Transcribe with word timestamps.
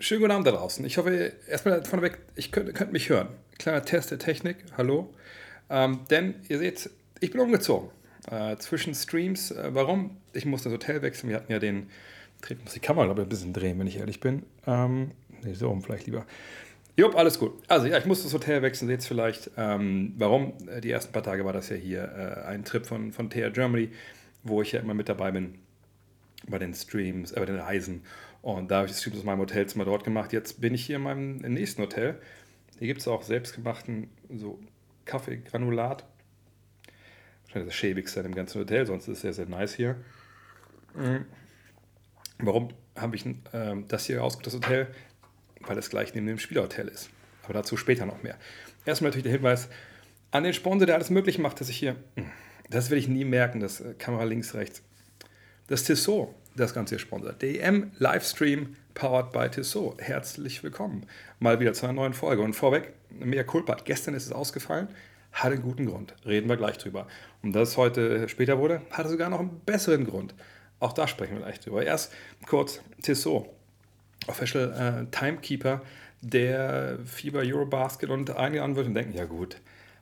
Schönen 0.00 0.20
guten 0.20 0.30
Abend 0.30 0.46
da 0.46 0.52
draußen. 0.52 0.84
Ich 0.84 0.96
hoffe, 0.96 1.32
erstmal 1.48 1.84
vorneweg, 1.84 2.18
ich 2.36 2.52
könnt, 2.52 2.72
könnt 2.72 2.92
mich 2.92 3.08
hören. 3.08 3.30
Kleiner 3.58 3.84
Test 3.84 4.12
der 4.12 4.20
Technik, 4.20 4.58
hallo. 4.76 5.12
Ähm, 5.70 6.02
denn 6.08 6.36
ihr 6.48 6.60
seht, 6.60 6.88
ich 7.18 7.32
bin 7.32 7.40
umgezogen. 7.40 7.90
Äh, 8.30 8.56
zwischen 8.58 8.94
Streams. 8.94 9.50
Äh, 9.50 9.70
warum? 9.74 10.16
Ich 10.32 10.46
muss 10.46 10.62
das 10.62 10.72
Hotel 10.72 11.02
wechseln. 11.02 11.30
Wir 11.30 11.36
hatten 11.36 11.50
ja 11.50 11.58
den. 11.58 11.90
Ich 12.48 12.62
muss 12.62 12.74
die 12.74 12.80
Kamera, 12.80 13.06
glaube 13.06 13.22
ich, 13.22 13.26
ein 13.26 13.28
bisschen 13.28 13.52
drehen, 13.52 13.76
wenn 13.80 13.88
ich 13.88 13.96
ehrlich 13.96 14.20
bin. 14.20 14.44
Ähm, 14.68 15.10
nee, 15.42 15.54
so 15.54 15.68
rum 15.68 15.82
vielleicht 15.82 16.06
lieber. 16.06 16.24
Jupp, 16.96 17.16
alles 17.16 17.40
gut. 17.40 17.60
Also 17.66 17.88
ja, 17.88 17.98
ich 17.98 18.06
muss 18.06 18.22
das 18.22 18.32
Hotel 18.32 18.62
wechseln, 18.62 18.86
seht 18.86 19.00
es 19.00 19.06
vielleicht. 19.08 19.50
Ähm, 19.56 20.14
warum? 20.16 20.52
Äh, 20.68 20.80
die 20.80 20.92
ersten 20.92 21.12
paar 21.12 21.24
Tage 21.24 21.44
war 21.44 21.52
das 21.52 21.70
ja 21.70 21.76
hier 21.76 22.04
äh, 22.04 22.46
ein 22.46 22.64
Trip 22.64 22.86
von, 22.86 23.10
von 23.10 23.30
TR 23.30 23.50
Germany, 23.50 23.90
wo 24.44 24.62
ich 24.62 24.70
ja 24.70 24.78
immer 24.78 24.94
mit 24.94 25.08
dabei 25.08 25.32
bin 25.32 25.58
bei 26.46 26.58
den 26.58 26.72
Streams, 26.72 27.32
äh, 27.32 27.40
bei 27.40 27.46
den 27.46 27.58
Reisen. 27.58 28.02
Und 28.54 28.70
da 28.70 28.78
habe 28.78 28.88
ich 28.88 28.96
Streams 28.96 29.18
aus 29.18 29.24
meinem 29.24 29.40
Hotelzimmer 29.40 29.84
dort 29.84 30.04
gemacht. 30.04 30.32
Jetzt 30.32 30.58
bin 30.58 30.72
ich 30.72 30.86
hier 30.86 30.96
in 30.96 31.02
meinem 31.02 31.36
nächsten 31.36 31.82
Hotel. 31.82 32.18
Hier 32.78 32.86
gibt 32.86 33.02
es 33.02 33.06
auch 33.06 33.22
selbstgemachten 33.22 34.08
so 34.34 34.58
Kaffeegranulat. 35.04 36.06
Wahrscheinlich 37.44 37.68
das 37.68 37.74
schäbigste 37.74 38.20
im 38.20 38.34
ganzen 38.34 38.60
Hotel, 38.60 38.86
sonst 38.86 39.06
ist 39.06 39.16
es 39.16 39.20
sehr, 39.20 39.34
sehr 39.34 39.44
nice 39.44 39.74
hier. 39.74 39.96
Mhm. 40.94 41.26
Warum 42.38 42.68
habe 42.96 43.16
ich 43.16 43.26
äh, 43.26 43.34
das 43.86 44.06
hier 44.06 44.24
ausgesucht, 44.24 44.46
das 44.46 44.54
Hotel? 44.54 44.86
Weil 45.60 45.76
es 45.76 45.90
gleich 45.90 46.14
neben 46.14 46.26
dem 46.26 46.38
Spielerhotel 46.38 46.88
ist. 46.88 47.10
Aber 47.42 47.52
dazu 47.52 47.76
später 47.76 48.06
noch 48.06 48.22
mehr. 48.22 48.38
Erstmal 48.86 49.10
natürlich 49.10 49.24
der 49.24 49.32
Hinweis 49.32 49.68
an 50.30 50.44
den 50.44 50.54
Sponsor, 50.54 50.86
der 50.86 50.94
alles 50.94 51.10
möglich 51.10 51.38
macht, 51.38 51.60
dass 51.60 51.68
ich 51.68 51.76
hier, 51.76 51.96
das 52.70 52.88
will 52.88 52.96
ich 52.96 53.08
nie 53.08 53.26
merken, 53.26 53.60
das 53.60 53.82
äh, 53.82 53.92
Kamera 53.92 54.24
links, 54.24 54.54
rechts, 54.54 54.82
das 55.66 55.84
Tissot 55.84 56.34
das 56.56 56.74
Ganze 56.74 56.96
hier 56.96 57.00
sponsert. 57.00 57.42
DEM 57.42 57.92
Livestream 57.98 58.76
powered 58.94 59.32
by 59.32 59.48
Tissot. 59.48 60.00
Herzlich 60.00 60.62
willkommen. 60.62 61.06
Mal 61.38 61.60
wieder 61.60 61.72
zu 61.72 61.86
einer 61.86 61.92
neuen 61.92 62.14
Folge. 62.14 62.42
Und 62.42 62.54
vorweg, 62.54 62.94
mehr 63.10 63.44
Culpa. 63.44 63.76
Gestern 63.84 64.14
ist 64.14 64.26
es 64.26 64.32
ausgefallen. 64.32 64.88
Hat 65.32 65.52
einen 65.52 65.62
guten 65.62 65.86
Grund. 65.86 66.14
Reden 66.26 66.48
wir 66.48 66.56
gleich 66.56 66.78
drüber. 66.78 67.06
Und 67.42 67.52
dass 67.52 67.70
es 67.70 67.76
heute 67.76 68.28
später 68.28 68.58
wurde, 68.58 68.82
hatte 68.90 69.08
sogar 69.08 69.30
noch 69.30 69.40
einen 69.40 69.60
besseren 69.60 70.04
Grund. 70.04 70.34
Auch 70.80 70.92
da 70.92 71.06
sprechen 71.06 71.34
wir 71.34 71.42
gleich 71.42 71.60
drüber. 71.60 71.84
Erst 71.84 72.12
kurz 72.46 72.80
Tissot. 73.02 73.48
Official 74.26 75.06
äh, 75.08 75.10
Timekeeper 75.16 75.82
der 76.20 76.98
FIBA 77.04 77.40
Eurobasket 77.40 78.10
und 78.10 78.36
einige 78.36 78.62
andere 78.62 78.88
denken, 78.90 79.16
ja 79.16 79.24
gut, 79.24 79.60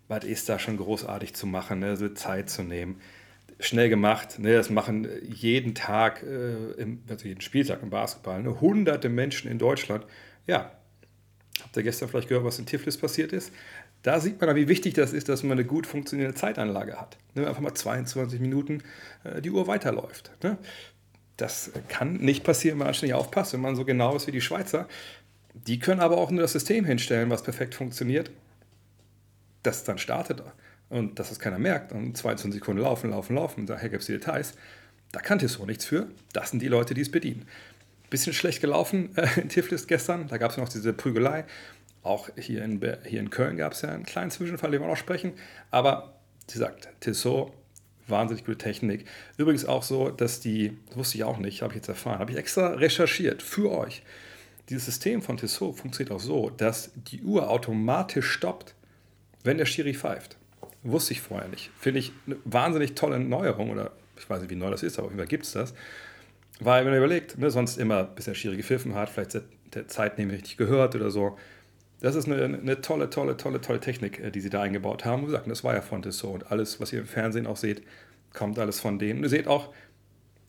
was 0.08 0.24
ist 0.24 0.48
da 0.48 0.58
schon 0.58 0.78
großartig 0.78 1.34
zu 1.34 1.46
machen, 1.46 1.80
ne? 1.80 1.96
so 1.96 2.08
Zeit 2.08 2.48
zu 2.48 2.62
nehmen 2.62 3.00
schnell 3.58 3.88
gemacht. 3.88 4.38
Ne, 4.38 4.54
das 4.54 4.70
machen 4.70 5.08
jeden 5.22 5.74
Tag, 5.74 6.22
äh, 6.22 6.72
im, 6.80 7.02
also 7.08 7.26
jeden 7.26 7.40
Spieltag 7.40 7.82
im 7.82 7.90
Basketball, 7.90 8.42
ne, 8.42 8.60
hunderte 8.60 9.08
Menschen 9.08 9.50
in 9.50 9.58
Deutschland. 9.58 10.04
Ja, 10.46 10.72
habt 11.62 11.76
ihr 11.76 11.82
gestern 11.82 12.08
vielleicht 12.08 12.28
gehört, 12.28 12.44
was 12.44 12.58
in 12.58 12.66
Tiflis 12.66 12.98
passiert 12.98 13.32
ist? 13.32 13.52
Da 14.02 14.20
sieht 14.20 14.40
man, 14.40 14.54
wie 14.54 14.68
wichtig 14.68 14.94
das 14.94 15.12
ist, 15.12 15.28
dass 15.28 15.42
man 15.42 15.52
eine 15.52 15.64
gut 15.64 15.86
funktionierende 15.86 16.38
Zeitanlage 16.38 17.00
hat. 17.00 17.16
Ne, 17.34 17.46
einfach 17.46 17.62
mal 17.62 17.74
22 17.74 18.40
Minuten 18.40 18.82
äh, 19.24 19.40
die 19.40 19.50
Uhr 19.50 19.66
weiterläuft. 19.66 20.30
Ne? 20.42 20.58
Das 21.36 21.72
kann 21.88 22.14
nicht 22.14 22.44
passieren, 22.44 22.78
wenn 22.78 22.86
man 22.86 22.94
ständig 22.94 23.14
aufpasst. 23.14 23.52
Wenn 23.52 23.60
man 23.60 23.76
so 23.76 23.84
genau 23.84 24.16
ist 24.16 24.26
wie 24.26 24.32
die 24.32 24.40
Schweizer, 24.40 24.88
die 25.54 25.78
können 25.78 26.00
aber 26.00 26.18
auch 26.18 26.30
nur 26.30 26.42
das 26.42 26.52
System 26.52 26.84
hinstellen, 26.84 27.30
was 27.30 27.42
perfekt 27.42 27.74
funktioniert. 27.74 28.30
Das 29.62 29.84
dann 29.84 29.98
startet 29.98 30.42
und 30.88 31.18
dass 31.18 31.30
das 31.30 31.38
keiner 31.38 31.58
merkt 31.58 31.92
und 31.92 32.16
22 32.16 32.60
Sekunden 32.60 32.82
laufen, 32.82 33.10
laufen, 33.10 33.36
laufen 33.36 33.60
und 33.60 33.66
daher 33.70 33.88
gibt 33.88 34.02
es 34.02 34.06
die 34.06 34.12
Details. 34.12 34.54
Da 35.12 35.20
kann 35.20 35.38
Tissot 35.38 35.66
nichts 35.66 35.84
für. 35.84 36.08
Das 36.32 36.50
sind 36.50 36.60
die 36.60 36.68
Leute, 36.68 36.94
die 36.94 37.00
es 37.00 37.10
bedienen. 37.10 37.46
Bisschen 38.10 38.32
schlecht 38.32 38.60
gelaufen 38.60 39.16
äh, 39.16 39.26
in 39.40 39.48
Tiflis 39.48 39.86
gestern. 39.86 40.28
Da 40.28 40.38
gab 40.38 40.50
es 40.50 40.56
noch 40.56 40.68
diese 40.68 40.92
Prügelei. 40.92 41.44
Auch 42.02 42.28
hier 42.36 42.62
in, 42.62 42.80
hier 43.04 43.20
in 43.20 43.30
Köln 43.30 43.56
gab 43.56 43.72
es 43.72 43.82
ja 43.82 43.88
einen 43.88 44.04
kleinen 44.04 44.30
Zwischenfall, 44.30 44.70
den 44.70 44.80
wir 44.80 44.88
noch 44.88 44.96
sprechen. 44.96 45.32
Aber, 45.70 46.14
wie 46.46 46.52
gesagt, 46.52 46.88
Tissot, 47.00 47.52
wahnsinnig 48.06 48.44
gute 48.44 48.58
Technik. 48.58 49.06
Übrigens 49.36 49.64
auch 49.64 49.82
so, 49.82 50.10
dass 50.10 50.40
die, 50.40 50.76
das 50.88 50.96
wusste 50.96 51.18
ich 51.18 51.24
auch 51.24 51.38
nicht, 51.38 51.62
habe 51.62 51.72
ich 51.72 51.78
jetzt 51.78 51.88
erfahren, 51.88 52.20
habe 52.20 52.30
ich 52.30 52.38
extra 52.38 52.68
recherchiert 52.74 53.42
für 53.42 53.72
euch. 53.72 54.02
Dieses 54.68 54.84
System 54.84 55.22
von 55.22 55.36
Tissot 55.36 55.76
funktioniert 55.76 56.14
auch 56.14 56.20
so, 56.20 56.50
dass 56.50 56.90
die 56.94 57.22
Uhr 57.22 57.50
automatisch 57.50 58.30
stoppt, 58.30 58.74
wenn 59.44 59.58
der 59.58 59.66
Schiri 59.66 59.94
pfeift. 59.94 60.36
Wusste 60.86 61.12
ich 61.12 61.20
vorher 61.20 61.48
nicht. 61.48 61.70
Finde 61.78 62.00
ich 62.00 62.12
eine 62.26 62.36
wahnsinnig 62.44 62.94
tolle 62.94 63.18
Neuerung 63.18 63.70
oder 63.70 63.92
ich 64.16 64.28
weiß 64.28 64.40
nicht, 64.40 64.50
wie 64.50 64.56
neu 64.56 64.70
das 64.70 64.82
ist, 64.82 64.98
aber 64.98 65.06
auf 65.06 65.12
jeden 65.12 65.20
Fall 65.20 65.28
gibt 65.28 65.44
es 65.44 65.52
das. 65.52 65.74
Weil, 66.60 66.84
wenn 66.84 66.92
man 66.92 66.98
überlegt, 66.98 67.36
ne, 67.38 67.50
sonst 67.50 67.76
immer, 67.76 68.04
bis 68.04 68.24
der 68.24 68.34
Schiri 68.34 68.56
gepfiffen 68.56 68.94
hat, 68.94 69.10
vielleicht 69.10 69.38
der 69.74 69.88
Zeit 69.88 70.18
nicht 70.18 70.30
richtig 70.30 70.56
gehört 70.56 70.94
oder 70.94 71.10
so. 71.10 71.36
Das 72.00 72.14
ist 72.14 72.26
eine, 72.26 72.42
eine, 72.44 72.80
tolle, 72.80 73.10
tolle, 73.10 73.36
tolle, 73.36 73.60
tolle 73.60 73.80
Technik, 73.80 74.20
äh, 74.20 74.30
die 74.30 74.40
sie 74.40 74.50
da 74.50 74.62
eingebaut 74.62 75.04
haben. 75.04 75.22
Und 75.22 75.26
gesagt, 75.26 75.50
das 75.50 75.64
war 75.64 75.74
ja 75.74 75.80
von 75.80 76.02
Tissot 76.02 76.34
und 76.34 76.50
alles, 76.50 76.80
was 76.80 76.92
ihr 76.92 77.00
im 77.00 77.06
Fernsehen 77.06 77.46
auch 77.46 77.56
seht, 77.56 77.82
kommt 78.32 78.58
alles 78.58 78.80
von 78.80 78.98
denen. 78.98 79.18
Und 79.18 79.24
ihr 79.24 79.30
seht 79.30 79.48
auch, 79.48 79.72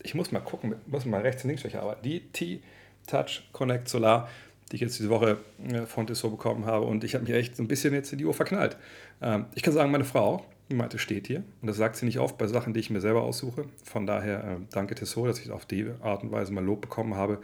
ich 0.03 0.13
muss 0.13 0.31
mal 0.31 0.39
gucken, 0.39 0.75
muss 0.85 1.05
mal 1.05 1.21
rechts 1.21 1.43
und 1.43 1.49
links 1.49 1.75
arbeiten. 1.75 2.03
Die 2.03 2.21
T-Touch 2.31 3.49
Connect 3.51 3.89
Solar 3.89 4.29
die 4.71 4.75
ich 4.75 4.81
jetzt 4.81 4.99
diese 4.99 5.09
Woche 5.09 5.37
äh, 5.67 5.85
von 5.85 6.07
Tissot 6.07 6.31
bekommen 6.31 6.65
habe. 6.65 6.85
Und 6.85 7.03
ich 7.03 7.15
habe 7.15 7.23
mich 7.23 7.33
echt 7.33 7.55
so 7.55 7.63
ein 7.63 7.67
bisschen 7.67 7.93
jetzt 7.93 8.11
in 8.11 8.17
die 8.17 8.25
Uhr 8.25 8.33
verknallt. 8.33 8.77
Ähm, 9.21 9.45
ich 9.55 9.63
kann 9.63 9.73
sagen, 9.73 9.91
meine 9.91 10.03
Frau, 10.03 10.45
die 10.69 10.75
meinte, 10.75 10.99
steht 10.99 11.27
hier. 11.27 11.43
Und 11.61 11.67
das 11.67 11.77
sagt 11.77 11.95
sie 11.95 12.05
nicht 12.05 12.19
oft 12.19 12.37
bei 12.37 12.47
Sachen, 12.47 12.73
die 12.73 12.79
ich 12.79 12.89
mir 12.89 13.01
selber 13.01 13.23
aussuche. 13.23 13.65
Von 13.83 14.05
daher 14.05 14.43
äh, 14.43 14.57
danke 14.71 14.95
Tissot, 14.95 15.29
dass 15.29 15.39
ich 15.39 15.51
auf 15.51 15.65
die 15.65 15.89
Art 16.01 16.23
und 16.23 16.31
Weise 16.31 16.51
mal 16.51 16.63
Lob 16.63 16.81
bekommen 16.81 17.15
habe. 17.15 17.39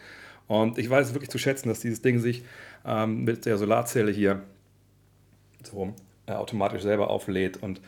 Und 0.47 0.77
ich 0.77 0.89
weiß 0.89 1.13
wirklich 1.13 1.29
zu 1.29 1.37
schätzen, 1.37 1.69
dass 1.69 1.79
dieses 1.79 2.01
Ding 2.01 2.19
sich 2.19 2.43
ähm, 2.85 3.23
mit 3.23 3.45
der 3.45 3.57
Solarzelle 3.57 4.11
hier 4.11 4.41
so 5.63 5.93
äh, 6.27 6.33
automatisch 6.33 6.81
selber 6.81 7.09
auflädt 7.09 7.57
und 7.63 7.79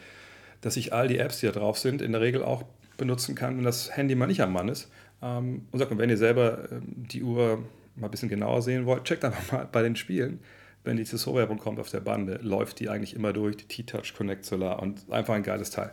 dass 0.62 0.78
ich 0.78 0.94
all 0.94 1.10
die 1.10 1.20
Apps, 1.20 1.42
die 1.42 1.48
da 1.48 1.52
drauf 1.52 1.78
sind, 1.78 2.02
in 2.02 2.14
der 2.14 2.22
Regel 2.22 2.44
auch 2.44 2.64
benutzen 2.98 3.36
kann, 3.36 3.58
wenn 3.58 3.66
das 3.66 3.96
Handy 3.96 4.16
mal 4.16 4.28
nicht 4.28 4.42
am 4.42 4.54
Mann 4.54 4.70
ist. 4.70 4.90
Ähm, 5.22 5.68
und 5.72 5.80
sagt, 5.80 5.96
wenn 5.98 6.10
ihr 6.10 6.18
selber 6.18 6.70
die 6.82 7.24
Uhr 7.24 7.60
mal 7.96 8.08
ein 8.08 8.12
bisschen 8.12 8.30
genauer 8.30 8.62
sehen 8.62 8.86
wollt, 8.86 9.06
checkt 9.06 9.24
einfach 9.24 9.52
mal 9.52 9.68
bei 9.72 9.82
den 9.82 9.96
Spielen, 9.96 10.40
wenn 10.84 10.98
die 10.98 11.04
Tissot-Werbung 11.04 11.58
kommt 11.58 11.80
auf 11.80 11.90
der 11.90 12.00
Bande, 12.00 12.40
läuft 12.42 12.80
die 12.80 12.90
eigentlich 12.90 13.16
immer 13.16 13.34
durch, 13.34 13.58
die 13.58 13.66
T-Touch 13.66 14.14
Connect 14.16 14.46
Solar 14.46 14.82
und 14.82 15.10
einfach 15.12 15.34
ein 15.34 15.44
geiles 15.44 15.72
Teil. 15.72 15.92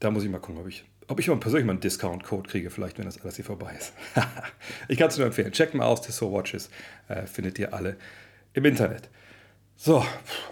Da 0.00 0.10
muss 0.10 0.24
ich 0.24 0.30
mal 0.30 0.38
gucken, 0.38 0.60
ob 0.60 0.68
ich, 0.68 0.84
ob 1.08 1.18
ich 1.20 1.26
persönlich 1.26 1.64
mal 1.64 1.72
einen 1.72 1.80
Discount-Code 1.80 2.48
kriege, 2.48 2.70
vielleicht, 2.70 2.98
wenn 2.98 3.06
das 3.06 3.20
alles 3.20 3.36
hier 3.36 3.44
vorbei 3.44 3.74
ist. 3.78 3.92
ich 4.88 4.98
kann 4.98 5.08
es 5.08 5.16
nur 5.16 5.26
empfehlen. 5.26 5.52
Checkt 5.52 5.74
mal 5.74 5.86
aus, 5.86 6.02
Tissot 6.02 6.32
Watches 6.32 6.70
äh, 7.08 7.26
findet 7.26 7.58
ihr 7.58 7.72
alle 7.72 7.96
im 8.52 8.64
Internet. 8.64 9.08
So, 9.76 10.04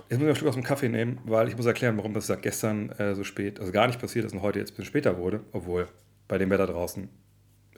jetzt 0.09 0.19
muss 0.19 0.23
ich 0.23 0.29
ein 0.29 0.37
Stück 0.37 0.49
aus 0.49 0.55
dem 0.55 0.65
Kaffee 0.65 0.89
nehmen, 0.89 1.21
weil 1.25 1.49
ich 1.49 1.57
muss 1.57 1.67
erklären, 1.67 1.97
warum 1.97 2.13
das 2.13 2.27
seit 2.27 2.43
gestern 2.43 2.91
äh, 2.91 3.15
so 3.15 3.23
spät, 3.23 3.61
also 3.61 3.71
gar 3.71 3.87
nicht 3.87 4.01
passiert 4.01 4.25
ist 4.25 4.33
und 4.33 4.43
heute 4.43 4.59
jetzt 4.59 4.71
ein 4.71 4.77
bisschen 4.77 4.87
später 4.87 5.17
wurde, 5.19 5.41
obwohl 5.53 5.89
bei 6.27 6.39
dem 6.39 6.51
Wetter 6.51 6.67
draußen 6.67 7.09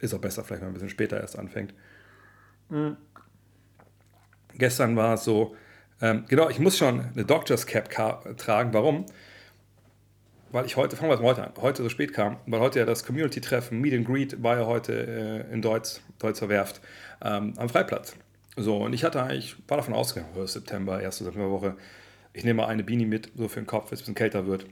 ist 0.00 0.14
auch 0.14 0.20
besser, 0.20 0.42
vielleicht 0.42 0.62
wenn 0.62 0.68
man 0.68 0.72
ein 0.72 0.74
bisschen 0.74 0.88
später 0.88 1.20
erst 1.20 1.38
anfängt. 1.38 1.74
Gestern 4.56 4.96
war 4.96 5.14
es 5.14 5.24
so, 5.24 5.56
ähm, 6.00 6.24
genau, 6.28 6.48
ich 6.48 6.58
muss 6.58 6.76
schon 6.76 7.00
eine 7.00 7.24
Doctor's 7.24 7.66
Cap 7.66 7.90
tragen. 8.36 8.72
Warum? 8.72 9.06
Weil 10.52 10.66
ich 10.66 10.76
heute, 10.76 10.96
fangen 10.96 11.10
wir 11.10 11.16
mal 11.16 11.24
heute 11.24 11.44
an, 11.44 11.52
heute 11.60 11.82
so 11.82 11.88
spät 11.88 12.12
kam, 12.12 12.36
weil 12.46 12.60
heute 12.60 12.78
ja 12.78 12.84
das 12.84 13.04
Community-Treffen, 13.04 13.80
Meet 13.80 13.94
and 13.94 14.06
Greet, 14.06 14.42
war 14.42 14.56
ja 14.56 14.66
heute 14.66 15.46
äh, 15.48 15.52
in 15.52 15.62
Deutsch, 15.62 16.00
Deutzer 16.20 16.48
Werft 16.48 16.80
ähm, 17.22 17.54
am 17.56 17.68
Freiplatz. 17.68 18.14
So, 18.56 18.76
und 18.76 18.92
ich 18.92 19.02
hatte 19.02 19.20
eigentlich, 19.22 19.56
war 19.66 19.78
davon 19.78 19.94
ausgegangen, 19.94 20.32
oh, 20.36 20.46
September, 20.46 21.00
erste 21.00 21.24
Septemberwoche, 21.24 21.76
ich 22.32 22.44
nehme 22.44 22.62
mal 22.62 22.68
eine 22.68 22.84
Beanie 22.84 23.06
mit, 23.06 23.32
so 23.36 23.48
für 23.48 23.60
den 23.60 23.66
Kopf, 23.66 23.90
wenn 23.90 23.94
es 23.94 24.00
ein 24.00 24.02
bisschen 24.02 24.14
kälter 24.14 24.46
wird. 24.46 24.66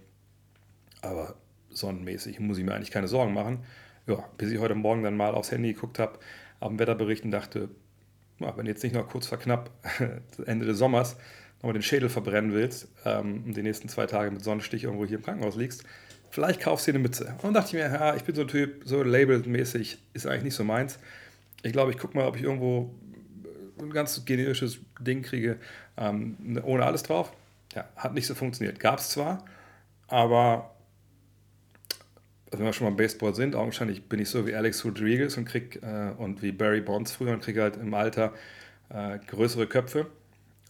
Aber 1.01 1.35
sonnenmäßig 1.71 2.39
muss 2.39 2.59
ich 2.59 2.65
mir 2.65 2.75
eigentlich 2.75 2.91
keine 2.91 3.09
Sorgen 3.09 3.35
machen. 3.35 3.65
Ja, 4.07 4.25
bis 4.37 4.51
ich 4.53 4.61
heute 4.61 4.75
Morgen 4.75 5.03
dann 5.03 5.17
mal 5.17 5.35
aufs 5.35 5.51
Handy 5.51 5.73
geguckt 5.73 5.99
habe, 5.99 6.19
auf 6.61 6.69
dem 6.69 6.79
Wetterbericht 6.79 7.25
und 7.25 7.33
dachte, 7.33 7.69
ja, 8.43 8.57
wenn 8.57 8.65
du 8.65 8.71
jetzt 8.71 8.83
nicht 8.83 8.95
noch 8.95 9.09
kurz 9.09 9.27
vor 9.27 9.39
knapp 9.39 9.71
Ende 10.47 10.67
des 10.67 10.79
Sommers 10.79 11.17
nochmal 11.59 11.75
den 11.75 11.83
Schädel 11.83 12.09
verbrennen 12.09 12.53
willst 12.53 12.89
ähm, 13.05 13.45
und 13.47 13.57
die 13.57 13.63
nächsten 13.63 13.89
zwei 13.89 14.07
Tage 14.07 14.31
mit 14.31 14.43
Sonnenstich 14.43 14.85
irgendwo 14.85 15.07
hier 15.07 15.19
im 15.19 15.23
Krankenhaus 15.23 15.57
liegst, 15.57 15.85
vielleicht 16.31 16.61
kaufst 16.61 16.87
du 16.87 16.93
dir 16.93 16.97
eine 16.97 17.03
Mütze. 17.05 17.27
Und 17.27 17.45
dann 17.45 17.55
dachte 17.55 17.69
ich 17.69 17.73
mir, 17.75 17.93
ja, 17.93 18.17
ich 18.17 18.25
bin 18.25 18.35
so 18.35 18.43
ein 18.43 18.49
Typ, 18.49 18.83
so 18.85 19.03
labelmäßig 19.03 19.99
ist 20.13 20.27
eigentlich 20.27 20.45
nicht 20.45 20.55
so 20.55 20.65
meins. 20.65 20.99
Ich 21.63 21.73
glaube, 21.73 21.93
ich 21.93 21.99
gucke 21.99 22.17
mal, 22.17 22.27
ob 22.27 22.37
ich 22.37 22.43
irgendwo 22.43 22.93
ein 23.81 23.91
ganz 23.91 24.25
generisches 24.25 24.79
Ding 25.01 25.23
kriege, 25.23 25.59
ähm, 25.97 26.61
ohne 26.65 26.85
alles 26.85 27.05
drauf. 27.05 27.33
Ja, 27.75 27.89
hat 27.97 28.15
nicht 28.15 28.27
so 28.27 28.35
funktioniert. 28.35 28.81
Gab 28.81 28.99
es 28.99 29.11
zwar, 29.11 29.45
aber 30.09 30.72
wenn 32.59 32.67
wir 32.67 32.73
schon 32.73 32.85
mal 32.85 32.91
im 32.91 32.97
Baseball 32.97 33.35
sind, 33.35 33.55
augenscheinlich 33.55 34.05
bin 34.05 34.21
ich 34.21 34.29
so 34.29 34.47
wie 34.47 34.55
Alex 34.55 34.85
Rodriguez 34.85 35.37
und 35.37 35.47
krieg 35.47 35.81
äh, 35.83 36.11
und 36.17 36.43
wie 36.43 36.53
Barry 36.53 36.81
Bonds 36.81 37.13
früher 37.13 37.33
und 37.33 37.43
kriege 37.43 37.63
halt 37.63 37.77
im 37.77 37.95
Alter 37.95 38.33
äh, 38.91 39.19
größere 39.27 39.67
Köpfe, 39.67 40.07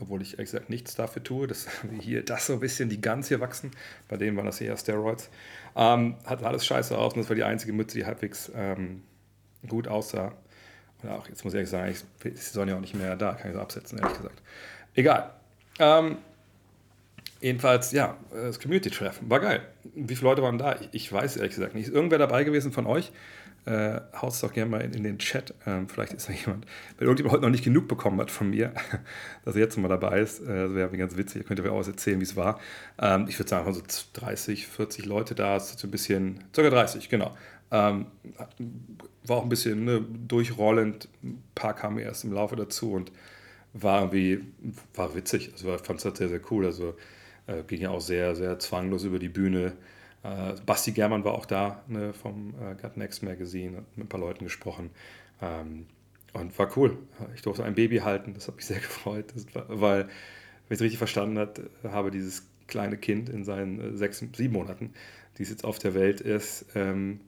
obwohl 0.01 0.23
ich 0.23 0.37
gesagt 0.37 0.71
nichts 0.71 0.95
dafür 0.95 1.23
tue, 1.23 1.47
dass 1.47 1.67
hier 2.01 2.25
das 2.25 2.47
so 2.47 2.55
ein 2.55 2.61
bisschen 2.61 2.89
die 2.89 3.01
Gans 3.01 3.29
hier 3.29 3.41
wachsen. 3.41 3.73
Bei 4.09 4.17
denen 4.17 4.37
waren 4.37 4.47
das 4.47 4.61
eher 4.61 4.77
Steroids. 4.77 5.29
Ähm, 5.75 6.17
hat 6.25 6.43
alles 6.45 6.65
scheiße 6.65 6.97
aus 6.97 7.15
und 7.15 7.21
das 7.21 7.29
war 7.29 7.37
die 7.37 7.45
einzige 7.45 7.73
Mütze, 7.73 7.99
die 7.99 8.07
halbwegs 8.07 8.51
ähm, 8.55 9.03
gut 9.69 9.89
aussah. 9.89 10.33
Oder 11.03 11.17
auch, 11.17 11.29
jetzt 11.29 11.45
muss 11.45 11.53
ich 11.53 11.59
ehrlich 11.59 11.71
sagen, 11.71 11.91
ich, 11.91 12.39
sie 12.39 12.53
sollen 12.53 12.69
ja 12.69 12.77
auch 12.77 12.81
nicht 12.81 12.95
mehr 12.95 13.17
da, 13.17 13.35
kann 13.35 13.51
ich 13.51 13.57
so 13.57 13.61
absetzen, 13.61 13.99
ehrlich 13.99 14.17
gesagt. 14.17 14.41
Egal. 14.95 15.31
Ähm, 15.79 16.19
jedenfalls, 17.43 17.93
ja, 17.93 18.17
das 18.31 18.61
Community-Treffen 18.61 19.29
war 19.29 19.41
geil. 19.41 19.61
Wie 19.95 20.15
viele 20.15 20.31
Leute 20.31 20.43
waren 20.43 20.59
da? 20.59 20.77
Ich, 20.93 21.13
weiß 21.13 21.37
ehrlich 21.37 21.55
gesagt 21.55 21.75
nicht. 21.75 21.89
Ist 21.89 21.95
irgendwer 21.95 22.19
dabei 22.19 22.45
gewesen 22.45 22.73
von 22.73 22.87
euch? 22.87 23.13
Äh, 23.65 24.01
haut 24.21 24.33
es 24.33 24.41
doch 24.41 24.53
gerne 24.53 24.71
mal 24.71 24.81
in, 24.81 24.93
in 24.93 25.05
den 25.05 25.19
Chat. 25.19 25.55
Ähm, 25.67 25.89
vielleicht 25.89 26.13
ist 26.15 26.29
da 26.29 26.33
jemand, 26.33 26.67
wenn 26.99 27.07
irgendjemand 27.07 27.35
heute 27.35 27.43
noch 27.43 27.51
nicht 27.51 27.63
genug 27.63 27.87
bekommen 27.87 28.21
hat 28.21 28.31
von 28.31 28.51
mir, 28.51 28.73
dass 29.45 29.55
er 29.55 29.61
jetzt 29.61 29.77
mal 29.77 29.89
dabei 29.89 30.21
ist. 30.21 30.41
Äh, 30.41 30.65
das 30.65 30.75
wäre 30.75 30.97
ganz 30.97 31.17
witzig. 31.17 31.43
Ihr 31.43 31.47
könnt 31.47 31.63
mir 31.63 31.71
auch 31.71 31.87
erzählen, 31.87 32.19
wie 32.19 32.25
es 32.25 32.37
war. 32.37 32.59
Ähm, 32.99 33.27
ich 33.29 33.39
würde 33.39 33.49
sagen, 33.49 33.73
so 33.73 33.83
30, 34.15 34.67
40 34.67 35.07
Leute 35.07 35.35
da. 35.35 35.61
So 35.61 35.87
ein 35.87 35.91
bisschen, 35.91 36.43
ca. 36.53 36.69
30, 36.69 37.09
genau. 37.09 37.37
Ähm, 37.71 38.07
war 39.25 39.37
auch 39.37 39.43
ein 39.45 39.49
bisschen 39.49 39.85
ne, 39.85 40.05
durchrollend. 40.27 41.09
Ein 41.23 41.43
paar 41.55 41.75
kamen 41.75 41.99
erst 41.99 42.25
im 42.25 42.33
Laufe 42.33 42.57
dazu 42.57 42.93
und 42.93 43.13
war 43.75 44.01
irgendwie, 44.01 44.41
war 44.95 45.15
witzig. 45.15 45.51
Also 45.53 45.75
ich 45.75 45.81
fand 45.81 46.01
es 46.01 46.05
halt 46.05 46.17
sehr, 46.17 46.29
sehr 46.29 46.41
cool. 46.51 46.67
Also 46.67 46.95
äh, 47.47 47.63
ging 47.65 47.81
ja 47.81 47.91
auch 47.91 48.01
sehr, 48.01 48.35
sehr 48.37 48.59
zwanglos 48.59 49.05
über 49.05 49.19
die 49.19 49.29
Bühne. 49.29 49.73
Äh, 50.23 50.55
Basti 50.65 50.93
Germann 50.93 51.25
war 51.25 51.35
auch 51.35 51.47
da 51.47 51.83
ne, 51.89 52.13
vom 52.13 52.55
äh, 52.61 52.75
Got 52.81 52.97
Next 52.97 53.23
Magazine, 53.23 53.79
hat 53.79 53.97
mit 53.97 54.07
ein 54.07 54.09
paar 54.09 54.21
Leuten 54.21 54.45
gesprochen. 54.45 54.91
Ähm, 55.41 55.87
und 56.33 56.59
war 56.59 56.77
cool. 56.77 56.97
Ich 57.35 57.43
durfte 57.43 57.65
ein 57.65 57.75
Baby 57.75 57.99
halten, 57.99 58.35
das 58.35 58.49
hat 58.49 58.57
mich 58.57 58.67
sehr 58.67 58.81
gefreut, 58.81 59.33
war, 59.55 59.67
weil, 59.69 60.05
wenn 60.05 60.11
ich 60.71 60.79
es 60.79 60.81
richtig 60.81 60.99
verstanden 60.99 61.39
habe, 61.85 62.11
dieses 62.11 62.47
kleine 62.67 62.97
Kind 62.97 63.29
in 63.29 63.45
seinen 63.45 63.81
äh, 63.81 63.97
sechs, 63.97 64.25
sieben 64.35 64.55
Monaten, 64.55 64.95
die 65.39 65.43
es 65.43 65.51
jetzt 65.51 65.65
auf 65.65 65.79
der 65.79 65.95
Welt 65.95 66.21
ist, 66.21 66.67
ähm, 66.75 67.21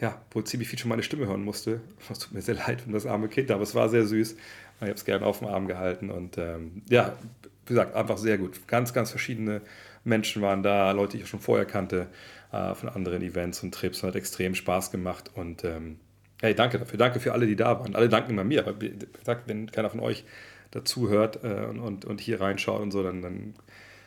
ja, 0.00 0.20
wohl 0.32 0.44
ziemlich 0.44 0.68
viel 0.68 0.78
schon 0.78 0.88
meine 0.88 1.04
Stimme 1.04 1.26
hören 1.26 1.44
musste. 1.44 1.80
Es 2.10 2.18
tut 2.18 2.32
mir 2.32 2.42
sehr 2.42 2.56
leid 2.56 2.84
um 2.86 2.92
das 2.92 3.06
arme 3.06 3.28
Kind, 3.28 3.50
aber 3.50 3.62
es 3.62 3.74
war 3.74 3.88
sehr 3.88 4.06
süß. 4.06 4.32
Ich 4.34 4.80
habe 4.80 4.92
es 4.92 5.04
gerne 5.04 5.24
auf 5.24 5.38
dem 5.38 5.48
Arm 5.48 5.68
gehalten 5.68 6.10
und 6.10 6.38
ähm, 6.38 6.82
ja, 6.88 7.16
gesagt, 7.72 7.94
einfach 7.94 8.18
sehr 8.18 8.38
gut. 8.38 8.66
Ganz, 8.68 8.92
ganz 8.92 9.10
verschiedene 9.10 9.62
Menschen 10.04 10.42
waren 10.42 10.62
da, 10.62 10.90
Leute, 10.92 11.16
die 11.16 11.22
ich 11.22 11.28
schon 11.28 11.40
vorher 11.40 11.66
kannte, 11.66 12.08
äh, 12.52 12.74
von 12.74 12.88
anderen 12.88 13.22
Events 13.22 13.62
und 13.62 13.74
Trips 13.74 14.02
und 14.02 14.08
hat 14.08 14.16
extrem 14.16 14.54
Spaß 14.54 14.90
gemacht 14.90 15.30
und 15.34 15.64
ähm, 15.64 15.98
hey, 16.42 16.54
danke 16.54 16.78
dafür. 16.78 16.98
Danke 16.98 17.20
für 17.20 17.32
alle, 17.32 17.46
die 17.46 17.56
da 17.56 17.80
waren. 17.80 17.94
Alle 17.94 18.08
danken 18.08 18.32
immer 18.32 18.44
mir, 18.44 18.66
aber 18.66 18.74
wenn 19.46 19.70
keiner 19.70 19.90
von 19.90 20.00
euch 20.00 20.24
dazu 20.70 21.08
hört 21.08 21.44
äh, 21.44 21.66
und, 21.66 22.04
und 22.04 22.20
hier 22.20 22.40
reinschaut 22.40 22.82
und 22.82 22.90
so, 22.90 23.02
dann, 23.02 23.22
dann 23.22 23.54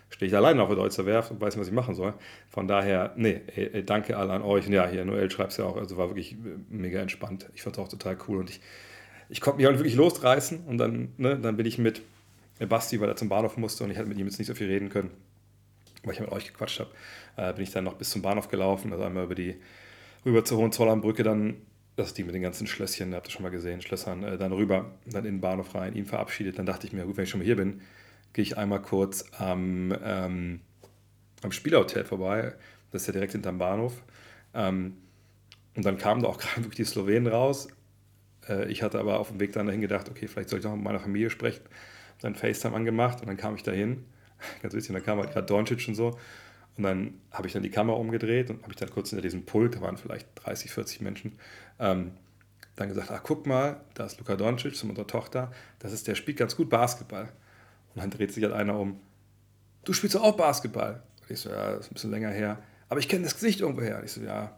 stehe 0.09 0.29
ich 0.29 0.35
alleine 0.35 0.61
auf 0.61 0.67
der 0.67 0.77
Deutzer 0.77 1.05
Werft 1.05 1.31
und 1.31 1.41
weiß 1.41 1.55
nicht, 1.55 1.61
was 1.61 1.67
ich 1.67 1.73
machen 1.73 1.95
soll. 1.95 2.13
Von 2.49 2.67
daher, 2.67 3.13
nee, 3.15 3.41
ey, 3.55 3.83
danke 3.83 4.17
alle 4.17 4.33
an 4.33 4.41
euch. 4.41 4.67
Und 4.67 4.73
ja, 4.73 4.87
hier, 4.87 5.05
Noel 5.05 5.31
schreibt 5.31 5.51
es 5.51 5.57
ja 5.57 5.65
auch, 5.65 5.77
also 5.77 5.97
war 5.97 6.09
wirklich 6.09 6.33
äh, 6.33 6.35
mega 6.69 6.99
entspannt. 6.99 7.49
Ich 7.53 7.63
fand 7.63 7.77
es 7.77 7.83
auch 7.83 7.87
total 7.87 8.17
cool 8.27 8.39
und 8.39 8.49
ich, 8.49 8.61
ich 9.29 9.41
konnte 9.41 9.57
mich 9.57 9.67
auch 9.67 9.73
wirklich 9.73 9.95
losreißen 9.95 10.65
und 10.65 10.77
dann, 10.77 11.13
ne, 11.17 11.39
dann 11.39 11.57
bin 11.57 11.65
ich 11.65 11.77
mit 11.77 12.01
Basti, 12.59 12.99
weil 13.01 13.09
er 13.09 13.15
zum 13.15 13.29
Bahnhof 13.29 13.57
musste 13.57 13.83
und 13.83 13.91
ich 13.91 13.97
hatte 13.97 14.07
mit 14.07 14.17
ihm 14.17 14.25
jetzt 14.27 14.37
nicht 14.37 14.47
so 14.47 14.55
viel 14.55 14.67
reden 14.67 14.89
können, 14.89 15.11
weil 16.03 16.13
ich 16.13 16.19
mit 16.19 16.31
euch 16.31 16.47
gequatscht 16.47 16.79
habe, 16.79 16.91
äh, 17.35 17.53
bin 17.53 17.63
ich 17.63 17.71
dann 17.71 17.83
noch 17.83 17.95
bis 17.95 18.09
zum 18.09 18.21
Bahnhof 18.21 18.47
gelaufen, 18.47 18.91
also 18.93 19.03
einmal 19.03 19.25
über 19.25 19.35
die, 19.35 19.55
rüber 20.25 20.45
zur 20.45 20.59
Hohenzollernbrücke, 20.59 21.23
dann, 21.23 21.57
das 21.97 22.07
ist 22.07 22.17
die 22.17 22.23
mit 22.23 22.33
den 22.33 22.41
ganzen 22.41 22.67
Schlösschen, 22.67 23.13
habt 23.13 23.27
ihr 23.27 23.31
schon 23.31 23.43
mal 23.43 23.49
gesehen, 23.49 23.81
Schlössern, 23.81 24.23
äh, 24.23 24.37
dann 24.37 24.53
rüber, 24.53 24.91
dann 25.05 25.25
in 25.25 25.35
den 25.35 25.41
Bahnhof 25.41 25.75
rein, 25.75 25.95
ihn 25.95 26.05
verabschiedet, 26.05 26.57
dann 26.57 26.65
dachte 26.65 26.87
ich 26.87 26.93
mir, 26.93 27.05
gut, 27.05 27.17
wenn 27.17 27.25
ich 27.25 27.29
schon 27.29 27.41
mal 27.41 27.45
hier 27.45 27.57
bin, 27.57 27.81
gehe 28.31 28.43
ich 28.43 28.57
einmal 28.57 28.81
kurz 28.81 29.25
am, 29.37 29.93
ähm, 30.03 30.61
am 31.43 31.51
Spielhotel 31.51 32.05
vorbei, 32.05 32.53
das 32.91 33.01
ist 33.01 33.07
ja 33.07 33.13
direkt 33.13 33.33
hinterm 33.33 33.57
Bahnhof, 33.57 34.01
ähm, 34.53 34.95
und 35.75 35.85
dann 35.85 35.97
kamen 35.97 36.21
da 36.21 36.29
auch 36.29 36.37
gerade 36.39 36.63
wirklich 36.63 36.75
die 36.75 36.85
Slowenen 36.85 37.27
raus, 37.27 37.67
äh, 38.47 38.71
ich 38.71 38.81
hatte 38.81 38.97
aber 38.99 39.19
auf 39.19 39.27
dem 39.29 39.41
Weg 39.41 39.51
dann 39.51 39.65
dahin 39.65 39.81
gedacht, 39.81 40.09
okay, 40.09 40.27
vielleicht 40.27 40.49
soll 40.49 40.59
ich 40.59 40.65
noch 40.65 40.73
mit 40.73 40.83
meiner 40.83 41.01
Familie 41.01 41.29
sprechen, 41.29 41.61
dann 42.21 42.35
FaceTime 42.35 42.75
angemacht 42.75 43.21
und 43.21 43.27
dann 43.27 43.37
kam 43.37 43.55
ich 43.55 43.63
dahin. 43.63 44.05
Ganz 44.61 44.73
witzig, 44.73 44.93
dann 44.93 45.03
kam 45.03 45.19
halt 45.19 45.31
gerade 45.31 45.45
Doncic 45.45 45.87
und 45.87 45.95
so. 45.95 46.17
Und 46.77 46.83
dann 46.83 47.21
habe 47.31 47.47
ich 47.47 47.53
dann 47.53 47.63
die 47.63 47.69
Kamera 47.69 47.97
umgedreht 47.97 48.49
und 48.49 48.61
habe 48.61 48.71
ich 48.71 48.77
dann 48.77 48.89
kurz 48.89 49.09
hinter 49.09 49.21
diesem 49.21 49.45
Pult, 49.45 49.75
da 49.75 49.81
waren 49.81 49.97
vielleicht 49.97 50.27
30, 50.35 50.71
40 50.71 51.01
Menschen, 51.01 51.39
ähm, 51.79 52.11
dann 52.75 52.89
gesagt, 52.89 53.09
ach 53.11 53.21
guck 53.23 53.47
mal, 53.47 53.79
da 53.93 54.05
ist 54.05 54.19
Luka 54.19 54.35
Doncic, 54.35 54.71
das 54.71 54.83
ist 54.83 54.89
unsere 54.89 55.07
Tochter, 55.07 55.51
das 55.79 55.93
ist, 55.93 56.07
der 56.07 56.15
spielt 56.15 56.37
ganz 56.37 56.57
gut 56.57 56.69
Basketball. 56.69 57.29
Und 57.93 58.01
dann 58.01 58.09
dreht 58.09 58.33
sich 58.33 58.43
halt 58.43 58.53
einer 58.53 58.77
um, 58.77 58.99
du 59.85 59.93
spielst 59.93 60.17
auch 60.17 60.35
Basketball. 60.35 61.01
Und 61.21 61.31
ich 61.31 61.39
so, 61.39 61.49
ja, 61.49 61.71
das 61.71 61.85
ist 61.85 61.91
ein 61.91 61.93
bisschen 61.93 62.11
länger 62.11 62.29
her. 62.29 62.59
Aber 62.89 62.99
ich 62.99 63.07
kenne 63.07 63.23
das 63.23 63.35
Gesicht 63.35 63.61
irgendwo 63.61 63.81
her. 63.81 63.99
Und 63.99 64.05
ich 64.05 64.11
so, 64.11 64.21
ja, 64.21 64.57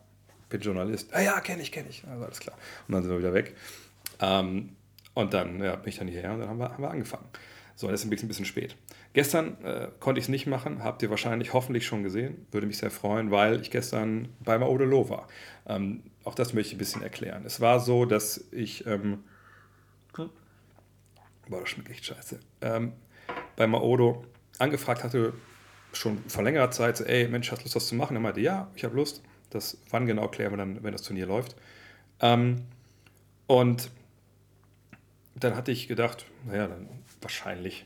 bin 0.49 0.61
Journalist. 0.61 1.13
Ah 1.13 1.21
ja, 1.21 1.39
kenne 1.39 1.61
ich, 1.61 1.71
kenne 1.71 1.89
ich. 1.89 2.03
Also 2.07 2.25
alles 2.25 2.39
klar. 2.39 2.57
Und 2.87 2.93
dann 2.93 3.03
sind 3.03 3.11
wir 3.11 3.19
wieder 3.19 3.33
weg. 3.33 3.55
Ähm, 4.19 4.75
und 5.17 5.33
dann 5.33 5.61
ja, 5.61 5.75
bin 5.75 5.89
ich 5.89 5.97
dann 5.97 6.07
hierher 6.07 6.33
und 6.33 6.39
dann 6.39 6.49
haben 6.49 6.59
wir, 6.59 6.69
haben 6.69 6.83
wir 6.83 6.91
angefangen. 6.91 7.25
So, 7.75 7.87
das 7.89 8.01
ist 8.03 8.05
ein 8.07 8.27
bisschen, 8.27 8.45
spät. 8.45 8.75
Gestern 9.13 9.63
äh, 9.63 9.89
konnte 9.99 10.19
ich 10.19 10.25
es 10.25 10.29
nicht 10.29 10.47
machen, 10.47 10.83
habt 10.83 11.03
ihr 11.03 11.11
wahrscheinlich 11.11 11.53
hoffentlich 11.53 11.85
schon 11.85 12.01
gesehen. 12.01 12.47
Würde 12.51 12.65
mich 12.65 12.77
sehr 12.79 12.89
freuen, 12.89 13.29
weil 13.29 13.61
ich 13.61 13.69
gestern 13.69 14.29
bei 14.39 14.57
Maodelo 14.57 15.09
war. 15.09 15.27
Ähm, 15.67 16.01
auch 16.23 16.33
das 16.33 16.53
möchte 16.53 16.69
ich 16.69 16.75
ein 16.75 16.79
bisschen 16.79 17.03
erklären. 17.03 17.43
Es 17.45 17.61
war 17.61 17.79
so, 17.79 18.05
dass 18.05 18.47
ich. 18.51 18.85
Ähm, 18.87 19.23
boah, 20.15 21.59
das 21.59 21.69
schmeckt 21.69 21.89
echt 21.89 22.05
scheiße. 22.05 22.39
Ähm, 22.61 22.93
bei 23.55 23.67
Maodo 23.67 24.25
angefragt 24.59 25.03
hatte, 25.03 25.33
schon 25.93 26.17
vor 26.27 26.43
längerer 26.43 26.71
Zeit, 26.71 26.97
so, 26.97 27.03
ey, 27.03 27.27
Mensch, 27.27 27.51
hast 27.51 27.59
du 27.59 27.65
Lust, 27.65 27.75
das 27.75 27.87
zu 27.87 27.95
machen? 27.95 28.15
Er 28.15 28.21
meinte, 28.21 28.41
ja, 28.41 28.69
ich 28.75 28.83
habe 28.83 28.95
Lust. 28.95 29.21
Das, 29.49 29.77
wann 29.91 30.05
genau 30.05 30.27
klären 30.27 30.53
wir 30.53 30.57
dann, 30.57 30.83
wenn 30.83 30.91
das 30.91 31.03
Turnier 31.03 31.25
läuft. 31.27 31.55
Ähm, 32.19 32.63
und 33.45 33.89
dann 35.43 35.55
hatte 35.55 35.71
ich 35.71 35.87
gedacht, 35.87 36.25
naja, 36.45 36.67
dann 36.67 36.87
wahrscheinlich 37.21 37.85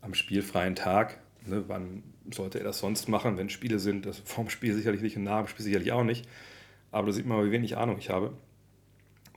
am 0.00 0.14
spielfreien 0.14 0.74
Tag. 0.74 1.18
Ne, 1.44 1.64
wann 1.68 2.02
sollte 2.30 2.58
er 2.58 2.64
das 2.64 2.78
sonst 2.78 3.08
machen, 3.08 3.36
wenn 3.36 3.48
Spiele 3.48 3.78
sind? 3.78 4.06
Das 4.06 4.18
vorm 4.18 4.50
Spiel 4.50 4.74
sicherlich 4.74 5.00
nicht 5.00 5.16
und 5.16 5.24
nach 5.24 5.44
dem 5.44 5.48
Spiel 5.48 5.64
sicherlich 5.64 5.92
auch 5.92 6.04
nicht. 6.04 6.28
Aber 6.90 7.06
da 7.06 7.12
sieht 7.12 7.26
man 7.26 7.38
mal, 7.38 7.46
wie 7.46 7.52
wenig 7.52 7.76
Ahnung 7.76 7.98
ich 7.98 8.10
habe. 8.10 8.32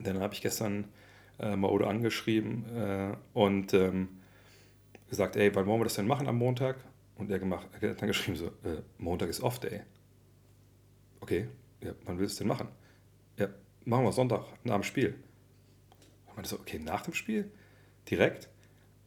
Dann 0.00 0.20
habe 0.20 0.34
ich 0.34 0.42
gestern 0.42 0.88
äh, 1.38 1.56
Maodo 1.56 1.86
angeschrieben 1.86 2.64
äh, 2.74 3.16
und 3.34 3.74
ähm, 3.74 4.08
gesagt, 5.08 5.36
ey, 5.36 5.54
wann 5.54 5.66
wollen 5.66 5.80
wir 5.80 5.84
das 5.84 5.94
denn 5.94 6.06
machen 6.06 6.28
am 6.28 6.36
Montag? 6.36 6.76
Und 7.16 7.30
er, 7.30 7.38
gemacht, 7.38 7.68
er 7.80 7.90
hat 7.90 8.00
dann 8.00 8.08
geschrieben 8.08 8.36
so, 8.36 8.46
äh, 8.46 8.82
Montag 8.96 9.28
ist 9.28 9.42
Off-Day. 9.42 9.82
Okay, 11.20 11.48
ja, 11.82 11.92
wann 12.04 12.18
willst 12.18 12.32
du 12.32 12.34
es 12.34 12.38
denn 12.38 12.48
machen? 12.48 12.68
Ja, 13.36 13.48
machen 13.84 14.04
wir 14.04 14.12
Sonntag 14.12 14.44
nach 14.64 14.76
dem 14.76 14.84
Spiel 14.84 15.16
meinte 16.36 16.50
so, 16.50 16.56
okay, 16.58 16.78
nach 16.78 17.02
dem 17.02 17.14
Spiel? 17.14 17.50
Direkt? 18.10 18.48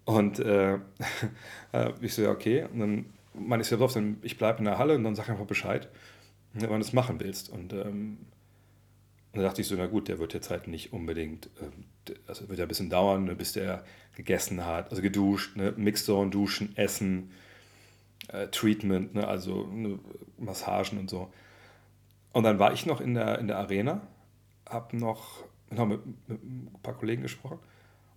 Und 0.06 0.40
äh, 0.40 0.76
äh 1.74 1.94
ich 2.02 2.14
so, 2.14 2.22
ja, 2.22 2.32
okay. 2.32 2.66
Und 2.72 2.80
dann 2.80 3.06
meinte 3.34 3.64
ich 3.64 3.68
so, 3.68 4.04
ich 4.22 4.38
bleibe 4.38 4.60
in 4.60 4.66
der 4.66 4.78
Halle 4.78 4.96
und 4.96 5.04
dann 5.04 5.16
sag 5.16 5.30
einfach 5.30 5.46
Bescheid, 5.46 5.90
ne, 6.54 6.70
wann 6.70 6.80
du 6.80 6.86
es 6.86 6.94
machen 6.94 7.20
willst. 7.20 7.50
Und 7.50 7.74
ähm, 7.74 8.18
und 9.34 9.40
da 9.40 9.48
dachte 9.48 9.62
ich 9.62 9.68
so, 9.68 9.76
na 9.76 9.88
gut, 9.88 10.08
der 10.10 10.20
wird 10.20 10.36
jetzt 10.36 10.52
halt 10.52 10.68
nicht 10.68 10.94
unbedingt, 10.94 11.48
äh, 11.60 12.14
also 12.28 12.48
wird 12.50 12.60
ja 12.60 12.66
ein 12.66 12.68
bisschen 12.68 12.92
dauern, 12.92 13.26
ne, 13.26 13.36
bis 13.36 13.54
der 13.54 13.84
gegessen 14.16 14.64
hat, 14.64 14.92
also 14.92 15.02
geduscht, 15.02 15.58
ne, 15.58 15.74
Mixzone, 15.76 16.30
Duschen, 16.30 16.78
Essen, 16.78 17.32
äh, 18.28 18.48
Treatment, 18.50 19.16
ne, 19.16 19.28
also 19.28 19.66
ne, 19.66 19.98
Massagen 20.38 21.00
und 21.00 21.10
so. 21.10 21.34
Und 22.32 22.44
dann 22.44 22.60
war 22.60 22.74
ich 22.74 22.86
noch 22.86 23.02
in 23.02 23.16
der, 23.16 23.40
in 23.40 23.48
der 23.48 23.58
Arena, 23.58 24.02
habe 24.70 24.98
noch 24.98 25.46
haben 25.80 25.92
wir 25.92 26.00
mit 26.28 26.44
ein 26.44 26.80
paar 26.82 26.96
Kollegen 26.96 27.22
gesprochen. 27.22 27.60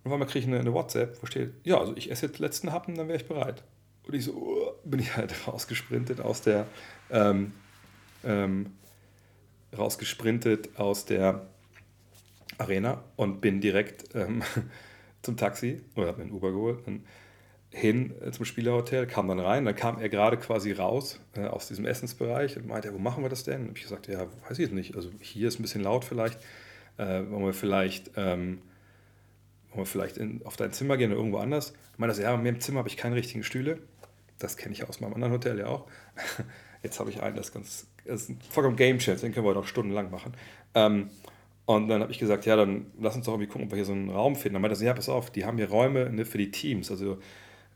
Und 0.03 0.05
auf 0.05 0.13
einmal 0.13 0.27
kriege 0.27 0.39
ich 0.39 0.47
eine, 0.47 0.59
eine, 0.59 0.73
WhatsApp, 0.73 1.21
wo 1.21 1.25
steht, 1.25 1.53
ja, 1.63 1.79
also 1.79 1.95
ich 1.95 2.11
esse 2.11 2.27
jetzt 2.27 2.39
letzten 2.39 2.71
Happen, 2.71 2.95
dann 2.95 3.07
wäre 3.07 3.17
ich 3.17 3.27
bereit. 3.27 3.63
Und 4.07 4.13
ich 4.13 4.25
so, 4.25 4.33
uh, 4.33 4.71
bin 4.83 4.99
ich 4.99 5.15
halt 5.15 5.33
rausgesprintet 5.47 6.21
aus 6.21 6.41
der, 6.41 6.65
ähm, 7.11 7.53
ähm, 8.23 8.71
rausgesprintet 9.77 10.79
aus 10.79 11.05
der 11.05 11.47
Arena 12.57 13.03
und 13.15 13.41
bin 13.41 13.61
direkt 13.61 14.15
ähm, 14.15 14.43
zum 15.21 15.37
Taxi 15.37 15.81
oder 15.95 16.07
habe 16.07 16.19
mir 16.19 16.23
einen 16.25 16.33
Uber 16.33 16.51
geholt, 16.51 16.85
dann 16.85 17.03
hin 17.69 18.13
äh, 18.21 18.31
zum 18.31 18.45
Spielerhotel, 18.45 19.07
kam 19.07 19.27
dann 19.27 19.39
rein, 19.39 19.65
dann 19.65 19.75
kam 19.75 19.99
er 19.99 20.09
gerade 20.09 20.37
quasi 20.37 20.71
raus 20.71 21.19
äh, 21.35 21.45
aus 21.45 21.67
diesem 21.67 21.85
Essensbereich 21.85 22.57
und 22.57 22.67
meinte, 22.67 22.93
wo 22.93 22.97
machen 22.97 23.23
wir 23.23 23.29
das 23.29 23.43
denn? 23.43 23.67
Und 23.67 23.77
ich 23.77 23.83
gesagt, 23.83 24.07
ja, 24.07 24.25
weiß 24.47 24.53
ich 24.53 24.59
jetzt 24.59 24.73
nicht, 24.73 24.95
also 24.95 25.09
hier 25.19 25.47
ist 25.47 25.59
ein 25.59 25.63
bisschen 25.63 25.83
laut 25.83 26.05
vielleicht, 26.05 26.39
äh, 26.97 27.29
wollen 27.29 27.45
wir 27.45 27.53
vielleicht, 27.53 28.11
ähm, 28.15 28.61
wollen 29.71 29.81
wir 29.81 29.85
vielleicht 29.85 30.17
in, 30.17 30.41
auf 30.45 30.57
dein 30.57 30.71
Zimmer 30.71 30.97
gehen 30.97 31.11
oder 31.11 31.19
irgendwo 31.19 31.37
anders? 31.37 31.73
Ich 31.93 31.99
meine, 31.99 32.11
das, 32.11 32.19
ja, 32.19 32.35
bei 32.35 32.41
mir 32.41 32.49
im 32.49 32.59
Zimmer 32.59 32.79
habe 32.79 32.89
ich 32.89 32.97
keine 32.97 33.15
richtigen 33.15 33.43
Stühle. 33.43 33.79
Das 34.39 34.57
kenne 34.57 34.73
ich 34.73 34.87
aus 34.87 34.99
meinem 34.99 35.13
anderen 35.13 35.33
Hotel 35.33 35.59
ja 35.59 35.67
auch. 35.67 35.87
Jetzt 36.83 36.99
habe 36.99 37.09
ich 37.09 37.21
einen, 37.21 37.35
das 37.35 37.47
ist 37.47 37.53
ganz, 37.53 37.87
das 38.05 38.23
ist 38.23 38.29
ein 38.29 38.39
vollkommen 38.49 38.75
Game 38.75 38.99
Changer, 38.99 39.19
den 39.19 39.33
können 39.33 39.45
wir 39.45 39.53
noch 39.53 39.65
stundenlang 39.65 40.11
machen. 40.11 40.33
Ähm, 40.75 41.09
und 41.65 41.89
dann 41.89 42.01
habe 42.01 42.11
ich 42.11 42.19
gesagt, 42.19 42.45
ja, 42.45 42.55
dann 42.55 42.85
lass 42.99 43.15
uns 43.15 43.25
doch 43.25 43.33
irgendwie 43.33 43.49
gucken, 43.49 43.65
ob 43.65 43.71
wir 43.71 43.75
hier 43.75 43.85
so 43.85 43.91
einen 43.91 44.09
Raum 44.09 44.35
finden. 44.35 44.53
Dann 44.53 44.61
meinte 44.61 44.79
er, 44.79 44.85
ja, 44.85 44.93
pass 44.93 45.09
auf, 45.09 45.31
die 45.31 45.43
haben 45.43 45.57
hier 45.57 45.69
Räume 45.69 46.09
ne, 46.09 46.23
für 46.23 46.37
die 46.37 46.49
Teams. 46.49 46.89
Also 46.89 47.17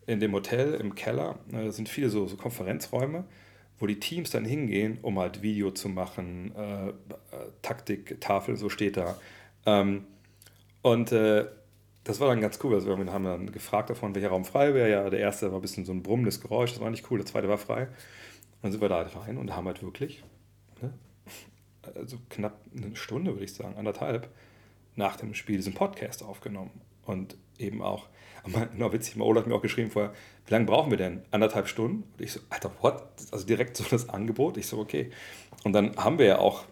in 0.05 0.19
dem 0.19 0.31
Hotel, 0.33 0.75
im 0.75 0.95
Keller, 0.95 1.39
äh, 1.51 1.71
sind 1.71 1.89
viele 1.89 2.09
so, 2.09 2.25
so 2.27 2.37
Konferenzräume 2.37 3.25
wo 3.81 3.87
die 3.87 3.99
Teams 3.99 4.29
dann 4.29 4.45
hingehen, 4.45 4.99
um 5.01 5.19
halt 5.19 5.41
Video 5.41 5.71
zu 5.71 5.89
machen, 5.89 6.53
äh, 6.55 6.89
äh 6.89 6.93
Taktiktafel, 7.61 8.55
so 8.55 8.69
steht 8.69 8.95
da. 8.95 9.17
Ähm, 9.65 10.05
Und 10.83 11.11
äh, 11.11 11.45
das 12.03 12.19
war 12.19 12.27
dann 12.27 12.41
ganz 12.41 12.59
cool. 12.63 12.73
Also 12.73 12.87
wir 12.97 13.13
haben 13.13 13.23
dann 13.23 13.51
gefragt 13.51 13.89
davon, 13.89 14.15
welcher 14.15 14.29
Raum 14.29 14.45
frei 14.45 14.73
wäre. 14.73 14.89
Ja, 14.89 15.09
der 15.09 15.19
erste 15.19 15.51
war 15.51 15.59
ein 15.59 15.61
bisschen 15.61 15.85
so 15.85 15.91
ein 15.91 16.03
brummendes 16.03 16.41
Geräusch, 16.41 16.71
das 16.71 16.79
war 16.79 16.89
nicht 16.89 17.09
cool. 17.11 17.19
Der 17.19 17.25
zweite 17.25 17.49
war 17.49 17.57
frei. 17.57 17.83
Und 17.83 18.63
dann 18.63 18.71
sind 18.71 18.81
wir 18.81 18.89
da 18.89 18.97
halt 18.97 19.15
rein 19.15 19.37
und 19.37 19.55
haben 19.55 19.67
halt 19.67 19.83
wirklich, 19.83 20.23
ne, 20.81 20.93
also 21.95 22.17
knapp 22.29 22.59
eine 22.75 22.95
Stunde, 22.95 23.31
würde 23.33 23.45
ich 23.45 23.53
sagen, 23.53 23.75
anderthalb, 23.77 24.29
nach 24.95 25.15
dem 25.15 25.33
Spiel 25.33 25.57
diesen 25.57 25.73
Podcast 25.73 26.23
aufgenommen. 26.23 26.71
Und 27.05 27.37
eben 27.57 27.81
auch, 27.81 28.07
genau 28.73 28.91
witzig, 28.93 29.19
Ola 29.19 29.41
hat 29.41 29.47
mir 29.47 29.55
auch 29.55 29.61
geschrieben 29.61 29.91
vorher, 29.91 30.13
wie 30.45 30.51
lange 30.51 30.65
brauchen 30.65 30.91
wir 30.91 30.97
denn? 30.97 31.23
Anderthalb 31.31 31.67
Stunden? 31.67 32.03
Und 32.17 32.21
ich 32.21 32.33
so, 32.33 32.39
Alter, 32.49 32.71
what? 32.81 33.03
Also 33.31 33.45
direkt 33.45 33.77
so 33.77 33.83
das 33.89 34.09
Angebot. 34.09 34.57
Ich 34.57 34.67
so, 34.67 34.79
okay. 34.79 35.11
Und 35.63 35.73
dann 35.73 35.95
haben 35.97 36.17
wir 36.17 36.25
ja 36.25 36.39
auch, 36.39 36.65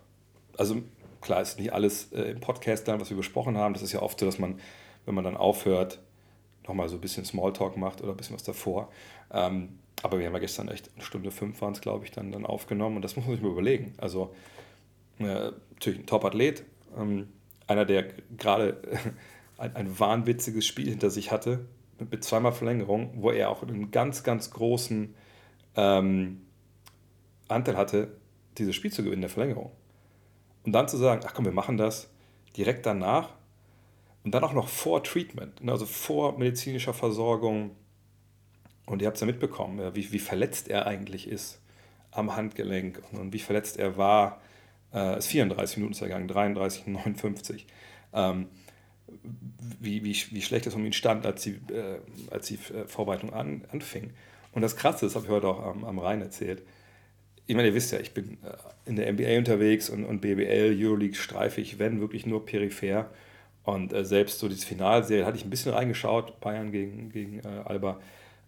also 0.58 0.82
klar 1.22 1.42
ist 1.42 1.60
nicht 1.60 1.74
alles 1.74 2.12
äh, 2.12 2.32
im 2.32 2.40
Podcast 2.40 2.88
dann, 2.88 3.00
was 3.00 3.10
wir 3.10 3.18
besprochen 3.18 3.58
haben. 3.58 3.74
Das 3.74 3.84
ist 3.84 3.92
ja 3.92 4.02
oft 4.02 4.20
so, 4.20 4.26
dass 4.26 4.40
man, 4.40 4.60
wenn 5.06 5.16
man 5.16 5.24
dann 5.24 5.38
aufhört, 5.38 6.00
nochmal 6.68 6.90
so 6.90 6.96
ein 6.96 7.02
bisschen 7.02 7.26
Smalltalk 7.26 7.78
macht 7.78 8.02
oder 8.02 8.12
ein 8.12 8.18
bisschen 8.18 8.36
was 8.36 8.44
davor. 8.44 8.90
Ähm, 9.32 9.80
aber 10.02 10.20
wir 10.20 10.28
haben 10.28 10.34
ja 10.34 10.40
gestern 10.40 10.70
echt 10.70 10.90
eine 10.96 11.04
Stunde 11.04 11.32
fünf 11.32 11.62
waren 11.62 11.74
es, 11.74 11.82
glaube 11.82 12.06
ich, 12.06 12.12
dann, 12.12 12.32
dann 12.32 12.46
aufgenommen. 12.46 12.96
Und 12.96 13.02
das 13.02 13.16
muss 13.16 13.26
man 13.26 13.36
sich 13.36 13.44
mal 13.44 13.52
überlegen. 13.52 13.94
Also 13.98 14.34
äh, 15.20 15.52
natürlich 15.72 16.00
ein 16.00 16.06
Top-Athlet, 16.06 16.64
ähm, 16.98 17.28
einer, 17.68 17.86
der 17.86 18.06
gerade 18.38 18.82
ein, 19.60 19.76
ein 19.76 20.00
wahnwitziges 20.00 20.66
Spiel 20.66 20.90
hinter 20.90 21.10
sich 21.10 21.32
hatte, 21.32 21.66
mit, 22.00 22.12
mit 22.12 22.24
zweimal 22.24 22.52
Verlängerung, 22.52 23.12
wo 23.16 23.32
er 23.32 23.50
auch 23.50 23.64
einen 23.64 23.92
ganz, 23.92 24.24
ganz 24.24 24.52
großen 24.52 25.14
ähm, 25.76 26.42
Anteil 27.48 27.78
hatte, 27.78 28.18
dieses 28.58 28.76
Spiel 28.76 28.92
zu 28.92 29.04
gewinnen, 29.04 29.16
in 29.16 29.22
der 29.22 29.30
Verlängerung. 29.30 29.72
Und 30.66 30.74
dann 30.74 30.88
zu 30.88 30.98
sagen, 30.98 31.22
ach 31.26 31.34
komm, 31.34 31.46
wir 31.46 31.52
machen 31.52 31.78
das 31.78 32.10
direkt 32.58 32.86
danach 32.86 33.30
und 34.24 34.34
dann 34.34 34.44
auch 34.44 34.54
noch 34.54 34.68
vor 34.68 35.04
Treatment, 35.04 35.64
ne, 35.64 35.72
also 35.72 35.86
vor 35.86 36.38
medizinischer 36.38 36.94
Versorgung. 36.94 37.72
Und 38.86 39.02
ihr 39.02 39.08
habt 39.08 39.18
es 39.18 39.22
ja 39.22 39.28
mitbekommen, 39.28 39.96
wie, 39.96 40.12
wie 40.12 40.20
verletzt 40.20 40.68
er 40.68 40.88
eigentlich 40.88 41.28
ist 41.28 41.62
am 42.12 42.36
Handgelenk 42.36 43.02
und 43.12 43.34
wie 43.34 43.40
verletzt 43.40 43.78
er 43.78 43.98
war. 43.98 44.42
Äh, 44.94 45.20
ist 45.20 45.28
34 45.28 45.78
Minuten 45.78 45.94
vergangen, 45.94 46.28
33, 46.28 46.88
59. 46.88 47.68
Ähm, 48.14 48.48
wie, 49.80 50.04
wie, 50.04 50.16
wie 50.32 50.42
schlecht 50.42 50.68
es 50.68 50.76
um 50.76 50.86
ihn 50.86 50.94
stand, 50.94 51.26
als 51.26 51.44
die, 51.44 51.60
äh, 51.74 52.00
als 52.32 52.48
die 52.48 52.56
äh, 52.56 52.88
Vorbereitung 52.88 53.34
an, 53.34 53.66
anfing. 53.72 54.12
Und 54.52 54.62
das 54.62 54.76
Krasse, 54.76 55.06
das 55.06 55.16
habe 55.16 55.26
ich 55.26 55.32
heute 55.32 55.48
auch 55.48 55.64
am, 55.64 55.84
am 55.84 56.00
Rhein 56.00 56.22
erzählt, 56.22 56.64
ich 57.50 57.56
meine, 57.56 57.70
ihr 57.70 57.74
wisst 57.74 57.92
ja, 57.92 58.00
ich 58.00 58.14
bin 58.14 58.38
äh, 58.44 58.56
in 58.86 58.96
der 58.96 59.12
NBA 59.12 59.40
unterwegs 59.40 59.90
und, 59.90 60.06
und 60.06 60.22
BBL, 60.22 60.78
Euroleague 60.80 61.16
streife 61.16 61.60
ich, 61.62 61.80
wenn 61.80 62.00
wirklich 62.00 62.28
nur 62.28 62.46
peripher. 62.46 63.10
Und 63.64 63.92
äh, 63.92 64.06
selbst 64.06 64.38
so 64.38 64.48
diese 64.48 64.68
Finalserie 64.68 65.26
hatte 65.26 65.38
ich 65.38 65.46
ein 65.46 65.50
bisschen 65.50 65.74
reingeschaut, 65.74 66.40
Bayern 66.42 66.72
gegen, 66.72 67.12
gegen 67.12 67.40
äh, 67.40 67.64
Alba. 67.66 68.00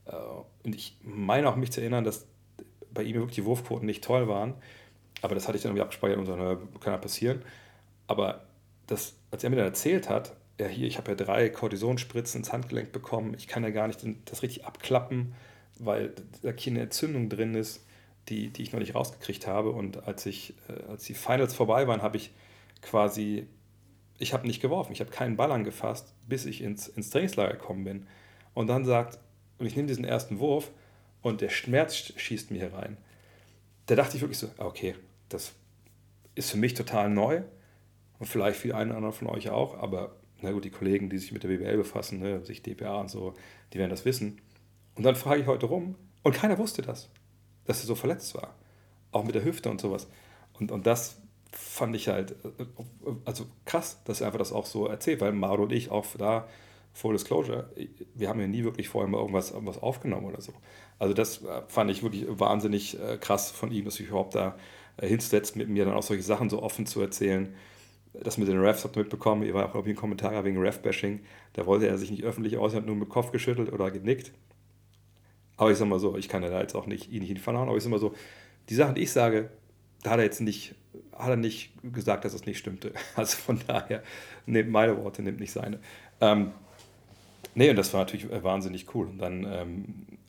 Äh, 0.05 0.11
und 0.63 0.75
ich 0.75 0.97
meine 1.01 1.49
auch 1.49 1.55
mich 1.55 1.71
zu 1.71 1.81
erinnern, 1.81 2.03
dass 2.03 2.27
bei 2.93 3.01
ihm 3.01 3.15
wirklich 3.15 3.35
die 3.35 3.45
Wurfquoten 3.45 3.87
nicht 3.87 4.03
toll 4.03 4.27
waren. 4.27 4.53
Aber 5.23 5.33
das 5.33 5.47
hatte 5.47 5.57
ich 5.57 5.63
dann 5.63 5.71
irgendwie 5.71 5.83
abgespeichert 5.83 6.19
und 6.19 6.27
so, 6.27 6.35
kann 6.79 6.93
ja 6.93 6.97
passieren. 6.97 7.41
Aber 8.05 8.43
das, 8.85 9.15
als 9.31 9.43
er 9.43 9.49
mir 9.49 9.55
dann 9.55 9.65
erzählt 9.65 10.09
hat, 10.09 10.35
ja 10.61 10.67
hier, 10.67 10.87
ich 10.87 10.97
habe 10.97 11.11
ja 11.11 11.15
drei 11.15 11.49
Kortisonspritzen 11.49 12.39
ins 12.39 12.53
Handgelenk 12.53 12.91
bekommen, 12.91 13.33
ich 13.37 13.47
kann 13.47 13.63
ja 13.63 13.69
gar 13.69 13.87
nicht 13.87 14.05
das 14.25 14.43
richtig 14.43 14.65
abklappen, 14.65 15.33
weil 15.79 16.13
da 16.41 16.53
keine 16.53 16.81
Entzündung 16.81 17.29
drin 17.29 17.55
ist 17.55 17.81
die, 18.29 18.49
die 18.49 18.63
ich 18.63 18.71
noch 18.71 18.79
nicht 18.79 18.95
rausgekriegt 18.95 19.47
habe. 19.47 19.71
Und 19.71 20.07
als, 20.07 20.25
ich, 20.25 20.53
äh, 20.69 20.89
als 20.89 21.03
die 21.03 21.13
Finals 21.13 21.53
vorbei 21.53 21.87
waren, 21.87 22.01
habe 22.01 22.17
ich 22.17 22.31
quasi, 22.81 23.47
ich 24.17 24.33
habe 24.33 24.47
nicht 24.47 24.61
geworfen, 24.61 24.93
ich 24.93 24.99
habe 24.99 25.11
keinen 25.11 25.35
Ball 25.35 25.51
angefasst, 25.51 26.13
bis 26.27 26.45
ich 26.45 26.61
ins, 26.61 26.87
ins 26.87 27.09
Trainingslager 27.09 27.53
gekommen 27.53 27.83
bin. 27.83 28.07
Und 28.53 28.67
dann 28.67 28.85
sagt, 28.85 29.19
und 29.57 29.65
ich 29.65 29.75
nehme 29.75 29.87
diesen 29.87 30.05
ersten 30.05 30.39
Wurf 30.39 30.71
und 31.21 31.41
der 31.41 31.49
Schmerz 31.49 31.95
schießt 31.95 32.51
mir 32.51 32.59
hier 32.59 32.73
rein. 32.73 32.97
Da 33.85 33.95
dachte 33.95 34.15
ich 34.15 34.21
wirklich 34.21 34.39
so, 34.39 34.49
ah, 34.57 34.65
okay, 34.65 34.95
das 35.29 35.53
ist 36.35 36.51
für 36.51 36.57
mich 36.57 36.73
total 36.73 37.09
neu 37.09 37.41
und 38.19 38.27
vielleicht 38.27 38.59
für 38.59 38.75
einen 38.75 38.91
oder 38.91 38.97
anderen 38.97 39.15
von 39.15 39.27
euch 39.27 39.49
auch, 39.49 39.77
aber 39.77 40.15
na 40.41 40.51
gut, 40.51 40.65
die 40.65 40.69
Kollegen, 40.69 41.09
die 41.09 41.17
sich 41.17 41.31
mit 41.31 41.43
der 41.43 41.49
BBL 41.49 41.77
befassen, 41.77 42.19
ne, 42.19 42.43
sich 42.45 42.61
DPA 42.61 42.99
und 42.99 43.09
so, 43.09 43.33
die 43.73 43.79
werden 43.79 43.91
das 43.91 44.05
wissen. 44.05 44.41
Und 44.95 45.03
dann 45.03 45.15
frage 45.15 45.41
ich 45.41 45.47
heute 45.47 45.67
rum 45.67 45.95
und 46.23 46.35
keiner 46.35 46.57
wusste 46.57 46.81
das 46.81 47.09
dass 47.65 47.81
er 47.81 47.87
so 47.87 47.95
verletzt 47.95 48.35
war. 48.35 48.55
Auch 49.11 49.23
mit 49.23 49.35
der 49.35 49.43
Hüfte 49.43 49.69
und 49.69 49.81
sowas. 49.81 50.07
Und, 50.59 50.71
und 50.71 50.85
das 50.87 51.17
fand 51.51 51.95
ich 51.95 52.07
halt, 52.07 52.35
also 53.25 53.45
krass, 53.65 54.01
dass 54.05 54.21
er 54.21 54.27
einfach 54.27 54.39
das 54.39 54.53
auch 54.53 54.65
so 54.65 54.87
erzählt, 54.87 55.21
weil 55.21 55.33
Mario 55.33 55.63
und 55.63 55.71
ich 55.71 55.91
auch 55.91 56.05
da, 56.17 56.47
Full 56.93 57.13
Disclosure, 57.13 57.69
wir 58.15 58.27
haben 58.27 58.41
ja 58.41 58.47
nie 58.47 58.65
wirklich 58.65 58.89
vorher 58.89 59.09
mal 59.09 59.19
irgendwas, 59.19 59.51
irgendwas 59.51 59.81
aufgenommen 59.81 60.25
oder 60.25 60.41
so. 60.41 60.53
Also 60.99 61.13
das 61.13 61.41
fand 61.67 61.89
ich 61.89 62.03
wirklich 62.03 62.25
wahnsinnig 62.27 62.99
äh, 62.99 63.17
krass 63.17 63.49
von 63.49 63.71
ihm, 63.71 63.85
dass 63.85 63.95
sich 63.95 64.07
überhaupt 64.07 64.35
da 64.35 64.57
äh, 64.97 65.07
hinsetzt, 65.07 65.55
mit 65.55 65.69
mir 65.69 65.85
dann 65.85 65.93
auch 65.93 66.03
solche 66.03 66.23
Sachen 66.23 66.49
so 66.49 66.61
offen 66.61 66.85
zu 66.85 66.99
erzählen. 66.99 67.55
Das 68.13 68.37
mit 68.37 68.47
den 68.47 68.59
Refs 68.59 68.83
habt 68.83 68.97
ihr 68.97 69.03
mitbekommen, 69.03 69.43
ihr 69.43 69.53
war 69.53 69.65
auch 69.65 69.75
irgendwie 69.75 69.91
ein 69.91 69.95
Kommentar 69.95 70.43
wegen 70.43 70.57
Ref-Bashing, 70.57 71.21
da 71.53 71.65
wollte 71.65 71.87
er 71.87 71.97
sich 71.97 72.11
nicht 72.11 72.23
öffentlich 72.23 72.57
äußern, 72.57 72.85
nur 72.85 72.95
mit 72.95 73.09
Kopf 73.09 73.31
geschüttelt 73.31 73.71
oder 73.71 73.89
genickt. 73.89 74.31
Aber 75.55 75.71
ich 75.71 75.77
sag 75.77 75.87
mal 75.87 75.99
so, 75.99 76.17
ich 76.17 76.27
kann 76.27 76.43
ja 76.43 76.49
da 76.49 76.59
jetzt 76.59 76.75
auch 76.75 76.87
nicht 76.87 77.11
ihn 77.11 77.19
nicht 77.19 77.29
in 77.29 77.35
die 77.35 77.41
Pfanne 77.41 77.59
hauen, 77.59 77.67
aber 77.67 77.77
ich 77.77 77.83
sag 77.83 77.89
mal 77.89 77.99
so, 77.99 78.13
die 78.69 78.75
Sachen, 78.75 78.95
die 78.95 79.01
ich 79.01 79.11
sage, 79.11 79.49
da 80.03 80.11
hat 80.11 80.19
er 80.19 80.25
jetzt 80.25 80.41
nicht, 80.41 80.75
hat 81.15 81.29
er 81.29 81.35
nicht 81.35 81.71
gesagt, 81.83 82.25
dass 82.25 82.33
es 82.33 82.45
nicht 82.45 82.57
stimmte. 82.57 82.93
Also 83.15 83.37
von 83.37 83.59
daher, 83.67 84.03
nehmt 84.45 84.71
meine 84.71 84.97
Worte, 84.97 85.21
nehmt 85.21 85.39
nicht 85.39 85.51
seine. 85.51 85.79
Ähm, 86.19 86.51
nee, 87.55 87.69
und 87.69 87.75
das 87.75 87.93
war 87.93 88.01
natürlich 88.01 88.27
wahnsinnig 88.43 88.93
cool. 88.95 89.07
Und 89.07 89.19
dann 89.19 89.45
ähm, 89.49 89.85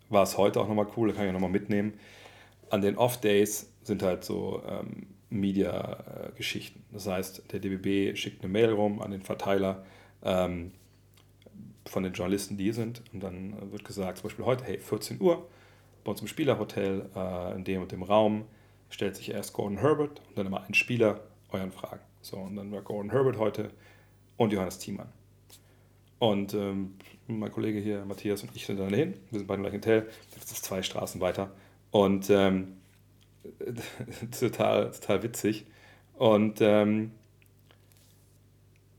war 0.09 0.23
es 0.23 0.37
heute 0.37 0.61
auch 0.61 0.69
nochmal 0.69 0.87
cool, 0.97 1.09
da 1.09 1.15
kann 1.15 1.27
ich 1.27 1.33
nochmal 1.33 1.51
mitnehmen. 1.51 1.95
An 2.71 2.83
den 2.83 2.97
Off-Days 2.97 3.71
sind 3.83 4.03
halt 4.03 4.25
so 4.25 4.63
ähm, 4.69 5.07
Media-Geschichten. 5.41 6.85
Das 6.93 7.07
heißt, 7.07 7.53
der 7.53 7.61
DBB 7.61 8.17
schickt 8.17 8.43
eine 8.43 8.53
Mail 8.53 8.73
rum 8.73 9.01
an 9.01 9.11
den 9.11 9.23
Verteiler. 9.23 9.85
Ähm, 10.23 10.73
von 11.87 12.03
den 12.03 12.13
Journalisten, 12.13 12.57
die 12.57 12.73
sind. 12.73 13.03
Und 13.13 13.23
dann 13.23 13.73
wird 13.73 13.85
gesagt, 13.85 14.19
zum 14.19 14.29
Beispiel 14.29 14.45
heute, 14.45 14.65
hey, 14.65 14.79
14 14.79 15.21
Uhr, 15.21 15.47
bei 16.05 16.11
uns 16.11 16.21
im 16.21 16.27
Spielerhotel, 16.27 17.09
äh, 17.15 17.55
in 17.55 17.65
dem 17.65 17.83
und 17.83 17.93
dem 17.93 18.03
Raum, 18.03 18.45
stellt 18.91 19.17
sich 19.17 19.31
erst 19.31 19.53
Gordon 19.53 19.79
Herbert 19.79 20.21
und 20.29 20.39
dann 20.39 20.47
immer 20.47 20.65
ein 20.65 20.75
Spieler 20.75 21.21
euren 21.51 21.73
Fragen. 21.73 22.01
So, 22.21 22.37
und 22.37 22.57
dann 22.57 22.71
war 22.73 22.83
Gordon 22.83 23.11
Herbert 23.11 23.39
heute 23.39 23.71
und 24.37 24.53
Johannes 24.53 24.79
Thiemann. 24.79 25.09
Und 26.19 26.55
ähm, 26.55 26.95
mein 27.27 27.51
Kollege 27.51 27.81
hier, 27.81 28.05
Matthias 28.05 28.43
und 28.43 28.55
ich 28.55 28.67
sind 28.67 28.79
dann 28.79 28.95
hin. 28.95 29.15
Wir 29.31 29.41
sind 29.41 29.49
beide 29.49 29.59
im 29.59 29.63
gleichen 29.63 29.79
Hotel. 29.79 30.09
Das 30.35 30.53
ist 30.53 30.65
zwei 30.65 30.83
Straßen 30.83 31.21
weiter. 31.21 31.51
Und 31.91 32.31
ähm, 32.31 32.77
total, 34.39 34.91
total 34.91 35.23
witzig. 35.23 35.67
Und 36.15 36.61
ähm, 36.61 37.13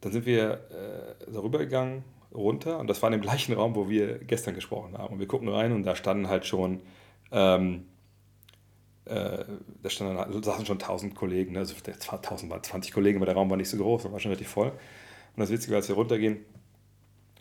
dann 0.01 0.11
sind 0.11 0.25
wir 0.25 0.53
äh, 0.69 1.31
darüber 1.31 1.59
gegangen 1.59 2.03
runter 2.33 2.79
und 2.79 2.87
das 2.87 3.01
war 3.01 3.09
in 3.09 3.19
dem 3.19 3.21
gleichen 3.21 3.53
Raum, 3.53 3.75
wo 3.75 3.89
wir 3.89 4.17
gestern 4.19 4.55
gesprochen 4.55 4.97
haben. 4.97 5.13
Und 5.13 5.19
wir 5.19 5.27
gucken 5.27 5.47
rein 5.47 5.71
und 5.71 5.83
da 5.83 5.95
standen 5.95 6.27
halt 6.27 6.45
schon, 6.45 6.81
ähm, 7.31 7.85
äh, 9.05 9.45
da 9.81 9.89
standen, 9.89 10.17
also 10.17 10.41
saßen 10.41 10.65
schon 10.65 10.79
1000 10.79 11.15
Kollegen, 11.15 11.53
ne? 11.53 11.59
also 11.59 11.75
zwar 11.75 12.15
1000 12.15 12.51
waren 12.51 12.63
20 12.63 12.93
Kollegen, 12.93 13.17
aber 13.17 13.27
der 13.27 13.35
Raum 13.35 13.49
war 13.49 13.57
nicht 13.57 13.69
so 13.69 13.77
groß, 13.77 14.11
war 14.11 14.19
schon 14.19 14.31
relativ 14.31 14.49
voll. 14.49 14.69
Und 14.69 15.39
das 15.39 15.51
Witzige, 15.51 15.75
als 15.75 15.87
wir 15.87 15.95
runtergehen, 15.95 16.37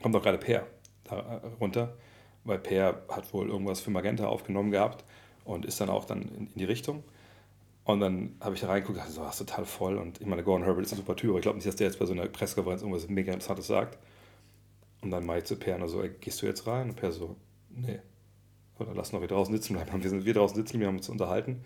kommt 0.02 0.14
auch 0.14 0.22
gerade 0.22 0.38
Per 0.38 0.66
da 1.04 1.16
äh, 1.16 1.46
runter, 1.60 1.96
weil 2.44 2.58
Per 2.58 3.02
hat 3.08 3.32
wohl 3.32 3.48
irgendwas 3.48 3.80
für 3.80 3.90
Magenta 3.90 4.26
aufgenommen 4.26 4.70
gehabt 4.70 5.04
und 5.44 5.64
ist 5.64 5.80
dann 5.80 5.90
auch 5.90 6.04
dann 6.04 6.22
in, 6.22 6.46
in 6.48 6.54
die 6.56 6.64
Richtung. 6.64 7.02
Und 7.84 8.00
dann 8.00 8.36
habe 8.40 8.54
ich 8.54 8.60
da 8.60 8.68
reingeguckt 8.68 8.96
und 8.96 9.02
dachte, 9.02 9.12
so, 9.12 9.22
das 9.22 9.40
ist 9.40 9.48
total 9.48 9.64
voll. 9.64 9.96
Und 9.96 10.20
ich 10.20 10.26
meine, 10.26 10.44
Gordon 10.44 10.64
Herbert 10.64 10.84
ist 10.84 10.92
ein 10.92 10.98
super 10.98 11.16
Typ, 11.16 11.30
aber 11.30 11.38
ich 11.38 11.42
glaube 11.42 11.56
nicht, 11.56 11.66
dass 11.66 11.76
der 11.76 11.88
jetzt 11.88 11.98
bei 11.98 12.06
so 12.06 12.12
einer 12.12 12.26
Pressekonferenz 12.26 12.82
irgendwas 12.82 13.08
mega 13.08 13.32
Interessantes 13.32 13.66
sagt. 13.66 13.98
Und 15.02 15.10
dann 15.10 15.26
meinte 15.26 15.46
zu 15.46 15.56
Per 15.56 15.88
so, 15.88 16.02
gehst 16.20 16.40
du 16.42 16.46
jetzt 16.46 16.66
rein? 16.66 16.90
Und 16.90 16.96
Per 16.96 17.10
so, 17.10 17.36
nee. 17.70 17.98
Oder 18.78 18.94
lass 18.94 19.12
noch 19.12 19.20
wir 19.20 19.28
draußen 19.28 19.52
sitzen 19.54 19.74
bleiben. 19.74 19.90
Wir 20.02 20.10
sind 20.10 20.24
wir 20.24 20.34
draußen 20.34 20.56
sitzen, 20.56 20.80
wir 20.80 20.86
haben 20.86 20.96
uns 20.96 21.08
unterhalten. 21.08 21.64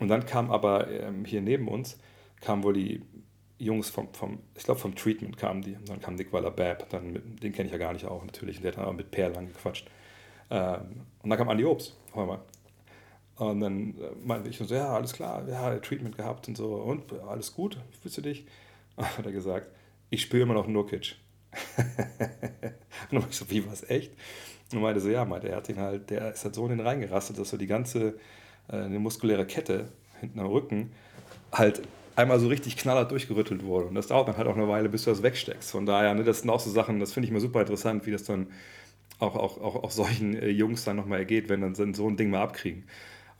Und 0.00 0.08
dann 0.08 0.26
kam 0.26 0.50
aber 0.50 0.88
ähm, 0.88 1.24
hier 1.24 1.42
neben 1.42 1.68
uns, 1.68 1.98
kamen 2.40 2.62
wohl 2.62 2.72
die 2.72 3.02
Jungs 3.58 3.90
vom, 3.90 4.12
vom 4.14 4.40
ich 4.56 4.64
glaube 4.64 4.80
vom 4.80 4.94
Treatment 4.94 5.36
kamen 5.36 5.62
die. 5.62 5.74
Und 5.74 5.88
dann 5.88 6.00
kam 6.00 6.14
Nick 6.14 6.32
Waller-Babb, 6.32 6.88
den 6.90 7.52
kenne 7.52 7.66
ich 7.66 7.72
ja 7.72 7.78
gar 7.78 7.92
nicht 7.92 8.06
auch 8.06 8.24
natürlich. 8.24 8.56
Und 8.56 8.62
der 8.62 8.72
hat 8.72 8.78
dann 8.78 8.86
auch 8.86 8.92
mit 8.92 9.10
Per 9.10 9.28
lang 9.28 9.46
gequatscht. 9.46 9.88
Ähm, 10.50 11.02
und 11.22 11.30
dann 11.30 11.38
kam 11.38 11.48
Andi 11.48 11.64
Obst 11.64 11.96
auf 12.12 12.18
einmal. 12.18 12.40
Und 13.36 13.60
dann 13.60 13.94
äh, 13.98 14.10
meinte 14.24 14.48
ich 14.48 14.58
so, 14.58 14.64
ja, 14.64 14.94
alles 14.94 15.12
klar, 15.12 15.48
ja, 15.48 15.76
Treatment 15.78 16.16
gehabt 16.16 16.48
und 16.48 16.56
so. 16.56 16.74
Und 16.74 17.12
alles 17.28 17.54
gut, 17.54 17.78
fühlst 18.00 18.18
du 18.18 18.22
dich? 18.22 18.46
Und 18.96 19.18
hat 19.18 19.24
er 19.24 19.32
gesagt, 19.32 19.68
ich 20.10 20.20
spüre 20.20 20.42
immer 20.42 20.52
noch 20.54 20.66
Nurkic. 20.66 21.16
und 21.76 21.86
dann 23.10 23.22
war 23.22 23.28
ich 23.30 23.36
so, 23.36 23.50
wie, 23.50 23.66
was, 23.66 23.88
echt? 23.88 24.12
Und 24.72 24.82
meinte 24.82 25.00
so, 25.00 25.08
ja, 25.08 25.24
meinte, 25.24 25.48
er 25.48 25.56
hat 25.56 25.68
ihn 25.70 25.78
halt, 25.78 26.10
der 26.10 26.32
ist 26.32 26.44
halt 26.44 26.54
so 26.54 26.64
in 26.64 26.76
den 26.76 26.80
reingerastet, 26.80 27.38
dass 27.38 27.48
so 27.48 27.56
die 27.56 27.66
ganze, 27.66 28.18
äh, 28.68 28.76
eine 28.76 28.98
muskuläre 28.98 29.46
Kette 29.46 29.88
hinten 30.20 30.40
am 30.40 30.46
Rücken 30.46 30.92
halt 31.52 31.82
einmal 32.16 32.38
so 32.40 32.48
richtig 32.48 32.76
knallhart 32.76 33.10
durchgerüttelt 33.10 33.64
wurde. 33.64 33.86
Und 33.86 33.94
das 33.94 34.08
dauert 34.08 34.28
dann 34.28 34.36
halt 34.36 34.48
auch 34.48 34.56
eine 34.56 34.68
Weile, 34.68 34.88
bis 34.88 35.04
du 35.04 35.10
das 35.10 35.22
wegsteckst. 35.22 35.70
Von 35.70 35.86
daher, 35.86 36.14
ne, 36.14 36.24
das 36.24 36.40
sind 36.40 36.50
auch 36.50 36.60
so 36.60 36.70
Sachen, 36.70 37.00
das 37.00 37.12
finde 37.12 37.26
ich 37.26 37.30
immer 37.30 37.40
super 37.40 37.60
interessant, 37.60 38.06
wie 38.06 38.10
das 38.10 38.24
dann 38.24 38.48
auch, 39.18 39.36
auch, 39.36 39.60
auch, 39.60 39.82
auch 39.84 39.90
solchen 39.90 40.34
äh, 40.34 40.48
Jungs 40.48 40.84
dann 40.84 40.96
nochmal 40.96 41.20
ergeht, 41.20 41.48
wenn 41.48 41.60
dann 41.60 41.74
so 41.94 42.06
ein 42.06 42.16
Ding 42.16 42.30
mal 42.30 42.42
abkriegen. 42.42 42.84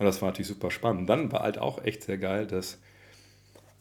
Und 0.03 0.07
das 0.07 0.21
war 0.21 0.31
natürlich 0.31 0.49
super 0.49 0.73
spannend. 0.73 1.09
Dann 1.09 1.31
war 1.31 1.45
halt 1.45 1.59
auch 1.59 1.85
echt 1.85 2.03
sehr 2.03 2.19
geil, 2.19 2.49
dass 2.49 2.81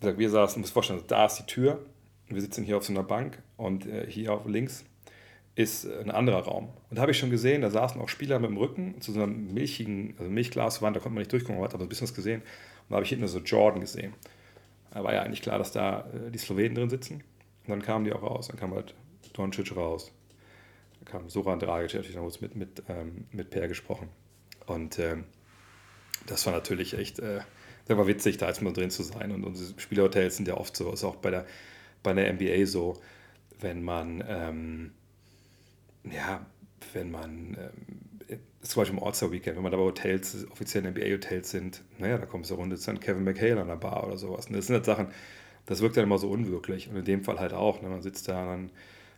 wir 0.02 0.30
saßen, 0.30 0.62
muss 0.62 0.70
vorstellen, 0.70 1.02
da 1.08 1.26
ist 1.26 1.38
die 1.38 1.48
Tür. 1.48 1.84
Wir 2.28 2.40
sitzen 2.40 2.64
hier 2.64 2.78
auf 2.78 2.86
so 2.86 2.94
einer 2.94 3.02
Bank 3.02 3.42
und 3.58 3.88
äh, 3.88 4.06
hier 4.08 4.32
auf 4.32 4.46
links 4.46 4.86
ist 5.56 5.88
ein 5.88 6.12
anderer 6.12 6.44
Raum. 6.44 6.70
Und 6.92 6.98
da 6.98 7.02
habe 7.02 7.12
ich 7.12 7.18
schon 7.18 7.32
gesehen, 7.32 7.64
da 7.64 7.72
saßen 7.72 8.00
auch 8.00 8.08
Spieler 8.08 8.38
mit 8.38 8.52
dem 8.52 8.58
Rücken 8.58 9.02
zu 9.02 9.14
so 9.14 9.20
einer 9.20 9.34
milchigen, 9.34 10.14
also 10.20 10.30
Milchglaswand, 10.30 10.96
da 10.96 11.00
konnte 11.00 11.16
man 11.16 11.22
nicht 11.22 11.32
durchgucken, 11.32 11.56
aber 11.56 11.66
hat 11.66 11.74
aber 11.74 11.86
ein 11.86 11.90
bisschen 11.90 12.08
was 12.08 12.14
gesehen. 12.14 12.42
Und 12.42 12.92
da 12.92 12.98
habe 12.98 13.04
ich 13.04 13.10
hinten 13.10 13.28
so 13.28 13.40
Jordan 13.40 13.82
gesehen. 13.82 14.14
Da 14.92 15.04
war 15.04 15.16
ja 15.16 15.24
eigentlich 15.24 15.42
klar, 15.42 15.58
dass 15.58 15.72
da 15.72 16.02
äh, 16.02 16.30
die 16.30 16.38
Slowenen 16.38 16.76
drin 16.76 16.90
sitzen. 16.92 17.16
Und 17.64 17.70
dann 17.70 17.82
kamen 17.82 18.06
die 18.06 18.14
auch 18.14 18.22
raus. 18.22 18.48
Dann 18.50 18.58
kam 18.58 18.76
halt 18.76 18.94
Doncic 19.34 19.76
raus. 19.76 20.12
Dann 21.00 21.06
kam 21.06 21.30
Soran 21.30 21.58
Dragic, 21.58 21.96
natürlich 21.96 22.16
noch 22.16 22.42
mit, 22.42 22.56
mit, 22.56 22.84
ähm, 22.90 23.26
mit 23.32 23.50
Per 23.50 23.68
gesprochen. 23.68 24.10
Und 24.68 25.00
ähm, 25.00 25.24
das 26.28 26.46
war 26.46 26.54
natürlich 26.54 26.98
echt, 26.98 27.20
äh, 27.20 27.42
das 27.86 27.98
war 27.98 28.08
witzig, 28.08 28.38
da 28.38 28.48
jetzt 28.48 28.62
mal 28.62 28.74
drin 28.74 28.90
zu 28.90 29.04
sein. 29.04 29.32
Und 29.32 29.44
unsere 29.44 29.80
Spielerhotels 29.80 30.38
sind 30.38 30.48
ja 30.48 30.56
oft 30.58 30.76
so, 30.76 30.92
ist 30.92 31.04
auch 31.04 31.16
bei 31.18 31.32
der, 31.32 31.46
bei 32.04 32.14
der 32.14 32.32
NBA 32.34 32.66
so, 32.66 33.00
wenn 33.60 33.84
man, 33.84 34.24
ähm, 34.28 34.92
ja, 36.04 36.46
wenn 36.94 37.12
man, 37.12 37.58
ähm, 37.60 38.38
zum 38.62 38.82
Beispiel 38.82 38.98
im 38.98 39.04
All-Star-Weekend, 39.04 39.56
wenn 39.56 39.64
man 39.64 39.72
da 39.72 39.78
bei 39.78 39.84
Hotels, 39.84 40.48
offiziellen 40.52 40.94
NBA-Hotels 40.94 41.50
sind, 41.50 41.84
naja, 41.98 42.18
da 42.18 42.26
kommt 42.26 42.46
so 42.46 42.56
runter, 42.56 42.76
ist 42.76 42.88
dann 42.88 43.00
Kevin 43.00 43.24
McHale 43.24 43.60
an 43.60 43.68
der 43.68 43.76
Bar 43.76 44.06
oder 44.06 44.18
sowas. 44.18 44.48
Und 44.48 44.56
das 44.56 44.68
sind 44.68 44.76
halt 44.76 44.86
Sachen, 44.86 45.08
das 45.66 45.82
wirkt 45.82 45.98
dann 45.98 46.04
immer 46.04 46.18
so 46.18 46.30
unwirklich. 46.30 46.90
Und 46.90 46.98
in 46.98 47.06
dem 47.06 47.24
Fall 47.24 47.40
halt 47.40 47.54
auch. 47.54 47.82
Ne? 47.82 47.90
Man 47.90 48.02
sitzt 48.02 48.28
da, 48.28 48.46
dann 48.46 48.72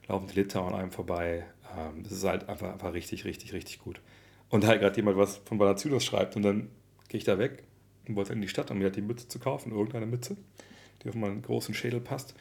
laufen 0.07 0.27
die 0.27 0.39
Liter 0.39 0.63
an 0.63 0.73
einem 0.73 0.91
vorbei. 0.91 1.45
Ähm, 1.77 2.03
das 2.03 2.13
ist 2.13 2.23
halt 2.23 2.47
einfach, 2.49 2.71
einfach 2.71 2.93
richtig, 2.93 3.25
richtig, 3.25 3.53
richtig 3.53 3.79
gut. 3.79 4.01
Und 4.49 4.65
halt 4.65 4.81
gerade 4.81 4.95
jemand 4.95 5.17
was 5.17 5.37
von 5.45 5.59
Valanciunas 5.59 6.05
schreibt 6.05 6.35
und 6.35 6.43
dann 6.43 6.69
gehe 7.13 7.19
ich 7.19 7.25
da 7.25 7.37
weg 7.37 7.63
und 8.07 8.15
wollte 8.15 8.33
in 8.33 8.41
die 8.41 8.47
Stadt, 8.47 8.71
um 8.71 8.79
mir 8.79 8.85
halt 8.85 8.95
die 8.95 9.01
Mütze 9.03 9.27
zu 9.27 9.37
kaufen, 9.37 9.71
irgendeine 9.71 10.07
Mütze, 10.07 10.35
die 11.03 11.09
auf 11.09 11.15
meinen 11.15 11.43
großen 11.43 11.75
Schädel 11.75 12.01
passt. 12.01 12.33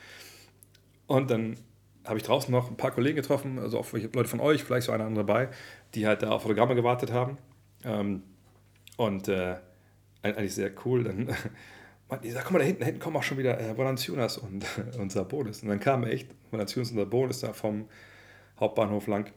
Und 1.07 1.31
dann 1.31 1.59
habe 2.07 2.17
ich 2.17 2.23
draußen 2.23 2.51
noch 2.51 2.71
ein 2.71 2.79
paar 2.79 2.91
Kollegen 2.91 3.17
getroffen, 3.17 3.59
also 3.59 3.79
auch 3.79 3.93
Leute 3.93 4.29
von 4.29 4.41
euch, 4.41 4.65
vielleicht 4.65 4.87
so 4.87 4.93
einer 4.93 5.05
andere 5.05 5.27
dabei, 5.27 5.49
die 5.95 6.07
halt 6.07 6.23
da 6.23 6.31
auf 6.31 6.47
Autogramme 6.47 6.75
gewartet 6.75 7.13
haben. 7.13 7.37
Ähm, 7.85 8.23
und 8.97 9.29
äh, 9.29 9.57
eigentlich 10.23 10.55
sehr 10.55 10.71
cool. 10.87 11.05
Dann 11.05 11.37
die 12.25 12.31
sagt, 12.31 12.47
guck 12.47 12.55
mal, 12.55 12.61
da 12.61 12.65
hinten, 12.65 12.81
da 12.81 12.87
hinten 12.87 13.01
kommen 13.01 13.17
auch 13.17 13.23
schon 13.23 13.37
wieder 13.37 13.61
äh, 13.61 13.75
und, 13.77 14.65
und 14.99 15.13
Sabonis. 15.13 15.63
Und 15.63 15.69
dann 15.69 15.81
kamen 15.81 16.05
echt 16.05 16.31
Valanciunas 16.51 16.93
und 16.93 16.97
Sabonis 16.97 17.41
da 17.41 17.53
vom 17.53 17.91
Hauptbahnhof 18.59 19.07
lang 19.07 19.31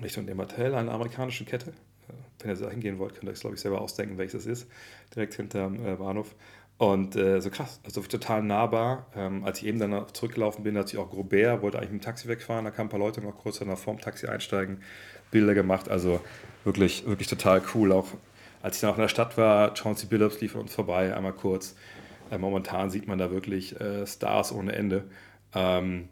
Richtung 0.00 0.24
dem 0.24 0.38
Hotel, 0.38 0.76
einer 0.76 0.92
amerikanischen 0.92 1.46
Kette. 1.46 1.74
Wenn 2.42 2.50
ihr 2.50 2.56
da 2.56 2.70
hingehen 2.70 2.98
wollt, 2.98 3.14
könnt 3.14 3.24
ihr 3.24 3.32
euch, 3.32 3.40
glaube 3.40 3.56
ich, 3.56 3.60
selber 3.60 3.80
ausdenken, 3.80 4.18
welches 4.18 4.44
das 4.44 4.46
ist. 4.46 4.70
Direkt 5.14 5.34
hinterm 5.34 5.84
äh, 5.84 5.96
Bahnhof. 5.96 6.34
Und 6.78 7.14
äh, 7.14 7.40
so 7.40 7.50
krass, 7.50 7.78
also 7.84 8.00
total 8.00 8.42
nahbar. 8.42 9.06
Ähm, 9.14 9.44
als 9.44 9.58
ich 9.58 9.66
eben 9.66 9.78
dann 9.78 10.06
zurückgelaufen 10.14 10.64
bin, 10.64 10.78
hat 10.78 10.88
sich 10.88 10.98
auch 10.98 11.10
Grobert, 11.10 11.60
wollte 11.60 11.78
eigentlich 11.78 11.90
mit 11.90 12.02
dem 12.02 12.04
Taxi 12.04 12.26
wegfahren, 12.26 12.64
da 12.64 12.70
kamen 12.70 12.88
ein 12.88 12.90
paar 12.90 12.98
Leute 12.98 13.20
noch 13.20 13.36
kurz 13.36 13.58
danach 13.58 13.76
vorm 13.76 14.00
Taxi 14.00 14.26
einsteigen, 14.26 14.80
Bilder 15.30 15.52
gemacht. 15.52 15.90
Also 15.90 16.20
wirklich, 16.64 17.06
wirklich 17.06 17.28
total 17.28 17.60
cool. 17.74 17.92
Auch 17.92 18.06
als 18.62 18.76
ich 18.76 18.80
dann 18.80 18.90
auch 18.90 18.96
in 18.96 19.02
der 19.02 19.08
Stadt 19.08 19.36
war, 19.36 19.74
Chauncey 19.76 20.06
Billups 20.06 20.40
lief 20.40 20.54
uns 20.54 20.74
vorbei, 20.74 21.14
einmal 21.14 21.34
kurz. 21.34 21.76
Äh, 22.30 22.38
momentan 22.38 22.88
sieht 22.88 23.06
man 23.06 23.18
da 23.18 23.30
wirklich 23.30 23.78
äh, 23.78 24.06
Stars 24.06 24.50
ohne 24.50 24.72
Ende. 24.72 25.04
Ähm, 25.54 26.08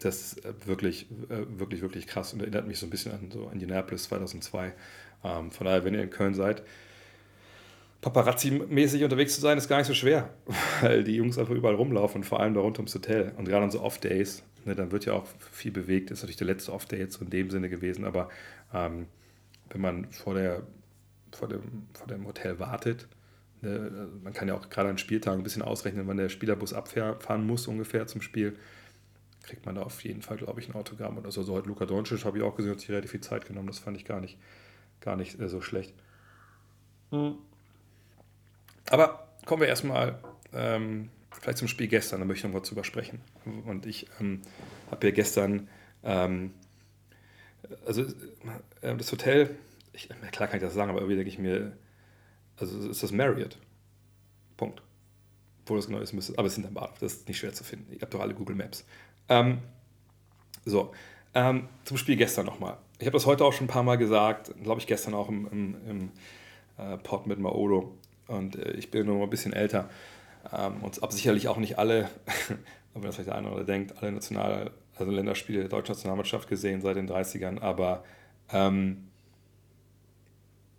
das 0.00 0.20
ist 0.20 0.44
äh, 0.44 0.52
wirklich, 0.66 1.06
äh, 1.28 1.58
wirklich, 1.58 1.82
wirklich 1.82 2.06
krass 2.06 2.32
und 2.32 2.40
erinnert 2.40 2.66
mich 2.66 2.78
so 2.78 2.86
ein 2.86 2.90
bisschen 2.90 3.12
an 3.12 3.30
so 3.30 3.48
Indianapolis 3.48 4.04
2002. 4.04 4.72
Ähm, 5.24 5.50
von 5.50 5.66
daher, 5.66 5.84
wenn 5.84 5.94
ihr 5.94 6.02
in 6.02 6.10
Köln 6.10 6.34
seid, 6.34 6.62
Paparazzi-mäßig 8.02 9.02
unterwegs 9.02 9.34
zu 9.34 9.40
sein, 9.40 9.56
ist 9.56 9.68
gar 9.68 9.78
nicht 9.78 9.86
so 9.86 9.94
schwer, 9.94 10.28
weil 10.82 11.04
die 11.04 11.16
Jungs 11.16 11.38
einfach 11.38 11.54
überall 11.54 11.74
rumlaufen 11.74 12.20
und 12.20 12.24
vor 12.24 12.40
allem 12.40 12.54
da 12.54 12.60
rund 12.60 12.78
ums 12.78 12.94
Hotel. 12.94 13.32
Und 13.36 13.46
gerade 13.48 13.64
an 13.64 13.70
so 13.70 13.80
Off-Days, 13.80 14.42
ne, 14.66 14.74
dann 14.74 14.92
wird 14.92 15.06
ja 15.06 15.14
auch 15.14 15.26
viel 15.52 15.72
bewegt. 15.72 16.10
Ist 16.10 16.20
natürlich 16.20 16.36
der 16.36 16.46
letzte 16.46 16.72
Off-Day 16.72 16.98
jetzt 16.98 17.14
so 17.14 17.24
in 17.24 17.30
dem 17.30 17.50
Sinne 17.50 17.70
gewesen, 17.70 18.04
aber 18.04 18.28
ähm, 18.74 19.06
wenn 19.70 19.80
man 19.80 20.10
vor, 20.10 20.34
der, 20.34 20.62
vor, 21.32 21.48
dem, 21.48 21.88
vor 21.94 22.06
dem 22.06 22.26
Hotel 22.26 22.58
wartet, 22.58 23.08
ne, 23.62 24.08
man 24.22 24.34
kann 24.34 24.48
ja 24.48 24.54
auch 24.54 24.68
gerade 24.68 24.90
an 24.90 24.98
Spieltagen 24.98 25.40
ein 25.40 25.44
bisschen 25.44 25.62
ausrechnen, 25.62 26.06
wann 26.06 26.18
der 26.18 26.28
Spielerbus 26.28 26.74
abfahren 26.74 27.46
muss 27.46 27.66
ungefähr 27.66 28.06
zum 28.06 28.20
Spiel, 28.20 28.56
kriegt 29.44 29.64
man 29.64 29.76
da 29.76 29.82
auf 29.82 30.02
jeden 30.04 30.20
Fall, 30.20 30.36
glaube 30.36 30.60
ich, 30.60 30.68
ein 30.68 30.74
Autogramm 30.74 31.16
oder 31.16 31.30
so. 31.30 31.42
So 31.42 31.54
heute 31.54 31.68
Luka 31.68 31.86
Doncic 31.86 32.24
habe 32.24 32.38
ich 32.38 32.44
auch 32.44 32.54
gesehen, 32.54 32.72
hat 32.72 32.80
sich 32.80 32.90
relativ 32.90 33.12
viel 33.12 33.20
Zeit 33.20 33.46
genommen. 33.46 33.66
Das 33.66 33.78
fand 33.78 33.96
ich 33.96 34.04
gar 34.04 34.20
nicht, 34.20 34.38
gar 35.04 35.16
nicht 35.16 35.38
äh, 35.38 35.48
so 35.48 35.60
schlecht. 35.60 35.94
Mhm. 37.10 37.36
Aber 38.90 39.28
kommen 39.46 39.60
wir 39.60 39.68
erstmal 39.68 40.18
ähm, 40.52 41.10
vielleicht 41.30 41.58
zum 41.58 41.68
Spiel 41.68 41.88
gestern, 41.88 42.20
da 42.20 42.26
möchte 42.26 42.46
ich 42.46 42.52
noch 42.52 42.60
mal 42.60 42.66
drüber 42.66 42.84
sprechen. 42.84 43.20
Und 43.66 43.86
ich 43.86 44.08
ähm, 44.20 44.42
habe 44.90 45.06
ja 45.06 45.12
gestern, 45.12 45.68
ähm, 46.02 46.52
also 47.86 48.02
äh, 48.02 48.96
das 48.96 49.12
Hotel, 49.12 49.56
ich, 49.92 50.08
klar 50.32 50.48
kann 50.48 50.58
ich 50.58 50.62
das 50.64 50.74
sagen, 50.74 50.90
aber 50.90 51.00
irgendwie 51.00 51.16
denke 51.16 51.30
ich 51.30 51.38
mir, 51.38 51.76
also 52.56 52.88
ist 52.88 53.02
das 53.02 53.12
Marriott. 53.12 53.58
Punkt. 54.56 54.82
Wo 55.66 55.76
das 55.76 55.86
genau 55.86 56.00
ist, 56.00 56.12
müsste, 56.12 56.38
aber 56.38 56.48
es 56.48 56.54
sind 56.54 56.66
ein 56.66 56.74
Bahnhof, 56.74 56.98
das 56.98 57.14
ist 57.14 57.28
nicht 57.28 57.38
schwer 57.38 57.52
zu 57.52 57.64
finden. 57.64 57.92
Ihr 57.92 58.00
habt 58.02 58.12
doch 58.12 58.20
alle 58.20 58.34
Google 58.34 58.54
Maps. 58.54 58.84
Ähm, 59.28 59.58
so, 60.64 60.92
ähm, 61.32 61.68
zum 61.84 61.96
Spiel 61.96 62.16
gestern 62.16 62.46
nochmal. 62.46 62.78
Ich 62.98 63.06
habe 63.06 63.16
das 63.16 63.26
heute 63.26 63.44
auch 63.44 63.52
schon 63.52 63.64
ein 63.64 63.70
paar 63.70 63.82
Mal 63.82 63.96
gesagt, 63.96 64.54
glaube 64.62 64.80
ich 64.80 64.86
gestern 64.86 65.14
auch 65.14 65.28
im, 65.28 65.48
im, 65.50 65.76
im 65.88 66.12
äh, 66.78 66.96
Pod 66.98 67.26
mit 67.26 67.38
Maodo. 67.38 67.96
Und 68.28 68.56
äh, 68.56 68.72
ich 68.72 68.90
bin 68.90 69.06
nur 69.06 69.22
ein 69.22 69.30
bisschen 69.30 69.52
älter. 69.52 69.90
Ähm, 70.52 70.82
und 70.82 71.02
aber 71.02 71.12
sicherlich 71.12 71.48
auch 71.48 71.56
nicht 71.56 71.78
alle, 71.78 72.08
wenn 72.94 73.02
das 73.02 73.16
vielleicht 73.16 73.28
der 73.28 73.34
eine 73.34 73.48
oder 73.48 73.56
andere 73.56 73.66
denkt, 73.66 73.98
alle 74.00 74.12
National, 74.12 74.70
also 74.96 75.10
Länderspiele 75.10 75.60
der 75.60 75.68
deutschen 75.68 75.92
Nationalmannschaft 75.92 76.48
gesehen 76.48 76.82
seit 76.82 76.96
den 76.96 77.08
30ern. 77.08 77.60
Aber 77.60 78.04
ähm, 78.50 79.08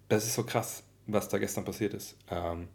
das 0.08 0.26
ist 0.26 0.36
so 0.36 0.44
krass, 0.44 0.84
was 1.08 1.28
da 1.28 1.38
gestern 1.38 1.66
passiert 1.66 1.94
ist. 1.94 2.16
Ähm, 2.30 2.70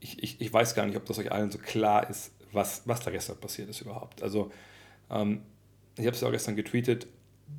ich, 0.00 0.20
ich, 0.20 0.40
ich 0.40 0.52
weiß 0.52 0.74
gar 0.74 0.86
nicht, 0.86 0.96
ob 0.96 1.04
das 1.06 1.18
euch 1.18 1.30
allen 1.30 1.52
so 1.52 1.58
klar 1.58 2.10
ist, 2.10 2.32
was, 2.50 2.82
was 2.86 3.00
da 3.00 3.12
gestern 3.12 3.38
passiert 3.38 3.68
ist 3.68 3.80
überhaupt. 3.80 4.22
Also, 4.22 4.50
ähm, 5.10 5.42
ich 5.96 6.06
habe 6.06 6.14
es 6.14 6.20
ja 6.20 6.28
auch 6.28 6.32
gestern 6.32 6.56
getweetet, 6.56 7.06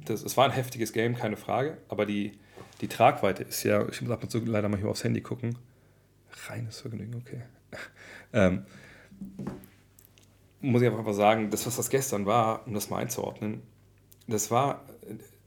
das, 0.05 0.23
es 0.23 0.37
war 0.37 0.45
ein 0.45 0.51
heftiges 0.51 0.93
Game, 0.93 1.15
keine 1.15 1.37
Frage, 1.37 1.77
aber 1.89 2.05
die, 2.05 2.39
die 2.81 2.87
Tragweite 2.87 3.43
ist 3.43 3.63
ja, 3.63 3.87
ich 3.87 4.01
muss 4.01 4.11
ab 4.11 4.23
und 4.23 4.29
zu 4.29 4.39
leider 4.39 4.69
mal 4.69 4.77
hier 4.77 4.89
aufs 4.89 5.03
Handy 5.03 5.21
gucken. 5.21 5.57
Reines 6.47 6.81
Vergnügen, 6.81 7.15
okay. 7.15 7.41
ähm, 8.33 8.65
muss 10.61 10.81
ich 10.81 10.89
einfach 10.89 11.13
sagen, 11.13 11.49
das, 11.49 11.65
was 11.65 11.75
das 11.75 11.89
gestern 11.89 12.25
war, 12.25 12.65
um 12.67 12.73
das 12.73 12.89
mal 12.89 12.97
einzuordnen, 12.97 13.61
das 14.27 14.51
war 14.51 14.85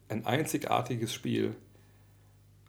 ein 0.09 0.27
einzigartiges 0.27 1.13
Spiel 1.13 1.55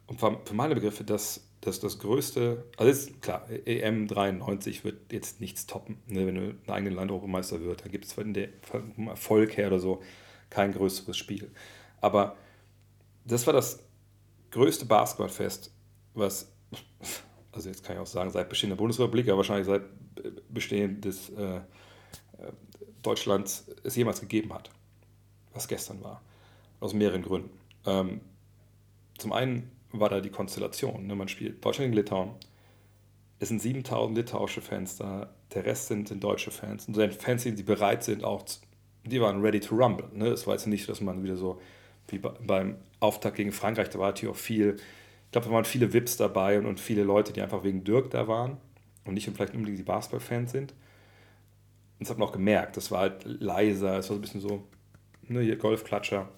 und 0.06 0.20
für 0.20 0.54
meine 0.54 0.74
Begriffe 0.74 1.04
das, 1.04 1.46
das, 1.60 1.80
das 1.80 1.98
größte, 1.98 2.64
also 2.78 2.90
ist 2.90 3.20
klar, 3.20 3.46
EM 3.66 4.08
93 4.08 4.84
wird 4.84 5.12
jetzt 5.12 5.40
nichts 5.40 5.66
toppen. 5.66 5.98
Ne? 6.06 6.26
Wenn 6.26 6.34
du 6.34 6.54
ein 6.66 6.72
eigener 6.72 6.92
Landeuropameister 6.92 7.60
wird, 7.60 7.84
dann 7.84 7.92
gibt 7.92 8.06
es 8.06 8.14
von 8.14 8.32
der 8.32 8.48
Erfolg 9.06 9.56
her 9.56 9.66
oder 9.68 9.78
so 9.78 10.02
kein 10.50 10.72
größeres 10.72 11.16
Spiel. 11.16 11.50
Aber 12.00 12.36
das 13.24 13.46
war 13.46 13.52
das 13.52 13.80
größte 14.50 14.86
Basketballfest, 14.86 15.72
was, 16.14 16.50
also 17.52 17.68
jetzt 17.68 17.84
kann 17.84 17.96
ich 17.96 18.02
auch 18.02 18.06
sagen, 18.06 18.30
seit 18.30 18.48
Bestehen 18.48 18.70
der 18.70 18.76
Bundesrepublik, 18.76 19.28
aber 19.28 19.38
wahrscheinlich 19.38 19.66
seit 19.66 19.82
Bestehen 20.48 21.00
des 21.00 21.30
äh, 21.30 21.56
äh, 21.56 21.60
Deutschlands 23.02 23.66
es 23.84 23.96
jemals 23.96 24.20
gegeben 24.20 24.52
hat, 24.52 24.70
was 25.52 25.68
gestern 25.68 26.02
war. 26.02 26.22
Aus 26.80 26.94
mehreren 26.94 27.22
Gründen. 27.22 27.50
Ähm, 27.86 28.20
zum 29.18 29.32
einen 29.32 29.70
war 29.92 30.08
da 30.08 30.20
die 30.20 30.30
Konstellation. 30.30 31.06
Ne? 31.06 31.14
Man 31.14 31.28
spielt 31.28 31.64
Deutschland 31.64 31.90
gegen 31.90 31.96
Litauen. 31.96 32.30
Es 33.40 33.48
sind 33.48 33.60
7000 33.60 34.16
litauische 34.16 34.60
Fans 34.60 34.96
da. 34.96 35.32
Der 35.54 35.64
Rest 35.64 35.88
sind, 35.88 36.08
sind 36.08 36.22
deutsche 36.22 36.50
Fans. 36.50 36.86
Und 36.86 36.94
sind 36.94 37.14
Fans, 37.14 37.44
die 37.44 37.62
bereit 37.62 38.04
sind, 38.04 38.24
auch, 38.24 38.44
zu, 38.44 38.60
die 39.04 39.20
waren 39.20 39.40
ready 39.40 39.60
to 39.60 39.74
rumble. 39.74 40.08
Ne? 40.12 40.28
Es 40.28 40.46
war 40.46 40.54
jetzt 40.54 40.66
nicht, 40.66 40.88
dass 40.88 41.00
man 41.00 41.22
wieder 41.22 41.36
so 41.36 41.60
wie 42.08 42.18
beim 42.18 42.76
Auftakt 43.00 43.36
gegen 43.36 43.52
Frankreich, 43.52 43.90
da 43.90 43.98
war 43.98 44.08
natürlich 44.08 44.34
auch 44.34 44.38
viel, 44.38 44.76
ich 45.26 45.30
glaube, 45.32 45.46
da 45.48 45.52
waren 45.52 45.64
viele 45.64 45.92
Vips 45.92 46.16
dabei 46.16 46.58
und, 46.58 46.66
und 46.66 46.80
viele 46.80 47.02
Leute, 47.02 47.32
die 47.32 47.42
einfach 47.42 47.64
wegen 47.64 47.84
Dirk 47.84 48.10
da 48.10 48.28
waren 48.28 48.56
und 49.04 49.14
nicht 49.14 49.28
vielleicht 49.28 49.54
unbedingt 49.54 49.78
die 49.78 49.84
Basketball-Fans 49.84 50.52
sind. 50.52 50.72
Und 50.72 52.00
das 52.00 52.10
hat 52.10 52.18
man 52.18 52.28
auch 52.28 52.32
gemerkt, 52.32 52.76
das 52.76 52.90
war 52.90 53.00
halt 53.00 53.24
leiser, 53.24 53.98
es 53.98 54.08
war 54.08 54.14
so 54.14 54.14
ein 54.14 54.20
bisschen 54.20 54.40
so, 54.40 54.64
ne, 55.22 55.40
hier 55.40 55.56
Golfklatscher. 55.56 56.28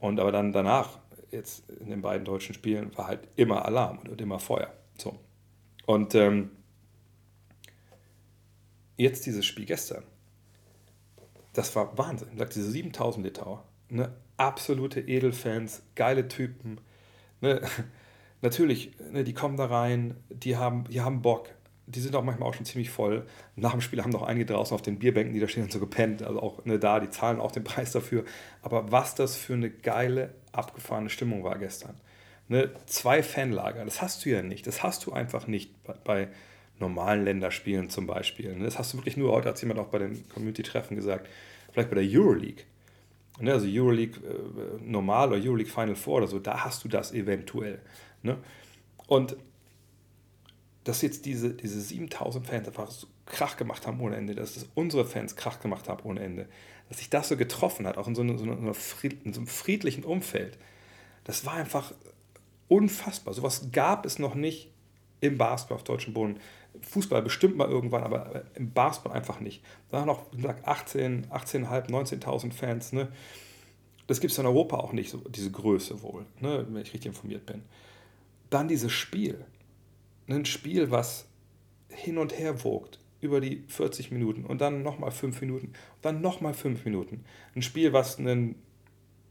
Und 0.00 0.20
aber 0.20 0.32
dann 0.32 0.52
danach, 0.52 0.98
jetzt 1.30 1.68
in 1.70 1.90
den 1.90 2.02
beiden 2.02 2.24
deutschen 2.24 2.54
Spielen, 2.54 2.96
war 2.96 3.06
halt 3.06 3.20
immer 3.36 3.64
Alarm 3.64 3.98
und 3.98 4.20
immer 4.20 4.38
Feuer. 4.38 4.72
So. 4.98 5.18
Und 5.86 6.14
ähm, 6.14 6.50
jetzt 8.96 9.26
dieses 9.26 9.44
Spiel 9.44 9.66
gestern, 9.66 10.02
das 11.56 11.74
war 11.74 11.96
Wahnsinn. 11.96 12.28
Ich 12.32 12.38
sag, 12.38 12.50
diese 12.50 12.70
7000 12.70 13.24
Litauer, 13.24 13.64
ne, 13.88 14.12
absolute 14.36 15.00
Edelfans, 15.00 15.82
geile 15.94 16.28
Typen. 16.28 16.80
Ne, 17.40 17.62
natürlich, 18.42 18.92
ne, 19.10 19.24
die 19.24 19.32
kommen 19.32 19.56
da 19.56 19.66
rein, 19.66 20.16
die 20.28 20.56
haben, 20.56 20.84
die 20.84 21.00
haben 21.00 21.22
Bock. 21.22 21.48
Die 21.88 22.00
sind 22.00 22.16
auch 22.16 22.24
manchmal 22.24 22.48
auch 22.48 22.54
schon 22.54 22.66
ziemlich 22.66 22.90
voll. 22.90 23.26
Nach 23.54 23.70
dem 23.70 23.80
Spiel 23.80 24.02
haben 24.02 24.10
noch 24.10 24.22
einige 24.22 24.46
draußen 24.46 24.74
auf 24.74 24.82
den 24.82 24.98
Bierbänken, 24.98 25.32
die 25.32 25.40
da 25.40 25.46
stehen 25.46 25.70
so 25.70 25.78
gepennt. 25.78 26.22
Also 26.22 26.42
auch 26.42 26.64
ne, 26.64 26.78
da, 26.78 27.00
die 27.00 27.10
zahlen 27.10 27.40
auch 27.40 27.52
den 27.52 27.64
Preis 27.64 27.92
dafür. 27.92 28.24
Aber 28.60 28.90
was 28.90 29.14
das 29.14 29.36
für 29.36 29.54
eine 29.54 29.70
geile, 29.70 30.34
abgefahrene 30.52 31.10
Stimmung 31.10 31.44
war 31.44 31.58
gestern. 31.58 31.94
Ne, 32.48 32.70
zwei 32.86 33.22
Fanlager, 33.22 33.84
das 33.84 34.02
hast 34.02 34.24
du 34.24 34.30
ja 34.30 34.42
nicht. 34.42 34.66
Das 34.66 34.82
hast 34.82 35.06
du 35.06 35.12
einfach 35.12 35.46
nicht 35.46 35.82
bei, 35.84 35.94
bei 36.04 36.28
normalen 36.78 37.24
Länderspielen 37.24 37.88
zum 37.90 38.06
Beispiel. 38.06 38.54
Ne? 38.54 38.64
Das 38.64 38.78
hast 38.78 38.92
du 38.92 38.98
wirklich 38.98 39.16
nur, 39.16 39.32
heute 39.32 39.48
hat 39.48 39.60
jemand 39.60 39.80
auch 39.80 39.88
bei 39.88 39.98
den 39.98 40.28
Community-Treffen 40.28 40.96
gesagt, 40.96 41.28
vielleicht 41.72 41.90
bei 41.90 42.02
der 42.02 42.04
Euroleague. 42.04 42.64
Ne? 43.40 43.52
Also 43.52 43.66
Euroleague 43.68 44.20
äh, 44.26 44.82
normal 44.82 45.28
oder 45.28 45.38
Euroleague 45.42 45.72
Final 45.72 45.96
Four 45.96 46.18
oder 46.18 46.26
so, 46.26 46.38
da 46.38 46.64
hast 46.64 46.84
du 46.84 46.88
das 46.88 47.12
eventuell. 47.12 47.80
Ne? 48.22 48.38
Und 49.06 49.36
dass 50.84 51.02
jetzt 51.02 51.26
diese, 51.26 51.52
diese 51.52 51.80
7000 51.80 52.46
Fans 52.46 52.68
einfach 52.68 52.90
so 52.90 53.08
Krach 53.26 53.56
gemacht 53.56 53.86
haben 53.86 54.00
ohne 54.00 54.16
Ende, 54.16 54.34
dass 54.34 54.54
das 54.54 54.68
unsere 54.74 55.04
Fans 55.04 55.34
Krach 55.34 55.58
gemacht 55.60 55.88
haben 55.88 56.04
ohne 56.04 56.20
Ende, 56.20 56.46
dass 56.88 56.98
sich 56.98 57.10
das 57.10 57.28
so 57.28 57.36
getroffen 57.36 57.86
hat, 57.86 57.98
auch 57.98 58.06
in 58.06 58.14
so, 58.14 58.22
eine, 58.22 58.38
so, 58.38 58.44
eine 58.44 58.72
in 59.24 59.32
so 59.32 59.40
einem 59.40 59.46
friedlichen 59.48 60.04
Umfeld, 60.04 60.58
das 61.24 61.44
war 61.44 61.54
einfach 61.54 61.92
unfassbar. 62.68 63.34
Sowas 63.34 63.68
gab 63.72 64.06
es 64.06 64.20
noch 64.20 64.36
nicht 64.36 64.70
im 65.20 65.38
Basketball 65.38 65.76
auf 65.76 65.84
deutschem 65.84 66.14
Boden. 66.14 66.38
Fußball 66.82 67.22
bestimmt 67.22 67.56
mal 67.56 67.68
irgendwann, 67.68 68.02
aber 68.02 68.44
im 68.54 68.72
Basketball 68.72 69.16
einfach 69.16 69.40
nicht. 69.40 69.62
Da 69.90 70.04
noch, 70.04 70.26
wie 70.32 70.38
gesagt, 70.38 70.66
18, 70.66 71.26
18.500, 71.26 71.90
19.000 71.90 72.52
Fans. 72.52 72.92
Ne? 72.92 73.08
Das 74.06 74.20
gibt 74.20 74.32
es 74.32 74.38
in 74.38 74.46
Europa 74.46 74.76
auch 74.76 74.92
nicht, 74.92 75.10
so, 75.10 75.18
diese 75.28 75.50
Größe 75.50 76.02
wohl, 76.02 76.26
ne? 76.40 76.66
wenn 76.68 76.82
ich 76.82 76.92
richtig 76.92 77.06
informiert 77.06 77.46
bin. 77.46 77.62
Dann 78.50 78.68
dieses 78.68 78.92
Spiel. 78.92 79.44
Ein 80.28 80.44
Spiel, 80.44 80.90
was 80.90 81.26
hin 81.88 82.18
und 82.18 82.38
her 82.38 82.64
wogt 82.64 82.98
über 83.20 83.40
die 83.40 83.64
40 83.68 84.10
Minuten 84.10 84.44
und 84.44 84.60
dann 84.60 84.82
nochmal 84.82 85.10
5 85.10 85.40
Minuten 85.40 85.66
und 85.66 85.74
dann 86.02 86.20
nochmal 86.20 86.54
5 86.54 86.84
Minuten. 86.84 87.24
Ein 87.54 87.62
Spiel, 87.62 87.92
was 87.92 88.18
einen, 88.18 88.56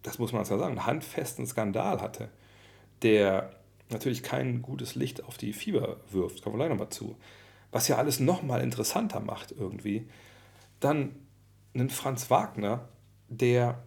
das 0.03 0.19
muss 0.19 0.33
man 0.33 0.45
sagen, 0.45 0.63
einen 0.63 0.85
handfesten 0.85 1.45
Skandal 1.45 2.01
hatte, 2.01 2.29
der 3.01 3.51
natürlich 3.89 4.23
kein 4.23 4.61
gutes 4.61 4.95
Licht 4.95 5.23
auf 5.23 5.37
die 5.37 5.53
Fieber 5.53 5.97
wirft, 6.11 6.41
kommen 6.41 6.55
wir 6.55 6.59
gleich 6.59 6.69
nochmal 6.69 6.89
zu, 6.89 7.17
was 7.71 7.87
ja 7.87 7.97
alles 7.97 8.19
nochmal 8.19 8.61
interessanter 8.61 9.19
macht 9.19 9.51
irgendwie, 9.51 10.07
dann 10.79 11.15
einen 11.73 11.89
Franz 11.89 12.29
Wagner, 12.29 12.87
der, 13.27 13.83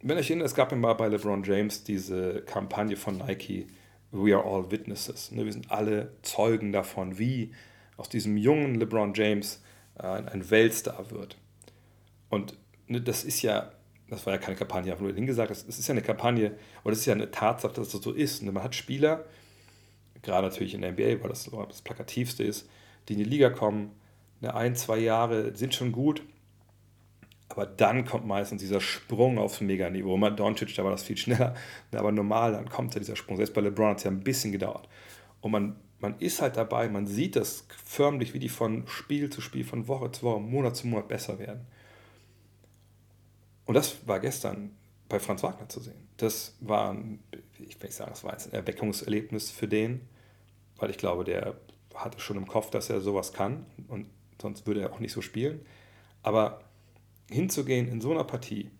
wenn 0.00 0.18
euch 0.18 0.30
erinnert, 0.30 0.46
es 0.46 0.54
gab 0.54 0.70
ja 0.70 0.78
mal 0.78 0.94
bei 0.94 1.08
LeBron 1.08 1.42
James 1.42 1.84
diese 1.84 2.42
Kampagne 2.42 2.96
von 2.96 3.18
Nike, 3.18 3.66
We 4.12 4.36
are 4.36 4.44
all 4.44 4.70
witnesses. 4.70 5.32
Ne? 5.32 5.46
Wir 5.46 5.52
sind 5.52 5.70
alle 5.70 6.12
Zeugen 6.20 6.70
davon, 6.70 7.18
wie 7.18 7.52
aus 7.96 8.10
diesem 8.10 8.36
jungen 8.36 8.74
LeBron 8.74 9.14
James 9.14 9.62
äh, 9.98 10.06
ein 10.06 10.50
Weltstar 10.50 11.10
wird. 11.10 11.38
Und 12.28 12.58
ne, 12.88 13.00
das 13.00 13.24
ist 13.24 13.40
ja 13.40 13.72
das 14.12 14.26
war 14.26 14.34
ja 14.34 14.38
keine 14.38 14.56
Kampagne, 14.56 14.92
einfach 14.92 15.04
nur 15.04 15.14
hingesagt, 15.14 15.50
es 15.50 15.62
ist 15.64 15.88
ja 15.88 15.92
eine 15.92 16.02
Kampagne, 16.02 16.54
oder 16.84 16.92
es 16.92 17.00
ist 17.00 17.06
ja 17.06 17.14
eine 17.14 17.30
Tatsache, 17.30 17.72
dass 17.72 17.88
das 17.88 18.02
so 18.02 18.12
ist. 18.12 18.42
Und 18.42 18.52
man 18.52 18.62
hat 18.62 18.74
Spieler, 18.74 19.24
gerade 20.22 20.48
natürlich 20.48 20.74
in 20.74 20.82
der 20.82 20.92
NBA, 20.92 21.22
weil 21.22 21.30
das 21.30 21.50
das 21.68 21.82
Plakativste 21.82 22.44
ist, 22.44 22.68
die 23.08 23.14
in 23.14 23.20
die 23.20 23.24
Liga 23.24 23.50
kommen, 23.50 23.92
eine 24.42 24.54
ein, 24.54 24.76
zwei 24.76 24.98
Jahre 24.98 25.56
sind 25.56 25.74
schon 25.74 25.92
gut, 25.92 26.22
aber 27.48 27.64
dann 27.64 28.04
kommt 28.04 28.26
meistens 28.26 28.60
dieser 28.60 28.80
Sprung 28.80 29.38
aufs 29.38 29.60
Meganiveau. 29.60 30.14
Immer 30.14 30.30
Doncic, 30.30 30.74
da 30.74 30.84
war 30.84 30.90
das 30.90 31.04
viel 31.04 31.16
schneller, 31.16 31.54
aber 31.92 32.12
normal, 32.12 32.52
dann 32.52 32.68
kommt 32.68 32.94
ja 32.94 33.00
dieser 33.00 33.16
Sprung. 33.16 33.36
Selbst 33.36 33.54
bei 33.54 33.60
LeBron 33.60 33.90
hat 33.90 33.98
es 33.98 34.04
ja 34.04 34.10
ein 34.10 34.20
bisschen 34.20 34.52
gedauert. 34.52 34.88
Und 35.40 35.52
man, 35.52 35.76
man 36.00 36.18
ist 36.18 36.42
halt 36.42 36.56
dabei, 36.56 36.88
man 36.88 37.06
sieht 37.06 37.36
das 37.36 37.66
förmlich, 37.84 38.34
wie 38.34 38.38
die 38.38 38.48
von 38.48 38.86
Spiel 38.86 39.30
zu 39.30 39.40
Spiel, 39.40 39.64
von 39.64 39.88
Woche 39.88 40.10
zu 40.12 40.22
Woche, 40.24 40.40
Monat 40.40 40.76
zu 40.76 40.86
Monat 40.86 41.08
besser 41.08 41.38
werden. 41.38 41.66
Und 43.66 43.74
das 43.74 44.06
war 44.06 44.20
gestern 44.20 44.76
bei 45.08 45.20
Franz 45.20 45.42
Wagner 45.42 45.68
zu 45.68 45.80
sehen. 45.80 46.08
Das 46.16 46.56
war, 46.60 46.96
ich 47.58 47.80
will 47.80 47.88
nicht 47.88 47.94
sagen, 47.94 48.10
das 48.10 48.24
war 48.24 48.32
ein 48.32 48.52
Erweckungserlebnis 48.52 49.50
für 49.50 49.68
den, 49.68 50.00
weil 50.76 50.90
ich 50.90 50.98
glaube, 50.98 51.24
der 51.24 51.56
hatte 51.94 52.18
schon 52.18 52.36
im 52.36 52.46
Kopf, 52.46 52.70
dass 52.70 52.90
er 52.90 53.00
sowas 53.00 53.32
kann 53.32 53.66
und 53.88 54.06
sonst 54.40 54.66
würde 54.66 54.80
er 54.80 54.92
auch 54.92 55.00
nicht 55.00 55.12
so 55.12 55.20
spielen. 55.20 55.60
Aber 56.22 56.62
hinzugehen 57.30 57.88
in 57.88 58.00
so 58.00 58.10
einer 58.10 58.24
Partie, 58.24 58.70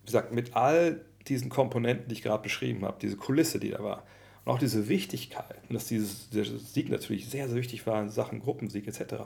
wie 0.00 0.06
gesagt, 0.06 0.32
mit 0.32 0.56
all 0.56 1.04
diesen 1.28 1.50
Komponenten, 1.50 2.08
die 2.08 2.14
ich 2.14 2.22
gerade 2.22 2.42
beschrieben 2.42 2.84
habe, 2.84 2.98
diese 3.00 3.16
Kulisse, 3.16 3.60
die 3.60 3.70
da 3.70 3.82
war, 3.82 4.04
und 4.44 4.52
auch 4.52 4.58
diese 4.58 4.88
Wichtigkeit, 4.88 5.60
dass 5.68 5.86
dieser 5.86 6.58
Sieg 6.58 6.88
natürlich 6.88 7.28
sehr, 7.28 7.46
sehr 7.48 7.56
wichtig 7.56 7.86
war 7.86 8.00
in 8.00 8.08
Sachen 8.08 8.40
Gruppensieg 8.40 8.88
etc., 8.88 9.24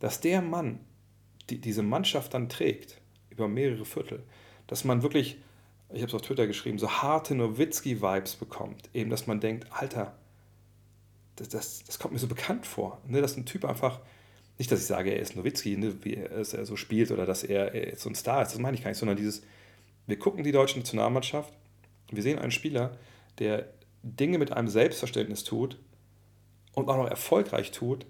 dass 0.00 0.20
der 0.20 0.40
Mann 0.40 0.80
die, 1.50 1.60
diese 1.60 1.82
Mannschaft 1.82 2.32
dann 2.32 2.48
trägt, 2.48 3.00
über 3.34 3.48
mehrere 3.48 3.84
Viertel, 3.84 4.22
dass 4.66 4.84
man 4.84 5.02
wirklich, 5.02 5.38
ich 5.90 6.00
habe 6.00 6.08
es 6.08 6.14
auf 6.14 6.22
Twitter 6.22 6.46
geschrieben, 6.46 6.78
so 6.78 6.90
harte 6.90 7.34
Nowitzki-Vibes 7.34 8.36
bekommt. 8.36 8.88
Eben, 8.94 9.10
dass 9.10 9.26
man 9.26 9.40
denkt, 9.40 9.66
Alter, 9.70 10.16
das, 11.36 11.48
das, 11.48 11.84
das 11.84 11.98
kommt 11.98 12.14
mir 12.14 12.20
so 12.20 12.28
bekannt 12.28 12.66
vor. 12.66 13.00
Ne? 13.06 13.20
Dass 13.20 13.36
ein 13.36 13.46
Typ 13.46 13.64
einfach, 13.64 14.00
nicht, 14.56 14.70
dass 14.70 14.80
ich 14.80 14.86
sage, 14.86 15.10
er 15.10 15.20
ist 15.20 15.36
Nowitzki, 15.36 15.76
ne, 15.76 15.96
wie 16.04 16.14
er, 16.14 16.30
er 16.30 16.44
so 16.44 16.76
spielt 16.76 17.10
oder 17.10 17.26
dass 17.26 17.42
er, 17.42 17.74
er 17.74 17.96
so 17.96 18.08
ein 18.08 18.14
Star 18.14 18.42
ist, 18.42 18.52
das 18.52 18.60
meine 18.60 18.76
ich 18.76 18.84
gar 18.84 18.90
nicht, 18.90 18.98
sondern 18.98 19.16
dieses, 19.16 19.42
wir 20.06 20.18
gucken 20.18 20.44
die 20.44 20.52
deutsche 20.52 20.78
Nationalmannschaft, 20.78 21.52
wir 22.10 22.22
sehen 22.22 22.38
einen 22.38 22.52
Spieler, 22.52 22.96
der 23.38 23.68
Dinge 24.02 24.38
mit 24.38 24.52
einem 24.52 24.68
Selbstverständnis 24.68 25.42
tut 25.42 25.78
und 26.72 26.88
auch 26.88 26.96
noch 26.96 27.08
erfolgreich 27.08 27.72
tut, 27.72 28.06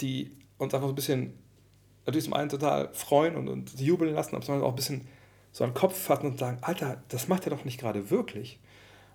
die 0.00 0.36
uns 0.58 0.74
einfach 0.74 0.88
so 0.88 0.92
ein 0.92 0.96
bisschen 0.96 1.34
natürlich 2.06 2.24
zum 2.24 2.34
einen 2.34 2.48
total 2.48 2.88
freuen 2.92 3.36
und, 3.36 3.48
und 3.48 3.80
jubeln 3.80 4.14
lassen, 4.14 4.34
aber 4.34 4.44
zum 4.44 4.54
anderen 4.54 4.68
auch 4.68 4.74
ein 4.74 4.76
bisschen 4.76 5.08
so 5.52 5.64
einen 5.64 5.74
Kopf 5.74 5.98
fassen 5.98 6.26
und 6.26 6.38
sagen, 6.38 6.58
Alter, 6.60 7.02
das 7.08 7.28
macht 7.28 7.46
er 7.46 7.50
doch 7.50 7.64
nicht 7.64 7.80
gerade 7.80 8.10
wirklich. 8.10 8.58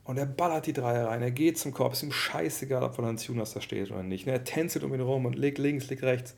Und 0.04 0.18
er 0.18 0.26
ballert 0.26 0.66
die 0.66 0.74
Dreier 0.74 1.08
rein, 1.08 1.22
er 1.22 1.32
geht 1.32 1.58
zum 1.58 1.74
Korb, 1.74 1.94
ist 1.94 2.04
ihm 2.04 2.12
scheißegal, 2.12 2.84
ob 2.84 2.96
von 2.96 3.06
Hans 3.06 3.26
Jonas 3.28 3.54
da 3.54 3.62
steht 3.62 3.92
oder 3.92 4.04
nicht. 4.04 4.26
Ne? 4.26 4.34
Er 4.34 4.44
tänzelt 4.44 4.84
um 4.84 4.94
ihn 4.94 5.02
rum 5.02 5.26
und 5.26 5.38
legt 5.38 5.58
links, 5.58 5.90
legt 5.90 6.04
rechts. 6.04 6.36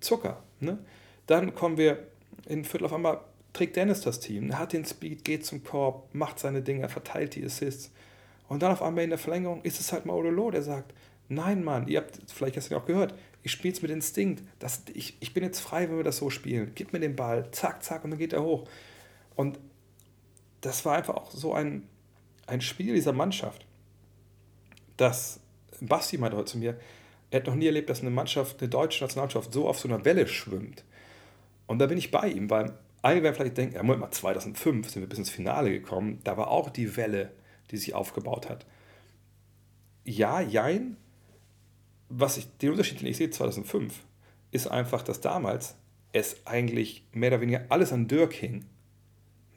Zucker. 0.00 0.42
Ne? 0.60 0.78
Dann 1.26 1.54
kommen 1.54 1.76
wir 1.76 2.06
in 2.46 2.64
Viertel 2.64 2.86
auf 2.86 2.92
einmal, 2.92 3.20
trägt 3.52 3.76
Dennis 3.76 4.00
das 4.00 4.20
Team, 4.20 4.56
hat 4.58 4.72
den 4.72 4.84
Speed, 4.84 5.24
geht 5.24 5.46
zum 5.46 5.62
Korb, 5.62 6.12
macht 6.12 6.38
seine 6.38 6.62
Dinge, 6.62 6.88
verteilt 6.88 7.36
die 7.36 7.44
Assists. 7.44 7.92
Und 8.48 8.62
dann 8.62 8.72
auf 8.72 8.82
einmal 8.82 9.04
in 9.04 9.10
der 9.10 9.18
Verlängerung 9.18 9.62
ist 9.62 9.80
es 9.80 9.92
halt 9.92 10.06
mal 10.06 10.14
Odolo, 10.14 10.50
der 10.50 10.62
sagt, 10.62 10.92
nein 11.28 11.62
Mann, 11.62 11.86
ihr 11.86 11.98
habt 12.00 12.18
vielleicht 12.26 12.54
gestern 12.54 12.78
auch 12.78 12.86
gehört, 12.86 13.14
ich 13.42 13.52
spiele 13.52 13.74
es 13.74 13.82
mit 13.82 13.90
Instinkt. 13.90 14.42
Das, 14.58 14.82
ich, 14.94 15.16
ich 15.20 15.32
bin 15.34 15.44
jetzt 15.44 15.60
frei, 15.60 15.88
wenn 15.88 15.96
wir 15.96 16.04
das 16.04 16.18
so 16.18 16.30
spielen. 16.30 16.72
Gib 16.74 16.92
mir 16.92 17.00
den 17.00 17.16
Ball, 17.16 17.50
zack, 17.52 17.82
zack, 17.82 18.04
und 18.04 18.10
dann 18.10 18.18
geht 18.18 18.32
er 18.32 18.42
hoch. 18.42 18.68
Und 19.36 19.58
das 20.60 20.84
war 20.84 20.96
einfach 20.96 21.14
auch 21.14 21.30
so 21.30 21.54
ein, 21.54 21.86
ein 22.46 22.60
Spiel 22.60 22.94
dieser 22.94 23.12
Mannschaft, 23.12 23.66
dass 24.96 25.40
Basti 25.80 26.18
meinte 26.18 26.36
heute 26.36 26.52
zu 26.52 26.58
mir, 26.58 26.78
er 27.30 27.40
hat 27.40 27.46
noch 27.46 27.54
nie 27.54 27.66
erlebt, 27.66 27.90
dass 27.90 28.00
eine 28.00 28.10
Mannschaft, 28.10 28.60
eine 28.60 28.68
deutsche 28.68 29.04
Nationalmannschaft 29.04 29.52
so 29.52 29.68
auf 29.68 29.78
so 29.78 29.88
einer 29.88 30.04
Welle 30.04 30.26
schwimmt. 30.26 30.84
Und 31.66 31.78
da 31.78 31.86
bin 31.86 31.98
ich 31.98 32.10
bei 32.10 32.28
ihm, 32.28 32.48
weil 32.50 32.72
einige 33.02 33.24
werden 33.24 33.36
vielleicht 33.36 33.58
denken, 33.58 33.74
ja, 33.74 33.82
Moment 33.82 34.00
mal, 34.00 34.10
2005 34.10 34.90
sind 34.90 35.02
wir 35.02 35.08
bis 35.08 35.18
ins 35.18 35.30
Finale 35.30 35.70
gekommen, 35.70 36.20
da 36.24 36.36
war 36.36 36.48
auch 36.48 36.70
die 36.70 36.96
Welle, 36.96 37.32
die 37.70 37.76
sich 37.76 37.94
aufgebaut 37.94 38.48
hat. 38.48 38.66
Ja, 40.04 40.40
jein, 40.40 40.96
was 42.08 42.36
ich, 42.36 42.46
den 42.58 42.70
Unterschied, 42.70 43.00
den 43.00 43.06
ich 43.06 43.16
sehe 43.16 43.30
2005, 43.30 43.94
ist 44.50 44.66
einfach, 44.68 45.02
dass 45.02 45.20
damals 45.20 45.76
es 46.12 46.46
eigentlich 46.46 47.06
mehr 47.12 47.30
oder 47.30 47.40
weniger 47.40 47.66
alles 47.68 47.92
an 47.92 48.08
Dirk 48.08 48.32
hing. 48.32 48.64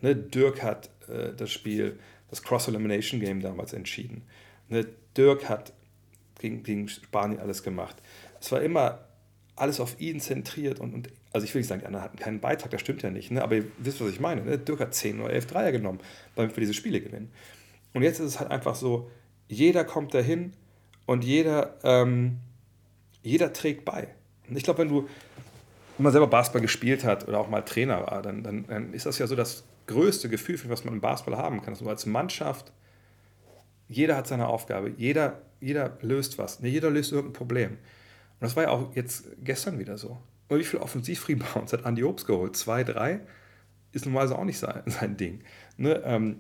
Ne, 0.02 0.16
Dirk 0.16 0.62
hat 0.64 0.90
äh, 1.08 1.34
das 1.34 1.52
Spiel, 1.52 2.00
das 2.30 2.44
Cross-Elimination-Game 2.44 3.42
damals 3.42 3.74
entschieden. 3.74 4.24
Ne, 4.68 4.88
Dirk 5.16 5.48
hat 5.48 5.74
gegen, 6.40 6.64
gegen 6.64 6.90
Spanien 6.90 7.40
alles 7.40 7.64
gemacht. 7.64 7.96
Es 8.40 8.52
war 8.52 8.62
immer 8.62 9.06
alles 9.56 9.80
auf 9.80 10.00
ihn 10.00 10.20
zentriert 10.20 10.80
und, 10.80 10.94
und 10.94 11.10
also 11.34 11.46
ich 11.46 11.54
will 11.54 11.62
nicht 11.62 11.68
sagen, 11.68 11.82
die 11.82 11.88
anderen 11.88 12.04
hatten 12.04 12.18
keinen 12.18 12.40
Beitrag, 12.40 12.72
das 12.72 12.82
stimmt 12.82 13.04
ja 13.04 13.12
nicht, 13.12 13.32
ne? 13.32 13.44
aber 13.44 13.58
ihr 13.58 13.66
wisst, 13.78 14.02
was 14.02 14.10
ich 14.10 14.20
meine. 14.20 14.42
Ne? 14.42 14.58
Dirk 14.58 14.80
hat 14.80 14.94
10 14.94 15.22
oder 15.22 15.32
11 15.32 15.46
Dreier 15.48 15.72
genommen, 15.72 16.00
damit 16.36 16.56
wir 16.56 16.62
diese 16.62 16.74
Spiele 16.74 17.00
gewinnen. 17.00 17.32
Und 17.94 18.02
jetzt 18.02 18.20
ist 18.20 18.26
es 18.26 18.40
halt 18.40 18.52
einfach 18.52 18.76
so, 18.76 19.10
jeder 19.48 19.84
kommt 19.84 20.14
dahin 20.14 20.54
und 21.12 21.26
jeder, 21.26 21.76
ähm, 21.84 22.38
jeder 23.22 23.52
trägt 23.52 23.84
bei. 23.84 24.08
Und 24.48 24.56
ich 24.56 24.64
glaube, 24.64 24.80
wenn 24.80 24.88
du 24.88 25.10
mal 25.98 26.12
selber 26.12 26.28
Basketball 26.28 26.62
gespielt 26.62 27.04
hat 27.04 27.28
oder 27.28 27.38
auch 27.38 27.50
mal 27.50 27.62
Trainer 27.62 28.08
war, 28.08 28.22
dann, 28.22 28.44
dann, 28.44 28.66
dann 28.66 28.94
ist 28.94 29.06
das 29.06 29.20
ja 29.20 29.28
so 29.28 29.36
das 29.36 29.66
größte 29.88 30.30
Gefühl, 30.30 30.58
was 30.68 30.86
man 30.86 30.94
im 30.94 31.02
Basketball 31.02 31.38
haben 31.38 31.62
kann. 31.62 31.74
Also 31.74 31.88
als 31.90 32.06
Mannschaft, 32.06 32.72
jeder 33.90 34.16
hat 34.16 34.26
seine 34.28 34.48
Aufgabe, 34.48 34.94
jeder, 34.96 35.42
jeder 35.60 35.98
löst 36.02 36.38
was, 36.38 36.60
jeder 36.62 36.90
löst 36.90 37.12
irgendein 37.12 37.34
Problem. 37.34 37.78
das 38.40 38.56
war 38.56 38.64
ja 38.64 38.70
auch 38.70 38.96
jetzt 38.96 39.26
gestern 39.44 39.80
wieder 39.80 39.98
so. 39.98 40.18
Und 40.48 40.60
wie 40.60 40.64
viel 40.64 40.80
Offensiv-Rebounds 40.80 41.74
hat 41.74 41.86
Andy 41.86 42.06
Obst 42.06 42.26
geholt? 42.26 42.56
Zwei, 42.56 42.86
drei? 42.86 43.20
Ist 43.92 44.06
normalerweise 44.06 44.40
auch 44.40 44.46
nicht 44.46 44.60
sein, 44.60 44.84
sein 44.86 45.18
Ding. 45.18 45.44
Ne? 45.76 46.02
Ähm, 46.06 46.40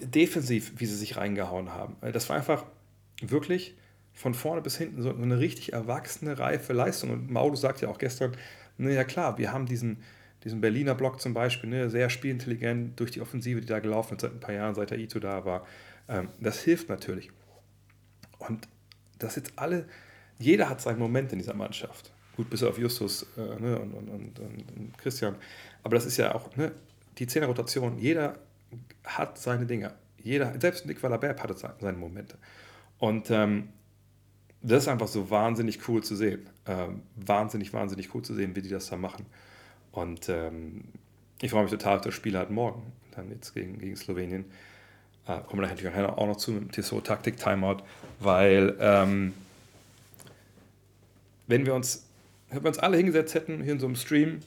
defensiv, 0.00 0.74
wie 0.76 0.86
sie 0.86 0.96
sich 0.96 1.16
reingehauen 1.16 1.72
haben. 1.72 1.96
Das 2.12 2.28
war 2.28 2.36
einfach 2.36 2.64
wirklich 3.20 3.76
von 4.12 4.34
vorne 4.34 4.62
bis 4.62 4.76
hinten 4.76 5.02
so 5.02 5.14
eine 5.14 5.38
richtig 5.38 5.72
erwachsene, 5.72 6.38
reife 6.38 6.72
Leistung. 6.72 7.10
Und 7.10 7.30
Mauro 7.30 7.54
sagt 7.54 7.80
ja 7.80 7.88
auch 7.88 7.98
gestern, 7.98 8.36
naja 8.76 9.04
klar, 9.04 9.38
wir 9.38 9.52
haben 9.52 9.66
diesen, 9.66 10.02
diesen 10.44 10.60
Berliner 10.60 10.94
Block 10.94 11.20
zum 11.20 11.34
Beispiel, 11.34 11.70
ne, 11.70 11.90
sehr 11.90 12.10
spielintelligent 12.10 12.98
durch 12.98 13.12
die 13.12 13.20
Offensive, 13.20 13.60
die 13.60 13.66
da 13.66 13.78
gelaufen 13.78 14.16
ist 14.16 14.22
seit 14.22 14.32
ein 14.32 14.40
paar 14.40 14.54
Jahren, 14.54 14.74
seit 14.74 14.90
der 14.90 14.98
Ito 14.98 15.18
da 15.20 15.44
war. 15.44 15.66
Ähm, 16.08 16.28
das 16.40 16.60
hilft 16.60 16.88
natürlich. 16.88 17.30
Und 18.38 18.68
das 19.18 19.36
jetzt 19.36 19.52
alle, 19.56 19.86
jeder 20.38 20.68
hat 20.68 20.80
seinen 20.80 20.98
Moment 20.98 21.32
in 21.32 21.38
dieser 21.38 21.54
Mannschaft. 21.54 22.12
Gut, 22.36 22.50
bis 22.50 22.62
auf 22.62 22.78
Justus 22.78 23.26
äh, 23.36 23.60
ne, 23.60 23.78
und, 23.78 23.92
und, 23.94 24.08
und, 24.08 24.38
und, 24.38 24.98
Christian. 24.98 25.34
Aber 25.82 25.96
das 25.96 26.06
ist 26.06 26.16
ja 26.16 26.34
auch 26.34 26.54
ne, 26.56 26.72
die 27.18 27.26
Zehner-Rotation. 27.26 27.98
Jeder 27.98 28.38
hat 29.04 29.38
seine 29.38 29.66
Dinge. 29.66 29.94
Jeder, 30.22 30.58
selbst 30.60 30.86
Nick 30.86 31.02
Valabert 31.02 31.42
hatte 31.42 31.56
seine 31.56 31.96
Momente. 31.96 32.36
Und 32.98 33.30
ähm, 33.30 33.68
das 34.62 34.84
ist 34.84 34.88
einfach 34.88 35.08
so 35.08 35.30
wahnsinnig 35.30 35.88
cool 35.88 36.02
zu 36.02 36.16
sehen. 36.16 36.48
Ähm, 36.66 37.02
wahnsinnig, 37.16 37.72
wahnsinnig 37.72 38.14
cool 38.14 38.22
zu 38.22 38.34
sehen, 38.34 38.56
wie 38.56 38.62
die 38.62 38.68
das 38.68 38.88
da 38.88 38.96
machen. 38.96 39.26
Und 39.92 40.28
ähm, 40.28 40.84
ich 41.40 41.50
freue 41.50 41.62
mich 41.62 41.70
total 41.70 41.96
auf 41.96 42.02
das 42.02 42.14
Spiel 42.14 42.36
halt 42.36 42.50
morgen, 42.50 42.82
dann 43.14 43.30
jetzt 43.30 43.54
gegen, 43.54 43.78
gegen 43.78 43.96
Slowenien. 43.96 44.44
Äh, 45.26 45.40
kommen 45.46 45.62
wir 45.62 45.68
natürlich 45.68 45.94
auch 45.94 46.26
noch 46.26 46.36
zu 46.36 46.52
mit 46.52 46.76
dem 46.76 46.82
TSO 46.82 47.00
Taktik 47.00 47.36
Timeout, 47.36 47.78
weil 48.18 48.76
ähm, 48.80 49.34
wenn 51.46 51.64
wir 51.66 51.74
uns, 51.74 52.06
wenn 52.50 52.62
wir 52.62 52.68
uns 52.68 52.78
alle 52.78 52.96
hingesetzt 52.96 53.34
hätten, 53.34 53.62
hier 53.62 53.72
in 53.72 53.80
so 53.80 53.86
einem 53.86 53.96
Stream 53.96 54.40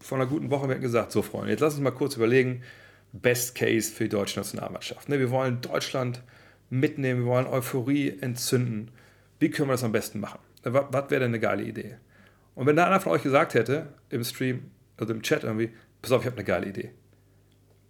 von 0.00 0.20
einer 0.20 0.28
guten 0.28 0.50
Woche, 0.50 0.68
wir 0.68 0.74
hätten 0.74 0.82
gesagt, 0.82 1.12
so 1.12 1.22
Freunde, 1.22 1.50
jetzt 1.50 1.60
lass 1.60 1.74
uns 1.74 1.82
mal 1.82 1.90
kurz 1.90 2.16
überlegen, 2.16 2.62
Best 3.12 3.54
Case 3.54 3.90
für 3.90 4.04
die 4.04 4.10
deutsche 4.10 4.38
Nationalmannschaft. 4.38 5.08
Ne, 5.08 5.18
wir 5.18 5.30
wollen 5.30 5.60
Deutschland 5.60 6.22
mitnehmen, 6.70 7.24
wir 7.24 7.26
wollen 7.26 7.46
Euphorie 7.46 8.18
entzünden. 8.20 8.90
Wie 9.38 9.50
können 9.50 9.68
wir 9.68 9.74
das 9.74 9.84
am 9.84 9.92
besten 9.92 10.20
machen? 10.20 10.40
Was, 10.62 10.86
was 10.90 11.10
wäre 11.10 11.20
denn 11.20 11.30
eine 11.30 11.40
geile 11.40 11.62
Idee? 11.62 11.96
Und 12.54 12.66
wenn 12.66 12.76
da 12.76 12.86
einer 12.86 13.00
von 13.00 13.12
euch 13.12 13.22
gesagt 13.22 13.54
hätte, 13.54 13.88
im 14.10 14.24
Stream, 14.24 14.70
also 14.96 15.12
im 15.12 15.22
Chat 15.22 15.44
irgendwie, 15.44 15.70
pass 16.02 16.12
auf, 16.12 16.22
ich 16.22 16.26
habe 16.26 16.36
eine 16.36 16.44
geile 16.44 16.66
Idee. 16.66 16.90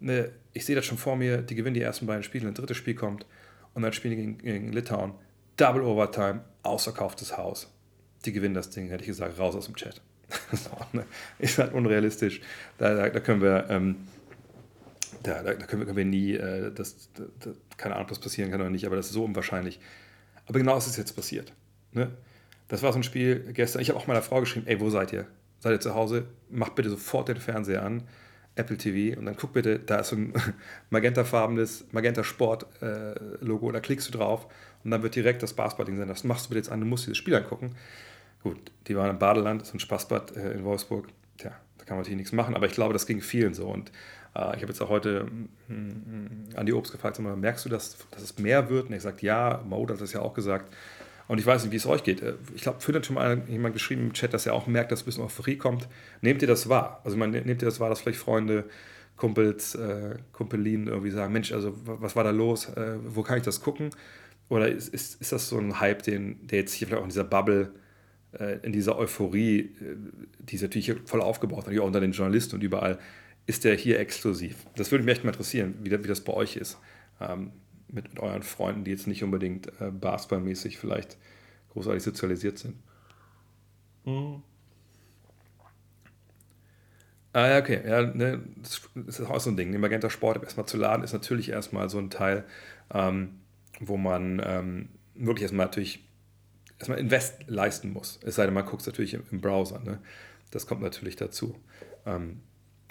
Ne, 0.00 0.30
ich 0.52 0.64
sehe 0.64 0.76
das 0.76 0.84
schon 0.84 0.98
vor 0.98 1.16
mir, 1.16 1.38
die 1.38 1.54
gewinnen 1.54 1.74
die 1.74 1.80
ersten 1.82 2.06
beiden 2.06 2.22
Spiele, 2.22 2.46
ein 2.46 2.54
drittes 2.54 2.76
Spiel 2.76 2.94
kommt 2.94 3.26
und 3.74 3.82
dann 3.82 3.92
spielen 3.92 4.16
die 4.16 4.22
gegen, 4.22 4.38
gegen 4.38 4.72
Litauen. 4.72 5.14
Double 5.56 5.82
Overtime, 5.82 6.44
ausverkauftes 6.62 7.36
Haus. 7.36 7.72
Die 8.24 8.32
gewinnen 8.32 8.54
das 8.54 8.70
Ding, 8.70 8.88
hätte 8.88 9.02
ich 9.02 9.08
gesagt, 9.08 9.38
raus 9.38 9.56
aus 9.56 9.66
dem 9.66 9.74
Chat. 9.74 10.00
so, 10.52 10.70
ne? 10.92 11.04
Ist 11.38 11.58
halt 11.58 11.72
unrealistisch. 11.72 12.40
Da, 12.76 12.94
da, 12.94 13.08
da 13.08 13.20
können 13.20 13.40
wir. 13.40 13.66
Ähm, 13.70 13.96
da, 15.22 15.42
da, 15.42 15.54
können, 15.54 15.80
wir, 15.80 15.86
können 15.86 15.96
wir 15.96 16.04
nie, 16.04 16.34
äh, 16.34 16.72
das, 16.72 17.10
das, 17.14 17.56
keine 17.76 17.96
Ahnung, 17.96 18.10
was 18.10 18.18
passieren 18.18 18.50
kann 18.50 18.60
oder 18.60 18.70
nicht, 18.70 18.86
aber 18.86 18.96
das 18.96 19.06
ist 19.06 19.12
so 19.12 19.24
unwahrscheinlich. 19.24 19.80
Aber 20.46 20.58
genau 20.58 20.76
ist 20.76 20.86
es 20.86 20.96
jetzt 20.96 21.12
passiert. 21.12 21.52
Ne? 21.92 22.10
Das 22.68 22.82
war 22.82 22.92
so 22.92 22.98
ein 22.98 23.02
Spiel 23.02 23.52
gestern. 23.52 23.82
Ich 23.82 23.88
habe 23.90 23.98
auch 23.98 24.06
meiner 24.06 24.22
Frau 24.22 24.40
geschrieben: 24.40 24.66
Ey, 24.66 24.80
wo 24.80 24.90
seid 24.90 25.12
ihr? 25.12 25.26
Seid 25.60 25.72
ihr 25.72 25.80
zu 25.80 25.94
Hause? 25.94 26.26
Macht 26.50 26.74
bitte 26.74 26.90
sofort 26.90 27.28
den 27.28 27.36
Fernseher 27.36 27.82
an, 27.82 28.04
Apple 28.54 28.76
TV, 28.76 29.18
und 29.18 29.26
dann 29.26 29.36
guck 29.36 29.52
bitte, 29.52 29.78
da 29.78 30.00
ist 30.00 30.08
so 30.08 30.16
ein 30.16 30.32
magentafarbenes 30.90 31.86
Magenta 31.92 32.24
Sport 32.24 32.66
äh, 32.82 33.14
Logo, 33.40 33.70
da 33.72 33.80
klickst 33.80 34.08
du 34.08 34.18
drauf 34.18 34.46
und 34.84 34.90
dann 34.90 35.02
wird 35.02 35.14
direkt 35.14 35.42
das 35.42 35.54
Basketball-Ding 35.54 35.96
sein. 35.96 36.08
Das 36.08 36.24
machst 36.24 36.46
du 36.46 36.48
bitte 36.50 36.58
jetzt 36.58 36.70
an, 36.70 36.80
du 36.80 36.86
musst 36.86 37.06
dieses 37.06 37.18
Spiel 37.18 37.34
angucken. 37.34 37.74
Gut, 38.42 38.58
die 38.86 38.96
waren 38.96 39.10
im 39.10 39.18
Badeland, 39.18 39.66
so 39.66 39.74
ein 39.74 39.80
Spaßbad 39.80 40.36
äh, 40.36 40.52
in 40.52 40.64
Wolfsburg. 40.64 41.08
Tja, 41.38 41.52
da 41.78 41.84
kann 41.84 41.96
man 41.96 41.98
natürlich 41.98 42.18
nichts 42.18 42.32
machen, 42.32 42.54
aber 42.54 42.66
ich 42.66 42.72
glaube, 42.72 42.92
das 42.92 43.06
ging 43.06 43.20
vielen 43.20 43.54
so. 43.54 43.68
Und 43.68 43.90
ich 44.54 44.62
habe 44.62 44.68
jetzt 44.68 44.80
auch 44.80 44.88
heute 44.88 45.26
äh, 45.68 46.56
Andi 46.56 46.72
Obst 46.72 46.92
gefragt, 46.92 47.16
sag 47.16 47.24
mal, 47.24 47.36
merkst 47.36 47.64
du, 47.64 47.68
dass, 47.68 47.96
dass 48.10 48.22
es 48.22 48.38
mehr 48.38 48.70
wird? 48.70 48.86
Und 48.86 48.92
er 48.92 49.00
sagt, 49.00 49.22
ja, 49.22 49.62
Maud 49.68 49.90
hat 49.90 50.00
das 50.00 50.12
ja 50.12 50.20
auch 50.20 50.34
gesagt. 50.34 50.72
Und 51.26 51.38
ich 51.38 51.46
weiß 51.46 51.62
nicht, 51.62 51.72
wie 51.72 51.76
es 51.76 51.86
euch 51.86 52.02
geht. 52.02 52.22
Äh, 52.22 52.34
ich 52.54 52.62
glaube, 52.62 52.80
Phil 52.80 52.94
hat 52.94 53.06
schon 53.06 53.14
mal 53.14 53.42
jemand 53.48 53.74
geschrieben 53.74 54.02
im 54.02 54.12
Chat, 54.12 54.32
dass 54.32 54.46
er 54.46 54.54
auch 54.54 54.66
merkt, 54.66 54.92
dass 54.92 55.02
ein 55.02 55.04
bisschen 55.04 55.24
Euphorie 55.24 55.56
kommt. 55.56 55.88
Nehmt 56.20 56.42
ihr 56.42 56.48
das 56.48 56.68
wahr? 56.68 57.00
Also 57.04 57.16
man, 57.16 57.30
nehmt 57.30 57.48
ihr 57.48 57.66
das 57.66 57.80
wahr, 57.80 57.88
dass 57.88 58.00
vielleicht 58.00 58.18
Freunde, 58.18 58.64
Kumpels, 59.16 59.74
äh, 59.74 60.16
Kumpelinen 60.32 60.86
irgendwie 60.86 61.10
sagen, 61.10 61.32
Mensch, 61.32 61.52
also 61.52 61.74
was 61.84 62.16
war 62.16 62.24
da 62.24 62.30
los? 62.30 62.68
Äh, 62.70 62.98
wo 63.04 63.22
kann 63.22 63.38
ich 63.38 63.44
das 63.44 63.60
gucken? 63.60 63.90
Oder 64.48 64.68
ist, 64.68 64.88
ist, 64.88 65.20
ist 65.20 65.32
das 65.32 65.48
so 65.48 65.58
ein 65.58 65.80
Hype, 65.80 66.02
den, 66.02 66.46
der 66.46 66.60
jetzt 66.60 66.72
hier 66.72 66.86
vielleicht 66.86 67.00
auch 67.00 67.04
in 67.04 67.10
dieser 67.10 67.24
Bubble, 67.24 67.72
äh, 68.38 68.58
in 68.62 68.72
dieser 68.72 68.96
Euphorie, 68.96 69.60
äh, 69.60 69.96
die 70.38 70.54
ist 70.54 70.62
natürlich 70.62 70.94
voll 71.04 71.20
aufgebaut, 71.20 71.58
natürlich 71.58 71.80
auch 71.80 71.86
unter 71.86 72.00
den 72.00 72.12
Journalisten 72.12 72.56
und 72.56 72.62
überall, 72.62 72.98
ist 73.48 73.64
der 73.64 73.74
hier 73.74 73.98
exklusiv? 73.98 74.66
Das 74.76 74.90
würde 74.90 75.04
mich 75.04 75.12
echt 75.12 75.24
mal 75.24 75.30
interessieren, 75.30 75.74
wie, 75.80 75.90
wie 75.90 76.06
das 76.06 76.20
bei 76.20 76.34
euch 76.34 76.56
ist. 76.56 76.78
Ähm, 77.18 77.52
mit, 77.88 78.10
mit, 78.10 78.20
euren 78.20 78.42
Freunden, 78.42 78.84
die 78.84 78.90
jetzt 78.90 79.06
nicht 79.06 79.24
unbedingt 79.24 79.68
äh, 79.80 79.90
basketballmäßig 79.90 80.76
vielleicht 80.76 81.16
großartig 81.70 82.02
sozialisiert 82.02 82.58
sind. 82.58 82.76
Mhm. 84.04 84.42
Ah, 87.32 87.48
ja, 87.48 87.58
okay. 87.58 87.80
Ja, 87.86 88.02
ne, 88.02 88.42
das 88.56 88.82
ist 89.06 89.20
auch 89.22 89.40
so 89.40 89.48
ein 89.48 89.56
Ding. 89.56 89.72
Den 89.72 89.80
Magenta 89.80 90.10
Sport 90.10 90.42
erstmal 90.42 90.66
zu 90.66 90.76
laden, 90.76 91.02
ist 91.02 91.14
natürlich 91.14 91.48
erstmal 91.48 91.88
so 91.88 91.98
ein 91.98 92.10
Teil, 92.10 92.44
ähm, 92.92 93.40
wo 93.80 93.96
man 93.96 94.42
ähm, 94.44 94.88
wirklich 95.14 95.44
erstmal 95.44 95.66
natürlich 95.66 96.06
erstmal 96.78 96.98
Invest 96.98 97.44
leisten 97.46 97.94
muss. 97.94 98.20
Es 98.22 98.34
sei 98.34 98.44
denn, 98.44 98.54
man 98.54 98.66
guckt 98.66 98.82
es 98.82 98.86
natürlich 98.86 99.14
im, 99.14 99.22
im, 99.30 99.40
Browser. 99.40 99.80
Ne? 99.80 100.00
Das 100.50 100.66
kommt 100.66 100.82
natürlich 100.82 101.16
dazu. 101.16 101.56
Ähm, 102.04 102.42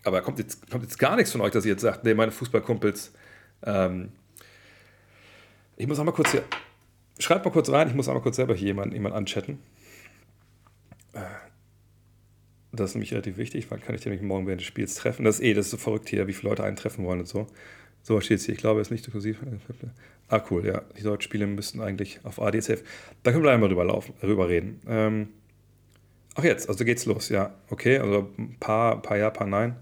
aber 0.04 0.22
kommt 0.22 0.40
jetzt, 0.40 0.70
kommt 0.70 0.84
jetzt 0.84 0.98
gar 1.00 1.16
nichts 1.16 1.32
von 1.32 1.42
euch, 1.42 1.52
dass 1.52 1.66
ihr 1.66 1.72
jetzt 1.72 1.82
sagt, 1.82 2.04
nee, 2.04 2.14
meine 2.14 2.32
Fußballkumpels, 2.32 3.12
ähm, 3.64 4.12
ich 5.76 5.88
muss 5.88 6.00
einmal 6.00 6.16
kurz 6.16 6.32
hier, 6.32 6.44
schreibt 7.20 7.46
mal 7.46 7.52
kurz 7.52 7.70
rein, 7.70 7.88
ich 7.88 7.94
muss 7.94 8.08
einmal 8.08 8.24
kurz 8.24 8.36
selber 8.36 8.56
hier 8.56 8.68
jemanden, 8.68 8.94
jemanden 8.94 9.18
anchatten. 9.18 9.60
Äh, 11.14 11.20
das 12.72 12.92
ist 12.92 12.96
nämlich 12.96 13.12
relativ 13.12 13.38
wichtig, 13.38 13.70
wann 13.70 13.82
kann 13.82 13.96
ich 13.96 14.02
den 14.02 14.12
nämlich 14.12 14.28
morgen 14.28 14.46
während 14.46 14.62
des 14.62 14.68
Spiels 14.68 14.96
treffen? 14.96 15.26
Das 15.26 15.40
ist 15.40 15.46
eh, 15.46 15.54
das 15.54 15.66
ist 15.66 15.72
so 15.72 15.78
verrückt 15.78 16.10
hier, 16.10 16.28
wie 16.28 16.34
viele 16.34 16.50
Leute 16.50 16.64
einen 16.64 16.76
treffen 16.76 17.06
wollen 17.06 17.20
und 17.20 17.28
so. 17.28 17.48
So 18.04 18.22
steht 18.22 18.40
es 18.40 18.46
hier, 18.46 18.54
ich 18.54 18.62
glaube, 18.62 18.80
es 18.80 18.88
ist 18.88 18.92
nicht 18.92 19.06
inklusiv. 19.06 19.40
Ah, 20.30 20.42
cool, 20.50 20.66
ja. 20.66 20.82
Die 20.98 21.04
deutschen 21.04 21.24
Spiele 21.24 21.48
müssten 21.48 21.82
eigentlich 21.82 22.20
auf 22.24 22.42
ADSF. 22.42 22.84
Da 23.24 23.32
können 23.32 23.44
wir 23.44 23.52
einmal 23.52 23.70
drüber, 23.70 23.84
laufen, 23.86 24.14
drüber 24.22 24.48
reden. 24.48 24.82
Ähm, 24.88 25.30
ach, 26.36 26.44
jetzt, 26.44 26.70
also 26.70 26.86
geht's 26.86 27.06
los, 27.06 27.30
ja. 27.30 27.54
Okay, 27.70 27.98
also 27.98 28.30
ein 28.38 28.58
paar, 28.60 29.02
paar 29.02 29.18
Ja, 29.18 29.30
paar 29.30 29.48
Nein 29.48 29.76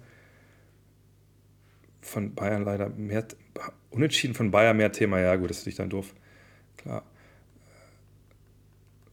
von 2.06 2.36
Bayern 2.36 2.64
leider 2.64 2.90
mehr, 2.90 3.26
unentschieden 3.90 4.36
von 4.36 4.52
Bayern 4.52 4.78
mehr 4.78 4.92
Thema, 4.92 5.20
ja 5.20 5.36
gut, 5.36 5.50
das 5.50 5.60
ist 5.60 5.66
nicht 5.66 5.80
dann 5.80 5.90
doof. 5.90 6.14
Klar. 6.78 7.04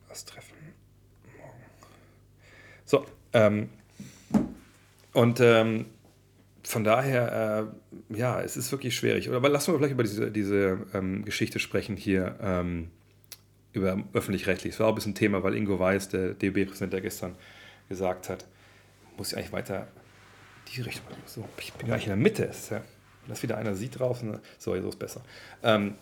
Das 0.09 0.25
Treffen. 0.25 0.55
Morgen. 1.39 1.59
So, 2.85 3.07
ähm, 3.33 3.71
und 5.15 5.41
ähm, 5.41 5.87
von 6.63 6.85
daher, 6.85 7.71
äh, 8.11 8.17
ja, 8.17 8.41
es 8.41 8.57
ist 8.57 8.71
wirklich 8.73 8.95
schwierig. 8.95 9.31
Aber 9.31 9.49
lassen 9.49 9.73
wir 9.73 9.79
vielleicht 9.79 9.95
über 9.95 10.03
diese, 10.03 10.31
diese 10.31 10.87
ähm, 10.93 11.25
Geschichte 11.25 11.59
sprechen 11.59 11.97
hier, 11.97 12.37
ähm, 12.43 12.91
über 13.73 14.03
öffentlich-rechtlich. 14.13 14.75
Es 14.75 14.81
war 14.81 14.87
auch 14.87 14.93
ein 14.93 14.97
bisschen 14.97 15.15
Thema, 15.15 15.43
weil 15.43 15.55
Ingo 15.55 15.79
Weiß, 15.79 16.11
der 16.11 16.35
DB-Präsident, 16.35 16.93
der 16.93 17.01
gestern 17.01 17.37
gesagt 17.89 18.29
hat, 18.29 18.47
muss 19.17 19.33
ich 19.33 19.39
eigentlich 19.39 19.53
weiter 19.53 19.89
die 20.77 20.83
Richtung. 20.83 21.07
So, 21.27 21.49
ich 21.59 21.73
bin 21.75 21.87
gleich 21.87 22.05
in 22.05 22.11
der 22.11 22.17
Mitte. 22.17 22.45
Ist 22.45 22.71
ja, 22.71 22.83
wenn 23.27 23.43
wieder 23.43 23.57
einer 23.57 23.75
sieht 23.75 23.99
draußen, 23.99 24.41
so, 24.59 24.81
so 24.81 24.89
ist 24.89 24.99
besser. 24.99 25.23
Ähm, 25.63 25.95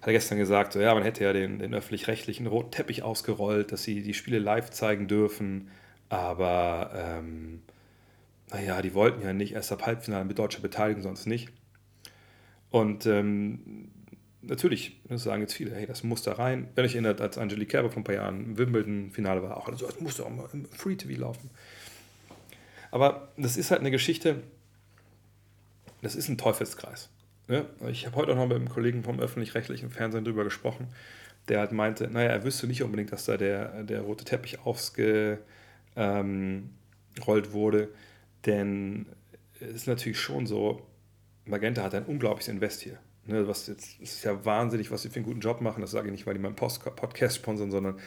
hat 0.00 0.08
er 0.08 0.12
gestern 0.12 0.38
gesagt, 0.38 0.74
so, 0.74 0.80
ja, 0.80 0.94
man 0.94 1.02
hätte 1.02 1.24
ja 1.24 1.32
den, 1.32 1.58
den 1.58 1.74
öffentlich-rechtlichen 1.74 2.46
roten 2.46 2.70
Teppich 2.70 3.02
ausgerollt, 3.02 3.72
dass 3.72 3.84
sie 3.84 4.02
die 4.02 4.14
Spiele 4.14 4.38
live 4.38 4.70
zeigen 4.70 5.08
dürfen, 5.08 5.70
aber 6.10 6.90
ähm, 6.94 7.62
naja, 8.52 8.82
die 8.82 8.94
wollten 8.94 9.22
ja 9.22 9.32
nicht 9.32 9.54
erst 9.54 9.72
ab 9.72 9.86
Halbfinale 9.86 10.24
mit 10.24 10.38
deutscher 10.38 10.60
Beteiligung, 10.60 11.02
sonst 11.02 11.26
nicht. 11.26 11.48
Und 12.70 13.06
ähm, 13.06 13.88
natürlich, 14.42 15.00
das 15.08 15.22
sagen 15.22 15.42
jetzt 15.42 15.54
viele, 15.54 15.74
hey, 15.74 15.86
das 15.86 16.02
muss 16.02 16.22
da 16.22 16.34
rein. 16.34 16.68
Wenn 16.74 16.84
ich 16.84 16.94
erinnert, 16.94 17.20
als 17.20 17.38
Angelique 17.38 17.70
Kerber 17.70 17.90
vor 17.90 18.00
ein 18.00 18.04
paar 18.04 18.14
Jahren 18.14 18.44
im 18.44 18.58
Wimbledon-Finale 18.58 19.42
war, 19.42 19.56
auch 19.56 19.68
so, 19.74 19.86
das 19.86 20.00
muss 20.00 20.18
doch 20.18 20.28
mal 20.28 20.48
im 20.52 20.66
Free 20.66 20.96
TV 20.96 21.20
laufen. 21.20 21.50
Aber 22.94 23.26
das 23.36 23.56
ist 23.56 23.72
halt 23.72 23.80
eine 23.80 23.90
Geschichte, 23.90 24.44
das 26.00 26.14
ist 26.14 26.28
ein 26.28 26.38
Teufelskreis. 26.38 27.08
Ja? 27.48 27.64
Ich 27.88 28.06
habe 28.06 28.14
heute 28.14 28.30
auch 28.30 28.36
noch 28.36 28.46
mit 28.46 28.56
einem 28.56 28.68
Kollegen 28.68 29.02
vom 29.02 29.18
öffentlich-rechtlichen 29.18 29.90
Fernsehen 29.90 30.24
darüber 30.24 30.44
gesprochen, 30.44 30.86
der 31.48 31.58
halt 31.58 31.72
meinte, 31.72 32.06
naja, 32.08 32.30
er 32.30 32.44
wüsste 32.44 32.68
nicht 32.68 32.84
unbedingt, 32.84 33.10
dass 33.10 33.24
da 33.24 33.36
der, 33.36 33.82
der 33.82 34.02
rote 34.02 34.24
Teppich 34.24 34.60
aufgerollt 34.60 35.40
ähm, 35.96 36.70
wurde, 37.16 37.88
denn 38.46 39.06
es 39.58 39.72
ist 39.72 39.86
natürlich 39.88 40.20
schon 40.20 40.46
so, 40.46 40.86
Magenta 41.46 41.82
hat 41.82 41.96
ein 41.96 42.04
unglaubliches 42.04 42.46
Invest 42.46 42.82
hier. 42.82 43.00
Ne, 43.26 43.48
was 43.48 43.66
jetzt, 43.66 44.00
es 44.00 44.12
ist 44.18 44.24
ja 44.24 44.44
wahnsinnig, 44.44 44.92
was 44.92 45.02
sie 45.02 45.08
für 45.08 45.16
einen 45.16 45.24
guten 45.24 45.40
Job 45.40 45.60
machen. 45.60 45.80
Das 45.80 45.90
sage 45.90 46.06
ich 46.06 46.12
nicht, 46.12 46.26
weil 46.28 46.34
die 46.34 46.40
meinen 46.40 46.54
Post 46.54 46.84
Podcast 46.94 47.34
sponsern, 47.34 47.72
sondern 47.72 47.98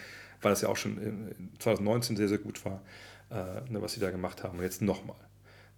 weil 0.41 0.51
das 0.51 0.61
ja 0.61 0.69
auch 0.69 0.77
schon 0.77 0.97
in 0.97 1.51
2019 1.59 2.15
sehr, 2.15 2.29
sehr 2.29 2.37
gut 2.37 2.63
war, 2.63 2.81
äh, 3.29 3.61
ne, 3.69 3.81
was 3.81 3.93
sie 3.93 3.99
da 3.99 4.11
gemacht 4.11 4.43
haben. 4.43 4.57
Und 4.57 4.63
jetzt 4.63 4.81
nochmal. 4.81 5.17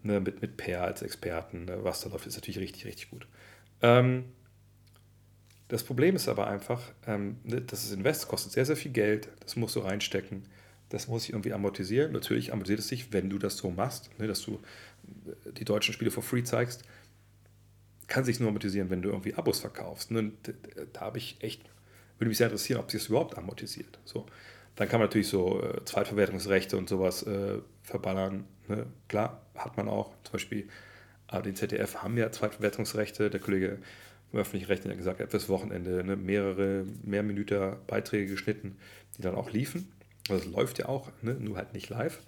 Ne, 0.01 0.21
mit, 0.21 0.41
mit 0.41 0.55
Per 0.55 0.83
als 0.83 1.01
Experten, 1.01 1.65
ne, 1.65 1.83
was 1.83 2.01
da 2.01 2.09
läuft, 2.09 2.25
ist 2.25 2.35
natürlich 2.35 2.59
richtig, 2.59 2.85
richtig 2.85 3.09
gut. 3.09 3.27
Ähm, 3.81 4.25
das 5.67 5.83
Problem 5.83 6.15
ist 6.15 6.27
aber 6.27 6.47
einfach, 6.47 6.81
ähm, 7.05 7.37
ne, 7.43 7.61
das 7.61 7.91
Invest, 7.91 8.27
kostet 8.27 8.53
sehr, 8.53 8.65
sehr 8.65 8.77
viel 8.77 8.91
Geld, 8.91 9.29
das 9.41 9.55
musst 9.55 9.75
du 9.75 9.81
reinstecken, 9.81 10.43
das 10.89 11.07
muss 11.07 11.23
sich 11.23 11.31
irgendwie 11.31 11.53
amortisieren. 11.53 12.11
Natürlich 12.11 12.51
amortisiert 12.51 12.79
es 12.79 12.87
sich, 12.87 13.13
wenn 13.13 13.29
du 13.29 13.37
das 13.37 13.57
so 13.57 13.69
machst, 13.69 14.09
ne, 14.19 14.27
dass 14.27 14.41
du 14.41 14.61
äh, 15.45 15.51
die 15.53 15.65
deutschen 15.65 15.93
Spiele 15.93 16.11
for 16.11 16.23
free 16.23 16.43
zeigst. 16.43 16.83
Kann 18.07 18.23
sich 18.25 18.39
nur 18.39 18.49
amortisieren, 18.49 18.89
wenn 18.89 19.03
du 19.03 19.09
irgendwie 19.09 19.35
Abos 19.35 19.59
verkaufst. 19.59 20.09
Ne? 20.09 20.31
Da 20.93 21.01
habe 21.01 21.19
ich 21.19 21.37
echt, 21.41 21.61
würde 22.17 22.29
mich 22.29 22.39
sehr 22.39 22.47
interessieren, 22.47 22.79
ob 22.79 22.89
sich 22.89 23.01
das 23.01 23.09
überhaupt 23.09 23.37
amortisiert. 23.37 23.99
So. 24.03 24.25
Dann 24.79 24.87
kann 24.87 25.01
man 25.01 25.09
natürlich 25.09 25.27
so 25.27 25.61
äh, 25.61 25.83
Zweitverwertungsrechte 25.83 26.77
und 26.77 26.87
sowas 26.87 27.23
äh, 27.23 27.57
verballern. 27.83 28.45
Ne? 28.69 28.85
Klar, 29.09 29.41
hat 29.53 29.75
man 29.75 29.89
auch. 29.89 30.13
Zum 30.23 30.31
Beispiel 30.31 30.69
äh, 31.29 31.41
den 31.41 31.53
ZDF 31.53 31.97
haben 31.97 32.17
ja 32.17 32.31
Zweitverwertungsrechte. 32.31 33.29
Der 33.29 33.41
Kollege 33.41 33.79
im 34.31 34.39
öffentlichen 34.39 34.67
Recht 34.67 34.85
hat 34.85 34.95
gesagt, 34.95 35.31
fürs 35.31 35.49
Wochenende 35.49 36.01
ne, 36.05 36.15
mehrere 36.15 36.85
Mehrminüter 37.03 37.77
Beiträge 37.87 38.31
geschnitten, 38.31 38.77
die 39.17 39.21
dann 39.21 39.35
auch 39.35 39.51
liefen. 39.51 39.91
Das 40.29 40.45
läuft 40.45 40.79
ja 40.79 40.85
auch, 40.87 41.11
ne, 41.21 41.33
nur 41.33 41.57
halt 41.57 41.73
nicht 41.73 41.89
live. 41.89 42.21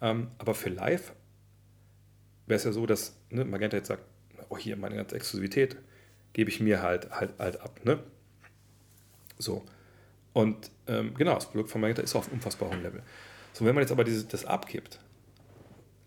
Ähm, 0.00 0.28
aber 0.38 0.54
für 0.54 0.70
live 0.70 1.12
wäre 2.46 2.58
es 2.58 2.62
ja 2.62 2.70
so, 2.70 2.86
dass 2.86 3.16
ne, 3.30 3.44
Magenta 3.44 3.78
jetzt 3.78 3.88
sagt, 3.88 4.04
oh 4.48 4.56
hier, 4.56 4.76
meine 4.76 4.94
ganze 4.94 5.16
Exklusivität 5.16 5.76
gebe 6.34 6.50
ich 6.50 6.60
mir 6.60 6.82
halt, 6.82 7.10
halt, 7.10 7.36
halt 7.40 7.60
ab. 7.60 7.80
Ne? 7.84 7.98
So. 9.38 9.64
Und 10.36 10.70
ähm, 10.86 11.14
genau, 11.14 11.34
das 11.36 11.46
Produkt 11.46 11.70
von 11.70 11.80
Magenta 11.80 12.02
ist 12.02 12.14
auf 12.14 12.30
unfassbar 12.30 12.68
hohem 12.68 12.82
Level. 12.82 13.02
So, 13.54 13.64
wenn 13.64 13.74
man 13.74 13.80
jetzt 13.80 13.90
aber 13.90 14.04
dieses, 14.04 14.28
das 14.28 14.44
abgibt, 14.44 15.00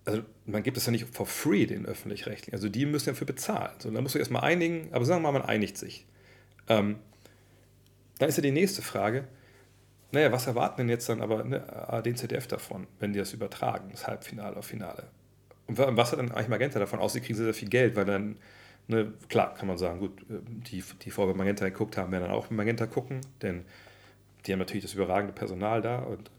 also 0.06 0.22
man 0.46 0.62
gibt 0.62 0.78
es 0.78 0.86
ja 0.86 0.92
nicht 0.92 1.08
for 1.08 1.26
free 1.26 1.66
den 1.66 1.88
öffentlich-rechtlichen, 1.88 2.54
also 2.54 2.70
die 2.70 2.86
müssen 2.86 3.08
ja 3.08 3.14
dafür 3.14 3.26
bezahlen. 3.26 3.72
So, 3.80 3.90
dann 3.90 4.04
musst 4.04 4.14
du 4.14 4.20
erstmal 4.20 4.44
einigen, 4.44 4.90
aber 4.92 5.04
sagen 5.04 5.24
wir 5.24 5.32
mal, 5.32 5.40
man 5.40 5.50
einigt 5.50 5.80
sich. 5.80 6.06
Ähm, 6.68 7.00
dann 8.20 8.30
ist 8.30 8.36
ja 8.36 8.44
die 8.44 8.52
nächste 8.52 8.84
Frage, 8.84 9.28
naja, 10.12 10.32
was 10.32 10.46
erwarten 10.46 10.82
denn 10.82 10.90
jetzt 10.90 11.10
dann 11.10 11.24
aber 11.24 11.44
ne, 11.44 11.68
ARD 11.90 12.16
ZDF 12.16 12.46
davon, 12.46 12.86
wenn 13.00 13.14
die 13.14 13.20
das 13.20 13.34
übertragen, 13.34 13.90
das 13.90 14.06
Halbfinale 14.06 14.58
auf 14.58 14.66
Finale? 14.68 15.08
Und 15.66 15.80
was 15.80 16.12
hat 16.12 16.20
dann 16.20 16.32
eigentlich 16.32 16.50
Magenta 16.50 16.78
davon 16.78 17.00
aus? 17.00 17.14
Sie 17.14 17.22
kriegen 17.22 17.34
sehr, 17.36 17.46
sehr 17.46 17.56
viel 17.56 17.70
Geld, 17.70 17.96
weil 17.96 18.06
dann, 18.06 18.38
ne, 18.86 19.12
klar, 19.28 19.56
kann 19.56 19.68
man 19.68 19.80
sagen, 19.80 19.98
gut, 19.98 20.22
äh, 20.30 20.36
die, 20.70 20.84
die 21.02 21.10
vorher 21.10 21.36
Magenta 21.36 21.68
geguckt 21.68 21.98
haben, 21.98 22.12
werden 22.12 22.26
dann 22.26 22.32
auch 22.32 22.52
Magenta 22.52 22.86
gucken, 22.86 23.22
denn 23.42 23.66
die 24.46 24.52
haben 24.54 24.60
natürlich 24.60 24.84
das 24.84 24.94
überragende 24.94 25.34
Personal 25.34 25.82
da 25.82 26.00
und 26.00 26.30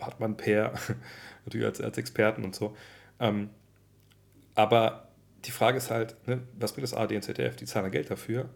hat 0.00 0.20
man 0.20 0.36
per, 0.36 0.74
natürlich 1.44 1.66
als, 1.66 1.80
als 1.80 1.98
Experten 1.98 2.44
und 2.44 2.54
so. 2.54 2.76
Ähm, 3.20 3.50
aber 4.54 5.08
die 5.44 5.50
Frage 5.50 5.78
ist 5.78 5.90
halt, 5.90 6.16
ne, 6.26 6.42
was 6.58 6.72
bringt 6.72 6.84
das 6.84 6.94
ARD 6.94 7.12
und 7.12 7.22
ZDF? 7.22 7.56
Die 7.56 7.66
zahlen 7.66 7.90
Geld 7.90 8.10
dafür. 8.10 8.48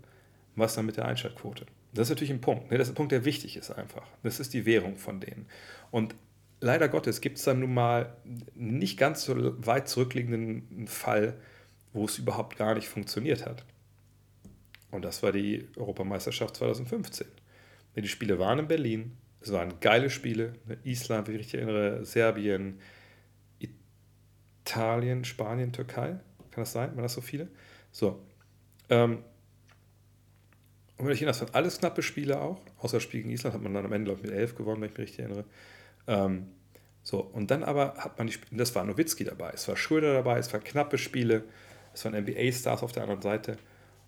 Was 0.57 0.75
dann 0.75 0.87
mit 0.87 0.97
der 0.97 1.05
Einschaltquote? 1.05 1.67
Das 1.93 2.07
ist 2.07 2.11
natürlich 2.11 2.33
ein 2.33 2.41
Punkt. 2.41 2.71
Ne? 2.71 2.79
Das 2.79 2.89
ist 2.89 2.93
ein 2.93 2.97
Punkt, 2.97 3.13
der 3.13 3.25
wichtig 3.25 3.57
ist 3.57 3.71
einfach. 3.71 4.07
Das 4.23 4.41
ist 4.41 4.55
die 4.55 4.67
Währung 4.67 4.97
von 4.97 5.21
denen. 5.21 5.47
Und 5.91 6.15
leider 6.61 6.89
Gottes 6.89 7.21
gibt 7.21 7.39
es 7.39 7.45
dann 7.45 7.61
nun 7.61 7.75
mal 7.75 8.17
nicht 8.55 8.99
ganz 8.99 9.25
so 9.25 9.35
weit 9.65 9.89
zurückliegenden 9.89 10.87
Fall, 10.89 11.35
wo 11.93 12.05
es 12.05 12.19
überhaupt 12.19 12.57
gar 12.57 12.75
nicht 12.75 12.89
funktioniert 12.89 13.47
hat. 13.47 13.65
Und 14.91 15.05
das 15.05 15.23
war 15.23 15.33
die 15.33 15.69
Europameisterschaft 15.77 16.57
2015. 16.57 17.27
Die 17.97 18.09
Spiele 18.09 18.39
waren 18.39 18.61
in 18.61 18.69
Berlin. 18.69 19.17
Es 19.41 19.53
waren 19.53 19.81
geile 19.81 20.11
Spiele. 20.11 20.55
Ne? 20.67 20.79
Island, 20.85 21.29
wie 21.29 21.33
ich 21.33 21.39
mich 21.39 21.55
erinnere, 21.55 22.05
Serbien, 22.05 22.81
Italien, 23.59 25.25
Spanien, 25.25 25.73
Türkei. 25.73 26.19
Kann 26.51 26.63
das 26.63 26.73
sein? 26.73 26.91
Waren 26.91 27.03
das 27.03 27.15
so 27.15 27.21
viele? 27.21 27.49
So. 27.91 28.23
Ähm, 28.89 29.25
und 30.97 31.07
wenn 31.07 31.13
ich 31.13 31.23
erinnere, 31.23 31.39
das 31.39 31.41
waren 31.41 31.55
alles 31.55 31.79
knappe 31.79 32.03
Spiele 32.03 32.41
auch. 32.41 32.61
Außer 32.79 32.97
das 32.97 33.03
Spiel 33.05 33.23
gegen 33.23 33.33
Island 33.33 33.55
hat 33.55 33.63
man 33.63 33.75
dann 33.75 33.85
am 33.85 33.93
Ende, 33.93 34.07
glaube 34.07 34.21
ich, 34.21 34.31
mit 34.31 34.37
11 34.37 34.57
gewonnen, 34.57 34.81
wenn 34.81 34.91
ich 34.91 34.99
mich 34.99 35.07
richtig 35.07 35.21
erinnere. 35.21 35.45
Ähm, 36.07 36.49
so, 37.03 37.21
und 37.21 37.51
dann 37.51 37.63
aber 37.63 37.95
hat 37.97 38.19
man 38.19 38.27
die 38.27 38.33
Spiele, 38.35 38.59
das 38.59 38.75
war 38.75 38.85
Nowitzki 38.85 39.25
dabei, 39.25 39.53
es 39.55 39.67
war 39.69 39.77
Schröder 39.77 40.13
dabei, 40.13 40.39
es 40.39 40.53
waren 40.53 40.63
knappe 40.63 40.99
Spiele, 40.99 41.45
es 41.95 42.05
waren 42.05 42.15
NBA-Stars 42.15 42.83
auf 42.83 42.93
der 42.93 43.05
anderen 43.05 43.23
Seite. 43.23 43.57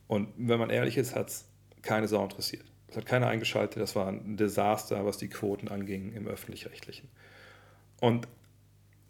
Und 0.09 0.29
wenn 0.37 0.59
man 0.59 0.71
ehrlich 0.71 0.99
ist, 0.99 1.15
hat 1.15 1.29
es 1.29 1.47
keine 1.83 2.09
Sau 2.09 2.23
interessiert. 2.23 2.65
Es 2.91 2.97
hat 2.97 3.07
keiner 3.07 3.29
eingeschaltet, 3.29 3.81
das 3.81 3.95
war 3.95 4.09
ein 4.09 4.37
Desaster, 4.37 5.07
was 5.07 5.17
die 5.17 5.29
Quoten 5.29 5.69
anging 5.69 6.13
im 6.13 6.27
Öffentlich-Rechtlichen. 6.27 7.09
Und 8.01 8.27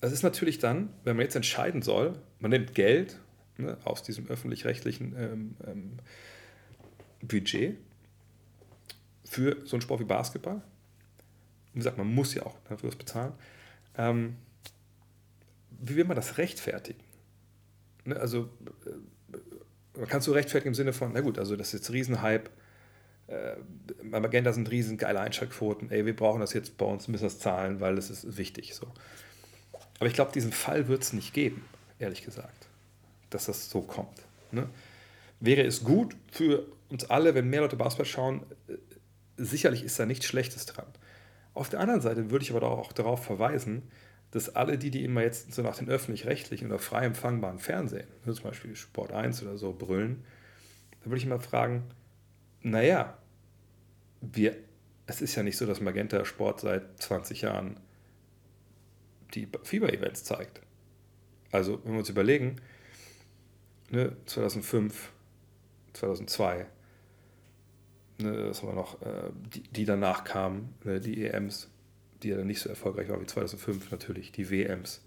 das 0.01 0.13
ist 0.13 0.23
natürlich 0.23 0.59
dann, 0.59 0.93
wenn 1.05 1.17
man 1.17 1.25
jetzt 1.25 1.35
entscheiden 1.35 1.81
soll, 1.81 2.19
man 2.41 2.51
nimmt 2.51 2.75
Geld 2.75 3.19
ne, 3.57 3.79
aus 3.85 4.03
diesem 4.03 4.29
öffentlich-rechtlichen 4.29 5.15
ähm, 5.17 5.57
ähm, 5.67 5.93
Budget 7.23 7.79
für 9.25 9.57
so 9.65 9.77
einen 9.77 9.83
Sport 9.83 10.01
wie 10.01 10.05
Basketball. 10.05 10.61
Wie 11.73 11.79
gesagt, 11.79 11.97
man 11.97 12.13
muss 12.13 12.35
ja 12.35 12.45
auch 12.45 12.59
dafür 12.69 12.89
was 12.89 12.97
bezahlen. 12.97 13.33
Ähm, 13.97 14.37
wie 15.71 15.97
will 15.97 16.05
man 16.05 16.17
das 16.17 16.37
rechtfertigen? 16.37 17.03
Ne, 18.05 18.17
also, 18.17 18.51
man 19.97 20.07
kann 20.07 20.19
es 20.19 20.27
so 20.27 20.33
rechtfertigen 20.33 20.69
im 20.69 20.75
Sinne 20.75 20.93
von, 20.93 21.13
na 21.13 21.21
gut, 21.21 21.39
also 21.39 21.57
das 21.57 21.69
ist 21.69 21.81
jetzt 21.81 21.93
Riesenhype. 21.93 22.51
Äh, 23.31 23.57
bei 24.03 24.19
Magenta 24.19 24.53
sind 24.53 24.71
riesen 24.71 24.97
geile 24.97 25.21
Einschaltquoten. 25.21 25.91
Ey, 25.91 26.05
wir 26.05 26.17
brauchen 26.17 26.41
das 26.41 26.53
jetzt 26.53 26.77
bei 26.77 26.87
uns, 26.87 27.07
müssen 27.07 27.25
das 27.25 27.39
zahlen, 27.39 27.81
weil 27.81 27.95
das 27.95 28.11
ist 28.11 28.37
wichtig. 28.37 28.75
So. 28.75 28.89
Aber 29.99 30.09
ich 30.09 30.15
glaube, 30.15 30.33
diesen 30.33 30.53
Fall 30.53 30.89
wird 30.89 31.03
es 31.03 31.13
nicht 31.13 31.33
geben, 31.33 31.65
ehrlich 31.99 32.25
gesagt, 32.25 32.67
dass 33.31 33.47
das 33.47 33.71
so 33.71 33.83
kommt. 33.83 34.23
Ne? 34.51 34.69
Wäre 35.39 35.63
es 35.63 35.85
gut 35.85 36.17
für 36.31 36.67
uns 36.89 37.09
alle, 37.09 37.35
wenn 37.35 37.49
mehr 37.49 37.61
Leute 37.61 37.77
Basketball 37.77 38.07
schauen, 38.07 38.43
äh, 38.69 38.75
sicherlich 39.37 39.85
ist 39.85 39.99
da 39.99 40.07
nichts 40.07 40.27
Schlechtes 40.27 40.67
dran. 40.67 40.87
Auf 41.55 41.69
der 41.69 41.81
anderen 41.81 42.01
Seite 42.01 42.31
würde 42.31 42.45
ich 42.45 42.51
aber 42.53 42.63
auch 42.67 42.93
darauf 42.93 43.25
verweisen, 43.25 43.83
dass 44.33 44.55
alle 44.55 44.79
die, 44.79 44.91
die 44.91 45.05
immer 45.05 45.23
jetzt 45.23 45.53
so 45.53 45.63
nach 45.63 45.77
den 45.77 45.89
öffentlich-rechtlichen 45.89 46.69
oder 46.69 46.79
frei 46.79 47.05
empfangbaren 47.05 47.59
Fernsehen, 47.59 48.07
ne, 48.25 48.33
zum 48.33 48.45
Beispiel 48.45 48.77
Sport 48.77 49.13
1 49.13 49.43
oder 49.43 49.57
so, 49.57 49.73
brüllen, 49.73 50.25
da 51.01 51.07
würde 51.07 51.19
ich 51.19 51.25
immer 51.25 51.41
fragen, 51.41 51.85
naja, 52.63 53.17
wir, 54.21 54.57
es 55.07 55.23
ist 55.23 55.35
ja 55.35 55.43
nicht 55.43 55.57
so, 55.57 55.67
dass 55.67 55.81
Magenta 55.81 56.25
Sport 56.25 56.61
seit 56.61 57.01
20 57.03 57.43
Jahren 57.43 57.81
die 59.35 59.49
Fieber-Events 59.63 60.25
zeigt. 60.25 60.61
Also, 61.53 61.83
wenn 61.85 61.93
wir 61.93 61.99
uns 62.01 62.09
überlegen, 62.09 62.57
ne, 63.91 64.17
2005, 64.27 65.13
2002, 65.95 66.67
ne, 68.19 68.33
das 68.47 68.63
war 68.63 68.75
noch, 68.75 69.01
äh, 69.03 69.31
die, 69.55 69.63
die 69.63 69.85
danach 69.85 70.25
kamen, 70.25 70.75
ne, 70.85 71.01
die 71.01 71.25
EMs, 71.25 71.69
die 72.23 72.29
ja 72.29 72.37
dann 72.37 72.47
nicht 72.47 72.61
so 72.61 72.69
erfolgreich 72.69 73.09
waren 73.09 73.21
wie 73.21 73.27
2005 73.27 73.91
natürlich, 73.91 74.33
die 74.33 74.51
WMs. 74.51 75.03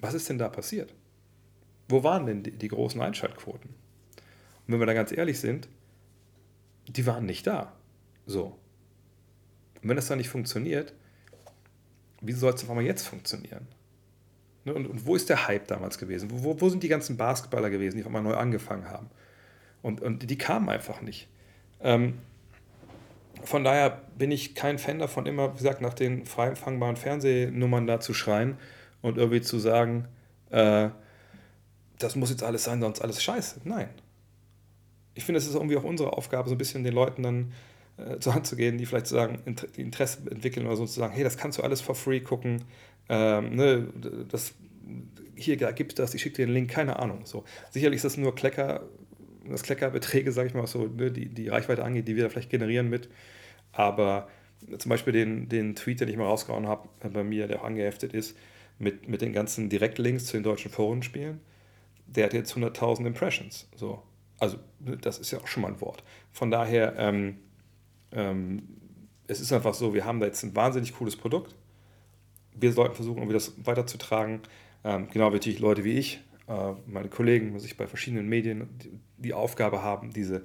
Was 0.00 0.14
ist 0.14 0.28
denn 0.28 0.38
da 0.38 0.48
passiert? 0.48 0.94
Wo 1.88 2.02
waren 2.02 2.26
denn 2.26 2.42
die, 2.42 2.52
die 2.52 2.68
großen 2.68 3.00
Einschaltquoten? 3.00 3.70
Und 3.70 4.72
wenn 4.72 4.80
wir 4.80 4.86
da 4.86 4.94
ganz 4.94 5.12
ehrlich 5.12 5.38
sind, 5.38 5.68
die 6.88 7.06
waren 7.06 7.26
nicht 7.26 7.46
da. 7.46 7.72
So. 8.26 8.58
Und 9.82 9.88
wenn 9.88 9.96
das 9.96 10.08
dann 10.08 10.18
nicht 10.18 10.28
funktioniert, 10.28 10.94
wie 12.20 12.32
soll 12.32 12.54
es 12.54 12.62
auf 12.62 12.70
einmal 12.70 12.84
jetzt 12.84 13.06
funktionieren? 13.06 13.66
Ne, 14.64 14.72
und, 14.72 14.86
und, 14.86 15.06
wo 15.06 15.14
ist 15.14 15.28
der 15.28 15.46
Hype 15.46 15.66
damals 15.68 15.98
gewesen? 15.98 16.30
Wo, 16.32 16.58
wo, 16.58 16.68
sind 16.70 16.82
die 16.82 16.88
ganzen 16.88 17.16
Basketballer 17.16 17.68
gewesen, 17.68 17.96
die 17.96 18.02
auf 18.02 18.06
einmal 18.06 18.22
neu 18.22 18.34
angefangen 18.34 18.88
haben? 18.88 19.10
Und, 19.82 20.00
und 20.00 20.30
die 20.30 20.38
kamen 20.38 20.70
einfach 20.70 21.02
nicht. 21.02 21.28
Ähm, 21.82 22.14
von 23.42 23.62
daher 23.62 24.00
bin 24.16 24.30
ich 24.30 24.54
kein 24.54 24.78
Fan 24.78 24.98
davon, 24.98 25.26
immer, 25.26 25.52
wie 25.52 25.58
gesagt, 25.58 25.82
nach 25.82 25.92
den 25.92 26.24
frei 26.24 26.48
empfangbaren 26.48 26.96
Fernsehnummern 26.96 27.86
da 27.86 28.00
zu 28.00 28.14
schreien 28.14 28.56
und 29.02 29.18
irgendwie 29.18 29.42
zu 29.42 29.58
sagen, 29.58 30.08
äh, 30.50 30.88
das 31.98 32.16
muss 32.16 32.30
jetzt 32.30 32.42
alles 32.42 32.64
sein, 32.64 32.80
sonst 32.80 33.00
alles 33.00 33.22
scheiße. 33.22 33.60
Nein. 33.64 33.90
Ich 35.14 35.24
finde, 35.24 35.38
es 35.38 35.46
ist 35.46 35.54
irgendwie 35.54 35.76
auch 35.76 35.84
unsere 35.84 36.12
Aufgabe, 36.12 36.48
so 36.48 36.54
ein 36.54 36.58
bisschen 36.58 36.84
den 36.84 36.94
Leuten 36.94 37.22
dann 37.22 37.52
äh, 37.96 38.18
zur 38.18 38.34
Hand 38.34 38.46
zu 38.46 38.56
gehen, 38.56 38.78
die 38.78 38.86
vielleicht 38.86 39.06
sagen, 39.06 39.40
die 39.76 39.80
Interesse 39.80 40.30
entwickeln 40.30 40.66
oder 40.66 40.76
so, 40.76 40.86
zu 40.86 40.98
sagen, 40.98 41.14
hey, 41.14 41.24
das 41.24 41.36
kannst 41.36 41.58
du 41.58 41.62
alles 41.62 41.80
for 41.80 41.94
free 41.94 42.20
gucken. 42.20 42.64
Ähm, 43.08 43.54
ne, 43.54 43.88
das, 44.28 44.54
hier 45.36 45.56
gibt 45.56 45.92
es 45.92 45.96
das, 45.96 46.14
ich 46.14 46.22
schicke 46.22 46.36
dir 46.36 46.46
den 46.46 46.54
Link, 46.54 46.70
keine 46.70 46.98
Ahnung. 46.98 47.20
So. 47.24 47.44
Sicherlich 47.70 47.96
ist 47.96 48.04
das 48.04 48.16
nur 48.16 48.34
Klecker, 48.34 48.82
das 49.48 49.62
Kleckerbeträge, 49.62 50.32
sage 50.32 50.48
ich 50.48 50.54
mal, 50.54 50.66
so, 50.66 50.86
ne, 50.86 51.10
die, 51.10 51.28
die 51.28 51.48
Reichweite 51.48 51.84
angeht, 51.84 52.08
die 52.08 52.16
wir 52.16 52.24
da 52.24 52.30
vielleicht 52.30 52.50
generieren 52.50 52.88
mit. 52.88 53.08
Aber 53.72 54.28
zum 54.78 54.88
Beispiel 54.88 55.12
den, 55.12 55.48
den 55.48 55.74
Tweet, 55.74 56.00
den 56.00 56.08
ich 56.08 56.16
mal 56.16 56.26
rausgehauen 56.26 56.66
habe, 56.66 56.88
bei 57.00 57.22
mir, 57.22 57.46
der 57.46 57.60
auch 57.60 57.64
angeheftet 57.64 58.14
ist, 58.14 58.36
mit, 58.78 59.08
mit 59.08 59.20
den 59.20 59.32
ganzen 59.32 59.68
Direktlinks 59.68 60.26
zu 60.26 60.36
den 60.36 60.42
deutschen 60.42 60.70
Forenspielen, 60.70 61.40
der 62.06 62.26
hat 62.26 62.34
jetzt 62.34 62.54
100.000 62.54 63.06
Impressions. 63.06 63.68
So. 63.76 64.02
Also, 64.44 64.58
das 65.00 65.18
ist 65.18 65.30
ja 65.30 65.38
auch 65.40 65.46
schon 65.46 65.62
mal 65.62 65.72
ein 65.72 65.80
Wort. 65.80 66.04
Von 66.30 66.50
daher, 66.50 66.96
ähm, 66.98 67.38
ähm, 68.12 68.68
es 69.26 69.40
ist 69.40 69.52
einfach 69.52 69.72
so, 69.72 69.94
wir 69.94 70.04
haben 70.04 70.20
da 70.20 70.26
jetzt 70.26 70.42
ein 70.42 70.54
wahnsinnig 70.54 70.94
cooles 70.94 71.16
Produkt. 71.16 71.54
Wir 72.54 72.72
sollten 72.72 72.94
versuchen, 72.94 73.18
irgendwie 73.18 73.32
das 73.32 73.54
weiterzutragen. 73.64 74.40
Ähm, 74.84 75.08
genau 75.10 75.30
wie 75.30 75.36
natürlich 75.36 75.60
Leute 75.60 75.82
wie 75.82 75.92
ich, 75.92 76.20
äh, 76.46 76.72
meine 76.86 77.08
Kollegen, 77.08 77.52
muss 77.52 77.64
ich 77.64 77.78
bei 77.78 77.86
verschiedenen 77.86 78.28
Medien 78.28 78.68
die, 78.82 78.92
die 79.16 79.32
Aufgabe 79.32 79.82
haben, 79.82 80.12
diese, 80.12 80.44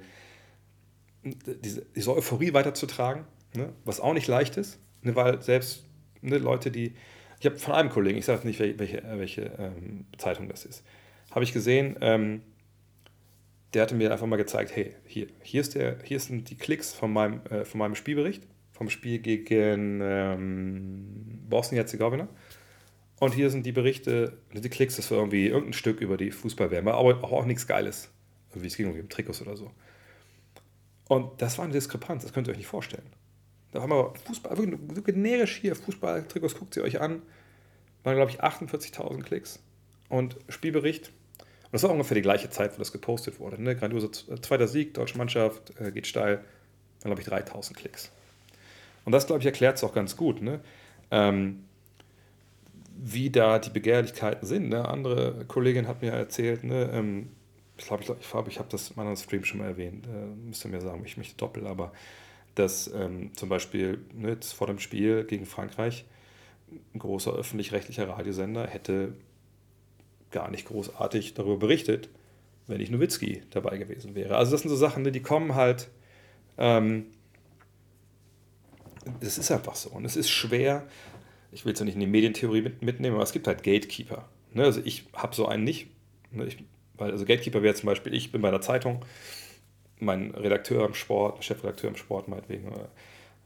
diese, 1.23 1.85
diese 1.93 2.15
Euphorie 2.15 2.53
weiterzutragen, 2.53 3.25
ne? 3.53 3.73
was 3.83 3.99
auch 3.99 4.13
nicht 4.13 4.27
leicht 4.27 4.55
ist, 4.55 4.79
ne? 5.01 5.13
weil 5.17 5.41
selbst 5.41 5.83
ne, 6.21 6.37
Leute, 6.37 6.71
die, 6.71 6.93
ich 7.41 7.45
habe 7.45 7.57
von 7.57 7.73
einem 7.73 7.89
Kollegen, 7.89 8.17
ich 8.17 8.25
sage 8.25 8.47
nicht, 8.47 8.59
welche, 8.61 8.79
welche, 8.79 9.03
welche 9.03 9.41
ähm, 9.59 10.05
Zeitung 10.17 10.47
das 10.47 10.63
ist, 10.63 10.85
habe 11.31 11.43
ich 11.43 11.51
gesehen, 11.51 11.97
ähm, 11.99 12.41
der 13.73 13.83
hatte 13.83 13.95
mir 13.95 14.11
einfach 14.11 14.25
mal 14.25 14.37
gezeigt, 14.37 14.75
hey, 14.75 14.95
hier, 15.05 15.27
hier, 15.41 15.61
ist 15.61 15.75
der, 15.75 15.97
hier 16.03 16.19
sind 16.19 16.49
die 16.49 16.57
Klicks 16.57 16.93
von 16.93 17.13
meinem, 17.13 17.41
äh, 17.49 17.65
von 17.65 17.79
meinem 17.79 17.95
Spielbericht, 17.95 18.43
vom 18.71 18.89
Spiel 18.89 19.19
gegen 19.19 19.99
ähm, 20.01 21.39
Bosnien-Herzegowina. 21.49 22.27
Und 23.19 23.33
hier 23.33 23.49
sind 23.49 23.65
die 23.65 23.71
Berichte, 23.71 24.37
die 24.53 24.69
Klicks, 24.69 24.95
das 24.95 25.11
war 25.11 25.17
irgendwie 25.17 25.47
irgendein 25.47 25.73
Stück 25.73 25.99
über 25.99 26.17
die 26.17 26.31
Fußballwärme, 26.31 26.93
aber 26.93 27.23
auch, 27.23 27.31
auch 27.31 27.45
nichts 27.45 27.67
Geiles. 27.67 28.09
Wie 28.53 28.65
es 28.65 28.77
ging 28.77 28.89
um 28.89 29.09
Trikots 29.09 29.41
oder 29.41 29.55
so. 29.55 29.71
Und 31.07 31.41
das 31.41 31.57
war 31.57 31.65
eine 31.65 31.73
Diskrepanz, 31.73 32.23
das 32.23 32.33
könnt 32.33 32.47
ihr 32.47 32.51
euch 32.51 32.57
nicht 32.57 32.67
vorstellen. 32.67 33.05
Da 33.71 33.81
haben 33.81 33.91
wir 33.91 34.13
Fußball, 34.25 34.57
wirklich 34.57 34.79
so 34.95 35.01
generisch 35.01 35.57
hier, 35.57 35.75
Fußball-Trikots, 35.75 36.55
guckt 36.55 36.73
sie 36.73 36.81
euch 36.81 37.01
an. 37.01 37.21
Waren, 38.03 38.15
glaube 38.15 38.31
ich, 38.31 38.41
48.000 38.41 39.21
Klicks. 39.21 39.59
Und 40.07 40.37
Spielbericht, 40.47 41.11
und 41.71 41.73
das 41.73 41.83
war 41.83 41.91
ungefähr 41.91 42.15
die 42.15 42.23
gleiche 42.23 42.49
Zeit, 42.49 42.73
wo 42.73 42.79
das 42.79 42.91
gepostet 42.91 43.39
wurde. 43.39 43.61
Ne? 43.61 43.75
Grandiose 43.75 44.09
zweiter 44.11 44.67
Sieg, 44.67 44.95
deutsche 44.95 45.19
Mannschaft, 45.19 45.71
äh, 45.79 45.91
geht 45.91 46.07
steil. 46.07 46.43
Dann, 47.01 47.11
glaube 47.11 47.21
ich, 47.21 47.27
3000 47.27 47.77
Klicks. 47.77 48.11
Und 49.05 49.11
das, 49.11 49.27
glaube 49.27 49.39
ich, 49.41 49.45
erklärt 49.45 49.77
es 49.77 49.83
auch 49.83 49.93
ganz 49.93 50.17
gut. 50.17 50.41
Ne? 50.41 50.61
Ähm, 51.11 51.63
wie 53.01 53.29
da 53.29 53.59
die 53.59 53.69
Begehrlichkeiten 53.69 54.47
sind. 54.47 54.69
Ne? 54.69 54.87
Andere 54.87 55.45
Kollegin 55.47 55.87
hat 55.87 56.01
mir 56.01 56.11
erzählt, 56.11 56.63
ne, 56.63 56.89
ähm, 56.91 57.29
ich 57.77 57.85
glaube, 57.85 58.01
ich, 58.01 58.07
glaub, 58.07 58.47
ich, 58.47 58.53
ich 58.53 58.59
habe 58.59 58.69
das 58.69 58.89
in 58.89 58.95
meinem 58.97 59.15
Stream 59.15 59.45
schon 59.45 59.59
mal 59.59 59.67
erwähnt, 59.67 60.05
äh, 60.07 60.47
müsst 60.47 60.65
ihr 60.65 60.71
mir 60.71 60.81
sagen, 60.81 61.01
ich 61.05 61.17
mich 61.17 61.35
doppel, 61.35 61.65
aber 61.65 61.93
dass 62.55 62.91
ähm, 62.93 63.31
zum 63.35 63.47
Beispiel 63.47 63.99
ne, 64.13 64.37
vor 64.43 64.67
dem 64.67 64.79
Spiel 64.79 65.23
gegen 65.23 65.45
Frankreich 65.45 66.05
ein 66.93 66.99
großer 66.99 67.31
öffentlich-rechtlicher 67.31 68.09
Radiosender 68.09 68.67
hätte 68.67 69.13
gar 70.31 70.49
nicht 70.51 70.67
großartig 70.67 71.33
darüber 71.33 71.57
berichtet, 71.57 72.09
wenn 72.67 72.77
nicht 72.77 72.91
Nowitzki 72.91 73.43
dabei 73.49 73.77
gewesen 73.77 74.15
wäre. 74.15 74.37
Also 74.37 74.51
das 74.51 74.61
sind 74.61 74.69
so 74.69 74.75
Sachen, 74.75 75.03
ne, 75.03 75.11
die 75.11 75.21
kommen 75.21 75.55
halt, 75.55 75.89
ähm, 76.57 77.07
das 79.21 79.37
ist 79.37 79.51
einfach 79.51 79.75
so 79.75 79.89
und 79.89 80.05
es 80.05 80.15
ist 80.15 80.29
schwer, 80.29 80.87
ich 81.51 81.65
will 81.65 81.73
es 81.73 81.79
ja 81.79 81.85
nicht 81.85 81.95
in 81.95 82.01
die 82.01 82.07
Medientheorie 82.07 82.61
mit, 82.61 82.81
mitnehmen, 82.81 83.15
aber 83.15 83.23
es 83.23 83.31
gibt 83.31 83.47
halt 83.47 83.63
Gatekeeper. 83.63 84.29
Ne? 84.53 84.63
Also 84.63 84.81
ich 84.83 85.05
habe 85.13 85.35
so 85.35 85.47
einen 85.47 85.63
nicht, 85.63 85.87
ne? 86.31 86.45
ich, 86.45 86.57
weil 86.95 87.11
also 87.11 87.25
Gatekeeper 87.25 87.63
wäre 87.63 87.75
zum 87.75 87.87
Beispiel, 87.87 88.13
ich 88.13 88.31
bin 88.31 88.41
bei 88.41 88.51
der 88.51 88.61
Zeitung, 88.61 89.03
mein 89.99 90.31
Redakteur 90.31 90.85
im 90.85 90.93
Sport, 90.93 91.43
Chefredakteur 91.43 91.89
im 91.89 91.95
Sport 91.95 92.27
meinetwegen, 92.27 92.71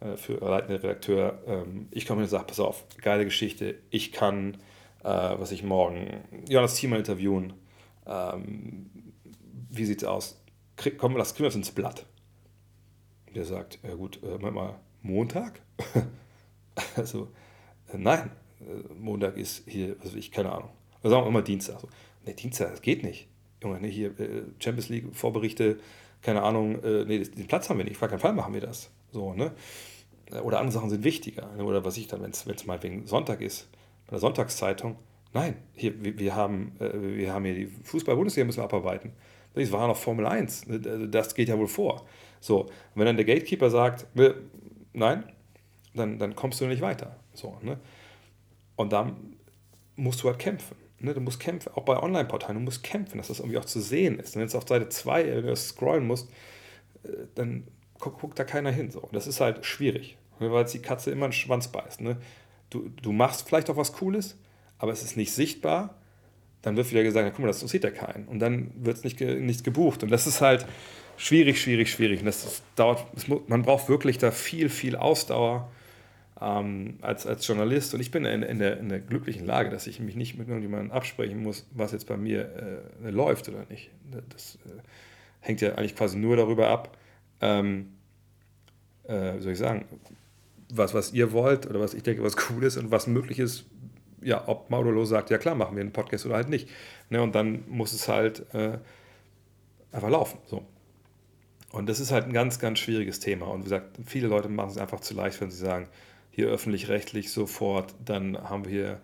äh, 0.02 0.18
für 0.18 0.34
leitender 0.34 0.84
Redakteur, 0.84 1.42
ähm, 1.48 1.88
ich 1.92 2.06
komme 2.06 2.24
und 2.24 2.28
sage, 2.28 2.46
pass 2.46 2.60
auf, 2.60 2.86
geile 3.02 3.26
Geschichte, 3.26 3.76
ich 3.90 4.12
kann, 4.12 4.58
äh, 5.04 5.08
was 5.08 5.52
ich 5.52 5.64
morgen, 5.64 6.24
Jonas 6.48 6.76
Thiemann 6.76 7.00
interviewen, 7.00 7.54
ähm, 8.06 8.90
wie 9.70 9.86
sieht's 9.86 10.04
aus? 10.04 10.42
Krieg, 10.76 10.98
komm, 10.98 11.18
lass, 11.18 11.34
kriegen 11.34 11.44
wir 11.44 11.50
das 11.50 11.56
ins 11.56 11.72
Blatt. 11.72 12.06
Der 13.34 13.46
sagt, 13.46 13.80
ja 13.84 13.96
gut, 13.96 14.20
äh, 14.24 14.38
mal, 14.38 14.80
Montag? 15.02 15.62
also, 16.96 17.30
äh, 17.92 17.98
nein, 17.98 18.32
äh, 18.62 18.94
Montag 18.94 19.38
ist 19.38 19.64
hier, 19.68 19.96
also 20.02 20.18
ich, 20.18 20.32
keine 20.32 20.52
Ahnung. 20.52 20.70
Wir 21.02 21.10
sagen 21.10 21.28
immer 21.28 21.42
Dienstag. 21.42 21.80
So, 21.80 21.90
ne, 22.26 22.34
Dienstag, 22.34 22.72
das 22.72 22.82
geht 22.82 23.04
nicht. 23.04 23.28
Junge, 23.62 23.80
ne, 23.80 23.88
hier 23.88 24.18
äh, 24.20 24.44
Champions 24.60 24.90
League 24.90 25.16
Vorberichte, 25.16 25.80
keine 26.22 26.44
Ahnung, 26.44 26.82
äh, 26.84 27.06
nee, 27.06 27.20
den 27.20 27.48
Platz 27.48 27.70
haben 27.70 27.78
wir 27.78 27.86
nicht, 27.86 28.02
auf 28.02 28.10
keinen 28.10 28.20
Fall 28.20 28.34
machen 28.34 28.54
wir 28.54 28.62
das. 28.62 28.90
So, 29.12 29.34
ne? 29.34 29.52
Oder 30.42 30.60
andere 30.60 30.72
Sachen 30.74 30.90
sind 30.90 31.04
wichtiger. 31.04 31.52
Ne? 31.58 31.64
Oder 31.64 31.86
was 31.86 31.98
ich 31.98 32.08
dann, 32.08 32.22
wenn 32.22 32.32
es 32.32 32.66
meinetwegen 32.66 33.06
Sonntag 33.06 33.42
ist, 33.42 33.68
der 34.12 34.20
Sonntagszeitung, 34.20 34.98
nein, 35.34 35.56
hier, 35.74 36.04
wir, 36.04 36.18
wir 36.18 36.36
haben, 36.36 36.74
äh, 36.80 36.92
wir 36.94 37.34
haben 37.34 37.46
hier 37.46 37.56
die 37.56 37.68
Fußball-Bundesliga 37.68 38.46
müssen 38.46 38.60
wir 38.60 38.66
abarbeiten. 38.66 39.14
Das 39.54 39.72
war 39.72 39.88
noch 39.88 39.98
Formel 39.98 40.26
1, 40.26 40.68
ne, 40.68 40.82
also 40.86 41.06
das 41.06 41.36
geht 41.36 41.50
ja 41.50 41.58
wohl 41.58 41.68
vor. 41.68 42.06
So, 42.40 42.62
und 42.62 42.72
wenn 42.96 43.06
dann 43.06 43.18
der 43.18 43.26
Gatekeeper 43.26 43.70
sagt, 43.70 44.08
nein, 44.94 45.24
dann, 45.94 46.20
dann 46.20 46.36
kommst 46.36 46.60
du 46.60 46.66
nicht 46.66 46.82
weiter. 46.82 47.16
So, 47.34 47.58
ne? 47.62 47.80
Und 48.76 48.92
dann 48.92 49.36
musst 49.96 50.24
du 50.24 50.28
halt 50.28 50.40
kämpfen. 50.40 50.76
Ne? 51.00 51.14
Du 51.14 51.22
musst 51.22 51.40
kämpfen, 51.40 51.72
auch 51.76 51.84
bei 51.84 52.02
Online-Portalen, 52.02 52.56
du 52.56 52.62
musst 52.62 52.84
kämpfen, 52.84 53.18
dass 53.18 53.28
das 53.28 53.40
irgendwie 53.40 53.58
auch 53.58 53.66
zu 53.66 53.82
sehen 53.82 54.20
ist. 54.20 54.36
Und 54.36 54.42
wenn 54.42 54.48
es 54.48 54.56
auf 54.56 54.68
Seite 54.68 54.90
2 54.90 55.56
scrollen 55.56 56.08
musst, 56.08 56.30
äh, 57.04 57.10
dann 57.36 57.68
guckt, 58.00 58.40
da 58.40 58.44
keiner 58.44 58.72
hin. 58.72 58.92
So. 58.92 59.02
Und 59.02 59.16
das 59.16 59.28
ist 59.28 59.40
halt 59.40 59.66
schwierig, 59.66 60.18
ne? 60.40 60.52
weil 60.52 60.66
die 60.66 60.80
Katze 60.80 61.12
immer 61.12 61.26
einen 61.26 61.34
Schwanz 61.34 61.68
beißt. 61.68 62.02
Ne? 62.02 62.18
Du, 62.74 62.90
du 63.02 63.12
machst 63.12 63.48
vielleicht 63.48 63.70
auch 63.70 63.78
was 63.78 63.94
Cooles, 63.94 64.36
aber 64.80 64.92
es 64.92 65.04
ist 65.04 65.16
nicht 65.16 65.32
sichtbar. 65.32 65.96
Dann 66.64 66.76
wird 66.76 66.90
wieder 66.90 67.04
gesagt, 67.04 67.26
ja, 67.26 67.30
guck 67.30 67.40
mal, 67.40 67.48
das 67.48 67.58
interessiert 67.58 67.84
ja 67.84 67.92
keinen. 67.92 68.28
Und 68.28 68.40
dann 68.40 68.72
wird 68.76 68.98
es 68.98 69.04
nicht, 69.04 69.20
nicht 69.20 69.64
gebucht. 69.64 70.02
Und 70.02 70.10
das 70.10 70.26
ist 70.26 70.42
halt 70.42 70.66
schwierig, 71.18 71.62
schwierig, 71.62 71.92
schwierig. 71.92 72.22
Und 72.22 72.26
das, 72.26 72.44
das 72.44 72.64
dauert, 72.76 73.06
das, 73.14 73.28
man 73.48 73.62
braucht 73.62 73.90
wirklich 73.90 74.18
da 74.18 74.32
viel, 74.32 74.70
viel 74.70 74.96
Ausdauer 74.96 75.70
ähm, 76.42 76.98
als, 77.02 77.28
als 77.28 77.46
Journalist. 77.46 77.94
Und 77.94 78.00
ich 78.00 78.12
bin 78.12 78.26
in, 78.26 78.44
in, 78.44 78.60
der, 78.60 78.80
in 78.80 78.90
der 78.90 79.00
glücklichen 79.00 79.46
Lage, 79.46 79.70
dass 79.70 79.88
ich 79.88 80.00
mich 80.00 80.16
nicht 80.16 80.38
mit 80.38 80.48
irgendjemandem 80.48 80.92
absprechen 80.92 81.44
muss, 81.44 81.68
was 81.72 81.92
jetzt 81.92 82.08
bei 82.08 82.18
mir 82.18 82.82
äh, 83.04 83.10
läuft 83.10 83.50
oder 83.50 83.66
nicht. 83.70 83.92
Das 84.30 84.58
äh, 84.66 84.82
hängt 85.42 85.62
ja 85.62 85.76
eigentlich 85.76 85.96
quasi 85.96 86.18
nur 86.18 86.38
darüber 86.38 86.70
ab, 86.70 86.98
ähm, 87.42 87.94
äh, 89.04 89.36
wie 89.36 89.42
soll 89.42 89.52
ich 89.52 89.60
sagen, 89.60 89.86
was, 90.76 90.94
was 90.94 91.14
ihr 91.14 91.32
wollt 91.32 91.68
oder 91.68 91.80
was 91.80 91.94
ich 91.94 92.04
denke, 92.04 92.24
was 92.24 92.36
cool 92.50 92.64
ist 92.64 92.78
und 92.78 92.92
was 92.92 93.08
möglich 93.08 93.40
ist, 93.40 93.66
ja, 94.22 94.48
ob 94.48 94.70
Maudolo 94.70 95.06
sagt, 95.06 95.30
ja 95.30 95.38
klar, 95.38 95.56
machen 95.56 95.76
wir 95.76 95.82
einen 95.82 95.92
Podcast 95.92 96.26
oder 96.26 96.36
halt 96.36 96.50
nicht. 96.50 96.70
Ne, 97.10 97.22
und 97.22 97.36
dann 97.36 97.64
muss 97.68 97.94
es 97.94 98.08
halt 98.08 98.46
äh, 98.54 98.78
einfach 99.92 100.10
laufen. 100.10 100.40
So. 100.46 100.66
Und 101.72 101.88
das 101.90 102.00
ist 102.00 102.12
halt 102.12 102.26
ein 102.26 102.34
ganz, 102.34 102.60
ganz 102.60 102.80
schwieriges 102.80 103.20
Thema. 103.20 103.48
Und 103.48 103.62
wie 103.62 103.64
gesagt, 103.66 103.98
viele 104.06 104.28
Leute 104.28 104.50
machen 104.50 104.70
es 104.70 104.78
einfach 104.78 105.00
zu 105.00 105.14
leicht, 105.14 105.42
wenn 105.42 105.52
sie 105.52 105.58
sagen, 105.58 105.88
hier 106.32 106.48
öffentlich-rechtlich 106.48 107.32
sofort, 107.32 107.94
dann 108.04 108.38
haben 108.50 108.66
wir 108.66 108.72
hier 108.72 109.02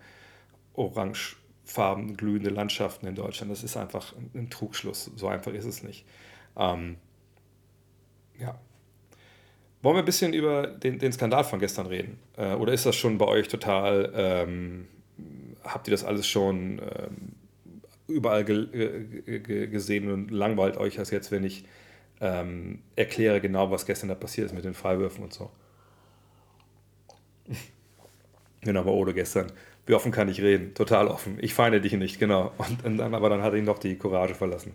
orangefarben 0.74 2.16
glühende 2.16 2.50
Landschaften 2.50 3.06
in 3.06 3.14
Deutschland. 3.14 3.52
Das 3.52 3.62
ist 3.62 3.76
einfach 3.76 4.14
ein 4.34 4.50
Trugschluss. 4.50 5.10
So 5.16 5.28
einfach 5.28 5.52
ist 5.52 5.64
es 5.64 5.82
nicht. 5.82 6.04
Ähm, 6.56 6.96
ja. 8.38 8.58
Wollen 9.82 9.96
wir 9.96 10.02
ein 10.02 10.06
bisschen 10.06 10.34
über 10.34 10.66
den, 10.66 10.98
den 10.98 11.12
Skandal 11.12 11.44
von 11.44 11.58
gestern 11.58 11.86
reden? 11.86 12.18
Äh, 12.36 12.54
oder 12.54 12.72
ist 12.72 12.84
das 12.84 12.96
schon 12.96 13.16
bei 13.16 13.26
euch 13.26 13.48
total, 13.48 14.12
ähm, 14.14 14.88
habt 15.64 15.88
ihr 15.88 15.92
das 15.92 16.04
alles 16.04 16.26
schon 16.26 16.80
ähm, 16.80 17.32
überall 18.06 18.44
ge 18.44 19.68
gesehen 19.68 20.10
und 20.10 20.30
langweilt 20.30 20.76
euch 20.76 20.96
das 20.96 21.10
jetzt, 21.10 21.30
wenn 21.30 21.44
ich 21.44 21.64
ähm, 22.20 22.80
erkläre 22.96 23.40
genau, 23.40 23.70
was 23.70 23.86
gestern 23.86 24.08
da 24.08 24.14
passiert 24.14 24.46
ist 24.46 24.52
mit 24.52 24.64
den 24.64 24.74
Freiwürfen 24.74 25.24
und 25.24 25.32
so? 25.32 25.50
genau, 28.60 28.84
bei 28.84 28.90
Odo 28.90 29.14
gestern. 29.14 29.50
Wie 29.86 29.94
offen 29.94 30.12
kann 30.12 30.28
ich 30.28 30.42
reden? 30.42 30.74
Total 30.74 31.08
offen. 31.08 31.38
Ich 31.40 31.54
feinde 31.54 31.80
dich 31.80 31.94
nicht, 31.94 32.18
genau. 32.18 32.52
Und, 32.58 32.84
und 32.84 32.98
dann, 32.98 33.14
aber 33.14 33.30
dann 33.30 33.42
hat 33.42 33.54
ihn 33.54 33.64
doch 33.64 33.78
die 33.78 33.96
Courage 33.96 34.34
verlassen. 34.34 34.74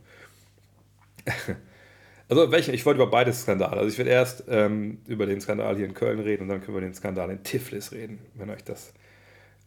also, 2.27 2.51
welchen? 2.51 2.73
Ich 2.73 2.85
wollte 2.85 3.01
über 3.01 3.11
beide 3.11 3.31
Skandale. 3.33 3.77
Also, 3.77 3.89
ich 3.89 3.97
werde 3.97 4.11
erst 4.11 4.45
ähm, 4.47 4.99
über 5.05 5.25
den 5.25 5.39
Skandal 5.41 5.75
hier 5.75 5.85
in 5.85 5.93
Köln 5.93 6.19
reden 6.19 6.43
und 6.43 6.49
dann 6.49 6.59
können 6.59 6.75
wir 6.75 6.79
über 6.79 6.87
den 6.87 6.95
Skandal 6.95 7.29
in 7.29 7.43
Tiflis 7.43 7.91
reden, 7.91 8.19
wenn 8.33 8.49
euch 8.49 8.63
das, 8.63 8.93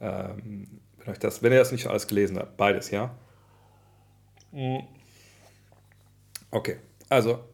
ähm, 0.01 0.81
wenn 0.99 1.13
euch 1.13 1.19
das, 1.19 1.43
wenn 1.43 1.53
ihr 1.53 1.59
das 1.59 1.73
nicht 1.73 1.87
alles 1.87 2.07
gelesen 2.07 2.39
habt. 2.39 2.57
Beides, 2.57 2.91
ja? 2.91 3.15
Mhm. 4.53 4.83
Okay, 6.51 6.79
also, 7.09 7.45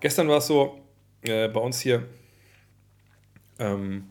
gestern 0.00 0.28
war 0.28 0.38
es 0.38 0.46
so, 0.46 0.80
äh, 1.22 1.48
bei 1.48 1.60
uns 1.60 1.80
hier 1.80 2.04
ähm, 3.58 4.08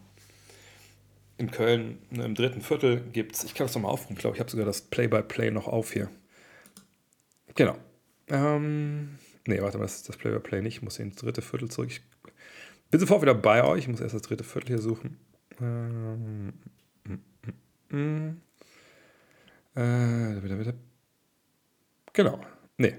in 1.37 1.51
Köln 1.51 1.99
ne, 2.09 2.25
im 2.25 2.35
dritten 2.35 2.61
Viertel 2.61 3.01
gibt 3.13 3.35
es, 3.35 3.43
ich 3.43 3.53
kann 3.53 3.67
es 3.67 3.75
nochmal 3.75 3.91
aufrufen, 3.91 4.13
ich 4.13 4.19
glaube, 4.19 4.35
ich 4.35 4.39
habe 4.39 4.49
sogar 4.49 4.65
das 4.65 4.81
Play-by-Play 4.81 5.49
-play 5.49 5.51
noch 5.51 5.67
auf 5.67 5.93
hier. 5.93 6.09
Genau. 7.55 7.75
Ähm, 8.27 9.17
ne, 9.47 9.61
warte 9.61 9.77
mal, 9.77 9.83
das 9.83 9.97
ist 9.97 10.09
das 10.09 10.17
Play-by-Play 10.17 10.59
-play 10.59 10.63
nicht. 10.63 10.77
Ich 10.77 10.81
muss 10.81 10.99
ins 10.99 11.15
dritte 11.15 11.41
Viertel 11.41 11.69
zurück. 11.69 11.89
Ich 11.89 12.01
bin 12.89 12.99
sofort 12.99 13.21
wieder 13.21 13.33
bei 13.33 13.63
euch. 13.63 13.79
Ich 13.79 13.87
muss 13.87 14.01
erst 14.01 14.15
das 14.15 14.21
dritte 14.21 14.43
Viertel 14.43 14.67
hier 14.67 14.79
suchen. 14.79 15.19
Ähm, 15.59 16.53
mm, 17.03 17.13
mm, 17.91 17.97
mm. 17.97 18.41
Äh. 19.75 20.73
Genau. 22.13 22.41
Nee, 22.77 22.95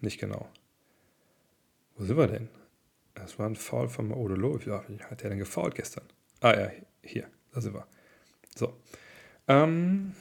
nicht 0.00 0.20
genau. 0.20 0.48
Wo 1.96 2.04
sind 2.04 2.16
wir 2.16 2.28
denn? 2.28 2.48
Das 3.14 3.38
war 3.38 3.46
ein 3.46 3.56
Foul 3.56 3.88
von 3.88 4.08
Maudolo. 4.08 4.60
Wie 4.64 4.70
hat 4.70 5.22
der 5.22 5.30
denn 5.30 5.38
gefault 5.38 5.74
gestern? 5.74 6.04
Ah 6.40 6.58
ja, 6.58 6.70
hier, 7.02 7.26
da 7.52 7.60
sind 7.60 7.74
wir. 7.74 7.86
So. 8.54 8.74
Ähm, 9.48 10.14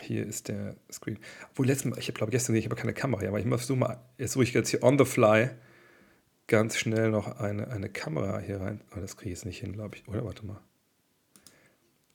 hier 0.00 0.26
ist 0.26 0.48
der 0.48 0.76
Screen. 0.90 1.18
Obwohl, 1.50 1.66
letztes 1.66 1.90
Mal, 1.90 1.98
ich 1.98 2.12
glaube 2.12 2.30
gestern 2.30 2.54
gesehen, 2.54 2.66
ich 2.66 2.70
habe 2.70 2.80
keine 2.80 2.94
Kamera, 2.94 3.26
aber 3.26 3.38
ich 3.38 3.46
versuche 3.46 3.78
mal, 3.78 4.00
jetzt 4.18 4.32
suche 4.32 4.44
ich 4.44 4.52
jetzt 4.52 4.70
hier 4.70 4.82
on 4.82 4.98
the 4.98 5.04
fly 5.04 5.50
ganz 6.46 6.76
schnell 6.76 7.10
noch 7.10 7.38
eine, 7.38 7.68
eine 7.68 7.88
Kamera 7.88 8.38
hier 8.38 8.60
rein. 8.60 8.80
Aber 8.90 9.00
das 9.00 9.16
kriege 9.16 9.32
ich 9.32 9.38
jetzt 9.38 9.46
nicht 9.46 9.58
hin, 9.58 9.72
glaube 9.72 9.96
ich. 9.96 10.08
Oder 10.08 10.24
warte 10.24 10.46
mal. 10.46 10.60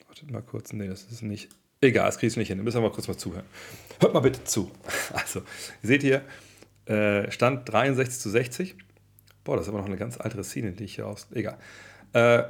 Wartet 0.07 0.31
mal 0.31 0.41
kurz. 0.41 0.73
Nee, 0.73 0.87
das 0.87 1.03
ist 1.03 1.21
nicht. 1.21 1.49
Egal, 1.81 2.05
das 2.05 2.17
kriege 2.17 2.27
ich 2.27 2.37
nicht 2.37 2.47
hin. 2.47 2.57
Wir 2.57 2.63
müssen 2.63 2.81
mal 2.81 2.91
kurz 2.91 3.07
mal 3.07 3.17
zuhören. 3.17 3.45
Hört 3.99 4.13
mal 4.13 4.19
bitte 4.19 4.43
zu. 4.43 4.71
Also, 5.13 5.39
ihr 5.39 5.87
seht 5.87 6.03
hier, 6.03 6.23
äh, 6.85 7.29
Stand 7.31 7.67
63 7.67 8.19
zu 8.19 8.29
60. 8.29 8.75
Boah, 9.43 9.57
das 9.57 9.65
ist 9.65 9.69
aber 9.69 9.79
noch 9.79 9.87
eine 9.87 9.97
ganz 9.97 10.19
alte 10.19 10.43
Szene, 10.43 10.71
die 10.71 10.85
ich 10.85 10.95
hier 10.95 11.07
aus. 11.07 11.27
Egal. 11.31 11.57
Äh, 12.13 12.43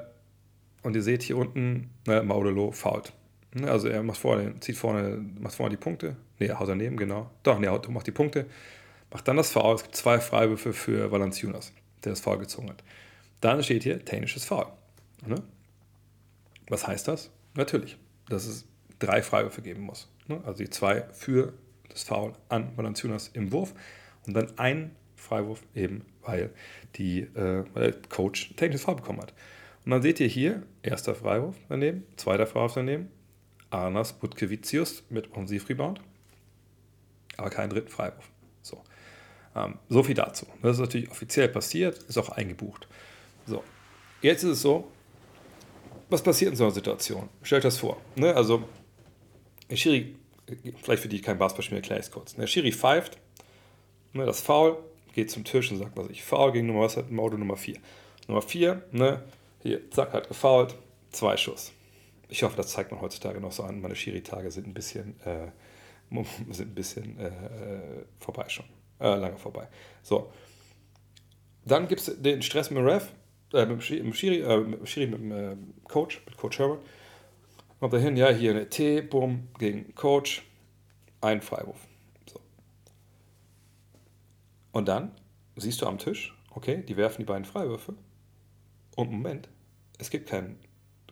und 0.83 0.95
ihr 0.95 1.03
seht 1.03 1.23
hier 1.23 1.37
unten, 1.37 1.91
ne, 2.05 2.23
Maudelo 2.23 2.71
fault. 2.71 3.13
Ne, 3.53 3.69
also 3.69 3.87
er 3.87 4.01
macht 4.01 4.17
vorne, 4.17 4.59
zieht 4.59 4.77
vorne, 4.77 5.17
macht 5.39 5.55
vorne 5.55 5.71
die 5.71 5.81
Punkte. 5.81 6.15
Ne, 6.39 6.47
er 6.47 6.59
haut 6.59 6.69
daneben, 6.69 6.97
genau. 6.97 7.29
Doch, 7.43 7.59
ne, 7.59 7.67
er 7.67 7.91
macht 7.91 8.07
die 8.07 8.11
Punkte. 8.11 8.45
Macht 9.11 9.27
dann 9.27 9.37
das 9.37 9.51
Foul. 9.51 9.75
Es 9.75 9.83
gibt 9.83 9.95
zwei 9.95 10.19
Freiwürfe 10.19 10.71
für 10.71 11.11
Valanciunas, 11.11 11.73
der 12.03 12.13
das 12.13 12.21
Foul 12.21 12.37
gezogen 12.37 12.69
hat. 12.69 12.83
Dann 13.41 13.61
steht 13.61 13.83
hier 13.83 14.03
technisches 14.05 14.45
Foul. 14.45 14.67
Ne? 15.25 15.35
Was 16.69 16.87
heißt 16.87 17.07
das? 17.07 17.29
Natürlich, 17.55 17.97
dass 18.29 18.45
es 18.45 18.65
drei 18.99 19.21
Freiwürfe 19.21 19.61
geben 19.61 19.81
muss. 19.81 20.09
Ne? 20.27 20.39
Also 20.45 20.59
die 20.59 20.69
zwei 20.69 21.03
für 21.11 21.53
das 21.89 22.03
Foul 22.03 22.33
an 22.47 22.71
Valanciunas 22.77 23.29
im 23.33 23.51
Wurf 23.51 23.73
und 24.25 24.33
dann 24.33 24.57
ein 24.57 24.95
Freiwurf 25.15 25.61
eben, 25.75 26.05
weil, 26.21 26.51
die, 26.95 27.21
äh, 27.21 27.65
weil 27.73 27.91
der 27.91 28.01
Coach 28.09 28.55
technisches 28.55 28.85
Foul 28.85 28.95
bekommen 28.95 29.21
hat. 29.21 29.33
Und 29.83 29.91
dann 29.91 30.01
seht 30.01 30.19
ihr 30.19 30.27
hier, 30.27 30.63
erster 30.83 31.15
Freiwurf 31.15 31.55
daneben, 31.67 32.05
zweiter 32.15 32.47
Freiwurf 32.47 32.75
daneben, 32.75 33.09
Arnas 33.71 34.13
Butkevicius 34.13 35.03
mit 35.09 35.31
Offensivrebound, 35.31 36.01
aber 37.37 37.49
keinen 37.49 37.69
dritten 37.69 37.89
Freiwurf. 37.89 38.29
So. 38.61 38.83
Ähm, 39.55 39.79
so 39.89 40.03
viel 40.03 40.15
dazu. 40.15 40.45
Das 40.61 40.77
ist 40.77 40.81
natürlich 40.81 41.09
offiziell 41.09 41.49
passiert, 41.49 41.97
ist 42.03 42.17
auch 42.17 42.29
eingebucht. 42.29 42.87
So. 43.45 43.63
Jetzt 44.21 44.43
ist 44.43 44.51
es 44.51 44.61
so, 44.61 44.91
was 46.09 46.21
passiert 46.21 46.51
in 46.51 46.57
so 46.57 46.65
einer 46.65 46.73
Situation? 46.73 47.29
Stellt 47.41 47.63
das 47.63 47.77
vor. 47.77 47.99
Ne? 48.15 48.35
Also, 48.35 48.63
der 49.69 49.77
Schiri, 49.77 50.15
vielleicht 50.81 51.01
für 51.01 51.09
die 51.09 51.21
kein 51.21 51.37
Basketball 51.37 51.63
spielen, 51.63 51.81
erkläre 51.81 51.99
ich 51.99 52.07
es 52.07 52.11
kurz. 52.11 52.35
Der 52.35 52.47
Schiri 52.47 52.71
pfeift, 52.71 53.17
ne, 54.13 54.25
das 54.25 54.41
Foul, 54.41 54.77
geht 55.13 55.31
zum 55.31 55.43
Tisch 55.43 55.71
und 55.71 55.77
sagt, 55.77 55.95
was 55.95 56.09
ich, 56.09 56.23
Foul 56.23 56.51
gegen 56.51 56.67
Nummer, 56.67 56.81
was 56.81 56.97
hat 56.97 57.05
Auto 57.17 57.37
Nummer 57.37 57.57
4. 57.57 57.77
Nummer 58.27 58.41
4, 58.41 58.83
ne, 58.91 59.23
hier, 59.63 59.89
zack, 59.91 60.13
hat 60.13 60.27
gefoult, 60.27 60.75
zwei 61.11 61.37
Schuss. 61.37 61.71
Ich 62.31 62.43
hoffe, 62.43 62.55
das 62.55 62.69
zeigt 62.69 62.91
man 62.91 63.01
heutzutage 63.01 63.41
noch 63.41 63.51
so 63.51 63.63
an. 63.63 63.81
Meine 63.81 63.93
Schiri-Tage 63.93 64.51
sind 64.51 64.65
ein 64.65 64.73
bisschen, 64.73 65.19
äh, 65.25 65.51
sind 66.51 66.69
ein 66.71 66.75
bisschen 66.75 67.19
äh, 67.19 67.27
äh, 67.27 68.05
vorbei 68.19 68.47
schon. 68.47 68.65
Äh, 69.01 69.15
lange 69.15 69.37
vorbei. 69.37 69.67
So. 70.01 70.31
Dann 71.65 71.89
gibt 71.89 71.99
es 71.99 72.21
den 72.21 72.41
Stress 72.41 72.69
mit 72.69 72.79
dem 72.79 72.87
Ref, 72.87 73.11
äh, 73.51 73.65
mit 73.65 73.71
dem 73.71 73.81
Schiri, 73.81 74.03
mit 74.03 74.79
dem, 74.79 74.85
Schiri, 74.85 75.05
äh, 75.05 75.17
mit, 75.17 75.19
dem 75.19 75.73
Coach, 75.83 76.23
mit 76.25 76.37
Coach 76.37 76.57
Herbert. 76.57 76.79
Kommt 77.81 77.91
dahin, 77.91 78.15
ja, 78.15 78.29
hier 78.29 78.51
eine 78.51 78.69
T, 78.69 79.01
bumm, 79.01 79.49
gegen 79.59 79.93
Coach, 79.93 80.43
ein 81.19 81.41
Freiwurf. 81.41 81.85
So. 82.31 82.39
Und 84.71 84.87
dann 84.87 85.11
siehst 85.57 85.81
du 85.81 85.85
am 85.85 85.97
Tisch, 85.97 86.33
okay, 86.51 86.81
die 86.81 86.95
werfen 86.95 87.23
die 87.23 87.25
beiden 87.25 87.43
Freiwürfe 87.43 87.93
und 88.95 89.11
Moment, 89.11 89.49
es 89.97 90.09
gibt 90.09 90.29
keinen, 90.29 90.57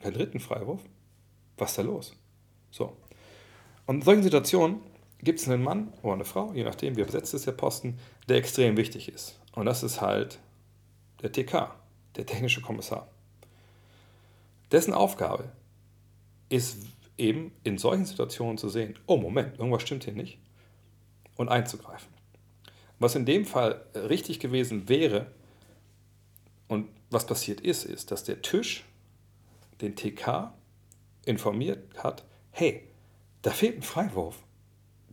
keinen 0.01 0.13
dritten 0.13 0.39
Freiwurf. 0.39 0.81
Was 1.59 1.71
ist 1.71 1.77
da 1.77 1.81
los? 1.83 2.15
So. 2.71 2.97
Und 3.85 3.97
in 3.97 4.01
solchen 4.01 4.23
Situationen 4.23 4.81
gibt 5.21 5.39
es 5.39 5.49
einen 5.49 5.63
Mann 5.63 5.93
oder 6.01 6.13
eine 6.13 6.25
Frau, 6.25 6.53
je 6.53 6.63
nachdem, 6.63 6.95
wie 6.95 7.03
besetzt 7.03 7.33
ist 7.33 7.45
der 7.45 7.51
Posten, 7.51 7.99
der 8.27 8.37
extrem 8.37 8.77
wichtig 8.77 9.09
ist. 9.09 9.39
Und 9.53 9.65
das 9.65 9.83
ist 9.83 10.01
halt 10.01 10.39
der 11.21 11.31
TK, 11.31 11.75
der 12.15 12.25
technische 12.25 12.61
Kommissar. 12.61 13.09
Dessen 14.71 14.93
Aufgabe 14.93 15.51
ist 16.49 16.77
eben 17.17 17.51
in 17.63 17.77
solchen 17.77 18.05
Situationen 18.05 18.57
zu 18.57 18.69
sehen, 18.69 18.97
oh 19.07 19.17
Moment, 19.17 19.57
irgendwas 19.57 19.81
stimmt 19.81 20.05
hier 20.05 20.13
nicht, 20.13 20.39
und 21.35 21.49
einzugreifen. 21.49 22.13
Was 22.99 23.15
in 23.15 23.25
dem 23.25 23.45
Fall 23.45 23.85
richtig 23.95 24.39
gewesen 24.39 24.87
wäre, 24.87 25.27
und 26.67 26.87
was 27.09 27.25
passiert 27.25 27.61
ist, 27.61 27.83
ist, 27.83 28.11
dass 28.11 28.23
der 28.23 28.41
Tisch 28.41 28.85
den 29.81 29.95
TK 29.95 30.53
informiert 31.29 31.97
hat, 31.97 32.25
hey, 32.51 32.83
da 33.41 33.51
fehlt 33.51 33.77
ein 33.77 33.83
Freiwurf. 33.83 34.35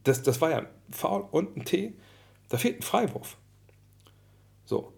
Das, 0.05 0.23
das 0.23 0.41
war 0.41 0.51
ja 0.51 0.59
ein 0.59 0.69
Foul 0.91 1.27
und 1.31 1.57
ein 1.57 1.65
T, 1.65 1.95
da 2.49 2.59
fehlt 2.59 2.81
ein 2.81 2.83
Freiwurf. 2.83 3.37
So. 4.65 4.93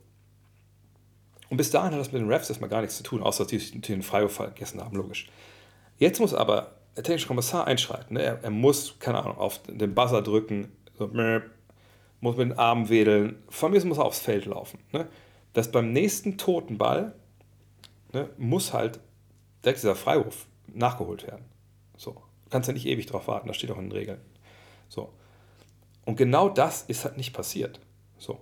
Und 1.50 1.56
bis 1.56 1.70
dahin 1.70 1.92
hat 1.92 2.00
das 2.00 2.12
mit 2.12 2.20
den 2.20 2.30
Refs 2.30 2.48
erstmal 2.48 2.70
gar 2.70 2.80
nichts 2.80 2.96
zu 2.96 3.02
tun, 3.02 3.22
außer 3.22 3.44
dass 3.44 3.70
die 3.70 3.80
den 3.80 4.02
Freiwurf 4.02 4.34
vergessen 4.34 4.82
haben, 4.82 4.96
logisch. 4.96 5.30
Jetzt 5.98 6.20
muss 6.20 6.34
aber 6.34 6.76
der 6.96 7.04
technische 7.04 7.28
Kommissar 7.28 7.66
einschreiten. 7.66 8.14
Ne? 8.14 8.22
Er, 8.22 8.44
er, 8.44 8.50
muss, 8.50 8.98
keine 8.98 9.18
Ahnung, 9.18 9.38
auf 9.38 9.60
den 9.62 9.94
Buzzer 9.94 10.22
drücken, 10.22 10.72
so, 10.98 11.08
muss 12.20 12.36
mit 12.36 12.50
den 12.50 12.58
Armen 12.58 12.88
wedeln. 12.88 13.42
Von 13.48 13.72
mir 13.72 13.84
muss 13.84 13.98
er 13.98 14.04
aufs 14.04 14.18
Feld 14.18 14.46
laufen. 14.46 14.80
Ne? 14.92 15.08
Dass 15.52 15.70
beim 15.70 15.92
nächsten 15.92 16.36
toten 16.36 16.76
Ball 16.76 17.14
ne, 18.12 18.28
muss 18.36 18.72
halt 18.72 19.00
direkt 19.64 19.78
dieser 19.78 19.96
Freiwurf 19.96 20.46
nachgeholt 20.74 21.26
werden. 21.26 21.44
So. 21.96 22.12
Du 22.12 22.50
kannst 22.50 22.68
ja 22.68 22.72
nicht 22.72 22.86
ewig 22.86 23.06
drauf 23.06 23.28
warten, 23.28 23.48
das 23.48 23.56
steht 23.56 23.70
auch 23.70 23.78
in 23.78 23.90
den 23.90 23.92
Regeln. 23.92 24.20
So. 24.88 25.12
Und 26.04 26.16
genau 26.16 26.48
das 26.48 26.82
ist 26.82 27.04
halt 27.04 27.16
nicht 27.16 27.34
passiert. 27.34 27.80
So. 28.18 28.40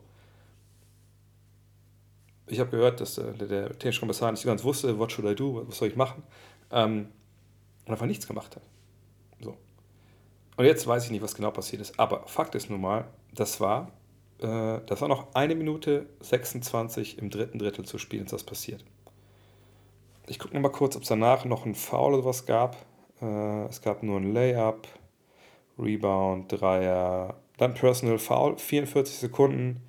Ich 2.47 2.61
habe 2.61 2.71
gehört, 2.71 3.01
dass 3.01 3.19
äh, 3.19 3.33
der, 3.33 3.49
der 3.49 3.69
technische 3.71 4.01
Kommissar 4.01 4.31
nicht 4.31 4.43
so 4.43 4.49
ganz 4.49 4.63
wusste, 4.63 4.99
what 4.99 5.11
should 5.11 5.27
I 5.27 5.35
do, 5.35 5.67
was 5.67 5.79
soll 5.79 5.89
ich 5.89 5.97
machen, 5.97 6.23
ähm, 6.71 7.09
und 7.85 7.93
einfach 7.93 8.07
nichts 8.07 8.27
gemacht 8.27 8.55
hat. 8.55 8.63
So. 9.41 9.57
Und 10.57 10.65
jetzt 10.65 10.87
weiß 10.87 11.05
ich 11.05 11.11
nicht, 11.11 11.23
was 11.23 11.35
genau 11.35 11.51
passiert 11.51 11.83
ist. 11.83 11.99
Aber 11.99 12.27
Fakt 12.27 12.55
ist 12.55 12.71
nun 12.71 12.81
mal, 12.81 13.09
das 13.35 13.61
war, 13.61 13.91
äh, 14.39 14.81
das 14.87 15.01
war 15.01 15.09
noch 15.09 15.35
eine 15.35 15.55
Minute 15.55 16.09
26 16.21 17.19
im 17.19 17.31
dritten 17.31 17.59
Drittel 17.59 17.85
zu 17.85 17.99
spielen, 17.99 18.25
ist 18.25 18.33
das 18.33 18.45
passiert. 18.45 18.85
Ich 20.29 20.41
gucke 20.41 20.59
mal 20.59 20.71
kurz, 20.71 20.97
ob 20.97 21.03
es 21.03 21.09
danach 21.09 21.45
noch 21.45 21.67
ein 21.67 21.77
Foul 21.77 22.15
oder 22.15 22.25
was 22.25 22.47
gab. 22.47 22.77
Äh, 23.23 23.67
es 23.67 23.81
gab 23.81 24.03
nur 24.03 24.19
ein 24.19 24.33
Layup, 24.33 24.89
Rebound, 25.79 26.51
Dreier, 26.51 27.37
dann 27.59 27.75
Personal 27.75 28.19
Foul, 28.19 28.59
44 28.59 29.17
Sekunden 29.17 29.81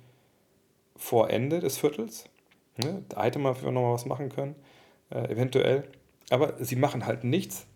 vor 0.96 1.30
Ende 1.30 1.58
des 1.58 1.78
Viertels. 1.78 2.24
Ne? 2.76 3.04
Da 3.08 3.24
hätte 3.24 3.40
man 3.40 3.54
noch 3.54 3.72
mal 3.72 3.92
was 3.92 4.06
machen 4.06 4.28
können, 4.28 4.54
äh, 5.10 5.28
eventuell. 5.28 5.84
Aber 6.30 6.62
sie 6.62 6.76
machen 6.76 7.04
halt 7.04 7.24
nichts. 7.24 7.66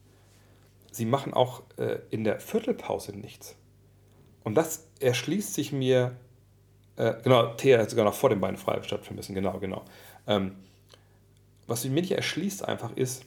Sie 0.93 1.07
machen 1.07 1.35
auch 1.35 1.63
äh, 1.79 1.99
in 2.11 2.23
der 2.23 2.39
Viertelpause 2.39 3.17
nichts. 3.17 3.57
Und 4.45 4.55
das 4.55 4.89
erschließt 5.01 5.55
sich 5.55 5.73
mir, 5.73 6.17
äh, 6.97 7.15
genau, 7.25 7.55
Thea 7.55 7.79
hat 7.81 7.91
sogar 7.91 8.05
noch 8.05 8.15
vor 8.15 8.31
den 8.31 8.41
beiden 8.41 8.57
Freiwürfen 8.57 8.85
stattfinden 8.85 9.17
müssen, 9.17 9.35
genau, 9.35 9.59
genau. 9.59 9.85
Ähm, 10.27 10.57
was 11.73 11.85
mir 11.85 12.03
nicht 12.03 12.13
erschließt 12.13 12.69
einfach 12.69 12.95
ist, 12.97 13.25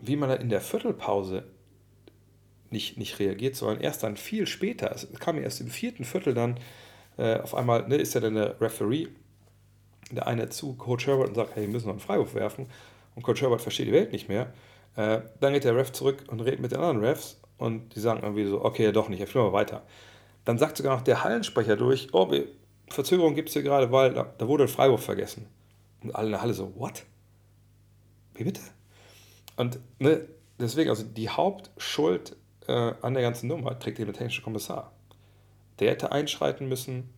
wie 0.00 0.16
man 0.16 0.30
in 0.30 0.48
der 0.48 0.62
Viertelpause 0.62 1.44
nicht, 2.70 2.96
nicht 2.96 3.18
reagiert, 3.18 3.54
sondern 3.54 3.80
erst 3.80 4.02
dann 4.02 4.16
viel 4.16 4.46
später, 4.46 4.90
es 4.92 5.06
kam 5.18 5.36
ja 5.36 5.42
erst 5.42 5.60
im 5.60 5.68
vierten 5.68 6.04
Viertel 6.04 6.32
dann, 6.32 6.58
äh, 7.18 7.38
auf 7.38 7.54
einmal 7.54 7.86
ne, 7.86 7.96
ist 7.96 8.14
ja 8.14 8.20
dann 8.20 8.34
der 8.34 8.58
Referee, 8.60 9.08
der 10.10 10.26
eine 10.26 10.48
zu 10.48 10.74
Coach 10.74 11.06
Herbert 11.06 11.28
und 11.28 11.34
sagt, 11.34 11.54
hey, 11.54 11.64
wir 11.64 11.68
müssen 11.68 11.86
noch 11.86 11.92
einen 11.92 12.00
Freiwurf 12.00 12.34
werfen 12.34 12.66
und 13.14 13.22
Coach 13.22 13.42
Herbert 13.42 13.60
versteht 13.60 13.88
die 13.88 13.92
Welt 13.92 14.12
nicht 14.12 14.28
mehr. 14.28 14.52
Äh, 14.96 15.20
dann 15.40 15.52
geht 15.52 15.64
der 15.64 15.76
Ref 15.76 15.92
zurück 15.92 16.24
und 16.28 16.40
redet 16.40 16.60
mit 16.60 16.72
den 16.72 16.78
anderen 16.78 17.04
Refs 17.04 17.40
und 17.58 17.94
die 17.94 18.00
sagen 18.00 18.20
irgendwie 18.22 18.46
so, 18.46 18.64
okay, 18.64 18.90
doch 18.90 19.10
nicht, 19.10 19.34
wir 19.34 19.42
mal 19.42 19.52
weiter. 19.52 19.82
Dann 20.46 20.56
sagt 20.56 20.78
sogar 20.78 20.96
noch 20.96 21.02
der 21.02 21.22
Hallensprecher 21.22 21.76
durch, 21.76 22.08
oh, 22.12 22.32
Verzögerung 22.88 23.34
gibt 23.34 23.50
es 23.50 23.52
hier 23.52 23.62
gerade, 23.62 23.92
weil 23.92 24.14
da, 24.14 24.32
da 24.38 24.48
wurde 24.48 24.64
ein 24.64 24.68
Freiwurf 24.68 25.04
vergessen. 25.04 25.46
Und 26.02 26.14
alle 26.14 26.26
in 26.26 26.32
der 26.32 26.40
Halle 26.40 26.54
so, 26.54 26.74
what? 26.76 27.04
Wie 28.40 28.44
bitte? 28.44 28.62
Und 29.56 29.78
ne, 29.98 30.26
deswegen, 30.58 30.88
also 30.88 31.04
die 31.04 31.28
Hauptschuld 31.28 32.36
äh, 32.66 32.72
an 33.02 33.12
der 33.12 33.22
ganzen 33.22 33.48
Nummer 33.48 33.78
trägt 33.78 33.98
der 33.98 34.10
technische 34.14 34.40
Kommissar. 34.40 34.92
Der 35.78 35.90
hätte 35.90 36.10
einschreiten 36.10 36.66
müssen, 36.66 37.10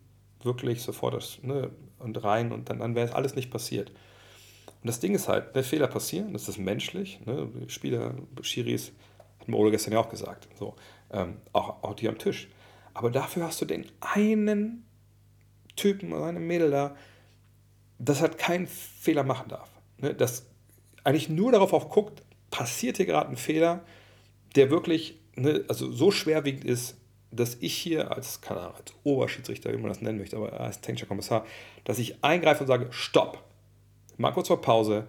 wirklich 0.42 0.82
sofort 0.82 1.14
das, 1.14 1.40
ne, 1.42 1.70
und 2.00 2.24
rein 2.24 2.50
und 2.50 2.68
dann, 2.68 2.80
dann 2.80 2.96
wäre 2.96 3.06
es 3.06 3.14
alles 3.14 3.36
nicht 3.36 3.52
passiert. 3.52 3.90
Und 3.90 4.88
das 4.88 4.98
Ding 4.98 5.14
ist 5.14 5.28
halt, 5.28 5.54
ne, 5.54 5.62
Fehler 5.62 5.86
passieren, 5.86 6.32
das 6.32 6.48
ist 6.48 6.58
menschlich. 6.58 7.20
Ne, 7.24 7.48
Spieler, 7.68 8.16
Schiris, 8.40 8.90
hat 9.38 9.46
Molo 9.46 9.70
gestern 9.70 9.92
ja 9.92 10.00
auch 10.00 10.10
gesagt, 10.10 10.48
so, 10.58 10.74
ähm, 11.12 11.36
auch, 11.52 11.84
auch 11.84 11.94
die 11.94 12.08
am 12.08 12.18
Tisch. 12.18 12.48
Aber 12.94 13.12
dafür 13.12 13.44
hast 13.44 13.60
du 13.60 13.64
den 13.64 13.86
einen 14.00 14.84
Typen 15.76 16.12
oder 16.12 16.24
eine 16.24 16.40
Mädel 16.40 16.72
da, 16.72 16.96
dass 18.00 18.22
er 18.22 18.30
keinen 18.30 18.66
Fehler 18.66 19.22
machen 19.22 19.50
darf. 19.50 19.70
Ne? 19.98 20.16
Dass 20.16 20.51
eigentlich 21.04 21.28
nur 21.28 21.52
darauf 21.52 21.72
auch 21.72 21.88
guckt, 21.88 22.22
passiert 22.50 22.96
hier 22.96 23.06
gerade 23.06 23.30
ein 23.30 23.36
Fehler, 23.36 23.80
der 24.56 24.70
wirklich 24.70 25.18
ne, 25.36 25.64
also 25.68 25.90
so 25.90 26.10
schwerwiegend 26.10 26.64
ist, 26.64 26.96
dass 27.30 27.56
ich 27.60 27.74
hier 27.74 28.12
als, 28.12 28.40
keine 28.40 28.60
Ahnung, 28.60 28.76
als 28.76 28.94
Oberschiedsrichter, 29.04 29.72
wie 29.72 29.78
man 29.78 29.88
das 29.88 30.02
nennen 30.02 30.18
möchte, 30.18 30.36
aber 30.36 30.60
als 30.60 30.80
technischer 30.80 31.06
Kommissar, 31.06 31.46
dass 31.84 31.98
ich 31.98 32.22
eingreife 32.22 32.60
und 32.60 32.66
sage, 32.66 32.88
stopp, 32.90 33.42
mal 34.18 34.32
kurz 34.32 34.48
vor 34.48 34.60
Pause, 34.60 35.06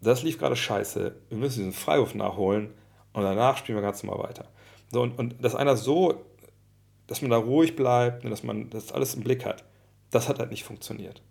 das 0.00 0.22
lief 0.22 0.38
gerade 0.38 0.56
scheiße, 0.56 1.14
wir 1.28 1.38
müssen 1.38 1.58
diesen 1.58 1.72
Freiwurf 1.72 2.14
nachholen 2.14 2.72
und 3.12 3.22
danach 3.22 3.58
spielen 3.58 3.76
wir 3.76 3.82
ganz 3.82 4.02
normal 4.02 4.24
weiter. 4.24 4.48
So, 4.90 5.02
und, 5.02 5.18
und 5.18 5.44
dass 5.44 5.54
einer 5.54 5.76
so, 5.76 6.24
dass 7.06 7.20
man 7.20 7.30
da 7.30 7.36
ruhig 7.36 7.76
bleibt, 7.76 8.24
dass 8.24 8.42
man 8.42 8.70
das 8.70 8.92
alles 8.92 9.14
im 9.14 9.22
Blick 9.22 9.44
hat, 9.44 9.64
das 10.10 10.28
hat 10.28 10.38
halt 10.38 10.50
nicht 10.50 10.64
funktioniert. 10.64 11.22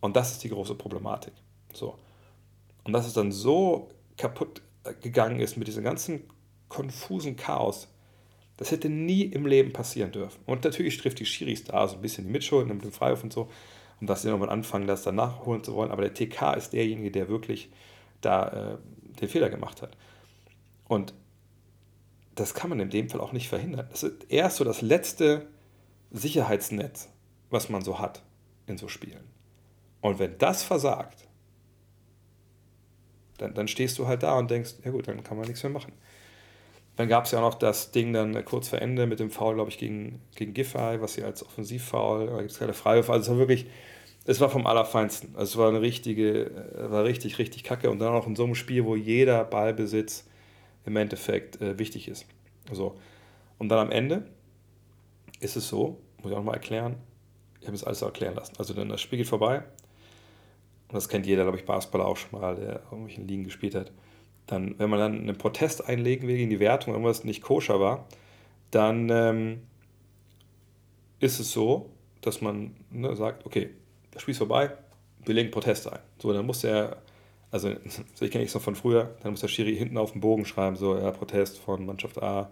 Und 0.00 0.14
das 0.14 0.32
ist 0.32 0.44
die 0.44 0.50
große 0.50 0.74
Problematik. 0.74 1.32
So. 1.72 1.98
Und 2.86 2.92
dass 2.92 3.06
es 3.06 3.14
dann 3.14 3.32
so 3.32 3.90
kaputt 4.16 4.62
gegangen 5.02 5.40
ist 5.40 5.56
mit 5.56 5.66
diesem 5.66 5.82
ganzen 5.82 6.22
konfusen 6.68 7.36
Chaos. 7.36 7.88
Das 8.56 8.70
hätte 8.70 8.88
nie 8.88 9.22
im 9.22 9.44
Leben 9.44 9.72
passieren 9.72 10.12
dürfen. 10.12 10.40
Und 10.46 10.64
natürlich 10.64 10.96
trifft 10.96 11.18
die 11.18 11.26
Schiris 11.26 11.64
da 11.64 11.88
so 11.88 11.96
ein 11.96 12.00
bisschen 12.00 12.26
die 12.26 12.30
Mitschuld 12.30 12.68
mit 12.68 12.84
dem 12.84 12.92
Freiwurf 12.92 13.24
und 13.24 13.32
so. 13.32 13.50
Dass 14.00 14.22
sie 14.22 14.30
nochmal 14.30 14.50
anfangen, 14.50 14.86
das 14.86 15.02
dann 15.02 15.16
nachholen 15.16 15.64
zu 15.64 15.74
wollen. 15.74 15.90
Aber 15.90 16.08
der 16.08 16.14
TK 16.14 16.54
ist 16.56 16.72
derjenige, 16.72 17.10
der 17.10 17.28
wirklich 17.28 17.70
da 18.20 18.76
äh, 18.76 19.18
den 19.20 19.28
Fehler 19.28 19.50
gemacht 19.50 19.82
hat. 19.82 19.96
Und 20.86 21.12
das 22.36 22.54
kann 22.54 22.70
man 22.70 22.78
in 22.78 22.90
dem 22.90 23.08
Fall 23.08 23.20
auch 23.20 23.32
nicht 23.32 23.48
verhindern. 23.48 23.88
Das 23.90 24.04
ist 24.04 24.26
erst 24.28 24.58
so 24.58 24.64
das 24.64 24.80
letzte 24.80 25.48
Sicherheitsnetz, 26.12 27.08
was 27.50 27.68
man 27.68 27.82
so 27.82 27.98
hat 27.98 28.22
in 28.68 28.78
so 28.78 28.86
Spielen. 28.86 29.24
Und 30.02 30.20
wenn 30.20 30.38
das 30.38 30.62
versagt, 30.62 31.25
dann, 33.38 33.54
dann 33.54 33.68
stehst 33.68 33.98
du 33.98 34.06
halt 34.06 34.22
da 34.22 34.38
und 34.38 34.50
denkst, 34.50 34.74
ja 34.84 34.90
gut, 34.90 35.08
dann 35.08 35.22
kann 35.22 35.36
man 35.36 35.46
nichts 35.46 35.62
mehr 35.62 35.72
machen. 35.72 35.92
Dann 36.96 37.08
gab 37.08 37.26
es 37.26 37.30
ja 37.32 37.38
auch 37.38 37.52
noch 37.52 37.54
das 37.54 37.90
Ding 37.90 38.12
dann 38.12 38.42
kurz 38.44 38.68
vor 38.68 38.80
Ende 38.80 39.06
mit 39.06 39.20
dem 39.20 39.30
Foul, 39.30 39.54
glaube 39.54 39.70
ich, 39.70 39.78
gegen, 39.78 40.22
gegen 40.34 40.54
Giffey, 40.54 41.00
was 41.00 41.14
sie 41.14 41.22
als 41.22 41.44
Offensivfoul, 41.44 42.26
da 42.26 42.38
gibt 42.38 42.50
es 42.50 42.58
keine 42.58 42.72
Freiwürfe. 42.72 43.12
Also 43.12 43.24
es 43.24 43.30
war 43.30 43.38
wirklich, 43.38 43.66
es 44.24 44.40
war 44.40 44.48
vom 44.48 44.66
Allerfeinsten. 44.66 45.36
Also 45.36 45.52
es 45.52 45.56
war 45.58 45.68
eine 45.68 45.82
richtige, 45.82 46.46
äh, 46.46 46.90
war 46.90 47.04
richtig, 47.04 47.38
richtig 47.38 47.64
kacke. 47.64 47.90
Und 47.90 47.98
dann 47.98 48.14
auch 48.14 48.26
in 48.26 48.34
so 48.34 48.44
einem 48.44 48.54
Spiel, 48.54 48.84
wo 48.86 48.96
jeder 48.96 49.44
Ballbesitz 49.44 50.26
im 50.86 50.96
Endeffekt 50.96 51.60
äh, 51.60 51.78
wichtig 51.78 52.08
ist. 52.08 52.24
So. 52.72 52.96
Und 53.58 53.68
dann 53.68 53.78
am 53.78 53.90
Ende 53.90 54.26
ist 55.40 55.56
es 55.56 55.68
so, 55.68 56.00
muss 56.22 56.30
ich 56.30 56.32
auch 56.32 56.38
nochmal 56.38 56.54
erklären, 56.54 56.96
ich 57.60 57.66
habe 57.66 57.76
es 57.76 57.84
alles 57.84 58.00
erklären 58.00 58.34
lassen. 58.34 58.54
Also 58.58 58.72
dann 58.72 58.88
das 58.88 59.02
Spiel 59.02 59.18
geht 59.18 59.28
vorbei. 59.28 59.64
Und 60.88 60.94
das 60.94 61.08
kennt 61.08 61.26
jeder, 61.26 61.42
glaube 61.42 61.58
ich, 61.58 61.64
Basketballer 61.64 62.06
auch 62.06 62.16
schon 62.16 62.40
mal, 62.40 62.56
der 62.56 62.82
irgendwelchen 62.90 63.26
Ligen 63.26 63.44
gespielt 63.44 63.74
hat 63.74 63.92
dann, 64.46 64.78
wenn 64.78 64.90
man 64.90 64.98
dann 64.98 65.20
einen 65.20 65.38
Protest 65.38 65.88
einlegen 65.88 66.28
will 66.28 66.36
gegen 66.36 66.50
die 66.50 66.60
Wertung, 66.60 66.92
irgendwas 66.92 67.24
nicht 67.24 67.42
koscher 67.42 67.80
war, 67.80 68.06
dann 68.70 69.08
ähm, 69.10 69.62
ist 71.18 71.40
es 71.40 71.52
so, 71.52 71.90
dass 72.20 72.40
man 72.40 72.74
ne, 72.90 73.14
sagt, 73.16 73.44
okay, 73.46 73.70
das 74.12 74.22
Spiel 74.22 74.32
ist 74.32 74.38
vorbei, 74.38 74.72
wir 75.24 75.34
legen 75.34 75.50
Protest 75.50 75.92
ein. 75.92 75.98
So, 76.18 76.32
dann 76.32 76.46
muss 76.46 76.60
der, 76.60 76.98
also 77.50 77.70
ich 78.20 78.30
kenne 78.30 78.44
es 78.44 78.54
noch 78.54 78.62
von 78.62 78.76
früher, 78.76 79.16
dann 79.22 79.32
muss 79.32 79.40
der 79.40 79.48
Schiri 79.48 79.76
hinten 79.76 79.98
auf 79.98 80.12
dem 80.12 80.20
Bogen 80.20 80.44
schreiben, 80.44 80.76
so, 80.76 80.96
ja, 80.96 81.10
Protest 81.10 81.58
von 81.58 81.84
Mannschaft 81.84 82.22
A 82.22 82.50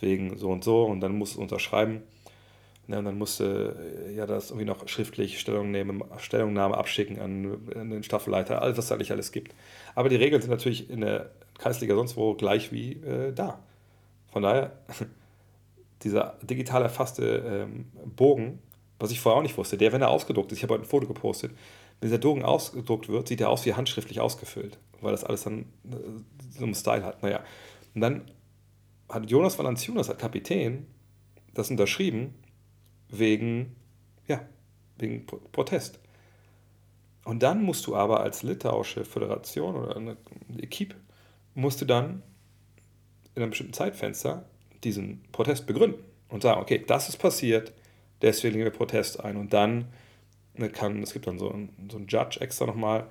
wegen 0.00 0.36
so 0.36 0.50
und 0.50 0.64
so 0.64 0.84
und 0.84 1.00
dann 1.00 1.16
muss 1.16 1.36
unterschreiben. 1.36 2.02
Ja, 2.88 3.00
und 3.00 3.04
dann 3.04 3.18
musste 3.18 4.12
ja 4.14 4.26
das 4.26 4.50
irgendwie 4.50 4.66
noch 4.66 4.86
schriftlich 4.86 5.40
Stellungnahme, 5.40 6.04
Stellungnahme 6.18 6.76
abschicken 6.76 7.18
an, 7.18 7.58
an 7.74 7.90
den 7.90 8.02
Staffelleiter, 8.04 8.62
alles, 8.62 8.78
was 8.78 8.86
es 8.86 8.92
eigentlich 8.92 9.10
alles 9.10 9.32
gibt. 9.32 9.54
Aber 9.96 10.08
die 10.08 10.16
Regeln 10.16 10.40
sind 10.40 10.50
natürlich 10.50 10.88
in 10.88 11.00
der 11.00 11.30
Kreisliga 11.58 11.94
sonst 11.94 12.16
wo 12.16 12.34
gleich 12.34 12.70
wie 12.70 12.92
äh, 12.92 13.32
da. 13.32 13.58
Von 14.30 14.42
daher, 14.42 14.72
dieser 16.04 16.38
digital 16.42 16.82
erfasste 16.82 17.66
ähm, 17.66 17.86
Bogen, 18.14 18.60
was 19.00 19.10
ich 19.10 19.20
vorher 19.20 19.38
auch 19.38 19.42
nicht 19.42 19.56
wusste, 19.56 19.76
der, 19.76 19.92
wenn 19.92 20.02
er 20.02 20.10
ausgedruckt 20.10 20.52
ist, 20.52 20.58
ich 20.58 20.62
habe 20.62 20.74
heute 20.74 20.84
ein 20.84 20.88
Foto 20.88 21.08
gepostet, 21.08 21.52
wenn 22.00 22.08
dieser 22.08 22.20
Bogen 22.20 22.44
ausgedruckt 22.44 23.08
wird, 23.08 23.26
sieht 23.26 23.40
er 23.40 23.48
aus 23.48 23.66
wie 23.66 23.74
handschriftlich 23.74 24.20
ausgefüllt, 24.20 24.78
weil 25.00 25.10
das 25.10 25.24
alles 25.24 25.42
dann 25.42 25.62
äh, 25.90 25.96
so 26.56 26.64
einen 26.64 26.74
Style 26.74 27.04
hat. 27.04 27.22
Naja. 27.22 27.40
Und 27.94 28.00
dann 28.00 28.30
hat 29.08 29.28
Jonas 29.28 29.58
Valanciunas 29.58 30.08
als 30.08 30.18
Kapitän 30.18 30.86
das 31.54 31.70
unterschrieben 31.70 32.34
wegen, 33.08 33.76
ja, 34.26 34.40
wegen 34.98 35.26
Protest. 35.26 36.00
Und 37.24 37.42
dann 37.42 37.62
musst 37.62 37.86
du 37.86 37.96
aber 37.96 38.20
als 38.20 38.42
litauische 38.42 39.04
Föderation 39.04 39.74
oder 39.74 39.96
eine 39.96 40.16
Equipe, 40.58 40.94
musst 41.54 41.80
du 41.80 41.84
dann 41.84 42.22
in 43.34 43.42
einem 43.42 43.50
bestimmten 43.50 43.72
Zeitfenster 43.72 44.44
diesen 44.84 45.22
Protest 45.32 45.66
begründen 45.66 46.02
und 46.28 46.42
sagen, 46.42 46.60
okay, 46.60 46.82
das 46.86 47.08
ist 47.08 47.16
passiert, 47.16 47.72
deswegen 48.22 48.54
legen 48.54 48.64
wir 48.64 48.72
Protest 48.72 49.22
ein. 49.22 49.36
Und 49.36 49.52
dann 49.52 49.86
ne, 50.54 50.70
kann, 50.70 51.02
es 51.02 51.12
gibt 51.12 51.26
dann 51.26 51.38
so 51.38 51.50
einen, 51.50 51.88
so 51.90 51.96
einen 51.96 52.06
Judge 52.06 52.40
extra 52.40 52.66
nochmal, 52.66 53.08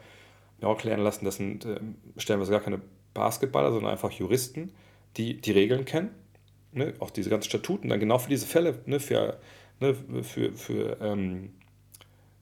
mir 0.59 0.67
auch 0.67 0.77
klären 0.77 1.01
lassen, 1.01 1.25
das 1.25 1.35
sind 1.35 1.65
äh, 1.65 1.79
stellenweise 2.17 2.51
gar 2.51 2.61
keine 2.61 2.81
Basketballer, 3.13 3.71
sondern 3.71 3.91
einfach 3.91 4.11
Juristen, 4.11 4.71
die 5.17 5.39
die 5.39 5.51
Regeln 5.51 5.85
kennen, 5.85 6.11
ne, 6.71 6.93
auch 6.99 7.09
diese 7.09 7.29
ganzen 7.29 7.49
Statuten, 7.49 7.89
dann 7.89 7.99
genau 7.99 8.17
für 8.17 8.29
diese 8.29 8.47
Fälle, 8.47 8.79
ne, 8.85 8.99
für, 8.99 9.39
ne, 9.79 9.95
für, 10.23 10.53
für 10.53 10.97
ähm, 11.01 11.51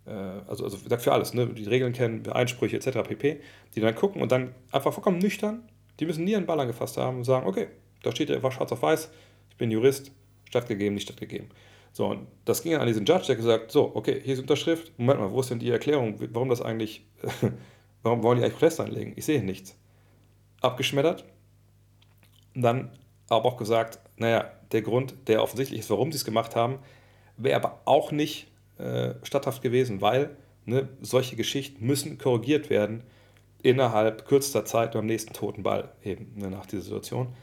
äh, 0.05 0.11
also, 0.11 0.63
also 0.65 0.77
für 0.77 1.11
alles, 1.11 1.33
ne? 1.33 1.47
die 1.47 1.65
Regeln 1.65 1.93
kennen, 1.93 2.27
Einsprüche 2.29 2.77
etc. 2.77 3.07
pp., 3.07 3.39
die 3.75 3.81
dann 3.81 3.95
gucken 3.95 4.21
und 4.21 4.31
dann 4.31 4.53
einfach 4.71 4.93
vollkommen 4.93 5.19
nüchtern, 5.19 5.63
die 5.99 6.05
müssen 6.05 6.23
nie 6.23 6.35
einen 6.35 6.45
Ball 6.45 6.59
angefasst 6.59 6.97
haben 6.97 7.17
und 7.17 7.23
sagen, 7.23 7.47
okay, 7.47 7.67
da 8.01 8.11
steht 8.11 8.29
ja 8.29 8.35
einfach 8.35 8.51
schwarz 8.51 8.71
auf 8.71 8.81
weiß, 8.81 9.09
ich 9.49 9.57
bin 9.57 9.71
Jurist, 9.71 10.11
stattgegeben, 10.49 10.95
nicht 10.95 11.03
stattgegeben. 11.03 11.49
So, 11.93 12.07
und 12.07 12.27
das 12.45 12.63
ging 12.63 12.75
an 12.75 12.87
diesen 12.87 13.05
Judge, 13.05 13.27
der 13.27 13.35
gesagt, 13.35 13.71
so, 13.71 13.95
okay, 13.95 14.19
hier 14.23 14.33
ist 14.33 14.39
Unterschrift, 14.39 14.91
Moment 14.97 15.19
mal, 15.19 15.31
wo 15.31 15.39
ist 15.39 15.51
denn 15.51 15.59
die 15.59 15.69
Erklärung, 15.69 16.15
warum 16.31 16.49
das 16.49 16.61
eigentlich, 16.61 17.05
warum 18.03 18.23
wollen 18.23 18.39
die 18.39 18.43
eigentlich 18.43 18.57
Protest 18.57 18.79
einlegen? 18.79 19.13
Ich 19.15 19.25
sehe 19.25 19.43
nichts. 19.43 19.77
Abgeschmettert. 20.61 21.23
Und 22.55 22.63
dann 22.63 22.91
aber 23.29 23.45
auch 23.45 23.57
gesagt, 23.57 23.99
naja, 24.17 24.51
der 24.71 24.81
Grund, 24.81 25.13
der 25.27 25.43
offensichtlich 25.43 25.81
ist, 25.81 25.89
warum 25.91 26.11
sie 26.11 26.17
es 26.17 26.25
gemacht 26.25 26.55
haben, 26.55 26.79
wäre 27.37 27.55
aber 27.55 27.81
auch 27.85 28.11
nicht 28.11 28.47
äh, 28.77 29.13
statthaft 29.23 29.61
gewesen, 29.61 30.01
weil 30.01 30.35
ne, 30.65 30.87
solche 31.01 31.35
Geschichten 31.35 31.85
müssen 31.85 32.17
korrigiert 32.17 32.69
werden 32.69 33.03
innerhalb 33.61 34.25
kürzester 34.25 34.65
Zeit 34.65 34.91
beim 34.91 35.05
nächsten 35.05 35.33
toten 35.33 35.63
Ball 35.63 35.89
eben 36.03 36.33
ne, 36.35 36.49
nach 36.49 36.65
dieser 36.65 36.83
Situation. 36.83 37.33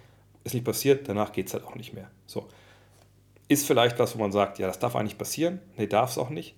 Ist 0.45 0.55
nicht 0.55 0.65
passiert, 0.65 1.09
danach 1.09 1.33
geht 1.33 1.49
es 1.49 1.55
halt 1.55 1.65
auch 1.65 1.75
nicht 1.75 1.93
mehr. 1.93 2.11
So. 2.27 2.47
Ist 3.49 3.67
vielleicht 3.67 3.99
was, 3.99 4.15
wo 4.15 4.21
man 4.21 4.33
sagt, 4.33 4.59
ja, 4.59 4.67
das 4.67 4.79
darf 4.79 4.97
eigentlich 4.97 5.19
passieren. 5.19 5.61
Nee, 5.77 5.87
darf 5.87 6.11
es 6.11 6.19
auch 6.19 6.31
nicht. 6.31 6.55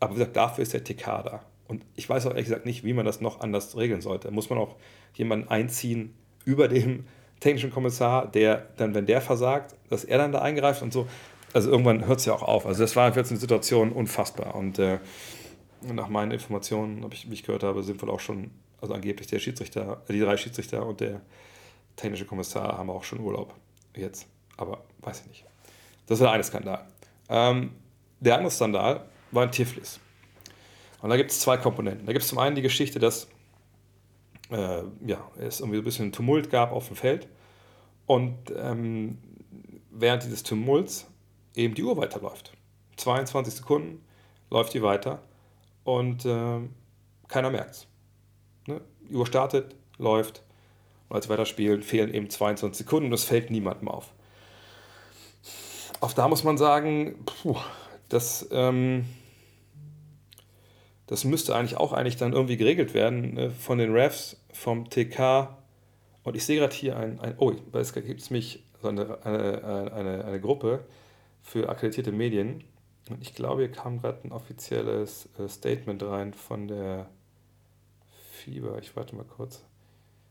Aber 0.00 0.12
wie 0.12 0.18
gesagt, 0.18 0.36
dafür 0.36 0.62
ist 0.62 0.72
der 0.72 0.82
TK 0.82 1.22
da. 1.22 1.44
Und 1.68 1.84
ich 1.94 2.08
weiß 2.08 2.26
auch 2.26 2.30
ehrlich 2.30 2.46
gesagt 2.46 2.66
nicht, 2.66 2.84
wie 2.84 2.92
man 2.92 3.04
das 3.04 3.20
noch 3.20 3.40
anders 3.40 3.76
regeln 3.76 4.00
sollte. 4.00 4.30
Muss 4.30 4.50
man 4.50 4.58
auch 4.58 4.76
jemanden 5.14 5.48
einziehen 5.48 6.14
über 6.44 6.68
dem 6.68 7.04
technischen 7.40 7.70
Kommissar, 7.70 8.30
der 8.30 8.68
dann, 8.76 8.94
wenn 8.94 9.06
der 9.06 9.20
versagt, 9.20 9.74
dass 9.88 10.04
er 10.04 10.18
dann 10.18 10.32
da 10.32 10.40
eingreift 10.40 10.82
und 10.82 10.92
so 10.92 11.06
also 11.52 11.70
irgendwann 11.70 12.06
hört 12.06 12.20
es 12.20 12.24
ja 12.24 12.32
auch 12.32 12.42
auf. 12.42 12.66
Also 12.66 12.82
das 12.82 12.96
war 12.96 13.14
jetzt 13.14 13.30
eine 13.30 13.40
Situation 13.40 13.92
unfassbar. 13.92 14.54
Und 14.54 14.78
äh, 14.78 14.98
nach 15.82 16.08
meinen 16.08 16.32
Informationen, 16.32 17.04
ich, 17.12 17.30
wie 17.30 17.34
ich 17.34 17.42
gehört 17.42 17.62
habe, 17.62 17.82
sind 17.82 18.00
wohl 18.02 18.10
auch 18.10 18.20
schon, 18.20 18.50
also 18.80 18.94
angeblich 18.94 19.26
der 19.26 19.38
Schiedsrichter, 19.38 20.02
die 20.08 20.20
drei 20.20 20.36
Schiedsrichter 20.36 20.86
und 20.86 21.00
der 21.00 21.20
technische 21.96 22.24
Kommissar 22.24 22.78
haben 22.78 22.90
auch 22.90 23.04
schon 23.04 23.20
Urlaub 23.20 23.54
jetzt. 23.94 24.26
Aber 24.56 24.84
weiß 25.00 25.22
ich 25.22 25.28
nicht. 25.28 25.44
Das 26.06 26.20
war 26.20 26.28
der 26.28 26.34
eine 26.34 26.44
Skandal. 26.44 26.86
Ähm, 27.28 27.72
der 28.20 28.36
andere 28.36 28.50
Skandal 28.50 29.04
war 29.30 29.44
in 29.44 29.50
Tiflis. 29.50 30.00
Und 31.00 31.10
da 31.10 31.16
gibt 31.16 31.30
es 31.30 31.40
zwei 31.40 31.56
Komponenten. 31.56 32.06
Da 32.06 32.12
gibt 32.12 32.22
es 32.22 32.28
zum 32.28 32.38
einen 32.38 32.54
die 32.54 32.62
Geschichte, 32.62 32.98
dass 32.98 33.28
äh, 34.50 34.82
ja, 35.04 35.30
es 35.38 35.60
irgendwie 35.60 35.78
ein 35.78 35.84
bisschen 35.84 36.12
Tumult 36.12 36.50
gab 36.50 36.72
auf 36.72 36.86
dem 36.86 36.96
Feld. 36.96 37.28
Und 38.06 38.36
ähm, 38.56 39.18
während 39.90 40.22
dieses 40.22 40.42
Tumults 40.42 41.06
eben 41.54 41.74
die 41.74 41.82
Uhr 41.82 41.96
weiterläuft. 41.96 42.52
22 42.96 43.54
Sekunden 43.54 44.04
läuft 44.50 44.74
die 44.74 44.82
weiter 44.82 45.22
und 45.84 46.24
äh, 46.24 46.60
keiner 47.28 47.50
merkt 47.50 47.70
es. 47.70 47.86
Ne? 48.66 48.80
Die 49.08 49.14
Uhr 49.14 49.26
startet, 49.26 49.74
läuft 49.98 50.42
und 51.08 51.16
als 51.16 51.28
wir 51.28 51.34
weiterspielen 51.34 51.82
fehlen 51.82 52.12
eben 52.12 52.30
22 52.30 52.86
Sekunden 52.86 53.06
und 53.08 53.12
es 53.12 53.24
fällt 53.24 53.50
niemandem 53.50 53.88
auf. 53.88 54.12
Auch 56.00 56.12
da 56.12 56.26
muss 56.26 56.42
man 56.42 56.58
sagen, 56.58 57.24
puh, 57.24 57.56
das, 58.08 58.48
ähm, 58.50 59.04
das 61.06 61.24
müsste 61.24 61.54
eigentlich 61.54 61.76
auch 61.76 61.92
eigentlich 61.92 62.16
dann 62.16 62.32
irgendwie 62.32 62.56
geregelt 62.56 62.94
werden 62.94 63.34
ne? 63.34 63.50
von 63.50 63.78
den 63.78 63.92
Refs, 63.92 64.36
vom 64.52 64.88
TK. 64.88 65.56
Und 66.24 66.36
ich 66.36 66.44
sehe 66.44 66.58
gerade 66.58 66.74
hier 66.74 66.96
ein, 66.96 67.20
ein 67.20 67.34
oh, 67.38 67.52
es 67.72 67.92
gibt 67.92 68.30
mich 68.30 68.64
so 68.80 68.88
eine, 68.88 69.24
eine, 69.24 69.92
eine, 69.92 70.24
eine 70.24 70.40
Gruppe, 70.40 70.84
für 71.42 71.68
akkreditierte 71.68 72.12
Medien. 72.12 72.64
Und 73.10 73.20
ich 73.20 73.34
glaube, 73.34 73.62
hier 73.62 73.72
kam 73.72 73.98
gerade 74.00 74.20
ein 74.24 74.32
offizielles 74.32 75.28
äh, 75.38 75.48
Statement 75.48 76.02
rein 76.02 76.32
von 76.32 76.68
der 76.68 77.08
FIBA. 78.32 78.78
Ich 78.78 78.96
warte 78.96 79.16
mal 79.16 79.24
kurz. 79.24 79.64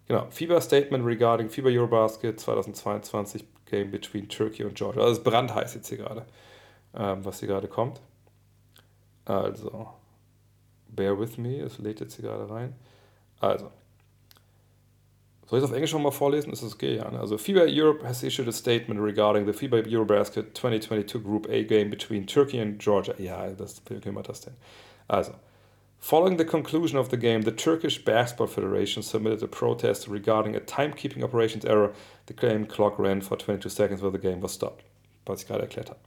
Genau, 0.08 0.28
FIBA 0.30 0.62
Statement 0.62 1.06
regarding 1.06 1.50
FIBA 1.50 1.70
Eurobasket 1.70 2.40
2022 2.40 3.46
Game 3.66 3.92
between 3.92 4.28
Turkey 4.28 4.64
und 4.64 4.76
Georgia. 4.76 5.02
Also 5.02 5.14
es 5.14 5.18
ist 5.20 5.24
brandheiß 5.24 5.76
jetzt 5.76 5.88
hier 5.90 6.00
gerade, 6.00 6.26
ähm, 6.94 7.24
was 7.24 7.40
hier 7.40 7.48
gerade 7.48 7.68
kommt. 7.68 8.02
Also, 9.26 9.88
bear 10.90 11.18
with 11.20 11.38
me, 11.38 11.62
es 11.62 11.78
lädt 11.78 12.00
jetzt 12.00 12.16
hier 12.16 12.26
gerade 12.26 12.50
rein. 12.50 12.76
Also, 13.40 13.72
soll 15.52 15.60
ich 15.60 15.66
es 15.66 15.70
auf 15.70 15.76
Englisch 15.76 15.92
nochmal 15.92 16.14
vorlesen? 16.14 16.54
Ist 16.54 16.64
das 16.64 16.74
okay? 16.74 16.96
Ja, 16.96 17.12
ne? 17.12 17.20
Also, 17.20 17.38
FIBA 17.38 17.66
Europe 17.68 18.08
has 18.08 18.24
issued 18.24 18.48
a 18.48 18.54
statement 18.54 19.02
regarding 19.02 19.46
the 19.46 19.52
FIBA 19.52 19.86
Eurobasket 19.86 20.56
2022 20.56 21.22
Group 21.22 21.46
A 21.50 21.64
game 21.64 21.90
between 21.90 22.26
Turkey 22.26 22.58
and 22.62 22.80
Georgia. 22.82 23.14
Ja, 23.18 23.50
das, 23.50 23.84
können 23.84 24.16
wir 24.16 24.24
das 24.24 24.40
denn? 24.40 24.54
Also, 25.10 25.34
Following 26.00 26.38
the 26.38 26.46
conclusion 26.46 26.98
of 26.98 27.10
the 27.10 27.18
game, 27.18 27.42
the 27.42 27.52
Turkish 27.52 28.04
Basketball 28.04 28.48
Federation 28.48 29.04
submitted 29.04 29.44
a 29.44 29.48
protest 29.48 30.08
regarding 30.08 30.56
a 30.56 30.62
timekeeping 30.62 31.22
operations 31.22 31.66
error. 31.66 31.94
The 32.28 32.34
game 32.34 32.66
clock 32.66 32.98
ran 32.98 33.20
for 33.20 33.36
22 33.36 33.68
seconds 33.68 34.02
while 34.02 34.10
the 34.10 34.18
game 34.18 34.40
was 34.40 34.54
stopped. 34.54 34.86
Was 35.28 35.44
ich 35.44 35.48
gerade 35.50 35.64
erklärt 35.64 35.90
habe. 35.90 36.00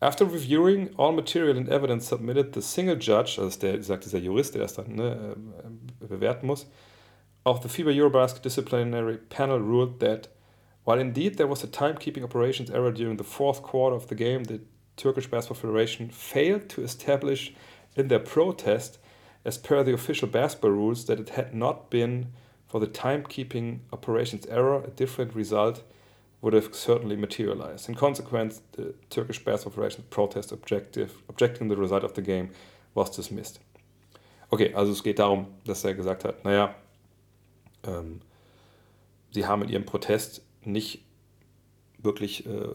After 0.00 0.24
reviewing 0.24 0.94
all 0.96 1.10
material 1.10 1.56
and 1.56 1.68
evidence 1.68 2.06
submitted, 2.06 2.54
the 2.54 2.62
single 2.62 2.96
judge, 2.96 3.38
also 3.38 3.58
der, 3.58 3.82
sagt 3.82 4.04
dieser 4.04 4.18
Jurist, 4.18 4.54
der 4.54 4.62
das 4.62 4.74
dann 4.74 4.94
ne, 4.94 5.36
äh, 6.00 6.06
bewerten 6.06 6.46
muss, 6.46 6.66
of 7.46 7.62
the 7.62 7.68
FIBA 7.68 7.94
Eurobasket 7.94 8.42
disciplinary 8.42 9.18
panel 9.18 9.60
ruled 9.60 10.00
that 10.00 10.26
while 10.82 10.98
indeed 10.98 11.36
there 11.36 11.46
was 11.46 11.62
a 11.62 11.68
timekeeping 11.68 12.24
operations 12.24 12.70
error 12.70 12.90
during 12.90 13.18
the 13.18 13.24
fourth 13.24 13.62
quarter 13.62 13.94
of 13.94 14.08
the 14.08 14.16
game, 14.16 14.44
the 14.44 14.60
Turkish 14.96 15.28
Basketball 15.28 15.60
Federation 15.60 16.10
failed 16.10 16.68
to 16.70 16.82
establish 16.82 17.54
in 17.94 18.08
their 18.08 18.18
protest, 18.18 18.98
as 19.44 19.58
per 19.58 19.84
the 19.84 19.94
official 19.94 20.26
basketball 20.26 20.72
rules, 20.72 21.06
that 21.06 21.20
it 21.20 21.30
had 21.30 21.54
not 21.54 21.88
been 21.88 22.32
for 22.66 22.80
the 22.80 22.86
timekeeping 22.88 23.78
operations 23.92 24.44
error, 24.46 24.82
a 24.82 24.90
different 24.90 25.32
result 25.32 25.84
would 26.40 26.52
have 26.52 26.74
certainly 26.74 27.14
materialized. 27.14 27.88
In 27.88 27.94
consequence, 27.94 28.60
the 28.72 28.92
Turkish 29.08 29.44
Basketball 29.44 29.72
Federation 29.72 30.04
protest 30.10 30.50
objective, 30.50 31.22
objecting 31.28 31.68
the 31.68 31.76
result 31.76 32.02
of 32.02 32.14
the 32.14 32.22
game 32.22 32.50
was 32.94 33.08
dismissed. 33.08 33.60
Okay, 34.52 34.72
also 34.74 34.92
es 34.92 35.02
geht 35.02 35.18
darum, 35.18 35.46
dass 35.64 35.84
er 35.84 35.94
gesagt 35.94 36.24
hat, 36.24 36.44
naja, 36.44 36.74
ähm, 37.86 38.20
sie 39.30 39.46
haben 39.46 39.62
in 39.62 39.68
ihrem 39.68 39.86
Protest 39.86 40.42
nicht 40.64 41.04
wirklich 41.98 42.46
äh, 42.46 42.68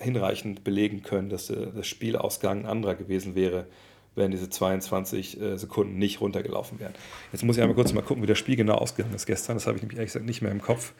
hinreichend 0.00 0.64
belegen 0.64 1.02
können, 1.02 1.28
dass 1.28 1.50
äh, 1.50 1.68
das 1.74 1.86
Spielausgang 1.86 2.60
ein 2.60 2.66
anderer 2.66 2.94
gewesen 2.94 3.34
wäre, 3.34 3.66
wenn 4.14 4.30
diese 4.30 4.48
22 4.48 5.40
äh, 5.40 5.58
Sekunden 5.58 5.98
nicht 5.98 6.20
runtergelaufen 6.20 6.80
wären. 6.80 6.94
Jetzt 7.32 7.44
muss 7.44 7.56
ich 7.56 7.62
einmal 7.62 7.74
kurz 7.74 7.92
mal 7.92 8.02
gucken, 8.02 8.22
wie 8.22 8.26
das 8.26 8.38
Spiel 8.38 8.56
genau 8.56 8.76
ausgegangen 8.76 9.14
ist 9.14 9.26
gestern. 9.26 9.56
Das 9.56 9.66
habe 9.66 9.76
ich 9.76 9.82
nämlich 9.82 9.98
ehrlich 9.98 10.12
gesagt 10.12 10.26
nicht 10.26 10.42
mehr 10.42 10.52
im 10.52 10.62
Kopf. 10.62 10.94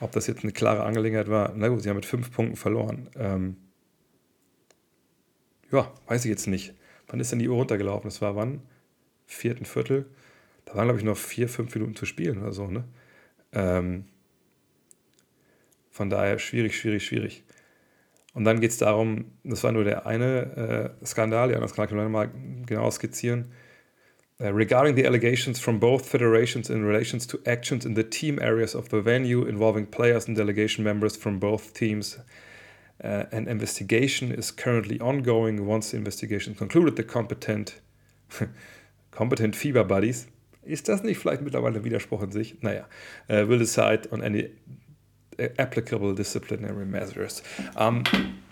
Ob 0.00 0.12
das 0.12 0.26
jetzt 0.26 0.42
eine 0.42 0.52
klare 0.52 0.84
Angelegenheit 0.84 1.28
war, 1.28 1.52
na 1.54 1.68
gut, 1.68 1.82
sie 1.82 1.88
haben 1.88 1.96
mit 1.96 2.06
fünf 2.06 2.32
Punkten 2.32 2.56
verloren. 2.56 3.08
Ähm, 3.16 3.56
ja, 5.70 5.92
weiß 6.06 6.24
ich 6.24 6.30
jetzt 6.30 6.46
nicht. 6.46 6.74
Wann 7.06 7.20
ist 7.20 7.30
denn 7.32 7.38
die 7.38 7.48
Uhr 7.48 7.56
runtergelaufen? 7.56 8.08
Das 8.08 8.22
war 8.22 8.34
wann? 8.34 8.62
Vierten 9.26 9.64
Viertel. 9.64 10.06
Da 10.64 10.74
waren, 10.74 10.86
glaube 10.86 10.98
ich, 10.98 11.04
noch 11.04 11.16
vier, 11.16 11.48
fünf 11.48 11.74
Minuten 11.74 11.96
zu 11.96 12.06
spielen 12.06 12.40
oder 12.42 12.52
so, 12.52 12.66
ne? 12.66 12.84
Ähm, 13.52 14.04
von 15.90 16.08
daher 16.08 16.38
schwierig, 16.38 16.76
schwierig, 16.76 17.04
schwierig. 17.04 17.44
Und 18.32 18.44
dann 18.44 18.60
geht 18.60 18.70
es 18.70 18.78
darum, 18.78 19.32
das 19.42 19.64
war 19.64 19.72
nur 19.72 19.84
der 19.84 20.06
eine 20.06 20.94
äh, 21.02 21.06
Skandal, 21.06 21.50
ja, 21.50 21.58
das 21.58 21.74
kann 21.74 21.86
ich 21.86 21.92
mal 21.92 22.30
genau 22.64 22.90
skizzieren. 22.90 23.52
Uh, 24.42 24.50
regarding 24.54 24.96
the 24.96 25.04
allegations 25.04 25.60
from 25.60 25.78
both 25.78 26.06
federations 26.06 26.70
in 26.70 26.82
relation 26.82 27.18
to 27.18 27.38
actions 27.44 27.84
in 27.84 27.94
the 27.94 28.02
team 28.02 28.38
areas 28.40 28.74
of 28.74 28.88
the 28.88 29.02
venue 29.02 29.44
involving 29.44 29.84
players 29.84 30.26
and 30.26 30.34
delegation 30.34 30.82
members 30.82 31.14
from 31.14 31.38
both 31.38 31.74
teams, 31.74 32.18
uh, 33.04 33.24
an 33.32 33.46
investigation 33.46 34.32
is 34.32 34.50
currently 34.50 34.98
ongoing. 34.98 35.66
Once 35.66 35.90
the 35.90 35.98
investigation 35.98 36.54
concluded, 36.54 36.96
the 36.96 37.02
competent, 37.02 37.82
competent 39.10 39.54
FIBA 39.54 39.86
buddies, 39.86 40.26
ist 40.62 40.88
das 40.88 41.02
nicht 41.02 41.18
vielleicht 41.18 41.42
mittlerweile 41.42 41.78
ein 41.78 41.84
Widerspruch 41.84 42.22
in 42.22 42.32
sich? 42.32 42.62
Naja, 42.62 42.86
uh, 43.28 43.48
will 43.48 43.58
decide 43.58 44.08
on 44.12 44.22
any 44.22 44.50
applicable 45.56 46.14
disciplinary 46.14 46.84
measures. 46.84 47.42
Ähm, 47.76 48.04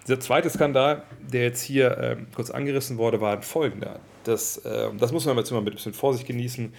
der 0.07 0.21
zweite 0.21 0.49
Skandal, 0.49 1.03
der 1.21 1.43
jetzt 1.43 1.63
hier 1.63 1.99
ähm, 1.99 2.29
kurz 2.35 2.51
angerissen 2.51 2.97
wurde, 2.99 3.21
war 3.21 3.43
folgender. 3.43 4.01
Das, 4.25 4.59
äh, 4.59 4.89
das 4.97 5.13
muss 5.13 5.27
man 5.27 5.37
jetzt 5.37 5.51
immer 5.51 5.61
mit 5.61 5.75
ein 5.75 5.77
bisschen 5.77 5.93
Vorsicht 5.93 6.27
genießen. 6.27 6.73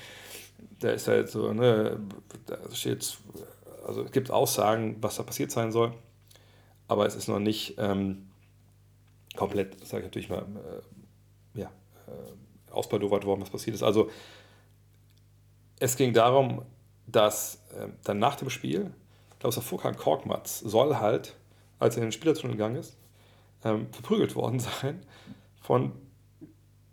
Da 0.80 0.92
ist 0.92 1.08
halt 1.08 1.30
so, 1.30 1.54
ne, 1.54 2.00
da 2.48 2.58
steht, 2.74 3.18
also 3.86 4.04
es 4.04 4.12
gibt 4.12 4.32
Aussagen, 4.32 4.98
was 5.02 5.18
da 5.18 5.24
passiert 5.24 5.52
sein 5.52 5.72
soll, 5.72 5.94
aber 6.88 7.06
es 7.06 7.16
ist 7.16 7.28
noch 7.28 7.40
nicht 7.40 7.76
ähm, 7.78 8.30
komplett, 9.36 9.76
sage 9.86 10.04
ich 10.04 10.08
natürlich 10.08 10.30
mal, 10.30 10.46
äh, 11.54 11.60
ja, 11.60 11.72
äh, 12.08 12.72
ausbaldowert 12.72 13.26
worden, 13.26 13.42
was 13.42 13.50
passiert 13.50 13.76
ist. 13.76 13.84
Also 13.84 14.10
es 15.80 15.96
ging 15.96 16.14
darum, 16.14 16.64
dass 17.08 17.64
äh, 17.78 17.88
dann 18.04 18.20
nach 18.20 18.36
dem 18.36 18.50
Spiel 18.50 18.94
glaube, 19.40 19.56
der 19.56 19.64
Furkan 19.64 19.96
Korkmaz 19.96 20.60
soll 20.60 20.98
halt, 20.98 21.36
als 21.80 21.96
er 21.96 22.04
in 22.04 22.08
den 22.08 22.12
Spielertunnel 22.12 22.56
gegangen 22.56 22.76
ist, 22.76 22.98
ähm, 23.64 23.88
verprügelt 23.92 24.36
worden 24.36 24.60
sein 24.82 25.02
von, 25.62 25.94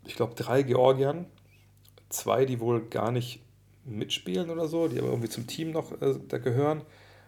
ich 0.05 0.16
glaube, 0.16 0.34
drei 0.34 0.62
Georgiern, 0.62 1.26
zwei, 2.09 2.45
die 2.45 2.61
wohl 2.61 2.82
gar 2.89 3.11
nicht 3.11 3.41
mitspielen 3.84 4.51
oder 4.51 4.68
so, 4.68 4.89
die 4.89 4.99
aber 4.99 5.09
irgendwie 5.09 5.28
zum 5.28 5.47
Team 5.47 5.72
noch 5.72 5.93
äh, 6.01 6.14
da 6.28 6.39
gehören. 6.39 6.82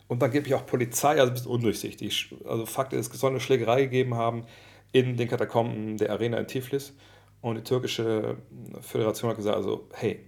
Und 0.07 0.23
dann 0.23 0.31
gibt 0.31 0.47
es 0.47 0.53
auch 0.55 0.65
Polizei, 0.65 1.21
also 1.21 1.27
ein 1.27 1.35
bisschen 1.35 1.51
undurchsichtig. 1.51 2.35
Also 2.47 2.65
Fakt 2.65 2.93
ist, 2.93 3.13
es 3.13 3.21
soll 3.21 3.31
eine 3.31 3.41
Schlägerei 3.41 3.83
gegeben 3.83 4.15
haben 4.15 4.45
in 4.91 5.17
den 5.17 5.29
Katakomben 5.29 5.99
der 5.99 6.11
Arena 6.11 6.39
in 6.39 6.47
Tiflis. 6.47 6.95
Und 7.41 7.57
die 7.57 7.63
türkische 7.63 8.39
Föderation 8.81 9.31
hat 9.31 9.37
gesagt, 9.37 9.57
also 9.57 9.87
hey, 9.93 10.25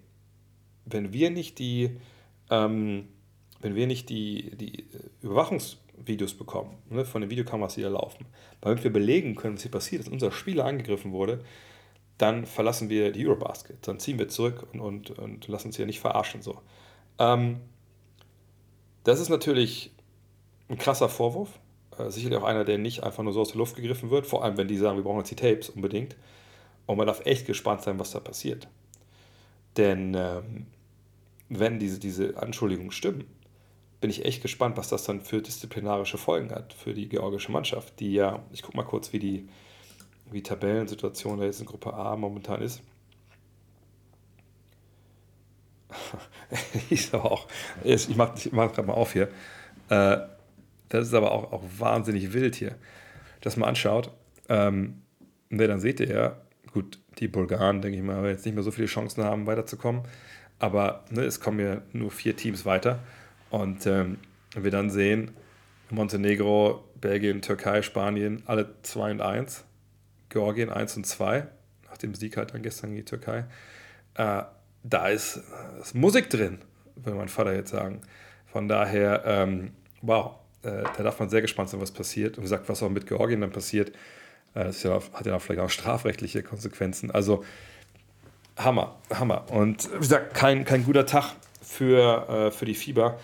wenn 0.93 1.13
wir 1.13 1.31
nicht 1.31 1.59
die 1.59 1.97
ähm, 2.51 3.09
wenn 3.61 3.75
wir 3.75 3.87
nicht 3.87 4.09
die, 4.09 4.57
die 4.57 4.87
Überwachungsvideos 5.23 6.35
bekommen, 6.35 6.77
ne, 6.89 7.05
von 7.05 7.21
den 7.21 7.31
Videokameras, 7.31 7.75
die 7.75 7.83
da 7.83 7.89
laufen, 7.89 8.27
damit 8.61 8.83
wir 8.83 8.93
belegen 8.93 9.37
können, 9.37 9.57
was 9.57 9.63
hier 9.63 9.71
passiert 9.71 10.03
ist, 10.03 10.09
unser 10.09 10.33
Spieler 10.33 10.65
angegriffen 10.65 11.13
wurde, 11.13 11.45
dann 12.19 12.47
verlassen 12.47 12.91
wir 12.91 13.13
die 13.13 13.27
Eurobasket. 13.27 13.87
Dann 13.87 13.99
ziehen 13.99 14.19
wir 14.19 14.29
zurück 14.29 14.67
und, 14.73 14.81
und, 14.81 15.11
und 15.19 15.49
lassen 15.49 15.69
uns 15.69 15.77
hier 15.77 15.87
nicht 15.87 16.01
verarschen. 16.01 16.43
So. 16.43 16.59
Ähm, 17.19 17.61
das 19.05 19.21
ist 19.21 19.31
natürlich 19.31 19.91
ein 20.69 20.77
krasser 20.77 21.09
Vorwurf. 21.09 21.59
Äh, 21.99 22.11
sicherlich 22.11 22.39
auch 22.39 22.45
einer, 22.45 22.65
der 22.65 22.77
nicht 22.77 23.03
einfach 23.03 23.23
nur 23.23 23.33
so 23.33 23.41
aus 23.41 23.49
der 23.49 23.59
Luft 23.59 23.77
gegriffen 23.77 24.11
wird. 24.11 24.27
Vor 24.27 24.45
allem, 24.45 24.59
wenn 24.59 24.69
die 24.69 24.77
sagen, 24.77 24.97
wir 24.97 25.05
brauchen 25.05 25.19
jetzt 25.19 25.31
die 25.31 25.37
Tapes 25.37 25.71
unbedingt. 25.71 26.17
Und 26.85 26.99
man 26.99 27.07
darf 27.07 27.25
echt 27.25 27.47
gespannt 27.47 27.83
sein, 27.83 27.99
was 27.99 28.11
da 28.11 28.21
passiert. 28.21 28.69
Denn 29.79 30.15
ähm, 30.15 30.67
wenn 31.51 31.79
diese, 31.79 31.99
diese 31.99 32.41
Anschuldigungen 32.41 32.93
stimmen, 32.93 33.25
bin 34.01 34.09
ich 34.09 34.25
echt 34.25 34.41
gespannt, 34.41 34.79
was 34.79 34.89
das 34.89 35.05
dann 35.05 35.21
für 35.21 35.43
disziplinarische 35.43 36.17
Folgen 36.17 36.51
hat 36.51 36.73
für 36.73 36.95
die 36.95 37.09
georgische 37.09 37.53
Mannschaft, 37.53 38.01
die 38.01 38.15
ja, 38.15 38.43
ich 38.51 38.63
gucke 38.63 38.79
mal 38.79 38.85
kurz, 38.85 39.13
wie 39.13 39.19
die 39.19 39.49
wie 40.31 40.43
Tabellensituation 40.43 41.41
da 41.41 41.45
jetzt 41.45 41.61
in 41.61 41.67
Gruppe 41.67 41.93
A 41.93 42.17
momentan 42.17 42.63
ist. 42.63 42.81
ich 46.91 47.13
aber 47.13 47.31
auch, 47.31 47.49
ich 47.83 48.15
mache 48.17 48.35
ich 48.37 48.53
mach 48.53 48.73
gerade 48.73 48.87
mal 48.87 48.95
auf 48.95 49.13
hier. 49.13 49.29
Äh, 49.89 50.19
das 50.89 51.09
ist 51.09 51.15
aber 51.15 51.33
auch, 51.33 51.53
auch 51.53 51.63
wahnsinnig 51.79 52.33
wild 52.33 52.55
hier, 52.55 52.77
dass 53.41 53.57
man 53.57 53.71
anschaut. 53.71 54.13
Ähm, 54.49 55.03
ne, 55.49 55.67
dann 55.67 55.81
seht 55.81 55.99
ihr 56.01 56.09
ja, 56.09 56.37
gut, 56.73 57.01
die 57.19 57.29
Bulgaren, 57.29 57.83
denke 57.83 57.99
ich 57.99 58.05
mal, 58.05 58.29
jetzt 58.29 58.47
nicht 58.47 58.55
mehr 58.55 58.65
so 58.65 58.71
viele 58.71 58.87
Chancen 58.87 59.25
haben, 59.25 59.47
weiterzukommen. 59.47 60.03
Aber 60.61 61.05
ne, 61.11 61.23
es 61.23 61.41
kommen 61.41 61.59
ja 61.59 61.83
nur 61.93 62.13
vier 62.13 62.37
Teams 62.37 62.65
weiter. 62.65 63.01
Und 63.51 63.87
ähm, 63.87 64.19
wir 64.55 64.71
dann 64.71 64.91
sehen, 64.91 65.33
Montenegro, 65.91 66.85
Belgien, 67.01 67.43
Türkei, 67.43 67.83
Spanien, 67.83 68.43
alle 68.47 68.75
2 68.83 69.11
und 69.13 69.21
1. 69.21 69.65
Georgien 70.29 70.71
1 70.71 70.97
und 70.99 71.07
2, 71.07 71.47
nach 71.89 71.97
dem 71.99 72.15
Sieg 72.15 72.37
halt 72.37 72.55
dann 72.55 72.63
gestern 72.63 72.91
gegen 72.91 72.99
die 72.99 73.05
Türkei. 73.05 73.47
Äh, 74.15 74.43
da 74.83 75.09
ist, 75.09 75.41
ist, 75.81 75.95
Musik 75.95 76.31
drin, 76.31 76.59
würde 76.95 77.19
mein 77.19 77.29
Vater 77.29 77.55
jetzt 77.55 77.71
sagen. 77.71 78.03
Von 78.47 78.69
daher, 78.69 79.23
ähm, 79.27 79.73
wow, 80.03 80.37
äh, 80.63 80.85
da 80.97 81.03
darf 81.03 81.19
man 81.19 81.31
sehr 81.31 81.43
gespannt 81.43 81.71
sein, 81.71 81.81
was 81.81 81.91
passiert. 81.91 82.37
Und 82.37 82.43
wie 82.43 82.47
gesagt, 82.47 82.69
was 82.69 82.83
auch 82.83 82.91
mit 82.91 83.07
Georgien 83.07 83.41
dann 83.41 83.51
passiert, 83.51 83.91
äh, 84.55 84.65
das 84.65 84.83
ja, 84.83 85.01
hat 85.13 85.27
ja 85.27 85.39
vielleicht 85.39 85.61
auch 85.61 85.71
strafrechtliche 85.71 86.43
Konsequenzen. 86.43 87.11
Also 87.11 87.45
Hammer, 88.57 88.97
Hammer. 89.13 89.45
Und 89.51 89.93
wie 89.95 89.99
gesagt, 89.99 90.35
kein, 90.35 90.65
kein 90.65 90.85
guter 90.85 91.07
Tag 91.07 91.35
für, 91.63 92.29
äh, 92.29 92.51
für 92.51 92.67
die 92.67 92.75
Fieber. 92.75 93.19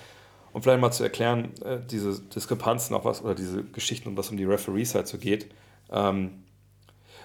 Um 0.52 0.62
vielleicht 0.62 0.80
mal 0.80 0.90
zu 0.90 1.02
erklären, 1.02 1.52
äh, 1.64 1.78
diese 1.90 2.20
Diskrepanzen 2.20 2.96
auch 2.96 3.04
was, 3.04 3.22
oder 3.22 3.34
diese 3.34 3.62
Geschichten, 3.64 4.08
um 4.08 4.16
was 4.16 4.30
um 4.30 4.36
die 4.36 4.44
Referees 4.44 4.94
halt 4.94 5.06
so 5.06 5.18
geht. 5.18 5.50
Ähm, 5.90 6.44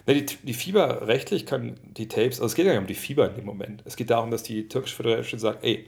Ne, 0.08 0.16
die, 0.16 0.38
die 0.44 0.54
Fieber 0.54 1.08
rechtlich 1.08 1.46
kann 1.46 1.80
die 1.84 2.08
Tapes, 2.08 2.40
also 2.40 2.48
es 2.48 2.56
geht 2.56 2.66
ja 2.66 2.72
nicht 2.72 2.82
um 2.82 2.88
die 2.88 2.96
Fieber 2.96 3.30
in 3.30 3.36
dem 3.36 3.46
Moment. 3.46 3.84
Es 3.86 3.96
geht 3.96 4.10
darum, 4.10 4.32
dass 4.32 4.44
die 4.44 4.68
türkische 4.68 4.96
Föderation 4.96 5.40
sagt, 5.40 5.64
ey, 5.64 5.88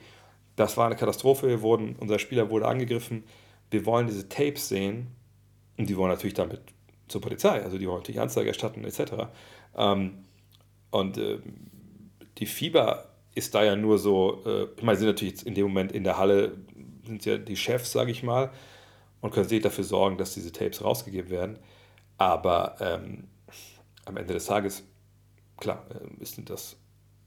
das 0.56 0.78
war 0.78 0.86
eine 0.86 0.96
Katastrophe, 0.96 1.48
wir 1.48 1.62
wurden, 1.62 1.96
unser 2.00 2.20
Spieler 2.20 2.50
wurde 2.50 2.68
angegriffen, 2.68 3.24
wir 3.72 3.86
wollen 3.86 4.06
diese 4.06 4.30
Tapes 4.30 4.70
sehen 4.70 5.08
und 5.78 5.90
die 5.90 5.98
wollen 5.98 6.12
natürlich 6.12 6.36
damit 6.36 6.62
zur 7.08 7.22
Polizei, 7.22 7.64
also 7.64 7.78
die 7.80 7.88
wollen 7.88 8.00
natürlich 8.00 8.22
Anzeige 8.22 8.50
erstatten 8.50 8.86
etc. 8.86 9.14
Ähm, 9.76 10.26
und 10.92 11.18
äh, 11.18 11.40
die 12.38 12.46
Fieber 12.46 13.10
ist 13.36 13.56
da 13.56 13.64
ja 13.64 13.76
nur 13.76 13.98
so, 13.98 14.44
äh, 14.46 14.68
ich 14.76 14.84
meine, 14.84 14.98
sie 14.98 15.06
sind 15.06 15.16
natürlich 15.16 15.46
in 15.46 15.56
dem 15.56 15.66
Moment 15.66 15.92
in 15.92 16.04
der 16.04 16.18
Halle, 16.18 16.58
sind 17.06 17.26
ja 17.26 17.38
die 17.38 17.58
Chefs, 17.58 17.92
sage 17.92 18.12
ich 18.12 18.24
mal, 18.24 18.52
und 19.22 19.34
können 19.34 19.48
sich 19.48 19.62
dafür 19.62 19.84
sorgen, 19.84 20.18
dass 20.18 20.34
diese 20.34 20.52
Tapes 20.52 20.84
rausgegeben 20.84 21.30
werden. 21.30 21.60
Aber 22.18 22.76
ähm, 22.80 23.26
am 24.06 24.18
Ende 24.18 24.34
des 24.34 24.46
Tages, 24.46 24.84
klar, 25.58 25.86
äh, 25.90 26.22
ist 26.22 26.38
das, 26.50 26.76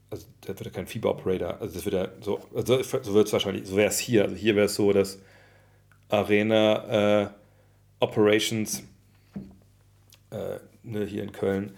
also 0.09 0.27
da 0.41 0.49
wird 0.49 0.65
ja 0.65 0.71
kein 0.71 0.87
Fieber-Operator, 0.87 1.59
also 1.59 1.73
das 1.73 1.85
wird 1.85 1.95
ja 1.95 2.07
so, 2.21 2.39
also 2.55 2.81
so 2.81 3.13
wird 3.13 3.27
es 3.27 3.33
wahrscheinlich, 3.33 3.67
so 3.67 3.75
wäre 3.75 3.89
es 3.89 3.99
hier. 3.99 4.23
Also 4.23 4.35
hier 4.35 4.55
wäre 4.55 4.67
es 4.67 4.75
so, 4.75 4.93
dass 4.93 5.19
Arena 6.09 7.23
äh, 7.23 7.29
Operations 7.99 8.83
äh, 10.29 10.59
ne, 10.83 11.05
hier 11.05 11.23
in 11.23 11.31
Köln, 11.31 11.75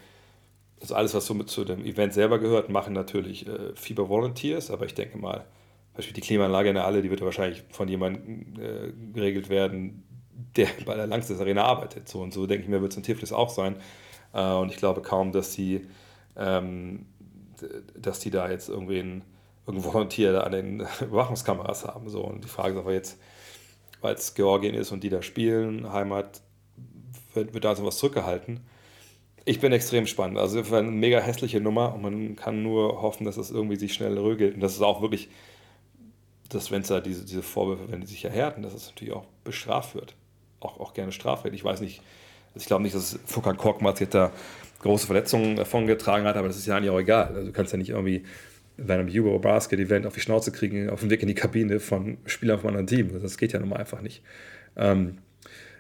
also 0.82 0.96
alles, 0.96 1.14
was 1.14 1.26
so 1.26 1.34
mit 1.34 1.50
zu 1.50 1.66
dem 1.66 1.86
Event 1.86 2.14
selber 2.14 2.40
gehört, 2.40 2.70
machen 2.70 2.94
natürlich 2.94 3.48
äh, 3.48 3.76
Fieber 3.76 4.10
Volunteers, 4.10 4.72
aber 4.72 4.86
ich 4.86 4.94
denke 4.94 5.18
mal, 5.18 5.46
Beispiel 6.00 6.14
die 6.14 6.22
Klimaanlage 6.22 6.70
in 6.70 6.76
der 6.76 6.86
Halle, 6.86 7.02
die 7.02 7.10
wird 7.10 7.20
wahrscheinlich 7.22 7.64
von 7.72 7.90
jemandem 7.90 8.54
äh, 8.58 8.94
geregelt 9.14 9.50
werden, 9.50 10.04
der 10.56 10.70
bei 10.86 10.96
der 10.96 11.08
Langstes 11.08 11.42
Arena 11.42 11.66
arbeitet. 11.66 12.08
So 12.08 12.22
und 12.22 12.34
so 12.34 12.48
denke 12.48 12.64
ich 12.64 12.70
mir, 12.70 12.82
wird 12.82 12.94
es 12.94 12.98
in 12.98 13.04
Tiflis 13.04 13.34
auch 13.34 13.50
sein. 13.50 13.76
Äh, 14.34 14.54
und 14.54 14.72
ich 14.72 14.78
glaube 14.78 15.02
kaum, 15.02 15.34
dass 15.34 15.52
die, 15.52 15.86
ähm, 16.38 17.06
dass 17.96 18.22
die 18.22 18.32
da 18.32 18.50
jetzt 18.50 18.70
irgendwen, 18.70 19.24
irgendein 19.68 19.94
Volontier 19.94 20.42
an 20.44 20.54
den 20.54 20.80
Überwachungskameras 21.02 21.86
haben. 21.86 22.10
So. 22.10 22.24
Und 22.24 22.46
die 22.46 22.50
Frage 22.50 22.76
ist 22.76 22.80
aber 22.80 22.94
jetzt, 22.94 23.20
weil 24.00 24.16
es 24.16 24.34
Georgien 24.36 24.76
ist 24.76 24.94
und 24.94 25.04
die 25.04 25.10
da 25.10 25.22
spielen, 25.22 25.92
Heimat, 25.92 26.40
wird, 27.34 27.54
wird 27.54 27.66
da 27.66 27.76
sowas 27.76 27.98
zurückgehalten. 27.98 28.62
Ich 29.46 29.60
bin 29.60 29.72
extrem 29.72 30.06
spannend. 30.08 30.38
Also 30.38 30.70
war 30.70 30.80
eine 30.80 30.92
mega 30.92 31.20
hässliche 31.20 31.62
Nummer 31.62 31.94
und 31.94 32.02
man 32.02 32.36
kann 32.36 32.62
nur 32.62 33.02
hoffen, 33.02 33.26
dass 33.26 33.38
es 33.38 33.52
irgendwie 33.52 33.78
sich 33.78 33.94
schnell 33.94 34.18
rögelt 34.18 34.56
und 34.56 34.62
dass 34.62 34.76
es 34.76 34.82
auch 34.82 35.02
wirklich, 35.02 35.30
dass 36.50 36.72
wenn 36.72 36.82
es 36.82 36.88
da 36.88 37.00
diese, 37.00 37.26
diese 37.26 37.42
Vorwürfe, 37.42 37.92
wenn 37.92 38.02
die 38.02 38.08
sich 38.08 38.26
erhärten, 38.26 38.62
dass 38.62 38.74
es 38.74 38.88
natürlich 38.88 39.14
auch 39.14 39.26
bestraft 39.44 39.96
wird. 39.96 40.16
Auch, 40.60 40.80
auch 40.80 40.94
gerne 40.94 41.12
strafrecht. 41.12 41.56
Ich 41.56 41.64
weiß 41.64 41.80
nicht, 41.82 42.02
also 42.54 42.64
ich 42.64 42.66
glaube 42.66 42.84
nicht, 42.84 42.96
dass 42.96 43.18
Furkan 43.26 43.58
Korkmaz 43.58 44.00
jetzt 44.00 44.14
da 44.14 44.32
große 44.82 45.06
Verletzungen 45.06 45.56
davon 45.56 45.88
getragen 45.88 46.26
hat, 46.26 46.36
aber 46.36 46.48
das 46.48 46.58
ist 46.58 46.68
ja 46.68 46.76
eigentlich 46.76 46.90
auch 46.90 47.00
egal. 47.00 47.34
Also 47.36 47.48
du 47.48 47.54
kannst 47.54 47.72
ja 47.72 47.78
nicht 47.78 47.90
irgendwie 47.90 48.24
bei 48.78 48.94
einem 48.96 49.10
Euro 49.10 49.40
Basket 49.40 49.80
Event 49.80 50.06
auf 50.06 50.14
die 50.14 50.22
Schnauze 50.22 50.52
kriegen, 50.52 50.90
auf 50.90 51.02
dem 51.02 51.10
Weg 51.10 51.22
in 51.22 51.28
die 51.28 51.36
Kabine 51.36 51.80
von 51.80 52.18
Spielern 52.26 52.60
einem 52.60 52.68
anderen 52.68 52.88
Team. 52.88 53.22
Das 53.22 53.38
geht 53.38 53.54
ja 53.54 53.60
nun 53.60 53.70
mal 53.70 53.78
einfach 53.78 54.02
nicht. 54.02 54.22
Ähm, 54.76 55.18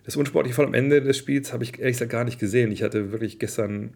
das 0.03 0.15
unsportliche 0.15 0.55
Voll 0.55 0.65
am 0.65 0.73
Ende 0.73 1.01
des 1.01 1.17
Spiels 1.17 1.53
habe 1.53 1.63
ich 1.63 1.79
ehrlich 1.79 1.95
gesagt 1.95 2.11
gar 2.11 2.23
nicht 2.23 2.39
gesehen. 2.39 2.71
Ich 2.71 2.83
hatte 2.83 3.11
wirklich 3.11 3.39
gestern, 3.39 3.93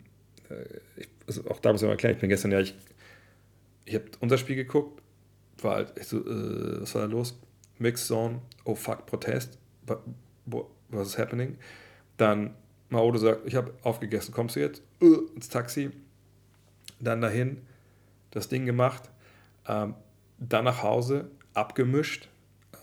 äh, 0.50 1.02
ich, 1.02 1.10
also 1.28 1.46
auch 1.50 1.60
da 1.60 1.72
muss 1.72 1.82
ich 1.82 1.86
mal 1.86 1.94
erklären, 1.94 2.16
ich 2.16 2.22
bin 2.22 2.30
gestern 2.30 2.52
ja, 2.52 2.60
ich, 2.60 2.76
ich 3.86 3.96
habe 3.96 4.06
unser 4.20 4.38
Spiel 4.38 4.56
geguckt, 4.56 5.02
war 5.62 5.76
halt, 5.76 5.94
ich 6.00 6.08
so, 6.08 6.20
äh, 6.20 6.82
was 6.82 6.94
war 6.96 7.04
da 7.04 7.08
los? 7.08 7.40
Mix 7.80 8.08
Zone, 8.08 8.42
oh 8.66 8.76
fuck, 8.76 9.06
Protest, 9.06 9.58
was 10.46 11.08
is 11.08 11.18
happening? 11.18 11.58
Dann 12.18 12.54
Maodo 12.90 13.18
sagt, 13.18 13.48
ich 13.48 13.56
habe 13.56 13.74
aufgegessen, 13.82 14.34
kommst 14.34 14.56
du 14.56 14.60
jetzt? 14.60 14.84
Uh, 15.02 15.28
ins 15.36 15.50
Taxi. 15.50 15.92
Dann 17.00 17.22
dahin, 17.22 17.62
das 18.32 18.48
Ding 18.48 18.66
gemacht, 18.66 19.10
ähm, 19.68 19.96
dann 20.38 20.66
nach 20.66 20.84
Hause, 20.84 21.30
abgemischt 21.54 22.30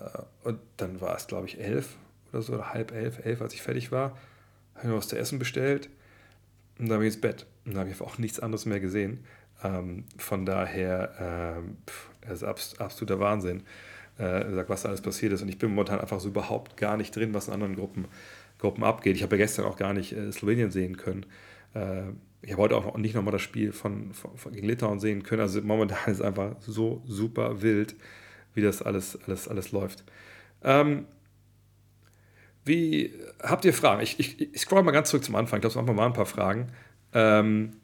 äh, 0.00 0.22
und 0.48 0.58
dann 0.76 1.00
war 1.00 1.16
es, 1.16 1.26
glaube 1.26 1.46
ich, 1.46 1.60
elf 1.60 1.96
oder 2.32 2.42
so, 2.42 2.54
oder 2.54 2.72
halb 2.72 2.92
elf, 2.92 3.24
elf, 3.24 3.42
als 3.42 3.54
ich 3.54 3.62
fertig 3.62 3.92
war, 3.92 4.10
habe 4.74 4.84
ich 4.84 4.90
mir 4.90 4.96
was 4.96 5.08
zu 5.08 5.18
essen 5.18 5.38
bestellt 5.38 5.88
und 6.78 6.88
dann 6.88 6.98
bin 6.98 7.08
ich 7.08 7.14
ins 7.14 7.20
Bett. 7.20 7.46
Und 7.64 7.72
dann 7.72 7.80
habe 7.80 7.90
ich 7.90 8.00
auch 8.00 8.18
nichts 8.18 8.40
anderes 8.40 8.66
mehr 8.66 8.80
gesehen. 8.80 9.24
Ähm, 9.62 10.04
von 10.16 10.46
daher, 10.46 11.58
ähm, 11.58 11.76
das 12.22 12.42
ist 12.42 12.80
absoluter 12.80 13.20
Wahnsinn, 13.20 13.62
äh, 14.18 14.44
was 14.66 14.82
da 14.82 14.88
alles 14.88 15.02
passiert 15.02 15.32
ist. 15.32 15.42
Und 15.42 15.48
ich 15.48 15.58
bin 15.58 15.70
momentan 15.70 16.00
einfach 16.00 16.20
so 16.20 16.28
überhaupt 16.28 16.76
gar 16.76 16.96
nicht 16.96 17.14
drin, 17.14 17.34
was 17.34 17.48
in 17.48 17.54
anderen 17.54 17.76
Gruppen 17.76 18.06
Gruppen 18.60 18.84
abgeht. 18.84 19.16
Ich 19.16 19.22
habe 19.22 19.36
ja 19.36 19.44
gestern 19.44 19.64
auch 19.64 19.76
gar 19.76 19.92
nicht 19.92 20.12
äh, 20.12 20.30
Slowenien 20.30 20.70
sehen 20.70 20.96
können. 20.96 21.26
Äh, 21.74 22.02
ich 22.42 22.52
habe 22.52 22.62
heute 22.62 22.76
auch 22.76 22.96
nicht 22.96 23.14
nochmal 23.14 23.32
das 23.32 23.42
Spiel 23.42 23.72
von, 23.72 24.12
von, 24.14 24.36
von, 24.36 24.52
gegen 24.52 24.66
Litauen 24.66 25.00
sehen 25.00 25.22
können. 25.22 25.42
Also 25.42 25.60
momentan 25.62 26.12
ist 26.12 26.22
einfach 26.22 26.56
so 26.60 27.02
super 27.06 27.62
wild, 27.62 27.96
wie 28.54 28.62
das 28.62 28.82
alles, 28.82 29.18
alles, 29.26 29.48
alles 29.48 29.72
läuft. 29.72 30.04
Ähm, 30.62 31.06
wie 32.64 33.14
habt 33.42 33.64
ihr 33.64 33.74
Fragen? 33.74 34.02
Ich, 34.02 34.18
ich, 34.20 34.40
ich 34.40 34.60
scroll 34.60 34.82
mal 34.82 34.92
ganz 34.92 35.10
zurück 35.10 35.24
zum 35.24 35.36
Anfang. 35.36 35.58
Ich 35.58 35.60
glaube, 35.62 35.72
es 35.72 35.76
machen 35.76 35.88
wir 35.88 35.94
mal 35.94 36.06
ein 36.06 36.12
paar 36.12 36.26
Fragen. 36.26 36.72
Ähm, 37.12 37.76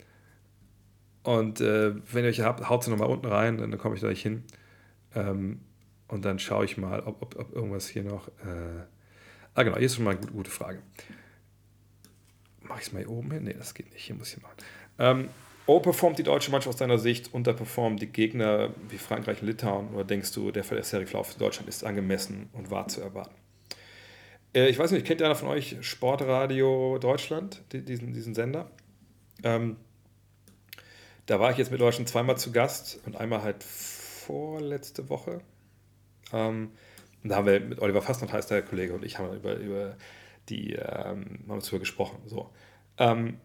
und 1.23 1.61
äh, 1.61 1.95
wenn 2.13 2.25
ihr 2.25 2.31
euch 2.31 2.41
habt, 2.41 2.69
haut 2.69 2.85
sie 2.85 2.91
nochmal 2.91 3.09
unten 3.09 3.27
rein, 3.27 3.59
dann 3.59 3.77
komme 3.79 3.97
ich 3.97 4.01
da 4.01 4.09
hin. 4.09 4.45
Ähm, 5.15 5.61
und 6.09 6.25
dann 6.25 6.39
schaue 6.39 6.65
ich 6.65 6.77
mal, 6.77 7.01
ob, 7.01 7.23
ob, 7.23 7.37
ob 7.37 7.53
irgendwas 7.53 7.89
hier 7.89 8.05
noch. 8.05 8.29
Äh, 8.29 8.85
Ah, 9.57 9.63
genau, 9.63 9.79
hier 9.79 9.87
ist 9.87 9.95
schon 9.95 10.05
mal 10.05 10.11
eine 10.11 10.21
gute, 10.21 10.33
gute 10.35 10.51
Frage. 10.51 10.83
Mache 12.61 12.81
ich 12.81 12.89
es 12.89 12.93
mal 12.93 12.99
hier 12.99 13.11
oben 13.11 13.31
hin? 13.31 13.45
Ne, 13.45 13.55
das 13.55 13.73
geht 13.73 13.91
nicht. 13.91 14.05
Hier 14.05 14.15
muss 14.15 14.37
ich 14.37 14.43
machen. 14.43 14.57
Ähm, 14.99 15.29
Overperformt 15.65 16.19
die 16.19 16.23
deutsche 16.23 16.51
Mannschaft 16.51 16.75
aus 16.75 16.77
deiner 16.77 16.99
Sicht, 16.99 17.33
unterperformt 17.33 18.01
die 18.01 18.07
Gegner 18.07 18.71
wie 18.91 18.99
Frankreich 18.99 19.41
und 19.41 19.49
Litauen? 19.49 19.95
Oder 19.95 20.05
denkst 20.05 20.31
du, 20.33 20.53
der 20.53 20.63
Verlauf 20.63 21.33
für 21.33 21.39
Deutschland 21.39 21.69
ist 21.69 21.85
angemessen 21.85 22.51
und 22.53 22.71
wahr 22.71 22.87
zu 22.87 23.01
erwarten? 23.01 23.35
Äh, 24.57 24.69
ich 24.71 24.79
weiß 24.79 24.91
nicht, 24.91 25.07
kennt 25.07 25.23
einer 25.23 25.35
von 25.35 25.49
euch 25.49 25.77
Sportradio 25.83 26.99
Deutschland, 26.99 27.63
diesen, 27.73 28.15
diesen 28.15 28.35
Sender? 28.35 28.71
Ähm, 29.45 29.77
da 31.27 31.39
war 31.39 31.51
ich 31.51 31.59
jetzt 31.59 31.71
mit 31.71 31.83
euch 31.83 31.95
schon 31.95 32.07
zweimal 32.07 32.39
zu 32.39 32.53
Gast 32.53 33.01
und 33.05 33.17
einmal 33.17 33.43
halt 33.43 33.63
vorletzte 33.63 35.09
Woche. 35.11 35.41
Ähm, 36.33 36.71
und 37.23 37.31
da 37.31 37.37
haben 37.37 37.47
wir 37.47 37.61
mit 37.61 37.81
Oliver 37.81 38.01
Fastnacht, 38.01 38.33
heißt 38.33 38.51
der 38.51 38.63
Kollege, 38.63 38.95
und 38.95 39.05
ich 39.05 39.19
haben 39.19 39.35
über, 39.37 39.57
über 39.57 39.97
die, 40.49 40.73
ähm, 40.73 41.41
haben 41.43 41.51
uns 41.51 41.67
darüber 41.67 41.81
gesprochen. 41.81 42.19
So. 42.27 42.51
Ähm, 42.99 43.39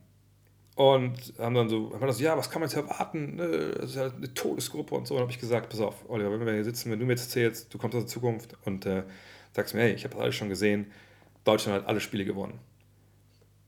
und 0.76 1.34
haben 1.38 1.56
dann 1.56 1.68
so, 1.68 1.92
haben 1.94 2.02
dann 2.02 2.14
so, 2.14 2.24
ja, 2.24 2.38
was 2.38 2.50
kann 2.50 2.62
man 2.62 2.70
jetzt 2.70 2.78
erwarten? 2.78 3.36
Ne? 3.36 3.74
Das 3.76 3.90
ist 3.90 3.96
ja 3.98 4.06
eine 4.06 4.34
Todesgruppe 4.34 4.96
und 4.96 5.08
so. 5.08 5.16
Und 5.16 5.22
habe 5.22 5.32
ich 5.32 5.40
gesagt, 5.40 5.70
pass 5.70 5.82
auf, 5.82 6.10
Oliver, 6.10 6.32
wenn 6.32 6.46
wir 6.46 6.54
hier 6.54 6.64
sitzen, 6.64 6.92
wenn 6.92 7.00
du 7.00 7.06
mir 7.06 7.14
jetzt 7.14 7.26
erzählst, 7.26 7.74
du 7.74 7.78
kommst 7.78 7.96
aus 7.98 8.04
der 8.04 8.10
Zukunft 8.10 8.56
und 8.64 8.86
äh, 8.86 9.04
sagst 9.54 9.74
mir, 9.74 9.82
hey, 9.82 9.94
ich 9.94 10.04
habe 10.04 10.16
das 10.16 10.24
alles 10.24 10.36
schon 10.36 10.50
gesehen, 10.50 10.92
Deutschland 11.44 11.82
hat 11.82 11.88
alle 11.88 12.00
Spiele 12.00 12.26
gewonnen. 12.26 12.60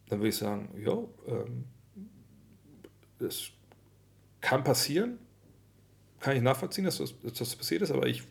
Dann 0.09 0.19
würde 0.19 0.29
ich 0.29 0.37
sagen, 0.37 0.69
ja, 0.77 0.97
ähm, 1.27 1.65
das 3.19 3.49
kann 4.41 4.63
passieren, 4.63 5.19
kann 6.19 6.35
ich 6.35 6.41
nachvollziehen, 6.41 6.85
dass 6.85 6.97
das, 6.97 7.13
dass 7.21 7.33
das 7.33 7.55
passiert 7.55 7.81
ist, 7.81 7.91
aber 7.91 8.07
ich 8.07 8.23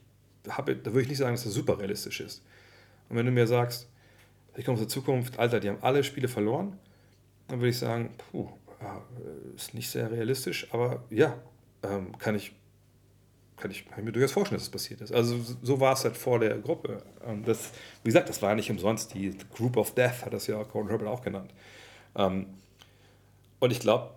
habe, 0.48 0.76
da 0.76 0.92
würde 0.92 1.03
ich 1.03 1.09
nicht 1.09 1.18
sagen, 1.18 1.34
dass 1.34 1.44
das 1.44 1.55
super 1.55 1.78
realistisch 1.78 2.20
ist. 2.20 2.42
Und 3.09 3.16
wenn 3.16 3.26
du 3.26 3.32
mir 3.32 3.46
sagst, 3.46 3.88
ich 4.57 4.64
komme 4.64 4.74
aus 4.74 4.80
der 4.80 4.88
Zukunft, 4.88 5.38
Alter, 5.38 5.61
die 5.61 5.68
haben 5.68 5.82
alle 5.82 6.05
Spiele 6.05 6.28
verloren, 6.28 6.78
dann 7.48 7.61
würde 7.61 7.70
ich 7.70 7.78
sagen, 7.78 8.14
puh, 8.16 8.48
ist 9.57 9.74
nicht 9.74 9.90
sehr 9.90 10.11
realistisch, 10.11 10.66
aber 10.72 11.05
ja, 11.11 11.38
ähm, 11.82 12.16
kann 12.18 12.34
ich 12.34 12.53
kann 13.62 13.70
ich, 13.70 13.88
kann 13.88 14.00
ich, 14.00 14.04
mir 14.04 14.12
durchaus 14.12 14.32
vorstellen, 14.32 14.58
dass 14.58 14.70
das 14.70 14.72
passiert 14.72 15.00
ist. 15.00 15.12
Also 15.12 15.38
so 15.62 15.80
war 15.80 15.92
es 15.92 16.04
halt 16.04 16.16
vor 16.16 16.40
der 16.40 16.58
Gruppe. 16.58 17.02
Und 17.24 17.46
das, 17.46 17.70
wie 18.02 18.08
gesagt, 18.08 18.28
das 18.28 18.42
war 18.42 18.54
nicht 18.54 18.70
umsonst. 18.70 19.14
Die 19.14 19.36
Group 19.54 19.76
of 19.76 19.94
Death 19.94 20.24
hat 20.24 20.32
das 20.32 20.48
ja 20.48 20.62
Gordon 20.64 20.90
Herbert 20.90 21.08
auch 21.08 21.22
genannt. 21.22 21.54
Ähm, 22.16 22.46
und 23.60 23.70
ich 23.70 23.78
glaube, 23.78 24.10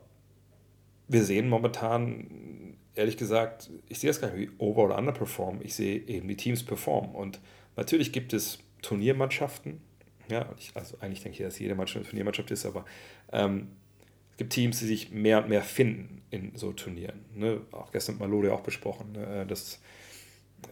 wir 1.08 1.24
sehen 1.24 1.48
momentan 1.48 2.76
ehrlich 2.96 3.18
gesagt, 3.18 3.70
ich 3.88 4.00
sehe 4.00 4.10
das 4.10 4.20
gar 4.20 4.32
nicht 4.32 4.50
wie 4.50 4.56
over- 4.58 4.86
oder 4.86 4.98
underperform. 4.98 5.60
Ich 5.62 5.76
sehe 5.76 6.00
eben 6.00 6.28
die 6.28 6.38
Teams 6.38 6.64
performen. 6.64 7.14
Und 7.14 7.40
natürlich 7.76 8.12
gibt 8.12 8.34
es 8.34 8.60
Turniermannschaften. 8.82 9.80
Ja, 10.28 10.50
also 10.74 10.98
eigentlich 11.02 11.22
denke 11.22 11.38
ich, 11.38 11.46
dass 11.46 11.60
jede 11.60 11.76
Mannschaft 11.76 11.98
eine 11.98 12.06
Turniermannschaft 12.10 12.50
ist, 12.50 12.66
aber 12.66 12.86
ähm, 13.32 13.68
es 14.36 14.40
gibt 14.40 14.52
Teams, 14.52 14.80
die 14.80 14.86
sich 14.86 15.12
mehr 15.12 15.42
und 15.42 15.48
mehr 15.48 15.64
finden 15.64 16.22
in 16.30 16.58
so 16.58 16.74
Turnieren. 16.74 17.24
Ne? 17.36 17.62
Auch 17.72 17.94
gestern 17.94 18.16
mit 18.16 18.28
Malode 18.28 18.54
auch 18.54 18.60
besprochen. 18.60 19.14
Ne? 19.14 19.46
Das, 19.48 19.80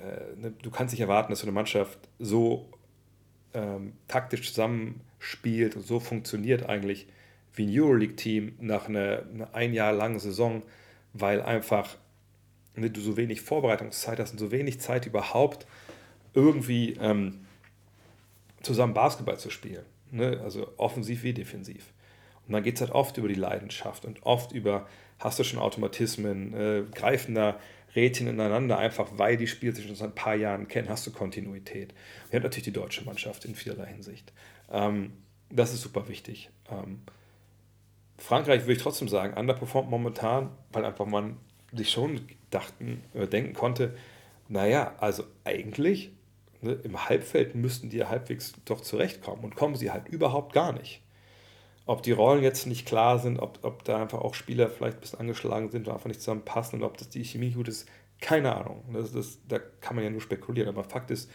äh, 0.02 0.36
ne? 0.38 0.54
Du 0.62 0.70
kannst 0.70 0.92
nicht 0.92 1.00
erwarten, 1.00 1.32
dass 1.32 1.40
so 1.40 1.46
eine 1.46 1.54
Mannschaft 1.54 1.98
so 2.20 2.70
ähm, 3.54 3.94
taktisch 4.10 4.50
zusammenspielt 4.50 5.78
und 5.78 5.88
so 5.88 6.02
funktioniert 6.02 6.68
eigentlich 6.68 7.08
wie 7.54 7.66
ein 7.66 7.82
Euroleague-Team 7.82 8.58
nach 8.60 8.90
einer, 8.90 9.24
einer 9.34 9.56
ein 9.56 9.74
Jahr 9.74 9.94
langen 9.94 10.20
Saison, 10.20 10.64
weil 11.14 11.42
einfach 11.42 11.96
ne, 12.76 12.90
du 12.90 13.00
so 13.00 13.16
wenig 13.16 13.40
Vorbereitungszeit 13.40 14.20
hast 14.20 14.34
und 14.34 14.40
so 14.40 14.52
wenig 14.52 14.82
Zeit 14.82 15.06
überhaupt 15.06 15.68
irgendwie 16.34 16.98
ähm, 17.00 17.46
zusammen 18.62 18.94
Basketball 18.94 19.40
zu 19.40 19.50
spielen. 19.50 19.86
Ne? 20.12 20.42
Also 20.44 20.74
offensiv 20.76 21.24
wie 21.24 21.34
defensiv. 21.34 21.94
Und 22.48 22.54
dann 22.54 22.64
geht 22.64 22.76
es 22.76 22.82
halt 22.82 22.92
oft 22.92 23.18
über 23.18 23.28
die 23.28 23.36
Leidenschaft 23.36 24.06
und 24.06 24.26
oft 24.26 24.52
über, 24.52 24.88
hast 25.20 25.40
du 25.40 25.44
schon 25.44 25.60
Automatismen, 25.60 26.54
äh, 26.54 26.84
greifen 26.94 27.36
da 27.36 27.60
Rädchen 27.96 28.28
ineinander, 28.28 28.78
einfach 28.78 29.08
weil 29.18 29.38
die 29.38 29.48
Spieler 29.48 29.74
sich 29.74 29.86
schon 29.86 29.96
seit 29.96 30.10
ein 30.10 30.16
paar 30.16 30.36
Jahren 30.36 30.68
kennen, 30.68 30.90
hast 30.90 31.06
du 31.06 31.12
Kontinuität. 31.12 31.94
Wir 32.30 32.38
haben 32.38 32.44
natürlich 32.44 32.66
die 32.66 32.74
deutsche 32.74 33.06
Mannschaft 33.06 33.46
in 33.46 33.56
vielerlei 33.56 33.88
Hinsicht. 33.88 34.34
Ähm, 34.72 35.14
das 35.50 35.74
ist 35.74 35.82
super 35.82 36.08
wichtig. 36.08 36.50
Ähm, 36.72 37.02
Frankreich 38.18 38.62
würde 38.62 38.74
ich 38.74 38.82
trotzdem 38.82 39.08
sagen, 39.08 39.38
underperformt 39.38 39.90
momentan, 39.90 40.50
weil 40.72 40.86
einfach 40.86 41.06
man 41.06 41.38
sich 41.72 41.92
schon 41.92 42.22
dachten, 42.50 43.04
äh, 43.14 43.28
denken 43.28 43.54
konnte, 43.54 43.96
naja, 44.48 44.96
also 45.00 45.24
eigentlich 45.44 46.12
ne, 46.62 46.74
im 46.84 47.08
Halbfeld 47.08 47.56
müssten 47.56 47.90
die 47.90 48.04
halbwegs 48.04 48.54
doch 48.66 48.82
zurechtkommen 48.82 49.44
und 49.44 49.56
kommen 49.56 49.76
sie 49.76 49.92
halt 49.92 50.08
überhaupt 50.08 50.54
gar 50.54 50.74
nicht. 50.74 51.03
Ob 51.86 52.02
die 52.02 52.14
Rollen 52.14 52.44
jetzt 52.44 52.66
nicht 52.66 52.86
klar 52.86 53.20
sind, 53.20 53.40
ob, 53.40 53.60
ob 53.64 53.84
da 53.84 54.02
einfach 54.02 54.20
auch 54.20 54.36
Spieler 54.36 54.70
vielleicht 54.70 54.98
ein 54.98 55.02
bisschen 55.02 55.20
angeschlagen 55.20 55.70
sind 55.70 55.88
und 55.88 55.94
einfach 55.94 56.08
nicht 56.08 56.22
zusammenpassen 56.22 56.80
und 56.80 56.86
ob 56.86 56.98
das 56.98 57.10
die 57.10 57.24
Chemie 57.24 57.52
gut 57.52 57.68
ist, 57.68 57.90
keine 58.22 58.56
Ahnung. 58.56 58.84
Das, 58.94 59.12
das, 59.12 59.40
da 59.48 59.60
kann 59.60 59.96
man 59.96 60.06
ja 60.06 60.10
nur 60.10 60.22
spekulieren. 60.22 60.70
Aber 60.70 60.86
Fakt 60.86 61.12
ist, 61.12 61.30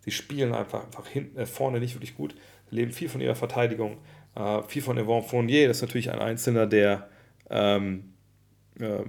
sie 0.00 0.10
spielen 0.10 0.54
einfach, 0.54 0.84
einfach 0.84 1.06
hinten, 1.06 1.38
äh, 1.38 1.46
vorne 1.46 1.80
nicht 1.80 1.94
wirklich 1.94 2.16
gut, 2.16 2.34
leben 2.70 2.92
viel 2.92 3.10
von 3.10 3.20
ihrer 3.20 3.34
Verteidigung, 3.34 3.98
äh, 4.34 4.62
viel 4.62 4.80
von 4.80 4.98
Yvonne 4.98 5.22
Fournier. 5.22 5.68
Das 5.68 5.78
ist 5.78 5.82
natürlich 5.82 6.10
ein 6.10 6.18
Einzelner, 6.18 6.66
der 6.66 7.08
ähm, 7.50 8.14
äh, 8.78 9.04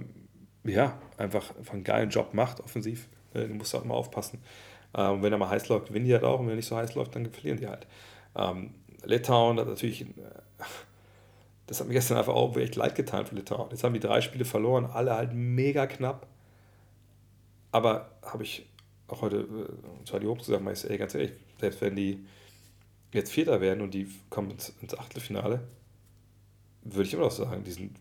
ja, 0.64 1.00
einfach, 1.16 1.56
einfach 1.56 1.72
einen 1.72 1.84
geilen 1.84 2.10
Job 2.10 2.34
macht, 2.34 2.60
offensiv. 2.60 3.08
Äh, 3.32 3.48
du 3.48 3.54
musst 3.54 3.72
halt 3.72 3.86
mal 3.86 3.94
aufpassen. 3.94 4.40
Und 4.94 5.22
wenn 5.22 5.32
er 5.32 5.38
mal 5.38 5.48
heiß 5.48 5.70
läuft, 5.70 5.88
gewinnen 5.88 6.04
die 6.04 6.12
halt 6.12 6.22
auch. 6.22 6.38
Und 6.38 6.44
wenn 6.44 6.52
er 6.52 6.56
nicht 6.56 6.68
so 6.68 6.76
heiß 6.76 6.94
läuft, 6.96 7.16
dann 7.16 7.24
verlieren 7.30 7.56
die 7.56 7.66
halt. 7.66 7.86
Ähm, 8.36 8.74
Litauen 9.04 9.58
hat 9.58 9.66
natürlich, 9.66 10.02
äh, 10.02 10.06
das 11.66 11.80
hat 11.80 11.88
mir 11.88 11.94
gestern 11.94 12.18
einfach 12.18 12.34
auch 12.34 12.56
echt 12.56 12.76
leid 12.76 12.94
getan 12.94 13.26
für 13.26 13.34
Litauen. 13.34 13.70
Jetzt 13.70 13.84
haben 13.84 13.94
die 13.94 14.00
drei 14.00 14.20
Spiele 14.20 14.44
verloren, 14.44 14.86
alle 14.86 15.14
halt 15.14 15.32
mega 15.32 15.86
knapp. 15.86 16.26
Aber 17.70 18.10
habe 18.22 18.42
ich 18.42 18.66
auch 19.08 19.22
heute 19.22 19.38
äh, 19.38 20.04
Charlie 20.04 20.26
Hobbs 20.26 20.46
gesagt, 20.46 20.84
ich, 20.84 20.90
ey, 20.90 20.98
ganz 20.98 21.14
ehrlich, 21.14 21.32
selbst 21.60 21.80
wenn 21.80 21.96
die 21.96 22.24
jetzt 23.12 23.32
Vierter 23.32 23.60
werden 23.60 23.82
und 23.82 23.94
die 23.94 24.08
kommen 24.30 24.50
ins, 24.50 24.74
ins 24.80 24.98
Achtelfinale, 24.98 25.60
würde 26.82 27.04
ich 27.04 27.14
immer 27.14 27.24
noch 27.24 27.30
sagen, 27.30 27.64
die 27.64 27.70
sind 27.70 27.96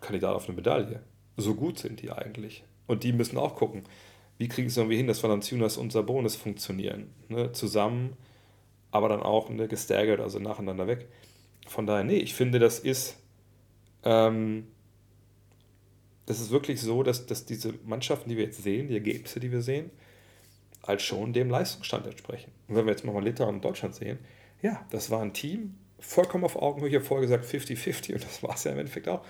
Kandidat 0.00 0.34
auf 0.34 0.46
eine 0.46 0.56
Medaille. 0.56 1.02
So 1.36 1.54
gut 1.54 1.78
sind 1.78 2.00
die 2.02 2.10
eigentlich. 2.10 2.64
Und 2.86 3.04
die 3.04 3.12
müssen 3.12 3.38
auch 3.38 3.56
gucken, 3.56 3.84
wie 4.38 4.48
kriegen 4.48 4.68
sie 4.68 4.80
irgendwie 4.80 4.96
hin, 4.96 5.06
dass 5.06 5.22
Valanciunas 5.22 5.76
und 5.76 5.92
Sabonis 5.92 6.36
funktionieren. 6.36 7.10
Ne? 7.28 7.52
Zusammen, 7.52 8.16
aber 8.92 9.08
dann 9.08 9.22
auch 9.22 9.48
ne, 9.48 9.66
gestaggert, 9.66 10.20
also 10.20 10.38
nacheinander 10.38 10.86
weg. 10.86 11.08
Von 11.66 11.86
daher, 11.86 12.04
nee, 12.04 12.18
ich 12.18 12.34
finde, 12.34 12.60
das 12.60 12.78
ist, 12.78 13.16
ähm, 14.04 14.68
das 16.26 16.40
ist 16.40 16.50
wirklich 16.50 16.80
so, 16.80 17.02
dass, 17.02 17.26
dass 17.26 17.44
diese 17.44 17.74
Mannschaften, 17.84 18.28
die 18.28 18.36
wir 18.36 18.44
jetzt 18.44 18.62
sehen, 18.62 18.86
die 18.86 18.94
Ergebnisse, 18.94 19.40
die 19.40 19.50
wir 19.50 19.62
sehen, 19.62 19.90
als 20.82 21.02
schon 21.02 21.32
dem 21.32 21.50
Leistungsstand 21.50 22.06
entsprechen. 22.06 22.52
Und 22.68 22.76
wenn 22.76 22.84
wir 22.86 22.92
jetzt 22.92 23.04
mal 23.04 23.22
Litauen 23.22 23.56
und 23.56 23.64
Deutschland 23.64 23.94
sehen, 23.94 24.18
ja, 24.60 24.84
das 24.90 25.10
war 25.10 25.22
ein 25.22 25.32
Team, 25.32 25.74
vollkommen 25.98 26.44
auf 26.44 26.56
Augenhöhe, 26.56 26.96
ich 26.96 27.02
vorher 27.02 27.26
gesagt 27.26 27.44
50-50 27.44 28.14
und 28.14 28.24
das 28.24 28.42
war 28.42 28.54
es 28.54 28.64
ja 28.64 28.72
im 28.72 28.78
Endeffekt 28.78 29.08
auch. 29.08 29.24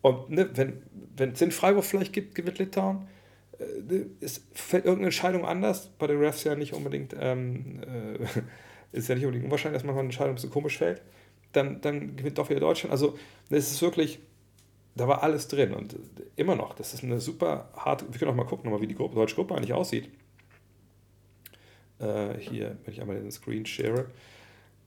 Und 0.00 0.30
ne, 0.30 0.50
wenn, 0.54 1.32
es 1.32 1.38
den 1.38 1.52
Freiburg 1.52 1.84
vielleicht 1.84 2.12
gibt, 2.12 2.34
gewinnt 2.34 2.58
Litauen, 2.58 3.08
äh, 3.58 4.04
es 4.20 4.42
fällt 4.52 4.84
irgendeine 4.84 5.08
Entscheidung 5.08 5.44
anders, 5.44 5.88
bei 5.98 6.06
den 6.06 6.18
Refs 6.18 6.44
ja 6.44 6.54
nicht 6.54 6.72
unbedingt, 6.72 7.14
ähm, 7.18 7.82
äh, 7.82 8.42
ist 8.92 9.08
ja 9.08 9.14
nicht 9.14 9.24
unbedingt 9.24 9.46
unwahrscheinlich, 9.46 9.80
dass 9.80 9.86
manchmal 9.86 10.02
eine 10.02 10.08
Entscheidung 10.08 10.36
so 10.36 10.48
komisch 10.48 10.78
fällt, 10.78 11.02
dann, 11.52 11.80
dann 11.80 12.16
gewinnt 12.16 12.38
doch 12.38 12.50
wieder 12.50 12.60
Deutschland. 12.60 12.92
Also 12.92 13.18
es 13.50 13.70
ist 13.70 13.82
wirklich, 13.82 14.20
da 14.94 15.08
war 15.08 15.22
alles 15.22 15.48
drin 15.48 15.74
und 15.74 15.96
immer 16.36 16.56
noch, 16.56 16.74
das 16.74 16.94
ist 16.94 17.02
eine 17.02 17.20
super 17.20 17.70
harte, 17.74 18.06
wir 18.10 18.18
können 18.18 18.30
auch 18.30 18.36
mal 18.36 18.46
gucken, 18.46 18.80
wie 18.80 18.86
die 18.86 18.94
Gruppe, 18.94 19.14
deutsche 19.14 19.34
Gruppe 19.34 19.54
eigentlich 19.54 19.72
aussieht. 19.72 20.10
Äh, 21.98 22.34
hier, 22.38 22.76
wenn 22.84 22.92
ich 22.92 23.00
einmal 23.00 23.16
den 23.16 23.30
Screen 23.30 23.66
share, 23.66 24.06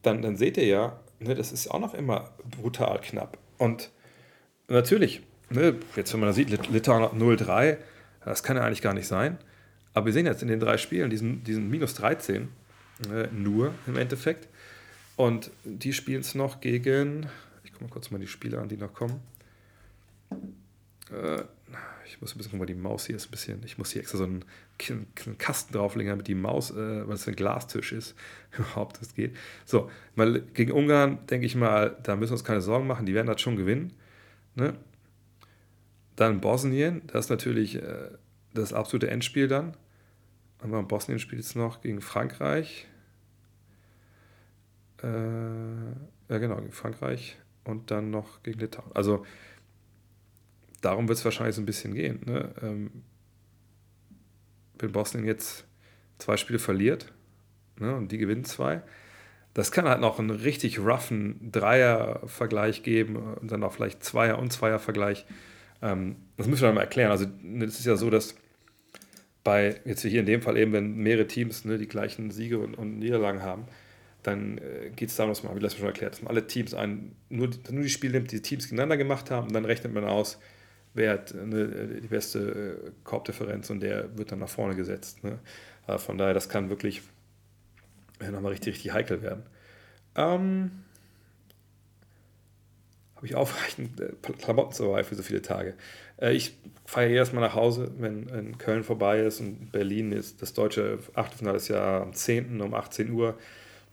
dann, 0.01 0.22
dann 0.22 0.38
seht 0.38 0.58
ihr 0.58 0.66
ja, 0.66 0.99
ne, 1.20 1.36
das 1.36 1.51
ist 1.51 1.70
auch 1.70 1.80
noch 1.80 1.93
immer 1.93 2.32
brutal 2.60 2.99
knapp. 3.01 3.38
Und 3.58 3.91
natürlich, 4.68 5.22
ne, 5.49 5.76
jetzt 5.95 6.14
wenn 6.14 6.20
man 6.20 6.30
da 6.30 6.34
sieht, 6.34 6.49
Litauen 6.70 7.03
0-3, 7.03 7.78
das 8.24 8.43
kann 8.43 8.58
ja 8.58 8.64
eigentlich 8.64 8.82
gar 8.82 8.93
nicht 8.93 9.08
sein. 9.08 9.38
Aber 9.93 10.08
wir 10.08 10.14
sehen 10.14 10.26
jetzt 10.26 10.41
in 10.41 10.49
den 10.49 10.60
drei 10.60 10.78
Spielen 10.78 11.10
diesen, 11.10 11.43
diesen 11.43 11.70
minus 11.70 11.93
13 11.95 12.49
äh, 13.12 13.28
nur 13.28 13.74
im 13.88 13.98
Endeffekt. 13.98 14.48
Und 15.16 15.52
die 15.64 15.93
spielen 15.93 16.22
es 16.22 16.36
noch 16.36 16.62
gegen, 16.62 17.28
ich 17.64 17.72
gucke 17.72 17.86
mal 17.86 17.89
kurz 17.89 18.12
mal 18.12 18.20
die 18.20 18.28
Spiele 18.28 18.60
an, 18.60 18.68
die 18.68 18.78
noch 18.78 18.93
kommen. 18.93 19.22
Äh, 21.12 21.43
ich 22.06 22.22
muss 22.22 22.36
ein 22.36 22.38
bisschen 22.38 22.60
weil 22.60 22.68
die 22.68 22.76
Maus 22.76 23.06
hier 23.06 23.16
ist 23.16 23.28
ein 23.28 23.32
bisschen, 23.32 23.64
ich 23.66 23.78
muss 23.78 23.91
hier 23.91 24.02
extra 24.02 24.18
so 24.18 24.26
einen, 24.26 24.46
einen 24.89 25.38
Kasten 25.38 25.74
drauflegen, 25.74 26.10
damit 26.10 26.28
die 26.28 26.36
Maus, 26.36 26.72
äh, 26.72 27.08
weil 27.08 27.16
es 27.16 27.28
ein 27.28 27.36
Glastisch 27.36 27.91
ist, 27.91 28.16
überhaupt 28.58 29.02
das 29.02 29.16
geht. 29.16 29.36
So, 29.66 29.89
mal 30.16 30.41
gegen 30.54 30.72
Ungarn 30.72 31.26
denke 31.28 31.46
ich 31.46 31.56
mal, 31.56 31.98
da 32.04 32.16
müssen 32.16 32.32
wir 32.32 32.36
uns 32.36 32.43
keine 32.43 32.62
Sorgen 32.62 32.88
machen, 32.88 33.06
die 33.06 33.14
werden 33.14 33.28
das 33.28 33.41
schon 33.41 33.56
gewinnen. 33.56 33.93
Ne? 34.56 34.74
Dann 36.16 36.41
Bosnien, 36.41 37.02
das 37.08 37.26
ist 37.26 37.30
natürlich 37.30 37.76
äh, 37.76 38.10
das 38.54 38.74
absolute 38.74 39.10
Endspiel 39.10 39.48
dann. 39.48 39.76
Aber 40.60 40.84
Bosnien 40.84 41.20
spielt 41.20 41.41
jetzt 41.41 41.56
noch 41.56 41.82
gegen 41.82 42.01
Frankreich. 42.01 42.88
Äh, 45.03 45.08
ja, 45.08 46.38
genau, 46.39 46.56
gegen 46.58 46.72
Frankreich 46.72 47.38
und 47.66 47.91
dann 47.91 48.10
noch 48.10 48.41
gegen 48.43 48.60
Litauen. 48.60 48.91
Also 48.93 49.26
darum 50.82 51.08
wird 51.08 51.18
es 51.18 51.26
wahrscheinlich 51.26 51.56
so 51.56 51.62
ein 51.62 51.66
bisschen 51.66 51.93
gehen. 51.93 52.22
Ne? 52.26 52.53
Ähm, 52.62 52.91
wenn 54.80 54.91
Bosnien 54.91 55.26
jetzt 55.26 55.66
zwei 56.18 56.38
Spiele 56.38 56.60
verliert 56.60 57.12
ne, 57.80 57.95
und 57.95 58.12
die 58.12 58.18
gewinnen 58.18 58.45
zwei, 58.45 58.82
das 59.53 59.72
kann 59.72 59.88
halt 59.88 60.01
noch 60.01 60.20
einen 60.20 60.32
richtig 60.32 60.80
roughen 60.80 61.51
Dreier-Vergleich 61.51 62.84
geben 62.84 63.16
und 63.16 63.51
dann 63.51 63.64
auch 63.64 63.74
vielleicht 63.74 64.03
Zweier- 64.03 64.38
und 64.38 64.51
Zweier-Vergleich. 64.51 65.26
Ähm, 65.82 66.18
das 66.36 66.47
müssen 66.47 66.64
wir 66.64 66.74
mal 66.74 66.82
erklären. 66.82 67.12
Also 67.12 67.26
es 67.62 67.80
ist 67.80 67.86
ja 67.86 67.95
so, 67.95 68.10
dass 68.10 68.36
bei, 69.46 69.80
jetzt 69.86 70.02
hier 70.02 70.20
in 70.20 70.26
dem 70.26 70.41
Fall 70.41 70.58
eben, 70.58 70.74
wenn 70.74 70.98
mehrere 70.98 71.28
Teams 71.28 71.64
ne, 71.66 71.78
die 71.78 71.88
gleichen 71.88 72.32
Siege 72.32 72.60
und, 72.60 72.74
und 72.74 72.98
Niederlagen 72.98 73.43
haben, 73.43 73.66
dann 74.24 74.58
äh, 74.58 74.89
geht 74.96 75.10
es 75.10 75.16
darum, 75.16 75.32
dass 75.32 75.43
man, 75.43 75.56
wie 75.56 75.60
das 75.60 75.76
schon 75.76 75.86
erklärt, 75.86 76.14
dass 76.14 76.24
man 76.24 76.32
alle 76.32 76.48
Teams 76.48 76.74
ein, 76.74 77.16
nur, 77.30 77.52
nur 77.70 77.84
die 77.84 77.89
Spiele 77.89 78.14
nimmt, 78.14 78.32
die, 78.32 78.41
Teams 78.41 78.66
gegeneinander 78.66 78.98
gemacht 78.98 79.30
haben 79.30 79.48
und 79.48 79.54
dann 79.54 79.64
rechnet 79.64 79.93
man 79.93 80.04
aus, 80.04 80.39
wer 80.96 81.12
hat 81.12 81.36
ne, 81.36 82.00
die 82.02 82.08
beste 82.08 82.82
äh, 82.88 82.91
Korbdifferenz 83.04 83.70
und 83.70 83.82
der 83.82 84.18
wird 84.18 84.32
dann 84.32 84.39
nach 84.39 84.50
vorne 84.50 84.76
gesetzt. 84.76 85.24
Ne? 85.24 85.38
Äh, 85.88 86.00
von 86.00 86.18
daher, 86.18 86.34
das 86.34 86.50
kann 86.50 86.70
wirklich 86.70 87.04
nochmal 88.20 88.54
richtig, 88.54 88.74
richtig 88.74 88.93
heikel 88.93 89.22
werden. 89.22 89.43
Ähm, 90.16 90.72
Habe 93.26 93.28
ich 93.28 93.36
ausreichend 93.36 94.00
äh, 94.02 94.14
Klamotten 94.40 94.76
dabei 94.78 95.04
für 95.04 95.16
so 95.16 95.24
viele 95.24 95.42
Tage. 95.42 95.74
Äh, 96.18 96.34
ich 96.34 96.56
fahre 96.86 97.10
erstmal 97.10 97.44
nach 97.44 97.56
Hause, 97.56 97.92
wenn 97.98 98.28
in 98.30 98.58
Köln 98.60 98.84
vorbei 98.84 99.20
ist 99.22 99.40
und 99.40 99.72
Berlin 99.72 100.12
ist 100.12 100.44
das 100.44 100.54
deutsche 100.54 101.00
Achtelfinale 101.16 101.58
ist 101.58 101.70
ja 101.70 102.04
am 102.04 102.14
10. 102.14 102.62
um 102.62 102.76
18 102.76 103.12
Uhr. 103.12 103.36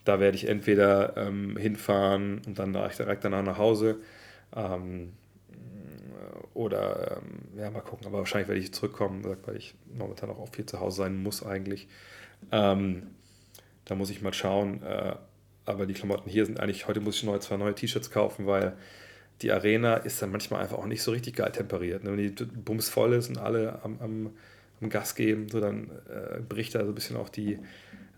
Da 0.04 0.20
werde 0.20 0.36
ich 0.36 0.48
entweder 0.48 1.16
ähm, 1.16 1.56
hinfahren 1.56 2.42
und 2.46 2.58
dann 2.58 2.74
direkt 2.74 3.24
danach 3.24 3.42
nach 3.42 3.56
Hause. 3.56 4.00
Ähm, 4.54 5.12
oder 6.52 7.22
ähm, 7.22 7.58
ja, 7.58 7.70
mal 7.70 7.80
gucken, 7.80 8.06
aber 8.06 8.18
wahrscheinlich 8.18 8.48
werde 8.48 8.60
ich 8.60 8.74
zurückkommen, 8.74 9.24
weil 9.46 9.56
ich 9.56 9.74
momentan 9.96 10.28
auch 10.28 10.48
viel 10.52 10.66
zu 10.66 10.78
Hause 10.78 10.98
sein 10.98 11.22
muss 11.22 11.42
eigentlich. 11.42 11.88
Ähm, 12.50 13.04
da 13.86 13.94
muss 13.94 14.10
ich 14.10 14.20
mal 14.20 14.34
schauen. 14.34 14.82
Äh, 14.82 15.14
aber 15.64 15.86
die 15.86 15.94
Klamotten 15.94 16.28
hier 16.28 16.44
sind 16.44 16.60
eigentlich, 16.60 16.88
heute 16.88 17.00
muss 17.00 17.16
ich 17.16 17.22
neue, 17.22 17.40
zwei 17.40 17.56
neue 17.56 17.74
T-Shirts 17.74 18.10
kaufen, 18.10 18.46
weil 18.46 18.76
die 19.42 19.52
Arena 19.52 19.96
ist 19.96 20.22
dann 20.22 20.30
manchmal 20.30 20.62
einfach 20.62 20.78
auch 20.78 20.86
nicht 20.86 21.02
so 21.02 21.10
richtig 21.10 21.36
geil 21.36 21.50
temperiert. 21.52 22.04
Ne? 22.04 22.16
Wenn 22.16 22.34
die 22.34 22.44
Bums 22.44 22.88
voll 22.88 23.12
ist 23.14 23.28
und 23.28 23.38
alle 23.38 23.82
am, 23.82 23.98
am, 24.00 24.30
am 24.80 24.88
Gas 24.88 25.14
geben, 25.14 25.48
so 25.48 25.60
dann 25.60 25.90
äh, 26.08 26.40
bricht 26.40 26.74
da 26.74 26.84
so 26.84 26.92
ein 26.92 26.94
bisschen 26.94 27.16
auch 27.16 27.28
die 27.28 27.58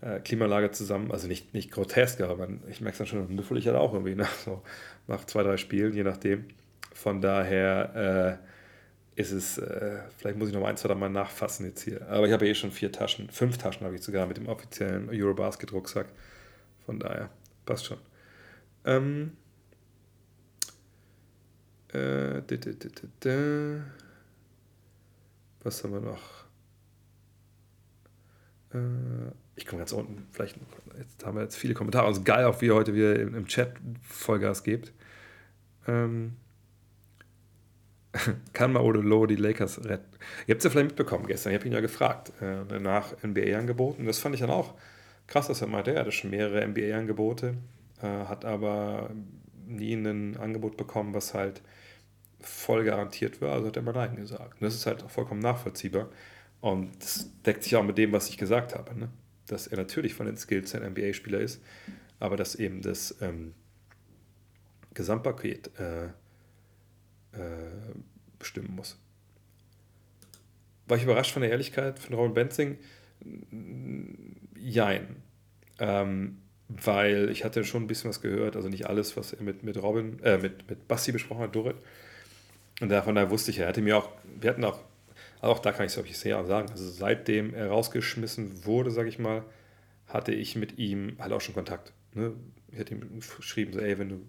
äh, 0.01 0.19
Klimaanlage 0.19 0.71
zusammen. 0.71 1.11
Also 1.11 1.27
nicht, 1.27 1.53
nicht 1.53 1.71
grotesk, 1.71 2.21
aber 2.21 2.35
man, 2.37 2.61
ich 2.69 2.79
merke 2.79 2.93
es 2.93 2.97
dann 2.99 3.07
schon, 3.07 3.35
müffel 3.35 3.57
ich 3.57 3.67
halt 3.67 3.75
auch 3.75 3.93
irgendwie 3.93 4.15
nach, 4.15 4.33
so, 4.35 4.61
nach 5.07 5.25
zwei, 5.25 5.43
drei 5.43 5.57
Spielen, 5.57 5.93
je 5.93 6.03
nachdem. 6.03 6.45
Von 6.93 7.21
daher 7.21 8.39
äh, 9.15 9.19
ist 9.19 9.31
es, 9.31 9.57
äh, 9.57 9.99
vielleicht 10.17 10.37
muss 10.37 10.49
ich 10.49 10.53
noch 10.53 10.65
ein, 10.65 10.77
zwei 10.77 10.93
Mal 10.93 11.09
nachfassen 11.09 11.65
jetzt 11.65 11.81
hier. 11.81 12.07
Aber 12.07 12.27
ich 12.27 12.33
habe 12.33 12.47
eh 12.47 12.53
schon 12.53 12.71
vier 12.71 12.91
Taschen, 12.91 13.29
fünf 13.31 13.57
Taschen 13.57 13.85
habe 13.85 13.95
ich 13.95 14.01
sogar 14.01 14.27
mit 14.27 14.37
dem 14.37 14.47
offiziellen 14.47 15.09
Eurobasket-Rucksack. 15.09 16.07
Von 16.85 16.99
daher, 16.99 17.29
passt 17.65 17.85
schon. 17.85 17.97
Ähm, 18.85 19.31
äh, 21.95 23.81
Was 25.63 25.83
haben 25.83 25.93
wir 25.93 26.01
noch? 26.01 26.45
Äh, 28.73 29.31
ich 29.55 29.65
komme 29.65 29.79
ganz 29.79 29.93
unten. 29.93 30.27
Vielleicht 30.31 30.57
jetzt 30.97 31.25
haben 31.25 31.37
wir 31.37 31.43
jetzt 31.43 31.55
viele 31.55 31.73
Kommentare. 31.73 32.07
Also 32.07 32.23
geil, 32.23 32.45
auch 32.45 32.61
wie 32.61 32.67
ihr 32.67 32.75
heute 32.75 32.93
wieder 32.93 33.17
im, 33.19 33.35
im 33.35 33.47
Chat 33.47 33.73
Vollgas 34.01 34.63
gebt. 34.63 34.91
Ähm, 35.87 36.35
kann 38.53 38.73
Maodo 38.73 39.01
Low 39.01 39.25
die 39.25 39.35
Lakers 39.35 39.85
retten? 39.85 40.17
Ihr 40.47 40.53
habt 40.53 40.59
es 40.59 40.63
ja 40.65 40.69
vielleicht 40.69 40.87
mitbekommen 40.87 41.27
gestern. 41.27 41.51
Ich 41.51 41.59
habe 41.59 41.67
ihn 41.67 41.73
ja 41.73 41.81
gefragt 41.81 42.33
äh, 42.41 42.79
nach 42.79 43.13
NBA-Angeboten. 43.23 44.05
Das 44.05 44.19
fand 44.19 44.35
ich 44.35 44.41
dann 44.41 44.49
auch 44.49 44.73
krass, 45.27 45.47
dass 45.47 45.61
er 45.61 45.67
meinte, 45.67 45.93
er 45.93 46.01
hatte 46.01 46.11
schon 46.11 46.29
mehrere 46.29 46.65
NBA-Angebote, 46.67 47.55
äh, 48.01 48.07
hat 48.07 48.45
aber 48.45 49.11
nie 49.67 49.93
ein 49.93 50.37
Angebot 50.37 50.77
bekommen, 50.77 51.13
was 51.13 51.33
halt 51.33 51.61
voll 52.45 52.83
garantiert 52.83 53.41
war. 53.41 53.53
Also 53.53 53.67
hat 53.67 53.75
er 53.75 53.81
mal 53.81 53.93
Nein 53.93 54.15
gesagt. 54.15 54.53
Und 54.53 54.61
das 54.61 54.75
ist 54.75 54.85
halt 54.85 55.03
vollkommen 55.09 55.41
nachvollziehbar. 55.41 56.09
Und 56.61 56.91
das 57.03 57.29
deckt 57.45 57.63
sich 57.63 57.75
auch 57.75 57.83
mit 57.83 57.97
dem, 57.97 58.11
was 58.11 58.29
ich 58.29 58.37
gesagt 58.37 58.75
habe. 58.75 58.97
Ne? 58.97 59.09
Dass 59.47 59.67
er 59.67 59.77
natürlich 59.77 60.13
von 60.13 60.25
den 60.25 60.37
Skills 60.37 60.73
ein 60.75 60.83
NBA-Spieler 60.91 61.39
ist, 61.39 61.61
aber 62.19 62.37
dass 62.37 62.55
eben 62.55 62.81
das 62.81 63.15
ähm, 63.21 63.53
Gesamtpaket 64.93 65.71
äh, 65.79 66.05
äh, 66.05 66.11
bestimmen 68.39 68.73
muss. 68.75 68.97
War 70.87 70.97
ich 70.97 71.03
überrascht 71.03 71.31
von 71.31 71.41
der 71.41 71.51
Ehrlichkeit 71.51 71.99
von 71.99 72.15
Robin 72.15 72.33
Benzing? 72.33 72.77
Jein. 74.57 75.23
Ähm, 75.79 76.37
weil 76.67 77.29
ich 77.29 77.43
hatte 77.43 77.63
schon 77.63 77.83
ein 77.83 77.87
bisschen 77.87 78.09
was 78.09 78.21
gehört, 78.21 78.55
also 78.55 78.69
nicht 78.69 78.87
alles, 78.87 79.15
was 79.17 79.33
er 79.33 79.43
mit, 79.43 79.63
mit 79.63 79.81
Robin, 79.81 80.19
äh, 80.23 80.37
mit, 80.37 80.69
mit 80.69 80.87
Basti 80.87 81.11
besprochen 81.11 81.43
hat, 81.43 81.55
Dorit. 81.55 81.75
Und 82.81 82.89
davon 82.89 83.15
da 83.15 83.29
wusste 83.29 83.51
ich, 83.51 83.59
er 83.59 83.67
hatte 83.67 83.81
mir 83.81 83.97
auch, 83.97 84.09
wir 84.39 84.49
hatten 84.49 84.63
auch, 84.63 84.79
auch 85.41 85.59
da 85.59 85.71
kann 85.71 85.85
ich 85.85 85.91
es, 85.91 85.93
glaube 85.95 86.09
ich, 86.09 86.17
sehr 86.17 86.43
sagen, 86.45 86.69
also 86.69 86.89
seitdem 86.89 87.53
er 87.53 87.69
rausgeschmissen 87.69 88.65
wurde, 88.65 88.91
sage 88.91 89.09
ich 89.09 89.19
mal, 89.19 89.43
hatte 90.07 90.33
ich 90.33 90.55
mit 90.55 90.77
ihm 90.77 91.15
halt 91.19 91.31
auch 91.31 91.41
schon 91.41 91.55
Kontakt. 91.55 91.93
Ne? 92.13 92.33
Ich 92.71 92.79
hatte 92.79 92.93
ihm 92.93 93.19
geschrieben, 93.19 93.73
so, 93.73 93.79
ey, 93.79 93.97
wenn 93.97 94.09
du 94.09 94.21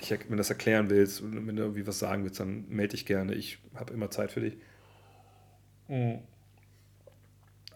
dich, 0.00 0.10
wenn 0.28 0.36
das 0.36 0.50
erklären 0.50 0.90
willst, 0.90 1.22
wenn 1.22 1.54
du 1.54 1.62
irgendwie 1.62 1.86
was 1.86 1.98
sagen 1.98 2.24
willst, 2.24 2.40
dann 2.40 2.68
melde 2.68 2.92
dich 2.92 3.06
gerne. 3.06 3.34
Ich 3.34 3.58
habe 3.74 3.92
immer 3.92 4.10
Zeit 4.10 4.32
für 4.32 4.40
dich. 4.40 4.56
Mhm. 5.88 6.20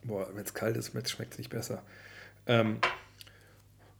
Boah, 0.02 0.28
wenn 0.34 0.44
es 0.44 0.54
kalt 0.54 0.76
ist, 0.76 0.90
schmeckt 1.08 1.32
es 1.32 1.38
nicht 1.38 1.50
besser. 1.50 1.82
Ähm, 2.46 2.78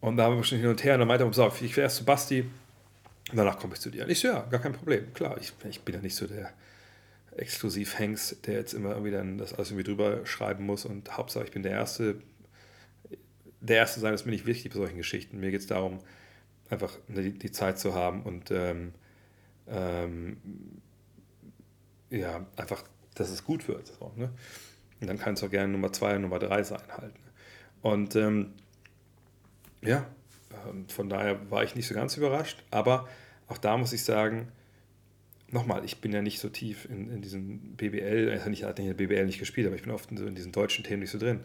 und 0.01 0.16
da 0.16 0.24
haben 0.24 0.36
wir 0.36 0.45
schon 0.45 0.59
hin 0.59 0.68
und 0.68 0.84
her 0.84 0.95
und 0.95 1.01
dann 1.01 1.09
meinte 1.09 1.24
er, 1.24 1.32
so, 1.32 1.51
ich 1.61 1.76
will 1.76 1.82
erst 1.82 1.97
zu 1.97 2.05
Basti 2.05 2.45
danach 3.32 3.58
komme 3.58 3.74
ich 3.74 3.80
zu 3.80 3.90
dir. 3.90 4.04
Und 4.04 4.10
ich 4.10 4.20
so, 4.20 4.28
ja, 4.28 4.42
gar 4.42 4.60
kein 4.60 4.72
Problem. 4.72 5.12
Klar, 5.14 5.38
ich, 5.40 5.52
ich 5.68 5.80
bin 5.82 5.94
ja 5.94 6.00
nicht 6.00 6.16
so 6.16 6.26
der 6.26 6.52
Exklusiv-Hengst, 7.36 8.46
der 8.46 8.54
jetzt 8.54 8.74
immer 8.74 8.90
irgendwie 8.90 9.10
dann 9.10 9.38
das 9.38 9.54
alles 9.54 9.70
irgendwie 9.70 9.84
drüber 9.84 10.24
schreiben 10.26 10.66
muss 10.66 10.84
und 10.84 11.16
Hauptsache 11.16 11.44
ich 11.44 11.50
bin 11.50 11.62
der 11.62 11.72
Erste. 11.72 12.16
Der 13.60 13.78
Erste 13.78 14.00
sein 14.00 14.14
ist 14.14 14.26
mir 14.26 14.32
nicht 14.32 14.46
wichtig 14.46 14.72
bei 14.72 14.78
solchen 14.78 14.98
Geschichten. 14.98 15.40
Mir 15.40 15.50
geht 15.50 15.60
es 15.60 15.66
darum, 15.66 16.00
einfach 16.70 16.92
die, 17.08 17.32
die, 17.32 17.50
Zeit 17.50 17.78
zu 17.78 17.94
haben 17.94 18.22
und 18.22 18.50
ähm, 18.50 18.92
ähm, 19.68 20.36
ja, 22.10 22.46
einfach, 22.56 22.84
dass 23.14 23.30
es 23.30 23.44
gut 23.44 23.68
wird. 23.68 23.86
So, 23.86 24.12
ne? 24.16 24.30
Und 25.00 25.06
dann 25.08 25.18
kann 25.18 25.34
es 25.34 25.42
auch 25.42 25.50
gerne 25.50 25.72
Nummer 25.72 25.92
zwei, 25.92 26.16
Nummer 26.18 26.38
drei 26.38 26.62
sein 26.62 26.82
halt. 26.96 27.14
Ne? 27.14 27.30
Und 27.82 28.16
ähm, 28.16 28.52
ja, 29.82 30.06
von 30.88 31.09
daher 31.09 31.50
war 31.50 31.64
ich 31.64 31.74
nicht 31.74 31.86
so 31.86 31.94
ganz 31.94 32.16
überrascht, 32.16 32.62
aber 32.70 33.09
auch 33.48 33.59
da 33.59 33.76
muss 33.76 33.92
ich 33.92 34.05
sagen, 34.05 34.48
nochmal, 35.50 35.84
ich 35.84 36.00
bin 36.00 36.12
ja 36.12 36.20
nicht 36.20 36.40
so 36.40 36.48
tief 36.48 36.86
in, 36.86 37.11
in 37.11 37.22
diesem 37.22 37.76
BBL, 37.76 38.30
also 38.30 38.50
nicht, 38.50 38.64
hat 38.64 38.78
den 38.78 38.96
BBL 38.96 39.26
nicht 39.26 39.38
gespielt, 39.38 39.66
aber 39.66 39.76
ich 39.76 39.82
bin 39.82 39.92
oft 39.92 40.11
in, 40.11 40.16
so 40.16 40.26
in 40.26 40.34
diesen 40.34 40.52
deutschen 40.52 40.84
Themen 40.84 41.00
nicht 41.00 41.11
so 41.11 41.18
drin. 41.18 41.40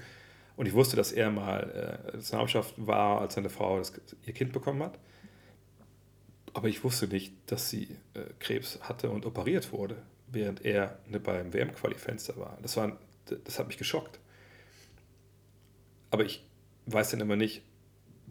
Und 0.57 0.65
ich 0.65 0.73
wusste, 0.73 0.97
dass 0.97 1.13
er 1.13 1.31
mal 1.31 2.01
äh, 2.11 2.17
Nationalmannschaft 2.17 2.73
war, 2.77 3.21
als 3.21 3.35
seine 3.35 3.49
Frau 3.49 3.77
das, 3.77 3.93
ihr 4.25 4.33
Kind 4.33 4.51
bekommen 4.51 4.83
hat. 4.83 4.99
Aber 6.53 6.67
ich 6.67 6.83
wusste 6.83 7.07
nicht, 7.07 7.33
dass 7.45 7.69
sie 7.69 7.95
äh, 8.13 8.21
Krebs 8.39 8.79
hatte 8.81 9.09
und 9.09 9.25
operiert 9.25 9.71
wurde, 9.71 10.01
während 10.27 10.65
er 10.65 10.99
ne, 11.07 11.19
beim 11.19 11.53
WM-Quali-Fenster 11.53 12.35
war. 12.37 12.57
Das, 12.61 12.75
war. 12.75 12.97
das 13.45 13.59
hat 13.59 13.67
mich 13.67 13.77
geschockt. 13.77 14.19
Aber 16.11 16.25
ich 16.25 16.43
weiß 16.87 17.11
dann 17.11 17.21
immer 17.21 17.35
nicht, 17.35 17.61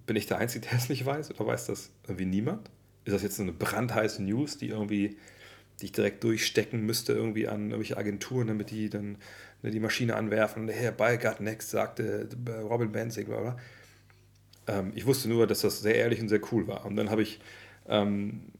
bin 0.08 0.16
ich 0.16 0.26
der 0.26 0.38
Einzige, 0.38 0.66
der 0.66 0.78
es 0.78 0.88
nicht 0.88 1.06
weiß 1.06 1.30
oder 1.30 1.46
weiß 1.46 1.66
das 1.66 1.90
irgendwie 2.04 2.24
niemand? 2.24 2.68
Ist 3.04 3.12
das 3.12 3.22
jetzt 3.22 3.38
eine 3.38 3.52
brandheiße 3.52 4.22
News, 4.22 4.58
die 4.58 4.68
irgendwie, 4.68 5.18
die 5.80 5.84
ich 5.84 5.92
direkt 5.92 6.24
durchstecken 6.24 6.84
müsste 6.84 7.12
irgendwie 7.12 7.46
an 7.46 7.70
irgendwelche 7.70 7.96
Agenturen, 7.96 8.48
damit 8.48 8.70
die 8.70 8.90
dann 8.90 9.18
ne, 9.62 9.70
die 9.70 9.80
Maschine 9.80 10.16
anwerfen 10.16 10.62
und 10.62 10.68
Herr 10.70 10.92
Beigart 10.92 11.40
Next 11.40 11.70
sagte 11.70 12.28
Robin 12.62 12.90
Benzig, 12.90 13.26
bla 13.26 13.40
bla. 13.40 13.56
Ähm, 14.66 14.92
ich 14.94 15.06
wusste 15.06 15.28
nur, 15.28 15.46
dass 15.46 15.60
das 15.60 15.80
sehr 15.80 15.94
ehrlich 15.94 16.20
und 16.20 16.28
sehr 16.28 16.40
cool 16.52 16.66
war. 16.66 16.86
Und 16.86 16.96
dann 16.96 17.10
habe 17.10 17.22
ich 17.22 17.38
ähm, 17.86 18.52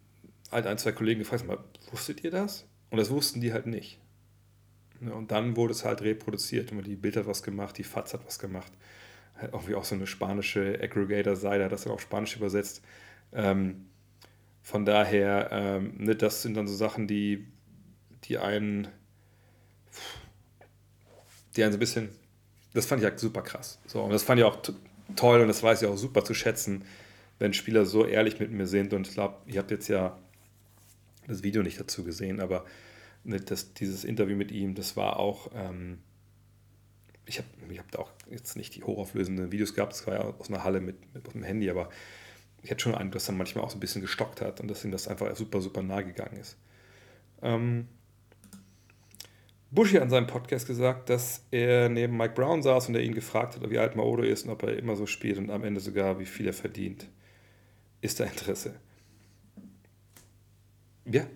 halt 0.53 0.67
ein, 0.67 0.79
zwei 0.79 0.93
Kollegen 0.93 1.21
gefragt, 1.21 1.47
mal, 1.47 1.59
wusstet 1.91 2.23
ihr 2.25 2.31
das? 2.31 2.67
Und 2.91 2.99
das 2.99 3.11
wussten 3.11 3.41
die 3.41 3.55
halt 3.55 3.67
nicht. 3.67 3.99
Ne, 5.01 5.15
und 5.15 5.31
dann 5.31 5.57
wurde 5.57 5.73
es 5.73 5.85
halt 5.85 6.03
reproduziert. 6.03 6.73
Und 6.73 6.87
die 6.87 6.97
Bild 6.97 7.17
hat 7.17 7.27
was 7.27 7.43
gemacht, 7.43 7.79
die 7.79 7.85
FAZ 7.85 8.13
hat 8.13 8.27
was 8.27 8.39
gemacht. 8.39 8.73
Irgendwie 9.41 9.74
auch 9.74 9.84
so 9.84 9.95
eine 9.95 10.07
spanische 10.07 10.78
Aggregator-Seite 10.82 11.64
hat 11.64 11.72
das 11.72 11.84
dann 11.84 11.93
auf 11.93 12.01
Spanisch 12.01 12.36
übersetzt. 12.36 12.82
Ähm, 13.32 13.86
von 14.62 14.84
daher, 14.84 15.49
ähm, 15.51 15.95
ne, 15.97 16.14
das 16.14 16.43
sind 16.43 16.55
dann 16.55 16.66
so 16.66 16.74
Sachen, 16.74 17.07
die, 17.07 17.47
die 18.24 18.39
einen, 18.39 18.89
die 21.57 21.62
einen 21.62 21.72
so 21.72 21.76
ein 21.76 21.80
bisschen, 21.80 22.11
das 22.74 22.86
fand 22.86 23.01
ich 23.01 23.09
halt 23.09 23.18
super 23.18 23.43
krass. 23.43 23.78
So, 23.86 24.03
und 24.03 24.11
das 24.11 24.22
fand 24.22 24.41
ich 24.41 24.45
auch 24.45 24.59
toll 25.16 25.41
und 25.41 25.49
das 25.49 25.62
weiß 25.62 25.82
ich 25.82 25.89
auch 25.89 25.97
super 25.97 26.24
zu 26.24 26.34
schätzen, 26.34 26.84
wenn 27.39 27.55
Spieler 27.55 27.86
so 27.86 28.05
ehrlich 28.05 28.41
mit 28.41 28.51
mir 28.51 28.66
sind. 28.66 28.93
Und 28.93 29.09
ich 29.09 29.14
glaube, 29.14 29.36
ihr 29.47 29.59
habt 29.59 29.70
jetzt 29.70 29.89
ja 29.89 30.18
das 31.26 31.43
Video 31.43 31.62
nicht 31.62 31.80
dazu 31.80 32.05
gesehen, 32.05 32.41
aber 32.41 32.64
ne, 33.24 33.41
das, 33.41 33.74
dieses 33.74 34.05
Interview 34.05 34.36
mit 34.36 34.51
ihm, 34.51 34.74
das 34.74 34.97
war 34.97 35.18
auch, 35.18 35.51
ähm, 35.55 35.99
ich 37.29 37.39
habe 37.39 37.49
ich 37.70 37.79
hab 37.79 37.91
da 37.91 37.99
auch 37.99 38.11
jetzt 38.31 38.57
nicht 38.57 38.74
die 38.74 38.83
hochauflösenden 38.83 39.53
Videos 39.53 39.74
gehabt, 39.74 39.93
das 39.93 40.07
war 40.07 40.14
ja 40.14 40.20
aus 40.39 40.49
einer 40.49 40.64
Halle 40.64 40.81
mit, 40.81 41.14
mit 41.14 41.33
dem 41.33 41.43
Handy, 41.43 41.70
aber 41.70 41.91
ich 42.62 42.70
hätte 42.70 42.81
schon 42.81 42.95
einen, 42.95 43.11
dass 43.11 43.29
er 43.29 43.35
manchmal 43.35 43.64
auch 43.64 43.70
so 43.70 43.76
ein 43.76 43.81
bisschen 43.81 44.03
gestockt 44.03 44.41
hat 44.41 44.61
und 44.61 44.68
dass 44.68 44.85
ihm 44.85 44.91
das 44.91 45.07
einfach 45.07 45.35
super, 45.37 45.61
super 45.61 45.83
nahe 45.83 46.05
gegangen 46.05 46.39
ist. 46.39 46.57
Ähm, 47.43 47.87
Bushi 49.70 49.97
hat 49.97 50.05
in 50.05 50.11
seinem 50.11 50.26
Podcast 50.26 50.66
gesagt, 50.66 51.11
dass 51.11 51.45
er 51.51 51.91
neben 51.91 52.16
Mike 52.16 52.35
Brown 52.35 52.62
saß 52.62 52.89
und 52.89 52.95
er 52.95 53.03
ihn 53.03 53.14
gefragt 53.14 53.55
hat, 53.55 53.70
wie 53.70 53.78
alt 53.78 53.97
Maodo 53.97 54.23
ist 54.23 54.44
und 54.44 54.51
ob 54.51 54.62
er 54.62 54.77
immer 54.78 54.97
so 54.97 55.07
spielt 55.07 55.36
und 55.36 55.51
am 55.51 55.62
Ende 55.62 55.81
sogar, 55.81 56.19
wie 56.19 56.27
viel 56.27 56.47
er 56.47 56.55
verdient 56.55 57.07
ist 58.01 58.19
da 58.19 58.24
Interesse. 58.24 58.74
Ja, 61.05 61.27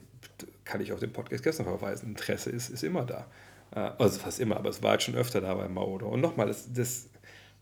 kann 0.64 0.80
ich 0.80 0.92
auf 0.92 1.00
den 1.00 1.12
Podcast 1.12 1.44
gestern 1.44 1.66
verweisen. 1.66 2.10
Interesse 2.10 2.50
ist, 2.50 2.70
ist 2.70 2.82
immer 2.82 3.04
da. 3.04 3.30
Äh, 3.74 3.90
also 3.98 4.18
fast 4.18 4.40
immer, 4.40 4.56
aber 4.56 4.70
es 4.70 4.82
war 4.82 4.92
halt 4.92 5.02
schon 5.02 5.14
öfter 5.14 5.40
da 5.40 5.54
bei 5.54 5.68
Maodo. 5.68 6.08
Und 6.08 6.20
nochmal, 6.20 6.46
das, 6.46 6.72
das, 6.72 7.08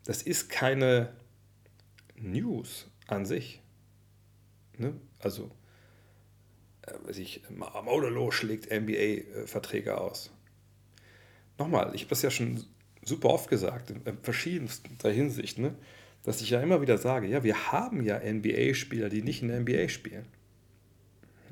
das 0.05 0.23
ist 0.23 0.49
keine 0.49 1.13
News 2.17 2.87
an 3.07 3.27
sich. 3.27 3.61
Ne? 4.77 4.95
Also, 5.19 5.51
äh, 6.83 7.11
ich, 7.11 7.43
Maudolo 7.51 8.31
schlägt 8.31 8.71
NBA-Verträge 8.71 9.99
aus. 9.99 10.31
Nochmal, 11.59 11.95
ich 11.95 12.03
habe 12.03 12.11
das 12.11 12.23
ja 12.23 12.31
schon 12.31 12.65
super 13.03 13.31
oft 13.31 13.49
gesagt, 13.49 13.91
in 13.91 14.03
verschiedenster 14.23 15.11
Hinsicht. 15.11 15.59
Ne? 15.59 15.75
dass 16.23 16.41
ich 16.41 16.51
ja 16.51 16.61
immer 16.61 16.81
wieder 16.83 16.99
sage, 16.99 17.27
ja, 17.27 17.43
wir 17.43 17.73
haben 17.73 18.05
ja 18.05 18.19
NBA-Spieler, 18.19 19.09
die 19.09 19.23
nicht 19.23 19.43
in 19.43 19.49
der 19.49 19.61
NBA 19.61 19.89
spielen. 19.89 20.27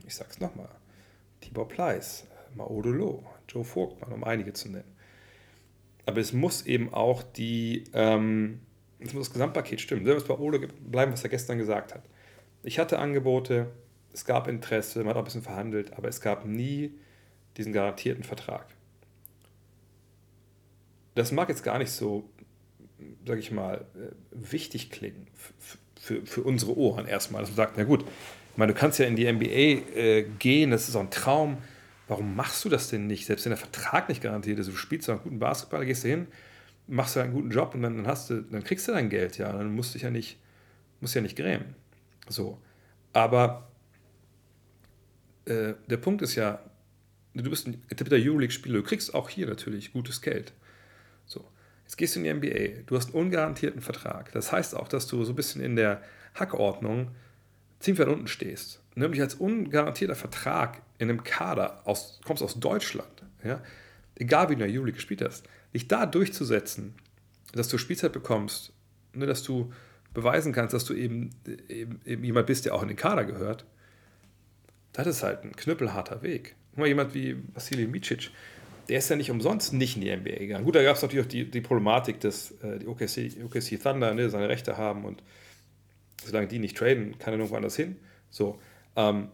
Ich 0.06 0.14
sage 0.14 0.30
es 0.30 0.40
nochmal. 0.40 0.68
Tibor 1.40 1.68
Pleiss, 1.68 2.26
Maodo 2.54 2.90
Loh, 2.90 3.24
Joe 3.48 3.64
Vogtmann, 3.64 4.12
um 4.12 4.24
einige 4.24 4.52
zu 4.52 4.68
nennen. 4.68 4.96
Aber 6.06 6.20
es 6.20 6.32
muss 6.32 6.66
eben 6.66 6.92
auch 6.92 7.22
die, 7.22 7.84
ähm, 7.92 8.60
es 8.98 9.12
muss 9.12 9.28
das 9.28 9.32
Gesamtpaket 9.32 9.80
stimmen. 9.80 10.06
Wir 10.06 10.18
bei 10.20 10.34
Odo 10.34 10.58
bleiben, 10.80 11.12
was 11.12 11.22
er 11.22 11.30
gestern 11.30 11.58
gesagt 11.58 11.94
hat. 11.94 12.02
Ich 12.62 12.78
hatte 12.78 12.98
Angebote, 12.98 13.70
es 14.12 14.24
gab 14.24 14.48
Interesse, 14.48 15.00
man 15.00 15.10
hat 15.10 15.16
auch 15.16 15.20
ein 15.20 15.24
bisschen 15.24 15.42
verhandelt, 15.42 15.92
aber 15.94 16.08
es 16.08 16.20
gab 16.20 16.44
nie 16.44 16.92
diesen 17.56 17.72
garantierten 17.72 18.24
Vertrag. 18.24 18.66
Das 21.14 21.32
mag 21.32 21.48
jetzt 21.48 21.62
gar 21.62 21.78
nicht 21.78 21.90
so 21.90 22.28
sage 23.26 23.40
ich 23.40 23.50
mal, 23.50 23.84
äh, 23.94 24.12
wichtig 24.30 24.90
klingen 24.90 25.26
für, 26.00 26.24
für 26.24 26.42
unsere 26.42 26.76
Ohren 26.76 27.06
erstmal. 27.06 27.42
Dass 27.42 27.50
man 27.50 27.56
sagt, 27.56 27.74
na 27.76 27.84
gut, 27.84 28.02
ich 28.02 28.56
meine, 28.56 28.72
du 28.72 28.78
kannst 28.78 28.98
ja 28.98 29.06
in 29.06 29.16
die 29.16 29.30
NBA 29.30 29.96
äh, 29.96 30.24
gehen, 30.38 30.70
das 30.70 30.88
ist 30.88 30.96
auch 30.96 31.00
ein 31.00 31.10
Traum. 31.10 31.58
Warum 32.08 32.34
machst 32.34 32.64
du 32.64 32.70
das 32.70 32.88
denn 32.88 33.06
nicht? 33.06 33.26
Selbst 33.26 33.44
wenn 33.44 33.50
der 33.50 33.58
Vertrag 33.58 34.08
nicht 34.08 34.22
garantiert 34.22 34.58
ist, 34.58 34.68
du 34.68 34.74
spielst 34.74 35.08
einen 35.10 35.20
guten 35.20 35.38
Basketball, 35.38 35.84
gehst 35.84 36.04
du 36.04 36.08
hin, 36.08 36.26
machst 36.86 37.14
du 37.14 37.20
einen 37.20 37.34
guten 37.34 37.50
Job 37.50 37.74
und 37.74 37.82
dann, 37.82 38.06
hast 38.06 38.30
du, 38.30 38.40
dann 38.42 38.64
kriegst 38.64 38.88
du 38.88 38.92
dein 38.92 39.10
Geld, 39.10 39.36
ja. 39.36 39.52
Dann 39.52 39.74
musst 39.74 39.90
du 39.90 39.92
dich 39.94 40.02
ja 40.02 40.10
nicht, 40.10 40.38
musst 41.00 41.14
ja 41.14 41.20
nicht 41.20 41.36
grämen. 41.36 41.74
So. 42.28 42.58
Aber 43.12 43.70
äh, 45.44 45.74
der 45.86 45.96
Punkt 45.98 46.22
ist 46.22 46.34
ja, 46.34 46.60
du 47.34 47.50
bist 47.50 47.66
ein 47.66 47.82
etablierter 47.90 48.24
Euroleague-Spieler, 48.24 48.78
du 48.78 48.82
kriegst 48.82 49.14
auch 49.14 49.28
hier 49.28 49.46
natürlich 49.46 49.92
gutes 49.92 50.22
Geld. 50.22 50.54
So. 51.26 51.46
Jetzt 51.84 51.96
gehst 51.96 52.16
du 52.16 52.20
in 52.20 52.24
die 52.24 52.32
NBA, 52.48 52.82
du 52.86 52.96
hast 52.96 53.14
einen 53.14 53.22
ungarantierten 53.22 53.82
Vertrag. 53.82 54.32
Das 54.32 54.50
heißt 54.50 54.74
auch, 54.74 54.88
dass 54.88 55.06
du 55.06 55.24
so 55.24 55.32
ein 55.32 55.36
bisschen 55.36 55.62
in 55.62 55.76
der 55.76 56.02
Hackordnung 56.34 57.10
ziemlich 57.80 58.00
weit 58.00 58.12
unten 58.12 58.28
stehst, 58.28 58.82
nämlich 58.94 59.20
als 59.20 59.34
ungarantierter 59.34 60.14
Vertrag 60.14 60.82
in 60.98 61.08
einem 61.08 61.22
Kader, 61.22 61.82
aus, 61.84 62.20
kommst 62.24 62.42
aus 62.42 62.58
Deutschland, 62.58 63.22
ja, 63.44 63.62
egal 64.16 64.48
wie 64.48 64.56
du 64.56 64.62
in 64.62 64.66
der 64.66 64.70
Juli 64.70 64.92
gespielt 64.92 65.22
hast, 65.22 65.48
dich 65.72 65.88
da 65.88 66.06
durchzusetzen, 66.06 66.94
dass 67.52 67.68
du 67.68 67.78
Spielzeit 67.78 68.12
bekommst, 68.12 68.72
ne, 69.12 69.26
dass 69.26 69.42
du 69.42 69.72
beweisen 70.14 70.52
kannst, 70.52 70.74
dass 70.74 70.84
du 70.84 70.94
eben, 70.94 71.30
eben, 71.68 72.00
eben 72.04 72.24
jemand 72.24 72.46
bist, 72.46 72.64
der 72.64 72.74
auch 72.74 72.82
in 72.82 72.88
den 72.88 72.96
Kader 72.96 73.24
gehört, 73.24 73.64
das 74.92 75.06
ist 75.06 75.22
halt 75.22 75.44
ein 75.44 75.54
knüppelharter 75.54 76.22
Weg. 76.22 76.56
Guck 76.70 76.80
mal, 76.80 76.88
jemand 76.88 77.14
wie 77.14 77.36
Vasili 77.54 77.86
Micic, 77.86 78.30
der 78.88 78.98
ist 78.98 79.10
ja 79.10 79.16
nicht 79.16 79.30
umsonst 79.30 79.72
nicht 79.72 79.96
in 79.96 80.02
die 80.02 80.16
NBA 80.16 80.38
gegangen. 80.38 80.64
Gut, 80.64 80.74
da 80.74 80.82
gab 80.82 80.96
es 80.96 81.02
natürlich 81.02 81.24
auch 81.24 81.28
die, 81.28 81.50
die 81.50 81.60
Problematik, 81.60 82.20
dass 82.20 82.52
äh, 82.62 82.78
die 82.78 82.86
OKC, 82.86 83.44
OKC 83.44 83.80
Thunder 83.80 84.14
ne, 84.14 84.30
seine 84.30 84.48
Rechte 84.48 84.76
haben 84.76 85.04
und 85.04 85.22
solange 86.24 86.48
die 86.48 86.58
nicht 86.58 86.76
traden, 86.76 87.18
kann 87.18 87.34
er 87.34 87.38
irgendwo 87.38 87.56
anders 87.56 87.76
hin. 87.76 87.96
So, 88.30 88.58
ähm, 88.96 89.28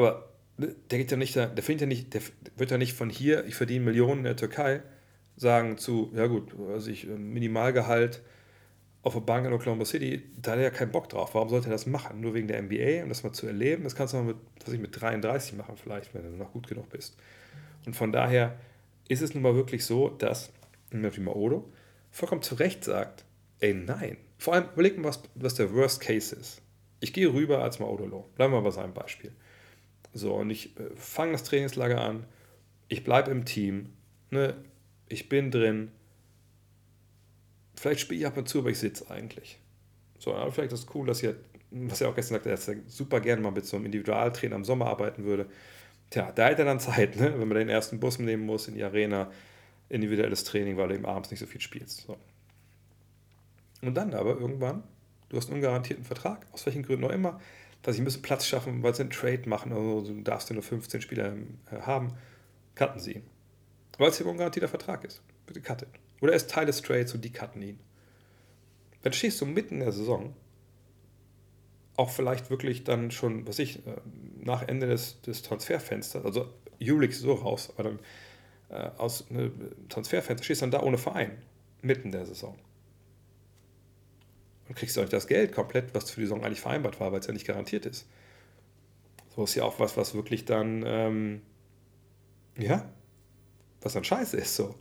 aber 0.00 0.28
ne, 0.56 0.74
der 0.90 0.98
geht 0.98 1.10
ja 1.10 1.16
nicht, 1.16 1.36
der, 1.36 1.50
findet 1.62 1.82
ja 1.82 1.86
nicht, 1.86 2.14
der 2.14 2.22
wird 2.56 2.70
ja 2.70 2.78
nicht 2.78 2.94
von 2.94 3.10
hier, 3.10 3.44
ich 3.46 3.54
verdiene 3.54 3.84
Millionen 3.84 4.18
in 4.18 4.24
der 4.24 4.36
Türkei, 4.36 4.82
sagen 5.36 5.78
zu, 5.78 6.10
ja 6.14 6.26
gut, 6.26 6.54
also 6.68 6.90
ich 6.90 7.06
Minimalgehalt 7.06 8.22
auf 9.02 9.14
der 9.14 9.20
Bank 9.20 9.46
in 9.46 9.52
Oklahoma 9.52 9.84
City, 9.84 10.22
da 10.36 10.52
hat 10.52 10.58
er 10.58 10.64
ja 10.64 10.70
keinen 10.70 10.92
Bock 10.92 11.08
drauf. 11.08 11.34
Warum 11.34 11.48
sollte 11.48 11.68
er 11.68 11.72
das 11.72 11.86
machen? 11.86 12.20
Nur 12.20 12.34
wegen 12.34 12.48
der 12.48 12.60
NBA 12.60 13.02
und 13.02 13.08
das 13.08 13.22
mal 13.22 13.32
zu 13.32 13.46
erleben. 13.46 13.84
Das 13.84 13.94
kannst 13.94 14.12
du 14.12 14.18
mal 14.18 14.24
mit, 14.24 14.36
was 14.62 14.74
ich, 14.74 14.80
mit 14.80 15.00
33 15.00 15.54
machen, 15.54 15.76
vielleicht, 15.82 16.12
wenn 16.14 16.22
du 16.22 16.36
noch 16.36 16.52
gut 16.52 16.68
genug 16.68 16.90
bist. 16.90 17.16
Und 17.86 17.96
von 17.96 18.12
daher 18.12 18.58
ist 19.08 19.22
es 19.22 19.32
nun 19.32 19.42
mal 19.42 19.54
wirklich 19.54 19.86
so, 19.86 20.10
dass 20.10 20.52
wie 20.90 21.20
Maodo 21.20 21.72
vollkommen 22.10 22.42
zu 22.42 22.56
Recht 22.56 22.84
sagt, 22.84 23.24
ey, 23.60 23.72
nein. 23.72 24.18
Vor 24.36 24.54
allem 24.54 24.66
überleg 24.72 24.98
mal, 24.98 25.08
was, 25.08 25.22
was 25.34 25.54
der 25.54 25.72
Worst 25.72 26.00
Case 26.00 26.34
ist. 26.34 26.60
Ich 27.00 27.12
gehe 27.12 27.32
rüber 27.32 27.62
als 27.62 27.78
Maodolo. 27.78 28.28
Bleiben 28.34 28.52
wir 28.52 28.60
bei 28.60 28.70
seinem 28.70 28.92
Beispiel. 28.92 29.32
So, 30.12 30.34
und 30.34 30.50
ich 30.50 30.76
äh, 30.78 30.90
fange 30.96 31.32
das 31.32 31.44
Trainingslager 31.44 32.00
an. 32.00 32.24
Ich 32.88 33.04
bleibe 33.04 33.30
im 33.30 33.44
Team. 33.44 33.90
Ne? 34.30 34.54
Ich 35.08 35.28
bin 35.28 35.50
drin. 35.50 35.90
Vielleicht 37.76 38.00
spiele 38.00 38.20
ich 38.20 38.26
ab 38.26 38.36
und 38.36 38.48
zu, 38.48 38.60
aber 38.60 38.70
ich 38.70 38.78
sitze 38.78 39.10
eigentlich. 39.10 39.58
So, 40.18 40.34
aber 40.34 40.52
vielleicht 40.52 40.72
ist 40.72 40.80
es 40.80 40.94
cool, 40.94 41.06
dass 41.06 41.22
ihr, 41.22 41.36
was 41.70 42.00
er 42.00 42.08
auch 42.08 42.14
gestern 42.14 42.34
sagte, 42.34 42.50
dass 42.50 42.68
er 42.68 42.76
super 42.86 43.20
gerne 43.20 43.40
mal 43.40 43.52
mit 43.52 43.64
so 43.64 43.76
einem 43.76 43.86
Individualtrainer 43.86 44.56
im 44.56 44.64
Sommer 44.64 44.86
arbeiten 44.86 45.24
würde. 45.24 45.46
Tja, 46.10 46.32
da 46.32 46.46
hat 46.46 46.58
er 46.58 46.64
dann 46.64 46.80
Zeit, 46.80 47.16
ne? 47.16 47.32
wenn 47.38 47.48
man 47.48 47.56
den 47.56 47.68
ersten 47.68 48.00
Bus 48.00 48.18
nehmen 48.18 48.44
muss 48.44 48.68
in 48.68 48.74
die 48.74 48.82
Arena, 48.82 49.30
individuelles 49.88 50.44
Training, 50.44 50.76
weil 50.76 50.88
du 50.88 50.94
eben 50.94 51.06
abends 51.06 51.30
nicht 51.30 51.40
so 51.40 51.46
viel 51.46 51.60
spielst. 51.60 52.02
So. 52.02 52.16
Und 53.82 53.94
dann 53.94 54.12
aber 54.14 54.38
irgendwann, 54.38 54.82
du 55.28 55.36
hast 55.36 55.48
einen 55.48 55.56
ungarantierten 55.56 56.04
Vertrag, 56.04 56.46
aus 56.52 56.66
welchen 56.66 56.82
Gründen 56.82 57.04
auch 57.04 57.10
immer, 57.10 57.40
dass 57.82 57.96
sie 57.96 58.02
müssen 58.02 58.22
Platz 58.22 58.46
schaffen, 58.46 58.82
weil 58.82 58.94
sie 58.94 59.02
einen 59.02 59.10
Trade 59.10 59.48
machen, 59.48 59.72
also 59.72 60.12
du 60.12 60.22
darfst 60.22 60.50
ja 60.50 60.54
nur 60.54 60.62
15 60.62 61.00
Spieler 61.00 61.34
äh, 61.70 61.80
haben, 61.80 62.14
cutten 62.74 63.00
sie 63.00 63.12
ihn. 63.14 63.22
Weil 63.98 64.08
es 64.08 64.16
hier 64.16 64.26
ein 64.26 64.30
ungarantierter 64.30 64.68
Vertrag 64.68 65.04
ist. 65.04 65.22
Bitte 65.46 65.60
cut 65.60 65.82
it. 65.82 65.88
Oder 66.20 66.32
er 66.32 66.36
ist 66.36 66.50
Teil 66.50 66.66
des 66.66 66.82
Trades 66.82 67.14
und 67.14 67.24
die 67.24 67.32
cutten 67.32 67.62
ihn. 67.62 67.78
Dann 69.02 69.12
stehst 69.12 69.40
du 69.40 69.46
mitten 69.46 69.74
in 69.74 69.80
der 69.80 69.92
Saison 69.92 70.34
auch 71.96 72.10
vielleicht 72.10 72.48
wirklich 72.48 72.84
dann 72.84 73.10
schon, 73.10 73.46
was 73.46 73.58
ich, 73.58 73.86
äh, 73.86 73.96
nach 74.40 74.66
Ende 74.66 74.86
des, 74.86 75.20
des 75.20 75.42
Transferfensters, 75.42 76.24
also 76.24 76.48
Julik 76.78 77.12
so 77.12 77.34
raus, 77.34 77.70
aber 77.76 77.90
dann 77.90 77.98
äh, 78.70 78.90
aus 78.96 79.30
ne, 79.30 79.52
Transferfenster, 79.90 80.42
stehst 80.42 80.62
dann 80.62 80.70
da 80.70 80.82
ohne 80.82 80.96
Verein, 80.96 81.42
mitten 81.82 82.10
der 82.10 82.24
Saison. 82.24 82.58
Und 84.70 84.76
kriegst 84.76 84.96
du 84.96 85.00
auch 85.00 85.04
nicht 85.04 85.12
das 85.12 85.26
Geld 85.26 85.52
komplett, 85.52 85.92
was 85.96 86.12
für 86.12 86.20
die 86.20 86.26
Saison 86.26 86.44
eigentlich 86.44 86.60
vereinbart 86.60 87.00
war, 87.00 87.10
weil 87.10 87.18
es 87.18 87.26
ja 87.26 87.32
nicht 87.32 87.44
garantiert 87.44 87.86
ist. 87.86 88.06
So 89.34 89.42
ist 89.42 89.56
ja 89.56 89.64
auch 89.64 89.80
was, 89.80 89.96
was 89.96 90.14
wirklich 90.14 90.44
dann, 90.44 90.84
ähm, 90.86 91.42
ja, 92.56 92.88
was 93.80 93.94
dann 93.94 94.04
scheiße 94.04 94.36
ist 94.36 94.54
so. 94.54 94.76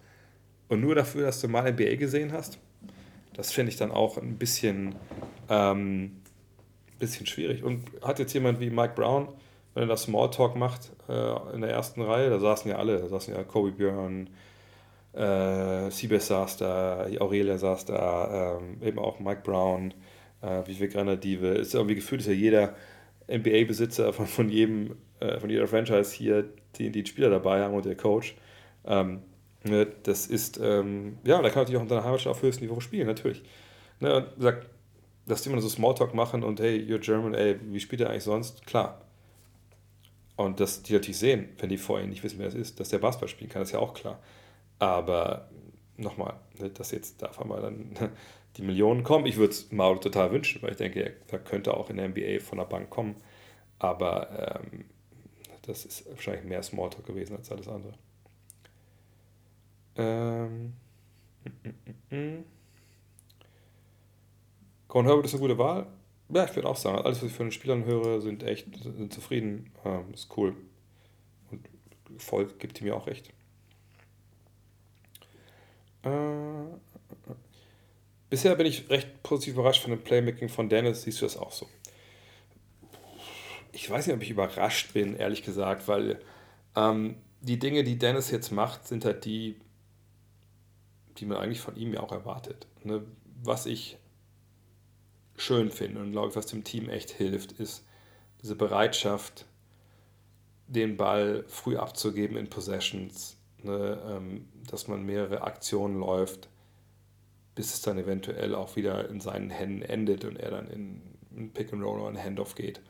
Und 0.67 0.81
nur 0.81 0.93
dafür, 0.93 1.25
dass 1.25 1.41
du 1.41 1.47
mal 1.47 1.71
NBA 1.71 1.95
gesehen 1.95 2.33
hast, 2.33 2.59
das 3.33 3.51
finde 3.51 3.71
ich 3.71 3.77
dann 3.77 3.89
auch 3.89 4.19
ein 4.19 4.37
bisschen, 4.37 4.93
ähm, 5.49 6.21
bisschen 6.99 7.25
schwierig. 7.25 7.63
Und 7.63 7.89
hat 8.03 8.19
jetzt 8.19 8.33
jemand 8.33 8.59
wie 8.59 8.69
Mike 8.69 8.93
Brown, 8.93 9.29
wenn 9.73 9.85
er 9.85 9.87
das 9.87 10.03
Smalltalk 10.03 10.55
macht 10.55 10.91
äh, 11.07 11.55
in 11.55 11.61
der 11.61 11.71
ersten 11.71 12.03
Reihe, 12.03 12.29
da 12.29 12.37
saßen 12.37 12.69
ja 12.69 12.77
alle, 12.77 12.99
da 12.99 13.07
saßen 13.07 13.33
ja 13.33 13.43
Kobe 13.43 13.71
Björn, 13.71 14.29
äh, 15.13 15.89
Siebes 15.89 16.27
saß 16.27 16.57
da, 16.57 17.07
Aurelia 17.19 17.57
saß 17.57 17.85
da, 17.85 18.59
ähm, 18.59 18.81
eben 18.81 18.99
auch 18.99 19.19
Mike 19.19 19.41
Brown, 19.43 19.93
äh, 20.41 20.65
Vivek 20.65 20.93
Granadive. 20.93 21.47
Ist 21.47 21.73
irgendwie 21.73 21.95
gefühlt, 21.95 22.21
ist 22.21 22.27
ja 22.27 22.33
jeder 22.33 22.75
NBA-Besitzer 23.27 24.13
von, 24.13 24.27
von 24.27 24.49
jedem, 24.49 24.97
äh, 25.19 25.39
von 25.39 25.49
jeder 25.49 25.67
Franchise 25.67 26.13
hier, 26.13 26.45
die, 26.75 26.91
die 26.91 27.05
Spieler 27.05 27.29
dabei 27.29 27.61
haben 27.61 27.73
und 27.73 27.85
der 27.85 27.95
Coach. 27.95 28.35
Ähm, 28.85 29.21
ne, 29.63 29.87
das 30.03 30.27
ist, 30.27 30.59
ähm, 30.61 31.17
ja, 31.23 31.41
da 31.41 31.49
kann 31.49 31.63
natürlich 31.63 31.77
auch 31.77 31.83
in 31.83 31.89
deiner 31.89 32.03
Heimatstadt 32.03 32.31
auf 32.31 32.41
höchstem 32.41 32.67
Niveau 32.67 32.79
spielen, 32.79 33.07
natürlich. 33.07 33.43
Ne, 33.99 34.15
und 34.15 34.27
sagt, 34.37 34.67
dass 35.25 35.43
die 35.43 35.49
immer 35.49 35.61
so 35.61 35.69
Smalltalk 35.69 36.13
machen 36.13 36.43
und 36.43 36.59
hey, 36.59 36.77
you're 36.79 36.99
German, 36.99 37.33
ey, 37.33 37.59
wie 37.71 37.79
spielt 37.79 38.01
er 38.01 38.09
eigentlich 38.09 38.23
sonst? 38.23 38.65
Klar. 38.65 39.01
Und 40.35 40.59
dass 40.59 40.81
die 40.83 40.93
natürlich 40.93 41.17
sehen, 41.17 41.49
wenn 41.59 41.69
die 41.69 41.77
vorher 41.77 42.07
nicht 42.07 42.23
wissen, 42.23 42.39
wer 42.39 42.47
es 42.47 42.55
ist, 42.55 42.79
dass 42.79 42.89
der 42.89 42.99
Basketball 42.99 43.27
spielen 43.27 43.49
kann, 43.49 43.61
ist 43.61 43.73
ja 43.73 43.79
auch 43.79 43.93
klar. 43.93 44.19
Aber 44.79 45.49
nochmal, 45.97 46.35
ne, 46.59 46.69
dass 46.69 46.91
jetzt 46.91 47.21
da 47.21 47.27
einmal 47.39 47.61
dann 47.61 47.95
die 48.57 48.61
Millionen 48.61 49.03
kommen, 49.03 49.25
ich 49.25 49.37
würde 49.37 49.51
es 49.51 49.71
Mauro 49.71 49.99
total 49.99 50.31
wünschen, 50.31 50.61
weil 50.61 50.71
ich 50.71 50.77
denke, 50.77 51.15
er 51.27 51.39
könnte 51.39 51.75
auch 51.75 51.89
in 51.89 51.97
der 51.97 52.09
NBA 52.09 52.39
von 52.39 52.57
der 52.57 52.65
Bank 52.65 52.89
kommen. 52.89 53.15
Aber 53.77 54.61
ähm, 54.63 54.85
das 55.63 55.85
ist 55.85 56.09
wahrscheinlich 56.09 56.45
mehr 56.45 56.63
Smalltalk 56.63 57.05
gewesen 57.05 57.37
als 57.37 57.51
alles 57.51 57.67
andere. 57.67 57.93
Ähm, 59.95 60.73
mm, 61.43 62.15
mm, 62.15 62.15
mm. 62.15 62.45
Gordon 64.87 65.07
Herbert 65.07 65.25
ist 65.25 65.33
eine 65.33 65.41
gute 65.41 65.57
Wahl. 65.57 65.87
Ja, 66.29 66.45
ich 66.45 66.55
würde 66.55 66.67
auch 66.67 66.75
sagen, 66.75 66.99
alles, 66.99 67.21
was 67.21 67.29
ich 67.29 67.35
von 67.35 67.47
den 67.47 67.51
Spielern 67.51 67.85
höre, 67.85 68.21
sind 68.21 68.43
echt 68.43 68.67
sind 68.83 69.13
zufrieden. 69.13 69.71
Ähm, 69.85 70.13
ist 70.13 70.35
cool. 70.37 70.55
Und 71.51 71.67
Volk 72.17 72.59
gibt 72.59 72.81
ihm 72.81 72.87
ja 72.87 72.93
auch 72.95 73.07
recht. 73.07 73.31
Äh, 76.03 76.09
bisher 78.29 78.55
bin 78.55 78.65
ich 78.65 78.89
recht 78.89 79.21
positiv 79.23 79.55
überrascht 79.55 79.81
von 79.81 79.91
dem 79.91 80.01
Playmaking 80.01 80.49
von 80.49 80.69
Dennis. 80.69 81.03
Siehst 81.03 81.21
du 81.21 81.25
das 81.25 81.37
auch 81.37 81.51
so? 81.51 81.67
Ich 83.71 83.89
weiß 83.89 84.07
nicht, 84.07 84.15
ob 84.15 84.21
ich 84.21 84.29
überrascht 84.29 84.93
bin, 84.93 85.15
ehrlich 85.15 85.43
gesagt, 85.43 85.87
weil 85.87 86.19
ähm, 86.75 87.15
die 87.41 87.59
Dinge, 87.59 87.83
die 87.83 87.97
Dennis 87.97 88.31
jetzt 88.31 88.51
macht, 88.51 88.87
sind 88.87 89.05
halt 89.05 89.25
die, 89.25 89.55
die 91.17 91.25
man 91.25 91.37
eigentlich 91.37 91.61
von 91.61 91.75
ihm 91.75 91.93
ja 91.93 92.01
auch 92.01 92.11
erwartet. 92.11 92.67
Ne? 92.83 93.03
Was 93.43 93.65
ich 93.65 93.97
schön 95.37 95.71
finde 95.71 96.01
und 96.01 96.11
glaube 96.11 96.29
ich, 96.29 96.35
was 96.35 96.47
dem 96.47 96.63
Team 96.63 96.89
echt 96.89 97.11
hilft, 97.11 97.53
ist 97.53 97.85
diese 98.41 98.55
Bereitschaft, 98.55 99.45
den 100.67 100.97
Ball 100.97 101.45
früh 101.47 101.77
abzugeben 101.77 102.37
in 102.37 102.49
Possessions, 102.49 103.37
ne, 103.63 103.99
ähm, 104.07 104.47
dass 104.69 104.87
man 104.87 105.05
mehrere 105.05 105.41
Aktionen 105.41 105.99
läuft, 105.99 106.49
bis 107.55 107.73
es 107.73 107.81
dann 107.81 107.97
eventuell 107.97 108.55
auch 108.55 108.75
wieder 108.75 109.09
in 109.09 109.19
seinen 109.19 109.49
Händen 109.49 109.81
endet 109.81 110.25
und 110.25 110.37
er 110.37 110.51
dann 110.51 110.67
in 110.67 111.01
ein 111.35 111.51
Pick 111.51 111.73
and 111.73 111.83
Roll 111.83 111.99
oder 111.99 112.09
ein 112.09 112.23
Handoff 112.23 112.55
geht. 112.55 112.81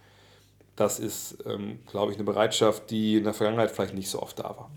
Das 0.76 1.00
ist, 1.00 1.44
ähm, 1.46 1.80
glaube 1.88 2.12
ich, 2.12 2.18
eine 2.18 2.26
Bereitschaft, 2.26 2.90
die 2.90 3.18
in 3.18 3.24
der 3.24 3.34
Vergangenheit 3.34 3.72
vielleicht 3.72 3.94
nicht 3.94 4.10
so 4.10 4.22
oft 4.22 4.40
da 4.40 4.44
war. 4.44 4.72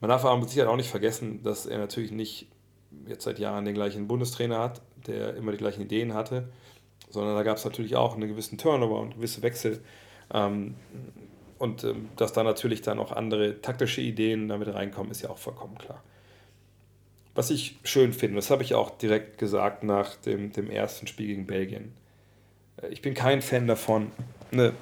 Man 0.00 0.10
darf 0.10 0.24
aber 0.24 0.38
mit 0.38 0.50
Sicherheit 0.50 0.68
auch 0.68 0.76
nicht 0.76 0.90
vergessen, 0.90 1.42
dass 1.42 1.66
er 1.66 1.78
natürlich 1.78 2.12
nicht 2.12 2.46
jetzt 3.06 3.24
seit 3.24 3.38
Jahren 3.38 3.64
den 3.64 3.74
gleichen 3.74 4.06
Bundestrainer 4.06 4.58
hat, 4.58 4.82
der 5.06 5.34
immer 5.34 5.52
die 5.52 5.58
gleichen 5.58 5.82
Ideen 5.82 6.14
hatte, 6.14 6.48
sondern 7.10 7.34
da 7.34 7.42
gab 7.42 7.56
es 7.56 7.64
natürlich 7.64 7.96
auch 7.96 8.14
einen 8.14 8.28
gewissen 8.28 8.58
Turnover 8.58 9.00
und 9.00 9.14
gewisse 9.14 9.42
Wechsel. 9.42 9.82
Ähm, 10.32 10.74
und 11.58 11.84
ähm, 11.84 12.08
dass 12.16 12.32
da 12.32 12.42
natürlich 12.42 12.82
dann 12.82 12.98
auch 12.98 13.12
andere 13.12 13.60
taktische 13.60 14.00
Ideen 14.00 14.48
damit 14.48 14.72
reinkommen, 14.72 15.10
ist 15.10 15.22
ja 15.22 15.30
auch 15.30 15.38
vollkommen 15.38 15.76
klar. 15.78 16.02
Was 17.34 17.50
ich 17.50 17.78
schön 17.84 18.12
finde, 18.12 18.36
das 18.36 18.50
habe 18.50 18.62
ich 18.62 18.74
auch 18.74 18.96
direkt 18.98 19.38
gesagt 19.38 19.84
nach 19.84 20.16
dem, 20.16 20.52
dem 20.52 20.70
ersten 20.70 21.06
Spiel 21.06 21.28
gegen 21.28 21.46
Belgien. 21.46 21.92
Äh, 22.82 22.88
ich 22.88 23.02
bin 23.02 23.14
kein 23.14 23.42
Fan 23.42 23.66
davon, 23.66 24.10
ne, 24.50 24.72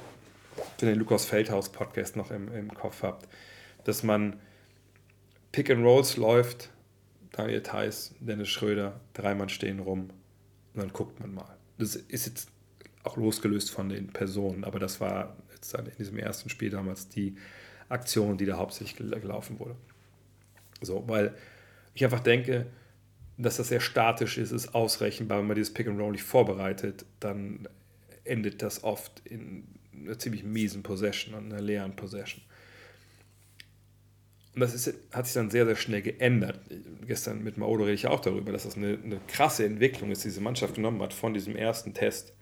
wenn 0.78 0.89
ihr 0.89 0.94
den 0.94 0.98
Lukas 0.98 1.27
Feldhaus 1.27 1.70
Podcast 1.70 2.16
noch 2.16 2.31
im, 2.31 2.53
im 2.55 2.73
Kopf 2.73 3.03
habt, 3.03 3.28
dass 3.85 4.03
man 4.03 4.40
Pick 5.53 5.70
and 5.70 5.85
Rolls 5.85 6.16
läuft, 6.16 6.70
Daniel 7.32 7.62
Theiss, 7.62 8.15
Dennis 8.20 8.48
Schröder, 8.48 9.01
drei 9.12 9.35
Mann 9.35 9.48
stehen 9.48 9.81
rum 9.81 10.11
und 10.74 10.81
dann 10.81 10.93
guckt 10.93 11.20
man 11.20 11.35
mal 11.35 11.57
das 11.78 11.97
ist 11.97 12.27
jetzt 12.27 12.48
auch 13.03 13.16
losgelöst 13.16 13.70
von 13.70 13.89
den 13.89 14.09
Personen, 14.09 14.65
aber 14.65 14.78
das 14.78 15.01
war 15.01 15.36
jetzt 15.67 15.75
dann 15.75 15.87
in 15.87 15.97
diesem 15.97 16.19
ersten 16.19 16.49
Spiel 16.49 16.71
damals 16.71 17.09
die 17.09 17.37
Aktion, 17.89 18.37
die 18.37 18.47
da 18.47 18.57
hauptsächlich 18.57 18.97
gelaufen 18.97 19.59
wurde. 19.59 19.77
So, 20.81 21.05
weil 21.09 21.35
ich 21.95 22.05
einfach 22.05 22.21
denke, 22.21 22.67
dass 23.39 23.57
das 23.57 23.69
sehr 23.69 23.81
statisch 23.81 24.39
ist, 24.39 24.53
ist 24.53 24.75
ausrechenbar, 24.75 25.39
wenn 25.39 25.47
man 25.47 25.57
dieses 25.57 25.73
Pick 25.73 25.87
and 25.87 26.01
Roll 26.01 26.13
nicht 26.13 26.23
vorbereitet, 26.23 27.05
dann 27.21 27.69
endet 28.25 28.63
das 28.63 28.83
oft 28.83 29.23
in 29.25 29.65
einer 29.95 30.19
ziemlich 30.19 30.43
miesen 30.43 30.83
Possession 30.83 31.35
und 31.35 31.53
einer 31.53 31.63
leeren 31.63 31.97
Possession. 31.97 32.43
Und 34.55 34.61
das 34.61 34.75
ist, 34.75 34.95
hat 35.13 35.27
sich 35.27 35.35
dann 35.35 35.51
sehr, 35.51 35.67
sehr 35.67 35.77
schnell 35.77 36.01
geändert. 36.01 36.61
Gestern 37.07 37.45
mit 37.45 37.59
Maodo 37.59 37.85
rede 37.85 37.93
ich 37.93 38.07
auch 38.07 38.21
darüber, 38.21 38.53
dass 38.53 38.65
das 38.65 38.77
eine, 38.77 38.99
eine 39.03 39.21
krasse 39.29 39.67
Entwicklung 39.67 40.11
ist, 40.11 40.25
die 40.25 40.29
diese 40.29 40.41
Mannschaft 40.41 40.77
genommen 40.77 41.03
hat 41.03 41.13
von 41.13 41.35
diesem 41.35 41.57
ersten 41.57 41.93
Test, 41.93 42.36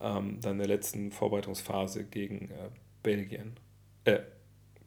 ähm, 0.00 0.40
dann 0.40 0.58
der 0.58 0.68
letzten 0.68 1.10
Vorbereitungsphase 1.10 2.04
gegen 2.04 2.50
äh, 2.50 2.70
Belgien. 3.02 3.58
Äh, 4.04 4.20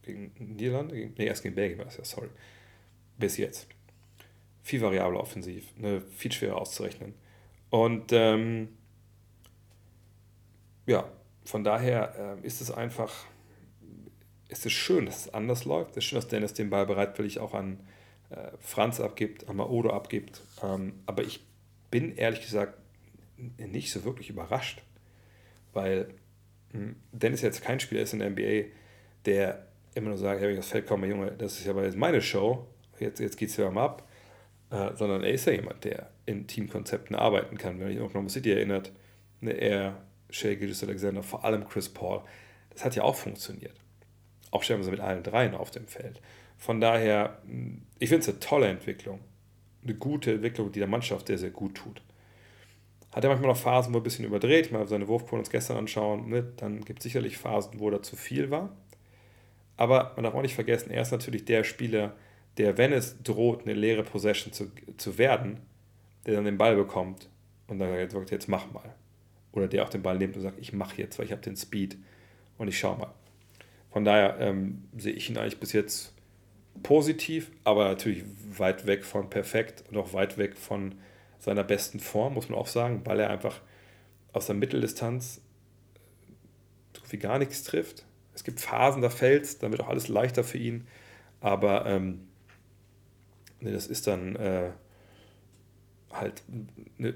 gegen 0.01 0.31
Niederlande? 0.37 0.95
Gegen, 0.95 1.13
nee, 1.17 1.25
erst 1.25 1.43
gegen 1.43 1.55
Belgien 1.55 1.79
war 1.79 1.85
das 1.85 1.97
ja, 1.97 2.05
sorry. 2.05 2.29
Bis 3.17 3.37
jetzt. 3.37 3.67
Viel 4.63 4.81
variabler 4.81 5.19
offensiv, 5.19 5.75
ne, 5.77 6.01
viel 6.01 6.31
schwerer 6.31 6.57
auszurechnen. 6.57 7.13
Und 7.69 8.11
ähm, 8.11 8.69
ja, 10.85 11.09
von 11.45 11.63
daher 11.63 12.37
äh, 12.43 12.45
ist 12.45 12.61
es 12.61 12.71
einfach, 12.71 13.25
ist 14.49 14.65
es 14.65 14.71
schön, 14.71 15.05
dass 15.05 15.25
es 15.25 15.33
anders 15.33 15.65
läuft. 15.65 15.91
Es 15.91 15.97
ist 15.97 16.03
schön, 16.05 16.17
dass 16.17 16.27
Dennis 16.27 16.53
den 16.53 16.69
Ball 16.69 16.85
bereitwillig 16.85 17.39
auch 17.39 17.53
an 17.53 17.79
äh, 18.29 18.51
Franz 18.59 18.99
abgibt, 18.99 19.49
an 19.49 19.55
Maodo 19.57 19.91
abgibt. 19.91 20.41
Ähm, 20.63 20.93
aber 21.05 21.23
ich 21.23 21.45
bin 21.89 22.15
ehrlich 22.15 22.41
gesagt 22.41 22.77
nicht 23.57 23.91
so 23.91 24.03
wirklich 24.03 24.29
überrascht, 24.29 24.83
weil 25.73 26.07
hm, 26.71 26.95
Dennis 27.11 27.41
jetzt 27.41 27.61
kein 27.61 27.79
Spieler 27.79 28.01
ist 28.01 28.13
in 28.13 28.19
der 28.19 28.29
NBA, 28.29 28.69
der 29.25 29.67
immer 29.95 30.09
nur 30.09 30.17
sagt, 30.17 30.39
hey, 30.39 30.47
wenn 30.47 30.53
ich 30.53 30.59
aufs 30.59 30.69
Feld 30.69 30.87
komme, 30.87 31.07
Junge, 31.07 31.31
das 31.31 31.59
ist 31.59 31.65
ja 31.65 31.79
jetzt 31.81 31.97
meine 31.97 32.21
Show, 32.21 32.67
jetzt, 32.99 33.19
jetzt 33.19 33.37
geht 33.37 33.49
es 33.49 33.57
ja 33.57 33.69
mal 33.69 33.85
ab. 33.85 34.07
Äh, 34.71 34.95
sondern 34.95 35.23
er 35.23 35.31
ist 35.31 35.45
ja 35.45 35.53
jemand, 35.53 35.83
der 35.83 36.09
in 36.25 36.47
Teamkonzepten 36.47 37.15
arbeiten 37.15 37.57
kann. 37.57 37.73
Wenn 37.73 37.87
man 37.87 37.89
sich 37.89 37.99
an 37.99 38.05
Oklahoma 38.05 38.29
City 38.29 38.51
erinnert, 38.53 38.93
ne, 39.41 39.51
er, 39.51 40.01
Shea 40.29 40.55
Gilgis 40.55 40.81
Alexander, 40.81 41.23
vor 41.23 41.43
allem 41.43 41.67
Chris 41.67 41.89
Paul, 41.89 42.21
das 42.69 42.85
hat 42.85 42.95
ja 42.95 43.03
auch 43.03 43.15
funktioniert. 43.15 43.75
Auch 44.49 44.63
sterben 44.63 44.81
sie 44.83 44.91
mit 44.91 45.01
allen 45.01 45.23
dreien 45.23 45.55
auf 45.55 45.71
dem 45.71 45.87
Feld. 45.87 46.21
Von 46.57 46.79
daher, 46.79 47.39
hm, 47.45 47.81
ich 47.99 48.07
finde 48.07 48.21
es 48.21 48.29
eine 48.29 48.39
tolle 48.39 48.67
Entwicklung. 48.67 49.19
Eine 49.83 49.95
gute 49.95 50.33
Entwicklung, 50.33 50.71
die 50.71 50.79
der 50.79 50.87
Mannschaft 50.87 51.27
sehr, 51.27 51.37
sehr 51.37 51.49
gut 51.49 51.75
tut. 51.75 52.01
Hat 53.13 53.23
er 53.23 53.29
manchmal 53.29 53.49
noch 53.49 53.57
Phasen, 53.57 53.93
wo 53.93 53.97
er 53.97 54.01
ein 54.01 54.03
bisschen 54.03 54.25
überdreht, 54.25 54.71
mal 54.71 54.87
seine 54.87 55.07
Wurfquoten 55.07 55.39
uns 55.39 55.49
gestern 55.49 55.77
anschauen, 55.77 56.29
ne? 56.29 56.53
dann 56.57 56.85
gibt 56.85 56.99
es 56.99 57.03
sicherlich 57.03 57.37
Phasen, 57.37 57.79
wo 57.79 57.89
er 57.89 58.01
zu 58.01 58.15
viel 58.15 58.51
war. 58.51 58.75
Aber 59.77 60.13
man 60.15 60.23
darf 60.23 60.33
auch 60.33 60.41
nicht 60.41 60.55
vergessen, 60.55 60.91
er 60.91 61.01
ist 61.01 61.11
natürlich 61.11 61.45
der 61.45 61.63
Spieler, 61.63 62.15
der, 62.57 62.77
wenn 62.77 62.93
es 62.93 63.21
droht, 63.23 63.63
eine 63.63 63.73
leere 63.73 64.03
Possession 64.03 64.53
zu, 64.53 64.71
zu 64.97 65.17
werden, 65.17 65.59
der 66.25 66.35
dann 66.35 66.45
den 66.45 66.57
Ball 66.57 66.75
bekommt 66.75 67.29
und 67.67 67.79
dann 67.79 68.09
sagt, 68.09 68.31
jetzt 68.31 68.47
mach 68.47 68.71
mal. 68.71 68.95
Oder 69.51 69.67
der 69.67 69.83
auch 69.83 69.89
den 69.89 70.01
Ball 70.01 70.17
nimmt 70.17 70.35
und 70.35 70.43
sagt, 70.43 70.59
ich 70.59 70.71
mache 70.71 70.97
jetzt, 70.97 71.17
weil 71.17 71.25
ich 71.25 71.31
habe 71.31 71.41
den 71.41 71.57
Speed 71.57 71.97
und 72.57 72.67
ich 72.67 72.79
schau 72.79 72.95
mal. 72.95 73.13
Von 73.91 74.05
daher 74.05 74.39
ähm, 74.39 74.83
sehe 74.97 75.13
ich 75.13 75.29
ihn 75.29 75.37
eigentlich 75.37 75.59
bis 75.59 75.73
jetzt 75.73 76.13
positiv, 76.83 77.51
aber 77.63 77.85
natürlich 77.85 78.23
weit 78.57 78.85
weg 78.87 79.03
von 79.03 79.29
perfekt 79.29 79.83
und 79.89 79.97
auch 79.97 80.13
weit 80.13 80.37
weg 80.37 80.55
von 80.55 80.95
seiner 81.41 81.63
besten 81.63 81.99
Form, 81.99 82.35
muss 82.35 82.47
man 82.47 82.57
auch 82.57 82.67
sagen, 82.67 83.01
weil 83.03 83.19
er 83.19 83.29
einfach 83.29 83.59
aus 84.31 84.45
der 84.45 84.55
Mitteldistanz 84.55 85.41
so 86.93 87.01
wie 87.09 87.17
gar 87.17 87.39
nichts 87.39 87.63
trifft. 87.63 88.05
Es 88.33 88.43
gibt 88.43 88.61
Phasen, 88.61 89.01
da 89.01 89.09
fällt 89.09 89.43
es, 89.43 89.57
dann 89.57 89.71
wird 89.71 89.81
auch 89.81 89.89
alles 89.89 90.07
leichter 90.07 90.43
für 90.43 90.57
ihn, 90.57 90.87
aber 91.41 91.85
ähm, 91.85 92.27
nee, 93.59 93.71
das 93.71 93.87
ist 93.87 94.07
dann 94.07 94.35
äh, 94.35 94.69
halt, 96.11 96.43
eine, 96.97 97.13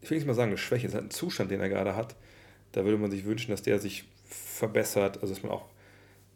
ich 0.00 0.10
will 0.10 0.18
nicht 0.18 0.26
mal 0.26 0.34
sagen 0.34 0.50
eine 0.50 0.58
Schwäche, 0.58 0.86
es 0.86 0.92
ist 0.92 0.94
halt 0.94 1.06
ein 1.06 1.10
Zustand, 1.10 1.50
den 1.50 1.60
er 1.60 1.68
gerade 1.68 1.96
hat. 1.96 2.16
Da 2.72 2.84
würde 2.84 2.98
man 2.98 3.10
sich 3.10 3.24
wünschen, 3.24 3.50
dass 3.50 3.62
der 3.62 3.78
sich 3.78 4.04
verbessert, 4.24 5.20
also 5.20 5.34
dass 5.34 5.42
man 5.42 5.52
auch, 5.52 5.68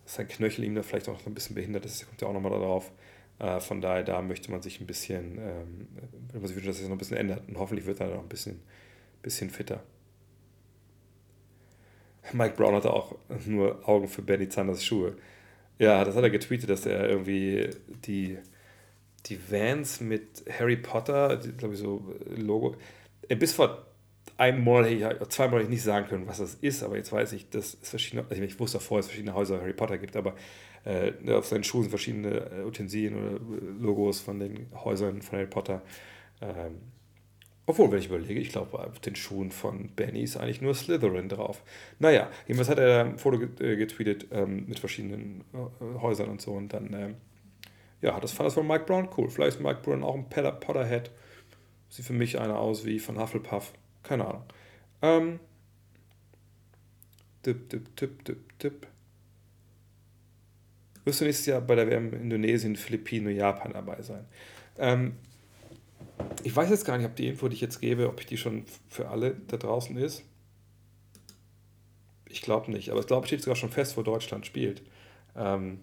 dass 0.05 0.15
sein 0.15 0.29
Knöchel 0.29 0.65
ihm 0.65 0.75
da 0.75 0.83
vielleicht 0.83 1.09
auch 1.09 1.15
noch 1.15 1.27
ein 1.27 1.35
bisschen 1.35 1.55
behindert 1.55 1.85
ist, 1.85 2.07
kommt 2.07 2.21
ja 2.21 2.29
auch 2.29 2.33
nochmal 2.33 2.53
darauf. 2.53 2.91
Äh, 3.39 3.61
von 3.61 3.81
daher, 3.81 4.03
da 4.03 4.21
möchte 4.23 4.51
man 4.51 4.63
sich 4.63 4.81
ein 4.81 4.87
bisschen, 4.87 5.39
ähm, 5.39 5.89
würde 6.33 6.55
man 6.55 6.67
dass 6.67 6.77
es 6.77 6.79
sich 6.79 6.89
noch 6.89 6.97
ein 6.97 6.99
bisschen 6.99 7.17
ändert 7.17 7.49
und 7.49 7.59
hoffentlich 7.59 7.87
wird 7.87 8.01
er 8.01 8.09
noch 8.09 8.23
ein 8.23 8.29
bisschen, 8.29 8.61
bisschen 9.23 9.51
fitter. 9.51 9.83
Mike 12.33 12.57
Brown 12.57 12.75
hatte 12.75 12.93
auch 12.93 13.17
nur 13.47 13.89
Augen 13.89 14.09
für 14.09 14.23
Benny 14.23 14.49
Zanders 14.49 14.85
Schuhe. 14.85 15.17
Ja, 15.79 16.05
das 16.05 16.17
hat 16.17 16.25
er 16.25 16.31
getweetet, 16.31 16.69
dass 16.69 16.85
er 16.85 17.09
irgendwie 17.09 17.71
die 18.07 18.39
die 19.27 19.39
Vans 19.51 20.01
mit 20.01 20.45
Harry 20.59 20.77
Potter, 20.77 21.39
glaube 21.59 21.75
ich, 21.75 21.81
so 21.81 22.15
äh, 22.31 22.41
Logo. 22.41 22.77
Äh, 23.29 23.37
bis 23.37 23.53
vor 23.53 23.87
einem 24.37 24.63
Monat, 24.63 25.33
zwei 25.33 25.49
Monate 25.49 25.69
nicht 25.69 25.83
sagen 25.83 26.07
können, 26.07 26.27
was 26.27 26.39
das 26.39 26.55
ist, 26.55 26.83
aber 26.83 26.97
jetzt 26.97 27.13
weiß 27.13 27.33
ich, 27.33 27.51
dass 27.51 27.77
es 27.83 27.91
verschiedene, 27.91 28.25
also 28.29 28.43
ich 28.43 28.61
wusste 28.61 28.79
davor, 28.79 28.99
dass 28.99 29.07
es 29.07 29.11
verschiedene 29.11 29.35
Häuser 29.35 29.61
Harry 29.61 29.73
Potter 29.73 29.99
gibt, 29.99 30.17
aber 30.17 30.35
äh, 30.85 31.13
auf 31.33 31.47
seinen 31.47 31.65
Schuhen 31.65 31.83
sind 31.83 31.91
verschiedene 31.91 32.51
äh, 32.51 32.65
Utensilien 32.65 33.15
oder 33.15 33.41
Logos 33.81 34.21
von 34.21 34.39
den 34.39 34.67
Häusern 34.85 35.23
von 35.23 35.39
Harry 35.39 35.49
Potter. 35.49 35.83
Ähm, 36.41 36.77
obwohl, 37.67 37.91
wenn 37.91 37.99
ich 37.99 38.07
überlege, 38.07 38.41
ich 38.41 38.49
glaube, 38.49 38.79
auf 38.79 38.99
den 39.01 39.15
Schuhen 39.15 39.51
von 39.51 39.91
Benny 39.95 40.23
ist 40.23 40.39
eigentlich 40.39 40.63
nur 40.63 40.75
Slytherin 40.75 41.29
drauf. 41.29 41.63
Naja, 41.99 42.31
jedenfalls 42.47 42.71
hat 42.71 42.79
er 42.79 43.05
ein 43.05 43.19
Foto 43.19 43.39
getweetet 43.39 44.29
ähm, 44.31 44.65
mit 44.67 44.79
verschiedenen 44.79 45.45
äh, 45.53 46.01
Häusern 46.01 46.31
und 46.31 46.41
so 46.41 46.53
und 46.53 46.73
dann 46.73 46.93
ähm, 46.95 47.15
ja, 48.01 48.19
das 48.21 48.33
fand 48.33 48.47
das 48.47 48.55
von 48.55 48.67
Mike 48.67 48.85
Brown 48.85 49.09
cool. 49.17 49.29
Vielleicht 49.29 49.57
ist 49.57 49.63
Mike 49.63 49.81
Brown 49.83 50.05
auch 50.05 50.15
ein 50.15 50.29
Potterhead. 50.29 51.11
Sieht 51.89 52.05
für 52.05 52.13
mich 52.13 52.39
einer 52.39 52.59
aus 52.59 52.85
wie 52.85 52.99
von 52.99 53.19
Hufflepuff. 53.19 53.73
Keine 54.03 54.27
Ahnung. 54.27 54.45
Ähm. 55.03 55.41
Dip, 57.45 57.69
dip, 57.71 57.97
dip, 57.97 58.25
dip, 58.25 58.59
dip. 58.59 58.87
Wirst 61.09 61.23
du 61.23 61.25
nächstes 61.25 61.47
Jahr 61.47 61.63
bei 61.63 61.75
der 61.75 61.89
WM 61.89 62.13
Indonesien, 62.13 62.77
Philippinen 62.77 63.29
und 63.29 63.35
Japan 63.35 63.73
dabei 63.73 64.03
sein? 64.03 64.27
Ähm, 64.77 65.17
ich 66.45 66.55
weiß 66.55 66.69
jetzt 66.69 66.85
gar 66.85 66.99
nicht, 66.99 67.07
ob 67.07 67.17
die 67.17 67.29
Info, 67.29 67.49
die 67.49 67.55
ich 67.55 67.63
jetzt 67.63 67.81
gebe, 67.81 68.11
ob 68.11 68.27
die 68.27 68.37
schon 68.37 68.67
für 68.91 69.09
alle 69.09 69.35
da 69.47 69.57
draußen 69.57 69.97
ist. 69.97 70.23
Ich 72.29 72.43
glaube 72.43 72.71
nicht, 72.71 72.91
aber 72.91 73.01
ich 73.01 73.07
glaube, 73.07 73.27
steht 73.27 73.41
sogar 73.41 73.57
schon 73.57 73.71
fest, 73.71 73.97
wo 73.97 74.03
Deutschland 74.03 74.45
spielt. 74.45 74.83
Ähm, 75.35 75.81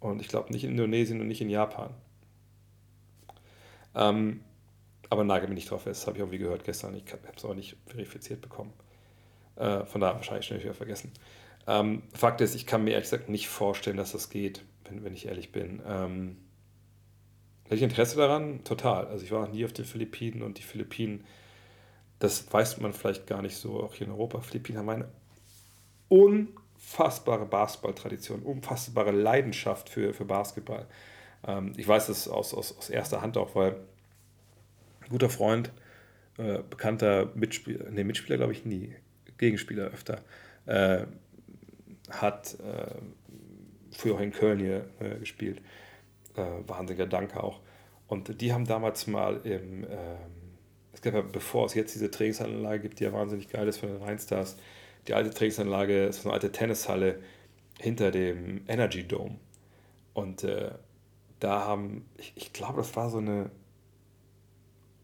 und 0.00 0.20
ich 0.20 0.26
glaube 0.26 0.52
nicht 0.52 0.64
in 0.64 0.72
Indonesien 0.72 1.20
und 1.20 1.28
nicht 1.28 1.40
in 1.40 1.48
Japan. 1.48 1.94
Ähm, 3.94 4.40
aber 5.08 5.22
nagel 5.22 5.48
mich 5.48 5.54
nicht 5.54 5.70
drauf 5.70 5.82
fest, 5.82 6.08
habe 6.08 6.18
ich 6.18 6.24
auch 6.24 6.32
wie 6.32 6.38
gehört 6.38 6.64
gestern. 6.64 6.96
Ich 6.96 7.04
habe 7.12 7.22
es 7.36 7.44
auch 7.44 7.54
nicht 7.54 7.76
verifiziert 7.86 8.40
bekommen. 8.40 8.72
Äh, 9.54 9.84
von 9.86 10.00
daher 10.00 10.16
wahrscheinlich 10.16 10.46
schnell 10.46 10.60
wieder 10.60 10.74
vergessen. 10.74 11.12
Ähm, 11.66 12.02
Fakt 12.14 12.40
ist, 12.40 12.54
ich 12.54 12.66
kann 12.66 12.84
mir 12.84 12.92
ehrlich 12.92 13.10
gesagt 13.10 13.28
nicht 13.28 13.48
vorstellen, 13.48 13.96
dass 13.96 14.12
das 14.12 14.30
geht, 14.30 14.64
wenn, 14.84 15.04
wenn 15.04 15.14
ich 15.14 15.26
ehrlich 15.26 15.52
bin. 15.52 15.82
Ähm, 15.86 16.36
hätte 17.64 17.76
ich 17.76 17.82
Interesse 17.82 18.16
daran? 18.16 18.64
Total. 18.64 19.06
Also 19.06 19.24
ich 19.24 19.32
war 19.32 19.42
noch 19.42 19.52
nie 19.52 19.64
auf 19.64 19.72
den 19.72 19.84
Philippinen 19.84 20.42
und 20.42 20.58
die 20.58 20.62
Philippinen, 20.62 21.24
das 22.18 22.52
weiß 22.52 22.80
man 22.80 22.92
vielleicht 22.92 23.26
gar 23.26 23.42
nicht 23.42 23.56
so, 23.56 23.82
auch 23.82 23.94
hier 23.94 24.06
in 24.06 24.12
Europa. 24.12 24.40
Philippinen 24.40 24.78
haben 24.78 24.88
eine 24.88 25.08
un 26.08 26.48
unfassbare 26.80 27.46
Basketball-Tradition, 27.46 28.42
unfassbare 28.42 29.10
Leidenschaft 29.10 29.88
für, 29.88 30.14
für 30.14 30.24
Basketball. 30.24 30.86
Ähm, 31.46 31.72
ich 31.76 31.86
weiß 31.86 32.06
das 32.08 32.26
aus, 32.26 32.54
aus, 32.54 32.76
aus 32.76 32.90
erster 32.90 33.20
Hand 33.20 33.36
auch, 33.36 33.54
weil 33.54 33.76
ein 35.02 35.08
guter 35.10 35.30
Freund, 35.30 35.70
äh, 36.38 36.60
bekannter 36.68 37.30
Mitspieler, 37.34 37.90
nee, 37.90 38.04
Mitspieler 38.04 38.38
glaube 38.38 38.52
ich 38.52 38.64
nie, 38.64 38.94
Gegenspieler 39.38 39.84
öfter, 39.84 40.22
äh, 40.66 41.06
hat 42.10 42.56
äh, 42.60 42.94
früher 43.92 44.20
in 44.20 44.32
Köln 44.32 44.58
hier 44.58 44.88
äh, 45.00 45.18
gespielt. 45.18 45.60
Äh, 46.36 46.44
wahnsinniger 46.66 47.06
Danke 47.06 47.42
auch. 47.42 47.60
Und 48.08 48.40
die 48.40 48.52
haben 48.52 48.66
damals 48.66 49.06
mal 49.06 49.40
im, 49.44 49.84
ähm, 49.84 49.88
es 50.92 51.00
gab 51.00 51.14
ja, 51.14 51.20
bevor 51.22 51.66
es 51.66 51.74
jetzt 51.74 51.94
diese 51.94 52.10
Trainingsanlage 52.10 52.80
gibt, 52.80 53.00
die 53.00 53.04
ja 53.04 53.12
wahnsinnig 53.12 53.48
geil 53.48 53.68
ist 53.68 53.78
von 53.78 53.88
den 53.88 54.02
Rheinstars, 54.02 54.56
die 55.06 55.14
alte 55.14 55.30
Trainingsanlage, 55.30 56.06
ist 56.06 56.24
eine 56.24 56.34
alte 56.34 56.52
Tennishalle 56.52 57.20
hinter 57.78 58.10
dem 58.10 58.62
Energy 58.68 59.06
Dome. 59.06 59.38
Und 60.12 60.44
äh, 60.44 60.72
da 61.38 61.64
haben, 61.64 62.04
ich, 62.18 62.32
ich 62.36 62.52
glaube, 62.52 62.78
das 62.78 62.94
war 62.96 63.10
so 63.10 63.18
eine 63.18 63.50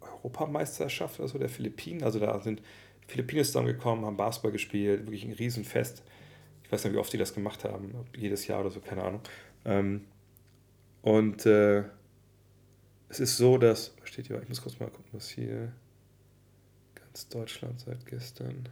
Europameisterschaft 0.00 1.18
oder 1.18 1.28
so 1.28 1.38
der 1.38 1.48
Philippinen. 1.48 2.02
Also 2.02 2.18
da 2.18 2.38
sind 2.40 2.60
Philippinen 3.06 3.44
zusammengekommen, 3.44 4.04
haben 4.04 4.16
Basketball 4.16 4.52
gespielt, 4.52 5.02
wirklich 5.02 5.24
ein 5.24 5.32
Riesenfest. 5.32 6.02
Ich 6.66 6.72
weiß 6.72 6.82
nicht, 6.82 6.94
wie 6.94 6.98
oft 6.98 7.12
die 7.12 7.18
das 7.18 7.32
gemacht 7.32 7.62
haben, 7.62 7.94
jedes 8.16 8.48
Jahr 8.48 8.60
oder 8.60 8.70
so, 8.70 8.80
keine 8.80 9.04
Ahnung. 9.04 9.20
Ähm, 9.64 10.04
und 11.00 11.46
äh, 11.46 11.84
es 13.08 13.20
ist 13.20 13.36
so, 13.36 13.56
dass, 13.56 13.94
was 14.00 14.08
steht 14.08 14.26
hier, 14.26 14.42
ich 14.42 14.48
muss 14.48 14.60
kurz 14.60 14.80
mal 14.80 14.90
gucken, 14.90 15.06
was 15.12 15.28
hier 15.28 15.72
ganz 16.96 17.28
Deutschland 17.28 17.78
seit 17.78 18.04
gestern. 18.04 18.68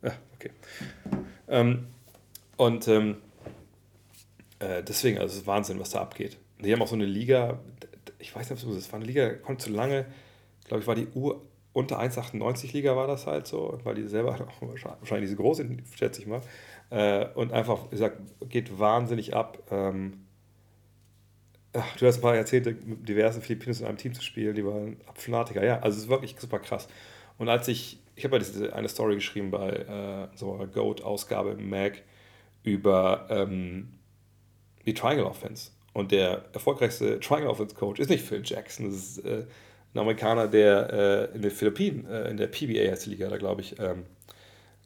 Ja, 0.00 0.12
okay. 0.34 0.52
Ähm, 1.48 1.88
und 2.56 2.88
ähm, 2.88 3.18
äh, 4.58 4.82
deswegen, 4.82 5.18
also 5.18 5.34
es 5.34 5.40
ist 5.42 5.46
Wahnsinn, 5.46 5.78
was 5.78 5.90
da 5.90 6.00
abgeht. 6.00 6.38
Die 6.64 6.72
haben 6.72 6.80
auch 6.80 6.88
so 6.88 6.94
eine 6.94 7.04
Liga, 7.04 7.60
ich 8.18 8.34
weiß 8.34 8.48
nicht, 8.48 8.64
ob 8.64 8.70
es 8.70 8.78
ist, 8.78 8.90
war 8.90 8.98
eine 8.98 9.06
Liga, 9.06 9.34
konnte 9.34 9.66
zu 9.66 9.70
lange, 9.70 10.06
glaube 10.64 10.80
ich, 10.80 10.86
war 10.86 10.94
die 10.94 11.08
unter 11.72 12.00
1,98 12.00 12.72
Liga 12.72 12.96
war 12.96 13.06
das 13.06 13.26
halt 13.26 13.46
so, 13.46 13.78
weil 13.84 13.94
die 13.94 14.06
selber 14.06 14.38
wahrscheinlich 14.60 15.28
diese 15.30 15.36
groß 15.36 15.58
sind, 15.58 15.82
schätze 15.94 16.20
ich 16.20 16.26
mal. 16.26 16.40
Äh, 16.90 17.26
und 17.34 17.52
einfach, 17.52 17.86
wie 17.86 17.90
gesagt, 17.90 18.18
geht 18.48 18.78
wahnsinnig 18.78 19.34
ab. 19.34 19.58
Ähm, 19.70 20.24
ach, 21.72 21.96
du 21.96 22.06
hast 22.06 22.18
ein 22.18 22.22
paar 22.22 22.34
Jahrzehnte 22.34 22.76
mit 22.84 23.08
diversen 23.08 23.42
Filipinos 23.42 23.80
in 23.80 23.86
einem 23.86 23.98
Team 23.98 24.14
zu 24.14 24.22
spielen, 24.22 24.54
die 24.54 24.66
waren 24.66 24.96
Fanatiker. 25.14 25.64
Ja, 25.64 25.78
also 25.80 25.96
es 25.96 26.04
ist 26.04 26.10
wirklich 26.10 26.34
super 26.38 26.58
krass. 26.58 26.88
Und 27.38 27.48
als 27.48 27.68
ich, 27.68 28.00
ich 28.16 28.24
habe 28.24 28.36
ja 28.36 28.40
diese 28.40 28.74
eine 28.74 28.88
Story 28.88 29.14
geschrieben 29.14 29.50
bei 29.50 29.70
äh, 29.70 30.36
so 30.36 30.52
einer 30.52 30.66
Goat-Ausgabe 30.66 31.50
im 31.50 31.70
Mag 31.70 32.02
über 32.64 33.26
ähm, 33.30 33.94
die 34.84 34.94
Triangle 34.94 35.26
Offense. 35.26 35.70
Und 35.92 36.12
der 36.12 36.44
erfolgreichste 36.52 37.18
Triangle 37.20 37.50
Offense 37.50 37.74
Coach 37.74 38.00
ist 38.00 38.10
nicht 38.10 38.24
Phil 38.24 38.42
Jackson, 38.44 38.86
das 38.86 38.94
ist 38.94 39.18
äh, 39.24 39.44
ein 39.94 39.98
Amerikaner, 39.98 40.46
der 40.46 41.30
äh, 41.32 41.36
in 41.36 41.42
den 41.42 41.50
Philippinen, 41.50 42.06
äh, 42.06 42.30
in 42.30 42.36
der 42.36 42.46
PBA 42.46 42.90
heißt 42.90 43.06
die 43.06 43.10
Liga, 43.10 43.28
da 43.28 43.38
glaube 43.38 43.60
ich, 43.60 43.78
ähm, 43.78 44.04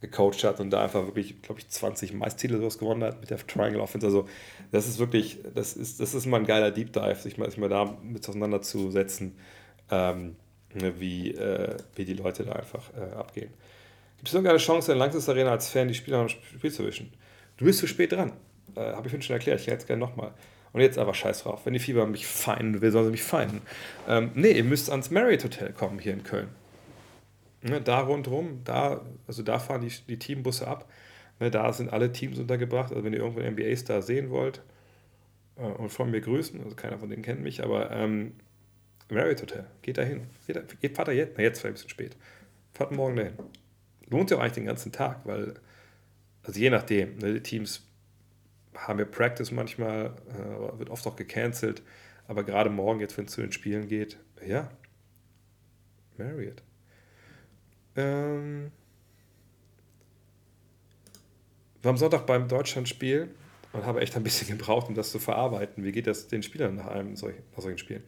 gecoacht 0.00 0.44
hat 0.44 0.60
und 0.60 0.70
da 0.70 0.82
einfach 0.82 1.06
wirklich, 1.06 1.40
glaube 1.42 1.60
ich, 1.60 1.68
20 1.68 2.12
Meistertitel 2.12 2.58
sowas 2.58 2.78
gewonnen 2.78 3.04
hat 3.04 3.20
mit 3.20 3.30
der 3.30 3.38
Triangle 3.38 3.80
Offense. 3.80 4.06
Also 4.06 4.28
das 4.70 4.86
ist 4.86 4.98
wirklich, 4.98 5.38
das 5.54 5.74
ist, 5.74 6.00
das 6.00 6.14
ist 6.14 6.26
mal 6.26 6.40
ein 6.40 6.46
geiler 6.46 6.70
Deep 6.70 6.92
Dive, 6.92 7.16
sich 7.16 7.38
mal, 7.38 7.50
sich 7.50 7.58
mal 7.58 7.68
da 7.68 7.96
mit 8.02 8.28
auseinanderzusetzen, 8.28 9.36
ähm, 9.90 10.36
wie, 10.74 11.30
äh, 11.32 11.76
wie 11.94 12.04
die 12.04 12.14
Leute 12.14 12.44
da 12.44 12.52
einfach 12.52 12.90
äh, 12.94 13.14
abgehen. 13.14 13.50
Gibt 14.16 14.28
es 14.28 14.34
irgendeine 14.34 14.58
Chance, 14.58 14.92
in 14.92 14.98
Langsys 14.98 15.28
Arena 15.28 15.50
als 15.50 15.68
Fan 15.68 15.88
die 15.88 15.94
Spieler 15.94 16.18
am 16.18 16.28
Spiel 16.28 16.72
zu 16.72 16.84
wischen? 16.84 17.12
Du 17.56 17.64
bist 17.64 17.78
zu 17.78 17.86
spät 17.86 18.12
dran. 18.12 18.32
Äh, 18.74 18.92
Habe 18.92 19.08
ich 19.08 19.24
schon 19.24 19.34
erklärt, 19.34 19.60
ich 19.60 19.66
hätte 19.66 19.78
es 19.78 19.86
gerne 19.86 20.00
nochmal. 20.00 20.32
Und 20.74 20.80
jetzt 20.80 20.98
einfach 20.98 21.14
scheiß 21.14 21.44
drauf. 21.44 21.64
Wenn 21.64 21.72
die 21.72 21.78
Fieber 21.78 22.04
mich 22.04 22.26
feinen 22.26 22.80
will, 22.80 22.90
sollen 22.90 23.04
sie 23.04 23.10
mich 23.12 23.22
feinen. 23.22 23.62
Ähm, 24.08 24.32
nee, 24.34 24.50
ihr 24.50 24.64
müsst 24.64 24.90
ans 24.90 25.08
Marriott 25.08 25.44
Hotel 25.44 25.72
kommen 25.72 26.00
hier 26.00 26.12
in 26.12 26.24
Köln. 26.24 26.48
Ne, 27.62 27.80
da 27.80 28.00
rundherum, 28.00 28.62
da, 28.64 29.00
also 29.28 29.44
da 29.44 29.60
fahren 29.60 29.82
die, 29.82 29.92
die 30.08 30.18
Teambusse 30.18 30.66
ab. 30.66 30.90
Ne, 31.38 31.52
da 31.52 31.72
sind 31.72 31.92
alle 31.92 32.10
Teams 32.10 32.40
untergebracht. 32.40 32.90
Also 32.90 33.04
wenn 33.04 33.12
ihr 33.12 33.20
irgendwo 33.20 33.38
einen 33.38 33.54
NBA-Star 33.54 34.02
sehen 34.02 34.30
wollt 34.30 34.62
äh, 35.56 35.62
und 35.62 35.90
von 35.90 36.10
mir 36.10 36.20
grüßen, 36.20 36.60
also 36.64 36.74
keiner 36.74 36.98
von 36.98 37.08
denen 37.08 37.22
kennt 37.22 37.40
mich, 37.40 37.62
aber 37.62 37.92
ähm, 37.92 38.32
Marriott 39.08 39.42
Hotel, 39.42 39.66
geht 39.82 39.96
da 39.96 40.02
hin. 40.02 40.22
Geht, 40.48 40.80
geht, 40.80 40.96
fahrt 40.96 41.06
da 41.06 41.12
jetzt, 41.12 41.34
na 41.36 41.44
jetzt 41.44 41.60
vielleicht 41.60 41.70
ein 41.70 41.74
bisschen 41.74 41.90
spät. 41.90 42.16
Fahrt 42.72 42.90
morgen 42.90 43.14
dahin. 43.14 43.34
Lohnt 44.10 44.28
sich 44.28 44.36
auch 44.36 44.42
eigentlich 44.42 44.54
den 44.54 44.66
ganzen 44.66 44.90
Tag, 44.90 45.20
weil, 45.22 45.54
also 46.42 46.58
je 46.58 46.70
nachdem, 46.70 47.16
ne, 47.18 47.34
die 47.34 47.42
Teams 47.44 47.86
haben 48.74 48.98
wir 48.98 49.06
Practice 49.06 49.50
manchmal, 49.50 50.14
äh, 50.28 50.78
wird 50.78 50.90
oft 50.90 51.06
auch 51.06 51.16
gecancelt. 51.16 51.82
Aber 52.26 52.44
gerade 52.44 52.70
morgen, 52.70 53.00
jetzt 53.00 53.16
wenn 53.18 53.26
es 53.26 53.32
zu 53.32 53.40
den 53.40 53.52
Spielen 53.52 53.88
geht, 53.88 54.18
ja, 54.46 54.70
Marriott. 56.16 56.62
Ähm, 57.96 58.70
war 61.82 61.90
am 61.90 61.96
Sonntag 61.96 62.26
beim 62.26 62.48
Deutschlandspiel 62.48 63.34
und 63.72 63.84
habe 63.84 64.00
echt 64.00 64.16
ein 64.16 64.22
bisschen 64.22 64.48
gebraucht, 64.58 64.88
um 64.88 64.94
das 64.94 65.10
zu 65.10 65.18
verarbeiten. 65.18 65.84
Wie 65.84 65.92
geht 65.92 66.06
das 66.06 66.28
den 66.28 66.42
Spielern 66.42 66.76
nach 66.76 66.86
einem 66.86 67.16
solch, 67.16 67.36
nach 67.54 67.62
solchen 67.62 67.78
Spielen? 67.78 68.02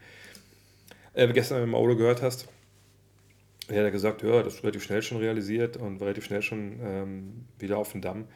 Äh, 1.13 1.33
gestern, 1.33 1.59
wenn 1.59 1.67
du 1.67 1.73
Maolo 1.73 1.97
gehört 1.97 2.23
hast, 2.23 2.49
er 3.69 3.85
hat 3.85 3.93
gesagt, 3.93 4.23
ja, 4.23 4.43
das 4.43 4.55
ist 4.55 4.63
relativ 4.63 4.85
schnell 4.85 5.03
schon 5.03 5.19
realisiert 5.19 5.77
und 5.77 6.01
relativ 6.01 6.25
schnell 6.25 6.43
schon 6.43 6.79
ähm, 6.83 7.45
wieder 7.59 7.79
auf 7.79 7.93
den 7.93 8.01
Damm. 8.01 8.29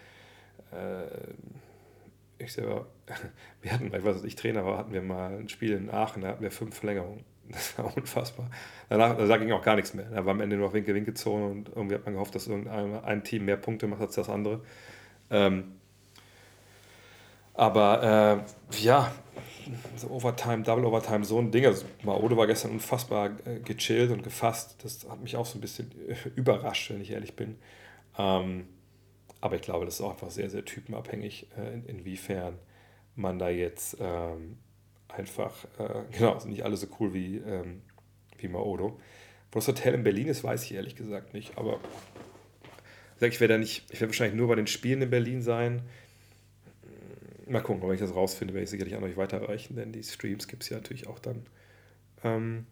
Äh, 0.73 1.05
ich 2.45 2.53
selber, 2.53 2.87
wir 3.63 3.73
hatten, 3.73 3.87
ich 3.87 4.05
weiß 4.05 4.17
nicht, 4.17 4.27
ich 4.27 4.37
Trainer 4.37 4.65
war, 4.65 4.79
hatten 4.79 4.93
wir 4.93 5.03
mal 5.03 5.39
ein 5.39 5.49
Spiel 5.49 5.73
in 5.73 5.91
Aachen, 5.91 6.23
da 6.23 6.29
hatten 6.29 6.43
wir 6.43 6.51
fünf 6.51 6.77
Verlängerungen. 6.77 7.25
Das 7.53 7.77
war 7.77 7.97
unfassbar. 7.97 8.49
Danach 8.89 9.17
da 9.17 9.37
ging 9.37 9.51
auch 9.51 9.63
gar 9.63 9.75
nichts 9.75 9.93
mehr. 9.93 10.05
Da 10.05 10.25
war 10.25 10.35
am 10.35 10.41
Ende 10.41 10.57
nur 10.57 10.69
noch 10.69 10.73
Winke-Winke-Zone 10.73 11.47
und 11.47 11.69
irgendwie 11.71 11.97
hat 11.97 12.05
man 12.05 12.15
gehofft, 12.15 12.37
dass 12.37 12.47
irgendein 12.47 13.03
ein 13.03 13.25
Team 13.25 13.45
mehr 13.45 13.57
Punkte 13.57 13.89
macht 13.89 14.03
als 14.03 14.15
das 14.15 14.29
andere. 14.29 14.61
Ähm, 15.31 15.73
aber 17.55 18.45
äh, 18.73 18.81
ja, 18.81 19.13
so 19.97 20.09
Overtime, 20.09 20.63
Double 20.63 20.85
Overtime, 20.85 21.25
so 21.25 21.39
ein 21.39 21.51
Ding. 21.51 21.67
Also 21.67 21.87
Maode 22.03 22.37
war 22.37 22.47
gestern 22.47 22.71
unfassbar 22.71 23.31
äh, 23.45 23.59
gechillt 23.61 24.11
und 24.11 24.23
gefasst. 24.23 24.77
Das 24.83 25.07
hat 25.09 25.21
mich 25.21 25.37
auch 25.37 25.47
so 25.47 25.59
ein 25.59 25.61
bisschen 25.61 25.91
überrascht, 26.37 26.91
wenn 26.91 27.01
ich 27.01 27.11
ehrlich 27.11 27.37
bin. 27.37 27.57
Ähm, 28.17 28.67
aber 29.41 29.57
ich 29.57 29.63
glaube, 29.63 29.85
das 29.85 29.95
ist 29.95 30.01
auch 30.01 30.11
einfach 30.11 30.31
sehr, 30.31 30.51
sehr 30.51 30.65
typenabhängig, 30.65 31.49
äh, 31.57 31.75
in, 31.75 31.85
inwiefern 31.87 32.59
man 33.17 33.39
da 33.39 33.49
jetzt 33.49 33.97
ähm, 34.01 34.59
einfach, 35.09 35.65
äh, 35.79 36.05
genau, 36.17 36.39
sind 36.39 36.51
nicht 36.51 36.65
alle 36.65 36.77
so 36.77 36.87
cool 36.99 37.15
wie, 37.15 37.39
ähm, 37.39 37.83
wie 38.39 38.49
Maodo. 38.49 39.01
Wo 39.53 39.59
das 39.59 39.69
Hotel 39.69 39.95
in 39.95 40.05
Berlin 40.05 40.29
ist, 40.29 40.45
weiß 40.45 40.63
ich 40.65 40.75
ehrlich 40.75 40.95
gesagt 40.95 41.35
nicht. 41.35 41.59
Aber 41.59 41.81
ich 43.21 43.27
ich 43.27 43.41
werde 43.41 43.67
wahrscheinlich 44.01 44.37
nur 44.37 44.49
bei 44.49 44.55
den 44.55 44.69
Spielen 44.69 45.03
in 45.03 45.11
Berlin 45.11 45.43
sein. 45.43 45.83
Mal 47.47 47.61
gucken, 47.61 47.83
wenn 47.83 47.95
ich 47.95 48.01
das 48.01 48.15
rausfinde, 48.15 48.55
werde 48.55 48.65
ich 48.65 48.71
sicherlich 48.71 48.95
noch 48.95 49.01
nicht 49.01 49.17
weiterreichen, 49.17 49.75
denn 49.75 49.93
die 49.93 50.05
Streams 50.05 50.47
gibt 50.47 50.63
es 50.63 50.69
ja 50.69 50.77
natürlich 50.77 51.09
auch 51.09 51.19
dann. 51.19 51.45
Ähm, 52.23 52.67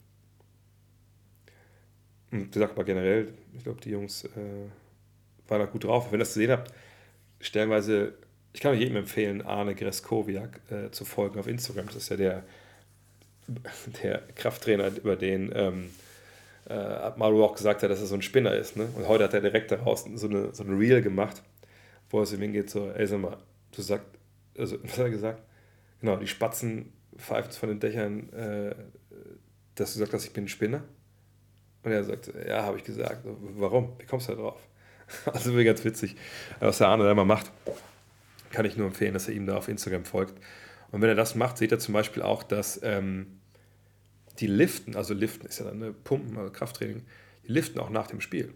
und 2.31 2.53
gesagt, 2.53 2.77
mal 2.77 2.85
generell, 2.85 3.35
ich 3.57 3.65
glaube, 3.65 3.81
die 3.81 3.91
Jungs 3.91 4.25
äh, 4.25 4.69
war 5.49 5.59
da 5.59 5.67
gut 5.67 5.85
drauf. 5.85 6.07
Wenn 6.11 6.21
ihr 6.21 6.25
das 6.25 6.35
gesehen 6.35 6.51
habt, 6.51 6.73
stellenweise, 7.41 8.15
ich 8.53 8.61
kann 8.61 8.73
euch 8.73 8.81
jedem 8.81 8.97
empfehlen, 8.97 9.43
Arne 9.43 9.75
Greskowiak 9.75 10.61
äh, 10.71 10.91
zu 10.91 11.05
folgen 11.05 11.39
auf 11.39 11.47
Instagram. 11.47 11.87
Das 11.87 11.97
ist 11.97 12.09
ja 12.11 12.17
der, 12.17 12.45
der 14.03 14.23
Krafttrainer, 14.35 14.89
über 14.97 15.17
den 15.17 15.51
ähm, 15.55 15.91
äh, 16.69 17.11
Maru 17.17 17.45
auch 17.45 17.55
gesagt 17.55 17.83
hat, 17.83 17.91
dass 17.91 18.01
er 18.01 18.07
so 18.07 18.15
ein 18.15 18.23
Spinner 18.23 18.55
ist. 18.55 18.77
Ne? 18.77 18.89
Und 18.95 19.09
heute 19.09 19.25
hat 19.25 19.35
er 19.35 19.41
direkt 19.41 19.71
daraus 19.71 20.05
so 20.15 20.29
eine, 20.29 20.55
so 20.55 20.63
eine 20.65 20.79
Reel 20.79 21.03
gemacht, 21.03 21.43
wo 22.11 22.21
er 22.21 22.27
so 22.27 22.37
hingeht, 22.37 22.71
so, 22.71 22.91
ey, 22.91 23.07
sag 23.07 23.21
mal, 23.21 23.39
du 23.73 23.83
sagst, 23.83 24.07
also, 24.57 24.77
was 24.83 24.93
hat 24.93 24.99
er 24.99 25.11
gesagt? 25.11 25.43
Genau, 26.01 26.17
die 26.17 26.27
Spatzen 26.27 26.93
pfeifen 27.17 27.53
von 27.53 27.69
den 27.69 27.81
Dächern, 27.81 28.33
äh, 28.33 28.75
dass 29.75 29.93
du 29.93 29.99
sagst, 29.99 30.13
dass 30.13 30.25
ich 30.25 30.33
bin 30.33 30.45
ein 30.45 30.49
Spinner. 30.49 30.83
Und 31.83 31.93
er 31.93 32.05
sagt, 32.05 32.33
ja, 32.47 32.63
habe 32.63 32.77
ich 32.77 32.85
gesagt. 32.85 33.25
Warum? 33.25 33.93
Wie 33.99 34.07
kommst 34.07 34.29
du 34.29 34.33
da 34.33 34.43
drauf? 34.43 34.61
Also 35.33 35.55
wäre 35.55 35.65
ganz 35.65 35.85
witzig, 35.85 36.17
was 36.61 36.79
der 36.79 36.89
Arne 36.89 37.05
da 37.05 37.13
immer 37.13 37.25
macht. 37.25 37.51
Kann 38.51 38.65
ich 38.65 38.77
nur 38.77 38.87
empfehlen, 38.87 39.15
dass 39.15 39.29
er 39.29 39.35
ihm 39.35 39.47
da 39.47 39.57
auf 39.57 39.69
Instagram 39.69 40.05
folgt. 40.05 40.35
Und 40.91 41.03
wenn 41.03 41.09
er 41.09 41.15
das 41.15 41.35
macht, 41.35 41.59
seht 41.59 41.73
ihr 41.73 41.79
zum 41.79 41.95
Beispiel 41.95 42.23
auch, 42.23 42.43
dass 42.43 42.81
ähm, 42.83 43.39
die 44.39 44.47
Liften, 44.47 44.97
also 44.97 45.15
Liften 45.15 45.47
ist 45.47 45.59
ja 45.59 45.67
dann 45.67 45.83
eine 45.83 45.93
Pumpen, 45.93 46.37
also 46.39 46.51
Krafttraining, 46.51 47.03
die 47.47 47.53
liften 47.53 47.79
auch 47.79 47.91
nach 47.91 48.07
dem 48.07 48.21
Spiel. 48.21 48.55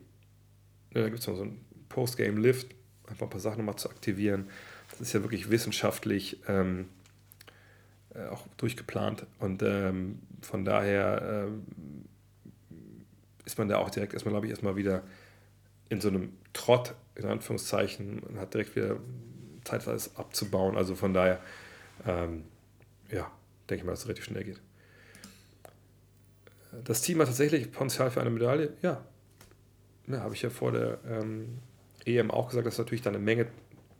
Ja, 0.94 1.02
da 1.02 1.08
gibt 1.08 1.20
es 1.20 1.26
noch 1.26 1.36
so 1.36 1.42
einen 1.42 1.64
Postgame-Lift, 1.88 2.74
einfach 3.06 3.26
ein 3.26 3.30
paar 3.30 3.40
Sachen 3.40 3.58
nochmal 3.58 3.76
zu 3.76 3.90
aktivieren. 3.90 4.48
Das 4.90 5.00
ist 5.00 5.12
ja 5.12 5.22
wirklich 5.22 5.50
wissenschaftlich 5.50 6.40
ähm, 6.48 6.88
äh, 8.14 8.26
auch 8.26 8.46
durchgeplant. 8.56 9.26
Und 9.38 9.62
ähm, 9.62 10.20
von 10.40 10.64
daher 10.64 11.46
ähm, 11.48 11.64
ist 13.44 13.58
man 13.58 13.68
da 13.68 13.78
auch 13.78 13.90
direkt 13.90 14.12
erstmal, 14.12 14.32
glaube 14.32 14.46
ich, 14.46 14.50
erstmal 14.50 14.76
wieder 14.76 15.02
in 15.92 16.00
so 16.00 16.08
einem 16.08 16.32
Trott, 16.54 16.94
in 17.14 17.26
Anführungszeichen, 17.26 18.20
und 18.20 18.38
hat 18.38 18.54
direkt 18.54 18.74
wieder 18.74 18.96
Zeit, 19.64 19.86
alles 19.86 20.16
abzubauen. 20.16 20.76
Also 20.76 20.94
von 20.94 21.12
daher, 21.12 21.38
ähm, 22.06 22.44
ja, 23.10 23.30
denke 23.68 23.82
ich 23.82 23.84
mal, 23.84 23.92
dass 23.92 24.00
es 24.00 24.06
relativ 24.06 24.24
schnell 24.24 24.44
geht. 24.44 24.60
Das 26.84 27.02
Team 27.02 27.20
hat 27.20 27.26
tatsächlich 27.26 27.70
Potenzial 27.70 28.10
für 28.10 28.22
eine 28.22 28.30
Medaille. 28.30 28.72
Ja, 28.80 29.04
ja 30.06 30.20
habe 30.20 30.34
ich 30.34 30.40
ja 30.40 30.48
vor 30.48 30.72
der 30.72 30.98
ähm, 31.06 31.58
EM 32.06 32.30
auch 32.30 32.48
gesagt, 32.48 32.66
dass 32.66 32.78
natürlich 32.78 33.02
da 33.02 33.10
eine 33.10 33.18
Menge 33.18 33.46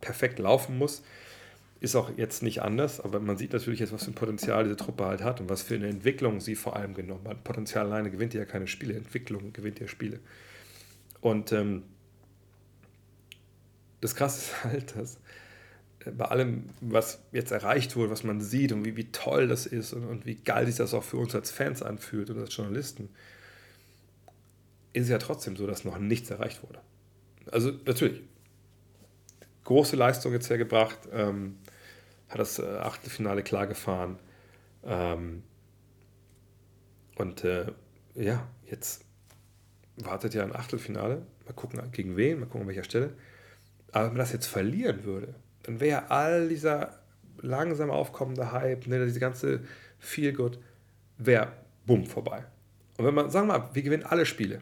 perfekt 0.01 0.39
laufen 0.39 0.79
muss. 0.79 1.03
Ist 1.81 1.95
auch 1.95 2.11
jetzt 2.17 2.43
nicht 2.43 2.63
anders, 2.63 3.01
aber 3.01 3.21
man 3.21 3.37
sieht 3.37 3.53
natürlich 3.53 3.81
jetzt, 3.81 3.93
was 3.93 4.05
für 4.05 4.13
ein 4.13 4.15
Potenzial 4.15 4.65
diese 4.65 4.77
Truppe 4.77 5.05
halt 5.05 5.23
hat 5.23 5.41
und 5.41 5.51
was 5.51 5.63
für 5.63 5.75
eine 5.75 5.89
Entwicklung 5.89 6.41
sie 6.41 6.55
vor 6.55 6.75
allem 6.77 6.95
genommen 6.95 7.29
hat. 7.29 7.45
Potenzial 7.45 7.85
alleine 7.87 8.11
gewinnt 8.11 8.33
ja 8.33 8.47
keine 8.47 8.67
Spiele, 8.67 8.95
Entwicklung 8.95 9.53
gewinnt 9.53 9.79
ja 9.79 9.89
Spiele. 9.89 10.21
Und 11.23 11.53
ähm, 11.53 11.85
das 14.03 14.15
Krasse 14.15 14.41
ist 14.41 14.65
halt, 14.65 14.97
dass 14.97 15.17
äh, 16.05 16.11
bei 16.11 16.27
allem, 16.27 16.69
was 16.83 17.21
jetzt 17.33 17.53
erreicht 17.53 17.97
wurde, 17.97 18.11
was 18.11 18.25
man 18.25 18.43
sieht 18.43 18.73
und 18.73 18.85
wie, 18.85 18.97
wie 18.97 19.11
toll 19.11 19.49
das 19.49 19.65
ist 19.65 19.95
und, 19.95 20.05
und 20.05 20.27
wie 20.27 20.35
geil 20.35 20.67
sich 20.67 20.77
das 20.77 20.93
auch 20.93 21.05
für 21.05 21.17
uns 21.17 21.35
als 21.35 21.51
Fans 21.51 21.81
anfühlt 21.81 22.29
und 22.29 22.41
als 22.41 22.55
Journalisten, 22.55 23.09
ist 24.93 25.05
es 25.05 25.09
ja 25.09 25.19
trotzdem 25.19 25.57
so, 25.57 25.67
dass 25.67 25.85
noch 25.85 25.99
nichts 25.99 26.29
erreicht 26.31 26.63
wurde. 26.63 26.81
Also 27.51 27.73
natürlich, 27.87 28.21
große 29.65 29.97
Leistung 29.97 30.33
jetzt 30.33 30.51
hergebracht, 30.51 30.99
ähm, 31.13 31.57
hat 32.29 32.41
das 32.41 32.59
äh, 32.59 32.63
Achtelfinale 32.63 33.43
klar 33.43 33.67
gefahren. 33.67 34.19
Ähm, 34.85 35.45
und 37.15 37.45
äh, 37.45 37.67
ja, 38.15 38.47
jetzt 38.69 39.05
wartet 39.97 40.35
ja 40.35 40.43
ein 40.43 40.55
Achtelfinale. 40.55 41.23
Mal 41.47 41.53
gucken, 41.55 41.81
gegen 41.93 42.17
wen, 42.17 42.41
mal 42.41 42.47
gucken, 42.47 42.63
an 42.63 42.69
welcher 42.69 42.85
Stelle. 42.85 43.15
Aber 43.93 44.07
wenn 44.07 44.13
man 44.13 44.19
das 44.19 44.33
jetzt 44.33 44.47
verlieren 44.47 45.05
würde, 45.05 45.35
dann 45.65 45.81
wäre 45.81 46.11
all 46.11 46.49
dieser 46.49 46.99
langsam 47.41 47.91
aufkommende 47.91 48.53
Hype, 48.53 48.87
ne, 48.87 49.05
diese 49.05 49.21
ganze 49.21 49.61
Feel 49.99 50.33
Good, 50.33 50.59
wäre 51.19 51.53
bumm 51.87 52.07
vorbei. 52.07 52.45
Und 52.97 53.05
wenn 53.05 53.15
man, 53.15 53.31
sagen 53.31 53.49
wir 53.49 53.59
mal, 53.59 53.69
wir 53.73 53.83
gewinnen 53.83 54.05
alle 54.05 54.27
Spiele, 54.27 54.61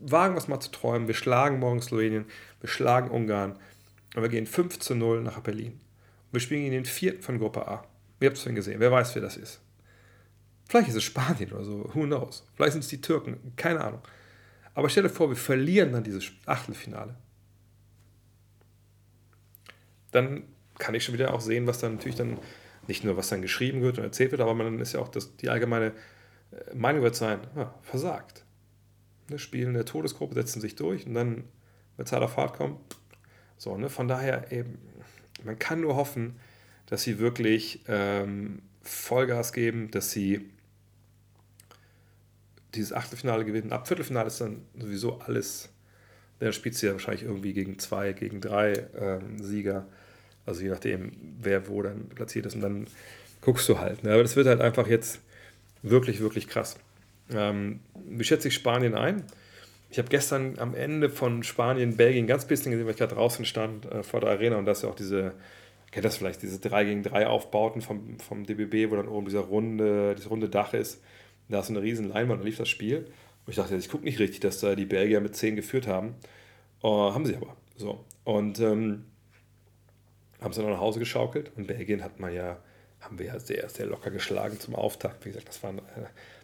wagen 0.00 0.34
wir 0.34 0.38
es 0.38 0.48
mal 0.48 0.60
zu 0.60 0.70
träumen, 0.70 1.08
wir 1.08 1.14
schlagen 1.14 1.58
morgen 1.58 1.80
Slowenien, 1.80 2.26
wir 2.60 2.68
schlagen 2.68 3.10
Ungarn 3.10 3.58
und 4.14 4.22
wir 4.22 4.28
gehen 4.28 4.46
5 4.46 4.78
zu 4.78 4.94
0 4.94 5.22
nach 5.22 5.40
Berlin. 5.40 5.72
Und 5.72 6.32
wir 6.32 6.40
spielen 6.40 6.62
gegen 6.62 6.72
den 6.72 6.84
vierten 6.84 7.22
von 7.22 7.38
Gruppe 7.38 7.66
A. 7.66 7.84
Ihr 8.20 8.28
habt 8.28 8.36
es 8.36 8.42
vorhin 8.42 8.56
gesehen, 8.56 8.80
wer 8.80 8.90
weiß, 8.90 9.14
wer 9.14 9.22
das 9.22 9.36
ist. 9.36 9.60
Vielleicht 10.68 10.88
ist 10.88 10.96
es 10.96 11.04
Spanien 11.04 11.52
oder 11.52 11.64
so, 11.64 11.90
who 11.94 12.04
knows. 12.04 12.44
Vielleicht 12.54 12.72
sind 12.72 12.82
es 12.82 12.88
die 12.88 13.00
Türken, 13.00 13.52
keine 13.56 13.82
Ahnung. 13.82 14.00
Aber 14.76 14.90
stell 14.90 15.04
dir 15.04 15.08
vor, 15.08 15.30
wir 15.30 15.36
verlieren 15.36 15.92
dann 15.92 16.04
dieses 16.04 16.30
Achtelfinale. 16.44 17.14
Dann 20.12 20.44
kann 20.78 20.94
ich 20.94 21.02
schon 21.02 21.14
wieder 21.14 21.32
auch 21.32 21.40
sehen, 21.40 21.66
was 21.66 21.78
dann 21.78 21.94
natürlich 21.94 22.16
dann, 22.16 22.38
nicht 22.86 23.02
nur 23.02 23.16
was 23.16 23.30
dann 23.30 23.40
geschrieben 23.40 23.80
wird 23.80 23.96
und 23.96 24.04
erzählt 24.04 24.32
wird, 24.32 24.42
aber 24.42 24.52
man 24.52 24.78
ist 24.78 24.92
ja 24.92 25.00
auch 25.00 25.08
das, 25.08 25.34
die 25.38 25.48
allgemeine 25.48 25.94
äh, 26.52 26.74
Meinung 26.74 27.02
wird 27.02 27.16
sein, 27.16 27.40
ja, 27.56 27.74
versagt. 27.80 28.44
Ne, 29.30 29.38
spielen 29.38 29.68
in 29.68 29.74
der 29.74 29.86
Todesgruppe, 29.86 30.34
setzen 30.34 30.60
sich 30.60 30.76
durch 30.76 31.06
und 31.06 31.14
dann, 31.14 31.44
wenn 31.96 32.04
Zeit 32.04 32.20
auf 32.20 32.34
Fahrt 32.34 32.58
kommt, 32.58 32.78
so, 33.56 33.78
ne, 33.78 33.88
von 33.88 34.08
daher 34.08 34.52
eben, 34.52 34.78
man 35.42 35.58
kann 35.58 35.80
nur 35.80 35.96
hoffen, 35.96 36.38
dass 36.84 37.02
sie 37.02 37.18
wirklich 37.18 37.82
ähm, 37.88 38.60
Vollgas 38.82 39.54
geben, 39.54 39.90
dass 39.90 40.10
sie 40.10 40.50
dieses 42.76 42.92
Achtelfinale 42.92 43.44
gewinnen. 43.44 43.72
Ab 43.72 43.86
Viertelfinale 43.86 44.28
ist 44.28 44.40
dann 44.40 44.62
sowieso 44.78 45.18
alles, 45.20 45.70
dann 46.38 46.52
spielt 46.52 46.74
sie 46.74 46.86
ja 46.86 46.92
wahrscheinlich 46.92 47.22
irgendwie 47.22 47.52
gegen 47.52 47.78
zwei, 47.78 48.12
gegen 48.12 48.40
drei 48.40 48.86
ähm, 48.98 49.42
Sieger. 49.42 49.86
Also 50.44 50.62
je 50.62 50.68
nachdem, 50.68 51.12
wer 51.40 51.68
wo 51.68 51.82
dann 51.82 52.08
platziert 52.08 52.46
ist. 52.46 52.54
Und 52.54 52.60
dann 52.60 52.86
guckst 53.40 53.68
du 53.68 53.78
halt. 53.78 54.04
Ne? 54.04 54.12
Aber 54.12 54.22
das 54.22 54.36
wird 54.36 54.46
halt 54.46 54.60
einfach 54.60 54.86
jetzt 54.86 55.20
wirklich, 55.82 56.20
wirklich 56.20 56.48
krass. 56.48 56.76
Ähm, 57.30 57.80
wie 58.08 58.24
schätze 58.24 58.48
ich 58.48 58.54
Spanien 58.54 58.94
ein? 58.94 59.24
Ich 59.90 59.98
habe 59.98 60.08
gestern 60.08 60.58
am 60.58 60.74
Ende 60.74 61.08
von 61.08 61.42
Spanien, 61.42 61.96
Belgien 61.96 62.26
ganz 62.26 62.44
bisschen 62.44 62.72
gesehen, 62.72 62.86
weil 62.86 62.92
ich 62.92 62.98
gerade 62.98 63.14
draußen 63.14 63.44
stand 63.44 63.90
äh, 63.90 64.02
vor 64.02 64.20
der 64.20 64.30
Arena 64.30 64.56
und 64.56 64.66
da 64.66 64.72
ist 64.72 64.82
ja 64.82 64.88
auch 64.88 64.96
diese, 64.96 65.32
kennt 65.90 66.04
das 66.04 66.16
vielleicht, 66.16 66.42
diese 66.42 66.58
3 66.58 66.84
gegen 66.84 67.02
3 67.02 67.26
Aufbauten 67.28 67.80
vom, 67.80 68.18
vom 68.18 68.44
DBB, 68.44 68.90
wo 68.90 68.96
dann 68.96 69.08
oben 69.08 69.26
dieser 69.26 69.40
runde, 69.40 70.14
dieses 70.14 70.30
runde 70.30 70.48
Dach 70.48 70.74
ist. 70.74 71.00
Da 71.48 71.60
ist 71.60 71.68
so 71.68 71.72
eine 71.72 71.82
riesen 71.82 72.08
Leinwand, 72.08 72.40
da 72.40 72.44
lief 72.44 72.56
das 72.56 72.68
Spiel. 72.68 73.06
Und 73.46 73.50
ich 73.50 73.56
dachte, 73.56 73.76
ich 73.76 73.88
gucke 73.88 74.04
nicht 74.04 74.18
richtig, 74.18 74.40
dass 74.40 74.60
da 74.60 74.74
die 74.74 74.86
Belgier 74.86 75.20
mit 75.20 75.36
10 75.36 75.56
geführt 75.56 75.86
haben. 75.86 76.14
Uh, 76.82 77.12
haben 77.14 77.24
sie 77.24 77.36
aber. 77.36 77.56
So. 77.76 78.04
Und 78.24 78.58
ähm, 78.60 79.04
haben 80.40 80.52
sie 80.52 80.62
dann 80.62 80.70
nach 80.70 80.80
Hause 80.80 80.98
geschaukelt. 80.98 81.52
Und 81.56 81.66
Belgien 81.66 82.02
hat 82.02 82.18
man 82.18 82.32
ja, 82.32 82.58
haben 83.00 83.18
wir 83.18 83.26
ja 83.26 83.38
sehr, 83.38 83.68
sehr 83.68 83.86
locker 83.86 84.10
geschlagen 84.10 84.58
zum 84.58 84.74
Auftakt. 84.74 85.24
Wie 85.24 85.30
gesagt, 85.30 85.48
das, 85.48 85.62
war, 85.62 85.74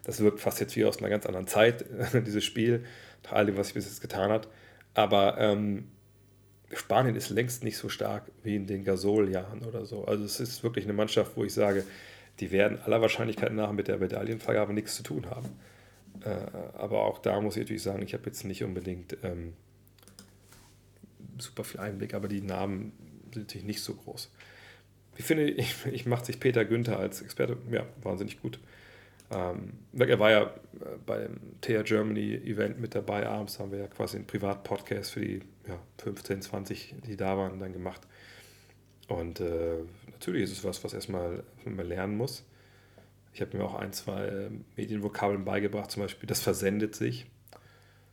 das 0.05 0.21
wirkt 0.21 0.41
fast 0.41 0.61
jetzt 0.61 0.77
wie 0.77 0.85
aus 0.85 0.99
einer 0.99 1.09
ganz 1.09 1.27
anderen 1.27 1.47
Zeit, 1.47 1.85
dieses 2.27 2.45
Spiel, 2.45 2.85
nach 3.25 3.33
all 3.33 3.47
dem, 3.47 3.57
was 3.57 3.69
sich 3.69 3.75
bis 3.75 3.87
jetzt 3.87 4.01
getan 4.01 4.31
hat. 4.31 4.49
Aber 4.95 5.39
ähm, 5.39 5.89
Spanien 6.73 7.17
ist 7.17 7.31
längst 7.31 7.65
nicht 7.65 7.77
so 7.77 7.89
stark 7.89 8.31
wie 8.43 8.57
in 8.57 8.67
den 8.67 8.85
Gasol-Jahren 8.85 9.65
oder 9.65 9.85
so. 9.85 10.05
Also 10.05 10.25
es 10.25 10.41
ist 10.41 10.63
wirklich 10.63 10.85
eine 10.85 10.95
Mannschaft, 10.95 11.33
wo 11.37 11.45
ich 11.45 11.53
sage, 11.53 11.85
die 12.41 12.51
werden 12.51 12.81
aller 12.83 13.01
Wahrscheinlichkeit 13.01 13.53
nach 13.53 13.73
mit 13.73 13.89
der 13.89 13.99
Medaillenvergabe 13.99 14.73
nichts 14.73 14.97
zu 14.97 15.03
tun 15.03 15.27
haben. 15.31 15.49
Äh, 16.25 16.37
aber 16.75 17.05
auch 17.05 17.19
da 17.19 17.41
muss 17.41 17.57
ich 17.57 17.63
natürlich 17.63 17.83
sagen, 17.83 18.03
ich 18.03 18.15
habe 18.15 18.25
jetzt 18.27 18.45
nicht 18.45 18.65
unbedingt 18.65 19.17
ähm, 19.23 19.55
super 21.39 21.65
viel 21.65 21.81
Einblick, 21.81 22.15
aber 22.15 22.29
die 22.29 22.41
Namen 22.41 22.93
sind 23.33 23.45
natürlich 23.45 23.67
nicht 23.67 23.83
so 23.83 23.95
groß. 23.95 24.31
Ich 25.17 25.25
finde, 25.25 25.45
ich, 25.51 25.87
ich 25.87 26.07
macht 26.07 26.27
sich 26.27 26.41
Peter 26.41 26.65
Günther 26.65 26.99
als 26.99 27.23
Experte 27.23 27.57
ja, 27.71 27.87
wahnsinnig 28.03 28.41
gut. 28.41 28.59
Ähm, 29.31 29.73
er 29.99 30.19
war 30.19 30.31
ja 30.31 30.43
äh, 30.43 30.49
beim 31.07 31.41
TR 31.63 31.83
Germany 31.83 32.35
Event 32.35 32.81
mit 32.81 32.95
dabei. 32.95 33.27
Abends 33.27 33.59
haben 33.59 33.73
wir 33.73 33.79
ja 33.79 33.87
quasi 33.87 34.17
einen 34.17 34.27
Privat-Podcast 34.27 35.13
für 35.13 35.21
die 35.21 35.41
ja, 35.67 35.79
15, 35.99 36.43
20, 36.43 36.95
die 37.07 37.17
da 37.17 37.37
waren, 37.39 37.59
dann 37.59 37.73
gemacht. 37.73 38.03
Und 39.13 39.41
äh, 39.41 39.77
natürlich 40.11 40.45
ist 40.45 40.53
es 40.53 40.65
was, 40.65 40.83
was 40.85 40.95
erstmal 40.95 41.43
man 41.65 41.87
lernen 41.87 42.17
muss. 42.17 42.45
Ich 43.35 43.41
habe 43.41 43.57
mir 43.57 43.65
auch 43.65 43.75
ein, 43.75 43.93
zwei 43.93 44.51
Medienvokabeln 44.77 45.45
beigebracht, 45.45 45.91
zum 45.91 46.03
Beispiel 46.03 46.27
das 46.27 46.41
versendet 46.41 46.95
sich. 46.95 47.27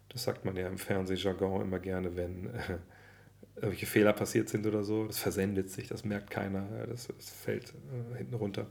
Das 0.09 0.23
sagt 0.23 0.43
man 0.43 0.55
ja 0.55 0.67
im 0.67 0.77
Fernsehjargon 0.77 1.61
immer 1.61 1.79
gerne, 1.79 2.15
wenn 2.15 2.47
äh, 2.47 2.77
irgendwelche 3.55 3.85
Fehler 3.85 4.13
passiert 4.13 4.49
sind 4.49 4.65
oder 4.67 4.83
so. 4.83 5.05
Das 5.05 5.19
versendet 5.19 5.69
sich, 5.69 5.87
das 5.87 6.03
merkt 6.03 6.31
keiner, 6.31 6.67
das, 6.87 7.07
das 7.07 7.29
fällt 7.29 7.73
äh, 8.13 8.17
hinten 8.17 8.35
runter, 8.35 8.67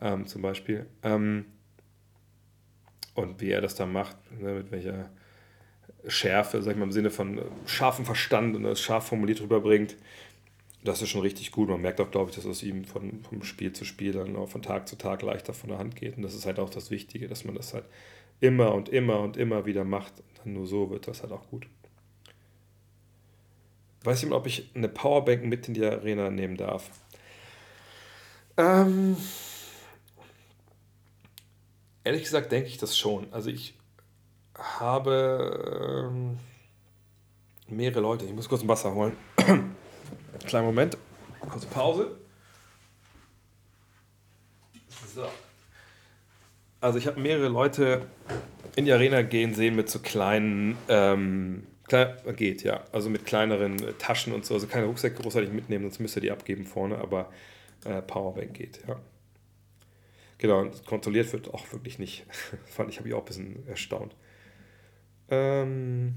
ähm, 0.00 0.26
zum 0.26 0.42
Beispiel. 0.42 0.86
Ähm, 1.02 1.46
und 3.14 3.40
wie 3.40 3.50
er 3.50 3.60
das 3.60 3.74
dann 3.74 3.92
macht, 3.92 4.16
ne, 4.32 4.54
mit 4.54 4.70
welcher 4.72 5.10
Schärfe, 6.08 6.62
sag 6.62 6.72
ich 6.72 6.78
mal, 6.78 6.84
im 6.84 6.92
Sinne 6.92 7.10
von 7.10 7.38
äh, 7.38 7.42
scharfem 7.66 8.04
Verstand 8.04 8.56
und 8.56 8.64
das 8.64 8.80
scharf 8.80 9.06
formuliert 9.06 9.40
rüberbringt, 9.40 9.96
das 10.84 11.00
ist 11.00 11.10
schon 11.10 11.20
richtig 11.20 11.52
gut. 11.52 11.68
Man 11.68 11.80
merkt 11.80 12.00
auch, 12.00 12.10
glaube 12.10 12.30
ich, 12.30 12.36
dass 12.36 12.44
es 12.44 12.62
ihm 12.62 12.84
von, 12.84 13.22
vom 13.22 13.42
Spiel 13.42 13.72
zu 13.72 13.84
Spiel 13.84 14.12
dann 14.12 14.36
auch 14.36 14.48
von 14.48 14.62
Tag 14.62 14.88
zu 14.88 14.96
Tag 14.96 15.22
leichter 15.22 15.54
von 15.54 15.70
der 15.70 15.78
Hand 15.78 15.96
geht. 15.96 16.16
Und 16.16 16.22
das 16.22 16.34
ist 16.34 16.46
halt 16.46 16.58
auch 16.58 16.70
das 16.70 16.90
Wichtige, 16.90 17.28
dass 17.28 17.44
man 17.44 17.54
das 17.54 17.72
halt 17.72 17.84
immer 18.40 18.74
und 18.74 18.88
immer 18.88 19.20
und 19.20 19.36
immer 19.36 19.64
wieder 19.64 19.84
macht. 19.84 20.18
Und 20.18 20.38
dann 20.38 20.52
nur 20.54 20.66
so 20.66 20.90
wird 20.90 21.06
das 21.06 21.22
halt 21.22 21.32
auch 21.32 21.46
gut. 21.48 21.66
Weiß 24.04 24.24
mal, 24.26 24.34
ob 24.34 24.46
ich 24.46 24.70
eine 24.74 24.88
Powerbank 24.88 25.44
mit 25.44 25.68
in 25.68 25.74
die 25.74 25.84
Arena 25.84 26.30
nehmen 26.30 26.56
darf. 26.56 26.90
Ähm, 28.56 29.16
ehrlich 32.02 32.24
gesagt 32.24 32.50
denke 32.50 32.68
ich 32.68 32.78
das 32.78 32.98
schon. 32.98 33.32
Also 33.32 33.50
ich 33.50 33.74
habe 34.54 36.10
ähm, 36.10 36.38
mehrere 37.68 38.00
Leute. 38.00 38.24
Ich 38.24 38.32
muss 38.32 38.48
kurz 38.48 38.62
ein 38.62 38.68
Wasser 38.68 38.92
holen. 38.92 39.16
Kleinen 40.46 40.66
Moment. 40.66 40.96
Kurze 41.40 41.66
Pause. 41.66 42.16
So. 45.14 45.26
Also 46.80 46.98
ich 46.98 47.06
habe 47.06 47.20
mehrere 47.20 47.48
Leute 47.48 48.06
in 48.76 48.86
die 48.86 48.92
Arena 48.92 49.22
gehen 49.22 49.54
sehen 49.54 49.76
mit 49.76 49.88
so 49.88 49.98
kleinen, 49.98 50.76
ähm, 50.88 51.66
klein, 51.86 52.16
geht 52.36 52.62
ja, 52.62 52.84
also 52.92 53.10
mit 53.10 53.26
kleineren 53.26 53.76
Taschen 53.98 54.32
und 54.32 54.44
so, 54.44 54.54
also 54.54 54.66
keine 54.66 54.86
Rucksäcke 54.86 55.22
großartig 55.22 55.52
mitnehmen, 55.52 55.84
sonst 55.84 56.00
müsst 56.00 56.16
ihr 56.16 56.22
die 56.22 56.30
abgeben 56.30 56.64
vorne, 56.64 56.98
aber 56.98 57.30
äh, 57.84 58.00
Powerbank 58.02 58.54
geht, 58.54 58.80
ja. 58.88 58.98
Genau, 60.38 60.60
und 60.60 60.84
kontrolliert 60.86 61.32
wird 61.32 61.54
auch 61.54 61.72
wirklich 61.72 62.00
nicht. 62.00 62.26
Fand 62.66 62.90
ich, 62.90 62.98
habe 62.98 63.08
ich 63.08 63.14
auch 63.14 63.20
ein 63.20 63.26
bisschen 63.26 63.68
erstaunt. 63.68 64.16
Ähm, 65.30 66.16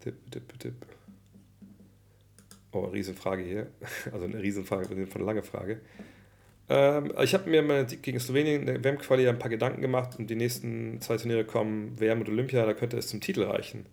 tipp, 0.00 0.14
tipp, 0.30 0.58
tipp. 0.58 0.74
Oh, 2.74 2.86
Riesenfrage 2.86 3.42
hier. 3.42 3.66
Also 4.12 4.26
eine 4.26 4.42
Riesenfrage, 4.42 4.86
von 4.86 4.96
eine 4.98 5.24
lange 5.24 5.42
Frage. 5.42 5.80
Ähm, 6.68 7.12
ich 7.22 7.34
habe 7.34 7.48
mir 7.48 7.62
mal 7.62 7.86
gegen 7.86 8.18
Slowenien 8.18 8.60
in 8.60 8.66
der 8.66 8.84
WM-Quali 8.84 9.28
ein 9.28 9.38
paar 9.38 9.50
Gedanken 9.50 9.80
gemacht 9.80 10.18
und 10.18 10.28
die 10.28 10.34
nächsten 10.34 11.00
zwei 11.00 11.16
Turniere 11.16 11.44
kommen 11.44 11.98
WM 12.00 12.20
und 12.20 12.28
Olympia, 12.28 12.66
da 12.66 12.74
könnte 12.74 12.96
es 12.96 13.08
zum 13.08 13.20
Titel 13.20 13.44
reichen. 13.44 13.86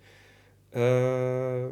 Äh, 0.71 1.69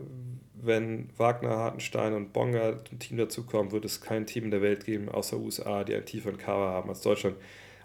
wenn 0.62 1.10
Wagner, 1.18 1.58
Hartenstein 1.58 2.14
und 2.14 2.34
Bonga 2.34 2.84
zum 2.84 3.00
Team 3.00 3.18
dazukommen, 3.18 3.72
wird 3.72 3.86
es 3.86 4.02
kein 4.02 4.26
Team 4.26 4.46
in 4.46 4.52
der 4.52 4.62
Welt 4.62 4.86
geben, 4.86 5.10
außer 5.10 5.38
USA, 5.38 5.84
die 5.84 5.96
einen 5.96 6.06
tieferen 6.06 6.38
Cover 6.38 6.70
haben 6.70 6.90
als 6.90 7.02
Deutschland, 7.02 7.38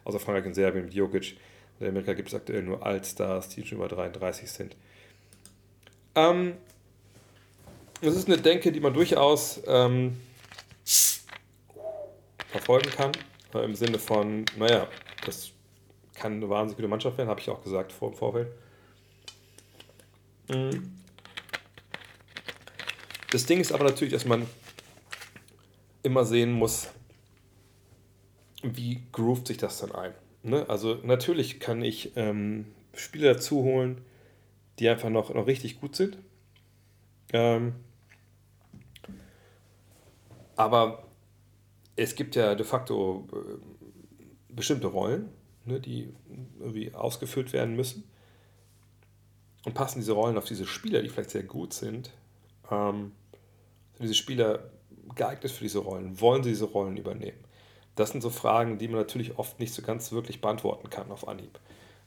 außer 0.04 0.18
Frankreich 0.18 0.46
und 0.46 0.54
Serbien 0.54 0.84
mit 0.84 0.94
Jokic. 0.94 1.36
In 1.80 1.86
Amerika 1.88 2.14
gibt 2.14 2.28
es 2.28 2.34
aktuell 2.34 2.62
nur 2.62 2.84
Allstars, 2.84 3.48
die 3.48 3.64
schon 3.64 3.78
über 3.78 3.88
33 3.88 4.50
sind. 4.50 4.76
Ähm, 6.16 6.54
das 8.00 8.16
ist 8.16 8.26
eine 8.28 8.38
Denke, 8.38 8.72
die 8.72 8.80
man 8.80 8.92
durchaus 8.92 9.60
ähm, 9.66 10.16
verfolgen 12.48 12.90
kann. 12.90 13.12
Äh, 13.54 13.64
Im 13.64 13.74
Sinne 13.74 13.98
von, 13.98 14.44
naja, 14.56 14.88
das 15.26 15.50
kann 16.14 16.34
eine 16.34 16.48
wahnsinnig 16.48 16.76
gute 16.76 16.88
Mannschaft 16.88 17.18
werden, 17.18 17.28
habe 17.28 17.40
ich 17.40 17.50
auch 17.50 17.62
gesagt 17.62 17.92
vor 17.92 18.10
dem 18.10 18.16
Vorfeld. 18.16 18.48
Mhm. 20.48 20.92
Das 23.30 23.46
Ding 23.46 23.60
ist 23.60 23.72
aber 23.72 23.84
natürlich, 23.84 24.12
dass 24.12 24.24
man 24.24 24.46
immer 26.02 26.24
sehen 26.24 26.52
muss, 26.52 26.88
wie 28.62 29.02
groovt 29.10 29.48
sich 29.48 29.56
das 29.56 29.78
dann 29.78 29.92
ein. 29.92 30.14
Ne? 30.42 30.68
Also 30.68 31.00
natürlich 31.02 31.58
kann 31.58 31.82
ich 31.82 32.12
ähm, 32.16 32.66
Spieler 32.94 33.34
dazu 33.34 33.62
holen, 33.62 34.02
die 34.78 34.88
einfach 34.88 35.10
noch, 35.10 35.32
noch 35.34 35.46
richtig 35.46 35.80
gut 35.80 35.96
sind. 35.96 36.18
Ähm, 37.34 37.74
aber 40.54 41.04
es 41.96 42.14
gibt 42.14 42.36
ja 42.36 42.54
de 42.54 42.64
facto 42.64 43.26
äh, 43.32 44.54
bestimmte 44.54 44.86
Rollen, 44.86 45.28
ne, 45.64 45.80
die 45.80 46.14
irgendwie 46.60 46.94
ausgefüllt 46.94 47.52
werden 47.52 47.74
müssen. 47.74 48.04
Und 49.64 49.74
passen 49.74 49.98
diese 49.98 50.12
Rollen 50.12 50.38
auf 50.38 50.44
diese 50.44 50.64
Spieler, 50.64 51.02
die 51.02 51.08
vielleicht 51.08 51.30
sehr 51.30 51.42
gut 51.42 51.72
sind, 51.72 52.12
ähm, 52.70 53.12
sind 53.94 54.04
diese 54.04 54.14
Spieler 54.14 54.70
geeignet 55.16 55.50
für 55.50 55.64
diese 55.64 55.80
Rollen? 55.80 56.20
Wollen 56.20 56.44
sie 56.44 56.50
diese 56.50 56.66
Rollen 56.66 56.96
übernehmen? 56.96 57.38
Das 57.96 58.10
sind 58.10 58.20
so 58.20 58.30
Fragen, 58.30 58.78
die 58.78 58.86
man 58.86 58.98
natürlich 58.98 59.38
oft 59.38 59.58
nicht 59.58 59.74
so 59.74 59.82
ganz 59.82 60.12
wirklich 60.12 60.40
beantworten 60.40 60.88
kann 60.88 61.10
auf 61.10 61.26
Anhieb. 61.26 61.58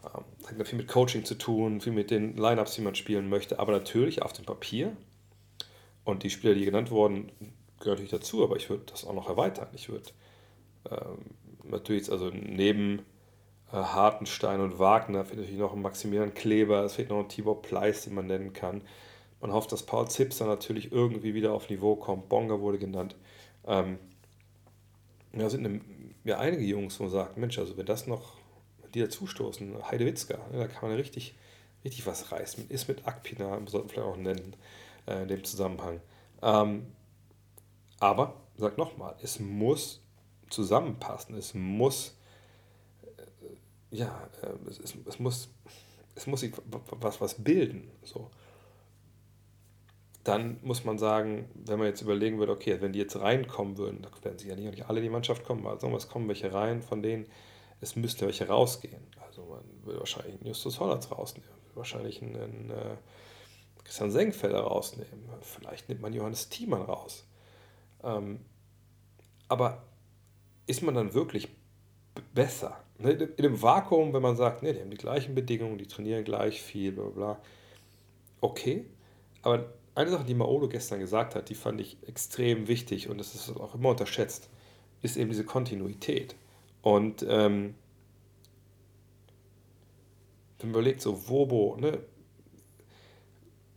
Ähm, 0.06 0.24
hat 0.60 0.68
viel 0.68 0.78
mit 0.78 0.88
Coaching 0.88 1.26
zu 1.26 1.36
tun, 1.36 1.82
viel 1.82 1.94
mit 1.94 2.12
den 2.12 2.38
Lineups, 2.38 2.76
die 2.76 2.82
man 2.82 2.95
spielen 2.95 3.28
möchte, 3.28 3.60
aber 3.60 3.74
natürlich 3.74 4.22
auf 4.22 4.32
dem 4.32 4.45
Papier. 4.45 4.95
Und 6.08 6.24
die 6.24 6.30
Spieler, 6.30 6.54
die 6.54 6.64
genannt 6.64 6.90
wurden, 6.90 7.34
gehören 7.80 7.96
natürlich 7.96 8.12
dazu, 8.12 8.42
aber 8.42 8.56
ich 8.56 8.70
würde 8.70 8.86
das 8.86 9.06
auch 9.06 9.14
noch 9.14 9.28
erweitern. 9.28 9.68
Ich 9.74 9.90
würde 9.90 10.10
ähm, 10.90 11.36
natürlich, 11.70 12.10
also 12.10 12.30
neben 12.30 13.00
äh, 13.74 13.76
Hartenstein 13.76 14.62
und 14.62 14.80
Wagner 14.80 15.26
fehlt 15.26 15.42
natürlich 15.42 15.60
noch 15.60 15.74
ein 15.74 15.82
Maximilian 15.82 16.34
Kleber, 16.34 16.86
es 16.86 16.94
fehlt 16.94 17.10
noch 17.10 17.20
ein 17.20 17.28
Tibor 17.28 17.62
Pleiss, 17.62 18.06
den 18.06 18.16
man 18.16 18.26
nennen 18.26 18.54
kann. 18.54 18.84
Man 19.42 19.52
hofft, 19.52 19.74
dass 19.74 19.84
Paul 19.84 20.08
Zips 20.08 20.38
dann 20.38 20.48
natürlich 20.48 20.94
irgendwie 20.94 21.34
wieder 21.34 21.52
auf 21.52 21.70
Niveau 21.70 21.98
kommt. 21.98 22.30
Bonga 22.30 22.62
wurde 22.62 22.80
genannt. 22.80 23.18
Ähm, 23.66 24.00
ja, 25.34 25.50
sind 25.50 25.66
eine, 25.66 25.82
ja 26.24 26.38
einige 26.40 26.64
Jungs, 26.64 26.98
wo 27.02 27.04
man 27.04 27.12
sagt, 27.12 27.36
Mensch, 27.36 27.60
also 27.60 27.76
wenn 27.76 27.86
das 27.86 28.08
noch, 28.08 28.38
die 28.94 29.02
dazustoßen, 29.02 29.92
Heidewitzka, 29.92 30.38
ne, 30.54 30.60
da 30.60 30.68
kann 30.68 30.88
man 30.88 30.98
richtig, 30.98 31.36
richtig 31.84 32.08
was 32.08 32.32
reißen. 32.32 32.70
Ist 32.70 32.88
mit 32.88 33.06
Akpina, 33.06 33.60
sollten 33.66 33.90
wir 33.90 33.94
vielleicht 33.94 34.08
auch 34.08 34.16
nennen, 34.16 34.56
äh, 35.08 35.24
in 35.24 35.28
dem 35.28 35.44
Zusammenhang. 35.44 36.02
Ähm, 36.42 36.88
aber, 38.00 38.36
sag 38.58 38.78
nochmal, 38.78 39.16
es 39.22 39.40
muss 39.40 40.02
zusammenpassen. 40.50 41.36
Es 41.36 41.54
muss, 41.54 42.18
äh, 43.18 43.96
ja, 43.96 44.30
äh, 44.42 44.70
es, 44.70 44.96
es, 45.06 45.20
muss, 45.20 45.50
es 46.16 46.28
muss 46.28 46.42
sich 46.42 46.54
was, 47.00 47.22
was 47.22 47.44
bilden. 47.44 47.90
So. 48.04 48.30
Dann 50.24 50.60
muss 50.62 50.84
man 50.84 50.98
sagen, 50.98 51.50
wenn 51.54 51.80
man 51.80 51.88
jetzt 51.88 52.02
überlegen 52.02 52.38
würde, 52.38 52.52
okay, 52.52 52.82
wenn 52.82 52.92
die 52.92 53.00
jetzt 53.00 53.18
reinkommen 53.18 53.78
würden, 53.78 54.02
da 54.02 54.10
werden 54.24 54.38
sie 54.38 54.50
ja 54.50 54.56
nicht, 54.56 54.70
nicht 54.70 54.90
alle 54.90 55.00
in 55.00 55.06
die 55.06 55.10
Mannschaft 55.10 55.46
kommen, 55.46 55.66
aber 55.66 55.80
sagen 55.80 55.96
es 55.96 56.10
kommen 56.10 56.28
welche 56.28 56.54
rein, 56.54 56.82
von 56.82 57.02
denen 57.02 57.28
es 57.80 57.96
müssten 57.96 58.26
welche 58.26 58.48
rausgehen. 58.48 59.02
Also 59.26 59.46
man 59.46 59.64
würde 59.86 60.00
wahrscheinlich 60.00 60.36
einen 60.36 60.48
Justus 60.48 60.80
Hollands 60.80 61.12
rausnehmen, 61.12 61.50
wahrscheinlich 61.76 62.22
einen, 62.22 62.36
einen 62.36 62.70
äh, 62.72 62.98
Christian 63.88 64.11
Senkfelder 64.11 64.59
rausnehmen, 64.59 65.23
vielleicht 65.41 65.88
nimmt 65.88 66.01
man 66.01 66.11
Johannes 66.11 66.49
Thiemann 66.49 66.81
raus. 66.81 67.26
Ähm, 68.03 68.41
aber 69.47 69.85
ist 70.65 70.84
man 70.84 70.93
dann 70.93 71.14
wirklich 71.14 71.47
besser? 72.34 72.84
Ne, 72.99 73.11
in 73.11 73.43
dem 73.43 73.61
Vakuum, 73.61 74.11
wenn 74.11 74.22
man 74.22 74.35
sagt, 74.35 74.61
nee, 74.61 74.73
die 74.73 74.81
haben 74.81 74.91
die 74.91 74.97
gleichen 74.97 75.35
Bedingungen, 75.35 75.77
die 75.77 75.88
trainieren 75.88 76.26
gleich 76.26 76.61
viel, 76.61 76.91
bla 76.91 77.05
bla. 77.05 77.41
Okay, 78.41 78.85
aber 79.41 79.72
eine 79.95 80.09
Sache, 80.09 80.26
die 80.26 80.34
Maolo 80.34 80.68
gestern 80.68 80.99
gesagt 80.99 81.35
hat, 81.35 81.47
die 81.47 81.55
fand 81.55 81.80
ich 81.80 81.97
extrem 82.05 82.68
wichtig 82.68 83.07
und 83.07 83.18
das 83.19 83.35
ist 83.35 83.49
auch 83.55 83.73
immer 83.73 83.89
unterschätzt, 83.89 84.49
ist 85.01 85.15
eben 85.15 85.30
diese 85.30 85.45
Kontinuität. 85.45 86.35
Und 86.81 87.26
ähm, 87.30 87.76
wenn 90.59 90.72
man 90.72 90.81
überlegt, 90.81 90.99
so 90.99 91.30
Wobo, 91.30 91.77
ne, 91.80 91.99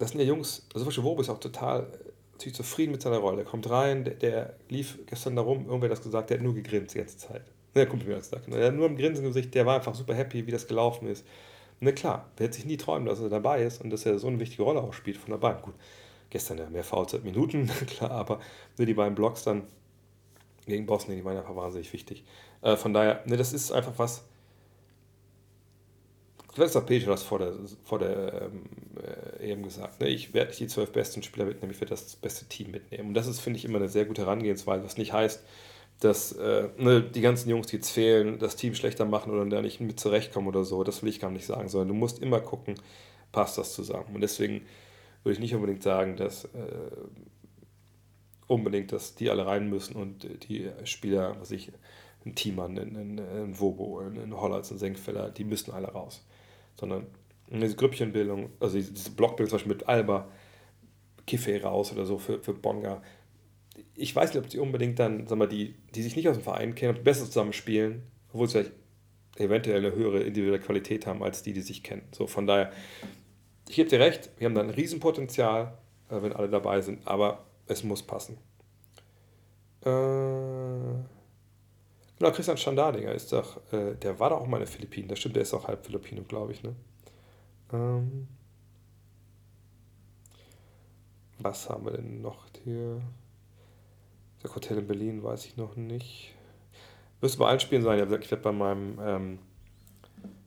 das 0.01 0.10
sind 0.10 0.20
ja 0.20 0.27
Jungs, 0.27 0.66
also 0.74 0.90
zum 0.90 1.05
Beispiel 1.05 1.20
ist 1.20 1.28
auch 1.28 1.40
total 1.40 1.86
natürlich 2.32 2.55
zufrieden 2.55 2.93
mit 2.93 3.02
seiner 3.02 3.18
Rolle. 3.18 3.36
Der 3.36 3.44
kommt 3.44 3.68
rein, 3.68 4.02
der, 4.02 4.14
der 4.14 4.55
lief 4.70 4.98
gestern 5.06 5.36
darum, 5.36 5.66
irgendwer 5.66 5.90
hat 5.90 5.98
das 5.98 6.02
gesagt, 6.02 6.31
der 6.31 6.39
hat 6.39 6.44
nur 6.44 6.55
gegrinst 6.55 6.94
die 6.94 6.98
ganze 6.98 7.18
Zeit. 7.18 7.43
Der 7.74 7.86
Kumpel 7.86 8.09
mir 8.09 8.16
das 8.16 8.31
gesagt. 8.31 8.52
Der 8.52 8.68
hat 8.68 8.74
nur 8.74 8.86
im 8.86 8.97
Grinsen 8.97 9.24
Gesicht, 9.24 9.55
der 9.55 9.66
war 9.66 9.77
einfach 9.77 9.94
super 9.94 10.14
happy, 10.14 10.47
wie 10.47 10.51
das 10.51 10.66
gelaufen 10.66 11.06
ist. 11.06 11.27
Ne, 11.81 11.93
klar, 11.93 12.31
wer 12.36 12.47
hätte 12.47 12.56
sich 12.56 12.64
nie 12.64 12.78
träumen, 12.78 13.06
dass 13.06 13.20
er 13.20 13.28
dabei 13.28 13.62
ist 13.62 13.82
und 13.82 13.90
dass 13.90 14.06
er 14.06 14.18
so 14.18 14.27
eine 14.27 14.40
wichtige 14.40 14.62
Rolle 14.62 14.81
auch 14.81 14.94
spielt 14.94 15.18
von 15.18 15.31
dabei. 15.31 15.52
Gut, 15.60 15.74
gestern 16.31 16.56
ja 16.56 16.68
mehr 16.70 16.82
Fouls 16.82 17.12
als 17.12 17.22
Minuten, 17.22 17.70
klar, 17.86 18.10
aber 18.10 18.40
ne, 18.78 18.86
die 18.86 18.94
beiden 18.94 19.14
Blocks 19.14 19.44
dann 19.44 19.64
gegen 20.66 20.86
Bosnien, 20.86 21.18
die 21.18 21.24
waren 21.27 21.36
einfach 21.36 21.56
wahnsinnig 21.56 21.93
wichtig. 21.93 22.24
Äh, 22.62 22.77
von 22.77 22.94
daher, 22.94 23.22
ne, 23.27 23.36
das 23.36 23.52
ist 23.52 23.70
einfach 23.70 23.93
was, 23.98 24.24
Vielleicht 26.60 26.74
hat 26.74 26.84
Peter 26.84 27.06
das 27.06 27.22
vor 27.22 27.38
der, 27.38 27.54
vor 27.84 27.98
der 27.98 28.42
ähm, 28.42 28.64
äh, 29.40 29.50
EM 29.50 29.62
gesagt. 29.62 29.98
Ne? 29.98 30.08
Ich 30.08 30.34
werde 30.34 30.50
nicht 30.50 30.60
die 30.60 30.66
zwölf 30.66 30.92
besten 30.92 31.22
Spieler 31.22 31.46
mitnehmen, 31.46 31.72
ich 31.72 31.80
werde 31.80 31.94
das 31.94 32.16
beste 32.16 32.44
Team 32.44 32.70
mitnehmen. 32.70 33.08
Und 33.08 33.14
das 33.14 33.28
ist, 33.28 33.40
finde 33.40 33.58
ich, 33.58 33.64
immer 33.64 33.78
eine 33.78 33.88
sehr 33.88 34.04
gute 34.04 34.26
Herangehensweise, 34.26 34.84
was 34.84 34.98
nicht 34.98 35.14
heißt, 35.14 35.42
dass 36.00 36.32
äh, 36.32 36.68
ne, 36.76 37.00
die 37.00 37.22
ganzen 37.22 37.48
Jungs, 37.48 37.68
die 37.68 37.76
jetzt 37.76 37.88
fehlen, 37.88 38.38
das 38.38 38.56
Team 38.56 38.74
schlechter 38.74 39.06
machen 39.06 39.32
oder 39.32 39.46
da 39.46 39.62
nicht 39.62 39.80
mit 39.80 39.98
zurechtkommen 39.98 40.48
oder 40.48 40.64
so. 40.64 40.84
Das 40.84 41.02
will 41.02 41.08
ich 41.08 41.18
gar 41.18 41.30
nicht 41.30 41.46
sagen, 41.46 41.70
sondern 41.70 41.88
du 41.88 41.94
musst 41.94 42.18
immer 42.18 42.40
gucken, 42.40 42.74
passt 43.32 43.56
das 43.56 43.72
zusammen. 43.72 44.14
Und 44.14 44.20
deswegen 44.20 44.60
würde 45.22 45.32
ich 45.32 45.40
nicht 45.40 45.54
unbedingt 45.54 45.82
sagen, 45.82 46.18
dass 46.18 46.44
äh, 46.44 46.48
unbedingt, 48.48 48.92
dass 48.92 49.14
die 49.14 49.30
alle 49.30 49.46
rein 49.46 49.70
müssen 49.70 49.96
und 49.96 50.28
die 50.46 50.68
Spieler, 50.84 51.36
was 51.40 51.52
ich, 51.52 51.72
ein 52.26 52.34
ein, 52.36 53.18
ein 53.18 53.58
Wobo, 53.58 54.00
ein, 54.00 54.20
ein 54.20 54.38
Hollatz, 54.38 54.70
ein 54.70 54.76
Senkfeller, 54.76 55.30
die 55.30 55.44
müssen 55.44 55.70
alle 55.72 55.88
raus 55.88 56.22
sondern 56.81 57.07
diese 57.48 57.77
Grüppchenbildung, 57.77 58.51
also 58.59 58.77
diese 58.77 59.11
Blockbildung 59.11 59.51
zum 59.51 59.57
Beispiel 59.57 59.74
mit 59.74 59.89
Alba, 59.89 60.28
Kiffey 61.27 61.59
raus 61.59 61.93
oder 61.93 62.07
so 62.07 62.19
für, 62.19 62.43
für 62.43 62.55
Bonga. 62.55 63.02
Ich 63.94 64.15
weiß 64.16 64.32
nicht, 64.32 64.43
ob 64.43 64.48
die 64.48 64.59
unbedingt 64.59 64.98
dann, 64.98 65.27
sag 65.27 65.39
mal, 65.39 65.47
die, 65.47 65.74
die 65.94 66.02
sich 66.02 66.16
nicht 66.16 66.28
aus 66.28 66.36
dem 66.36 66.43
Verein 66.43 66.74
kennen, 66.74 66.90
ob 66.90 66.97
die 66.97 67.02
besser 67.02 67.27
zusammenspielen, 67.27 68.02
obwohl 68.32 68.48
sie 68.48 68.52
vielleicht 68.52 68.73
eventuell 69.36 69.78
eine 69.78 69.94
höhere 69.94 70.20
individuelle 70.20 70.61
Qualität 70.61 71.07
haben 71.07 71.23
als 71.23 71.43
die, 71.43 71.52
die 71.52 71.61
sich 71.61 71.82
kennen. 71.82 72.02
So, 72.12 72.27
von 72.27 72.47
daher, 72.47 72.73
ich 73.69 73.77
gebe 73.77 73.89
dir 73.89 74.01
recht, 74.01 74.31
wir 74.39 74.47
haben 74.47 74.55
da 74.55 74.62
ein 74.62 74.70
Riesenpotenzial, 74.70 75.78
äh, 76.09 76.23
wenn 76.23 76.32
alle 76.32 76.48
dabei 76.48 76.81
sind, 76.81 77.07
aber 77.07 77.47
es 77.66 77.85
muss 77.85 78.02
passen. 78.02 78.39
Äh 79.85 81.19
Genau, 82.20 82.32
Christian 82.32 82.59
Standardinger 82.59 83.12
ist 83.12 83.32
doch, 83.32 83.56
äh, 83.72 83.94
der 83.94 84.20
war 84.20 84.28
doch 84.28 84.42
auch 84.42 84.47
mal 84.47 84.59
in 84.59 84.64
den 84.64 84.70
Philippinen. 84.70 85.09
Das 85.09 85.18
stimmt, 85.18 85.36
der 85.36 85.42
ist 85.42 85.55
auch 85.55 85.66
halb 85.66 85.86
Filipino, 85.86 86.22
glaube 86.22 86.52
ich. 86.52 86.62
Ne? 86.62 86.76
Ähm, 87.72 88.28
was 91.38 91.70
haben 91.70 91.86
wir 91.86 91.92
denn 91.92 92.20
noch 92.20 92.44
hier? 92.62 93.01
Der 94.42 94.55
Hotel 94.55 94.76
in 94.76 94.86
Berlin 94.86 95.22
weiß 95.22 95.47
ich 95.47 95.56
noch 95.56 95.76
nicht. 95.76 96.34
Müsste 97.22 97.38
bei 97.38 97.47
allen 97.47 97.60
Spielen 97.60 97.82
sein. 97.82 97.98
Ich 97.98 98.30
werde 98.30 98.36
bei 98.36 98.52
meinem, 98.52 98.98
ähm, 99.02 99.38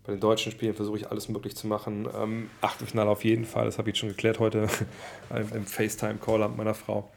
bei 0.03 0.11
den 0.11 0.19
deutschen 0.19 0.51
Spielen 0.51 0.75
versuche 0.75 0.97
ich 0.97 1.09
alles 1.09 1.27
möglich 1.27 1.55
zu 1.55 1.65
machen. 1.65 2.07
Ähm, 2.15 2.51
Achtelfinale 2.61 3.09
auf 3.09 3.23
jeden 3.23 3.45
Fall, 3.45 3.65
das 3.65 3.79
habe 3.79 3.89
ich 3.89 3.95
jetzt 3.95 3.99
schon 3.99 4.09
geklärt 4.09 4.37
heute 4.37 4.67
im 5.31 5.65
FaceTime-Call 5.65 6.49
mit 6.49 6.57
meiner 6.57 6.75
Frau. 6.75 7.09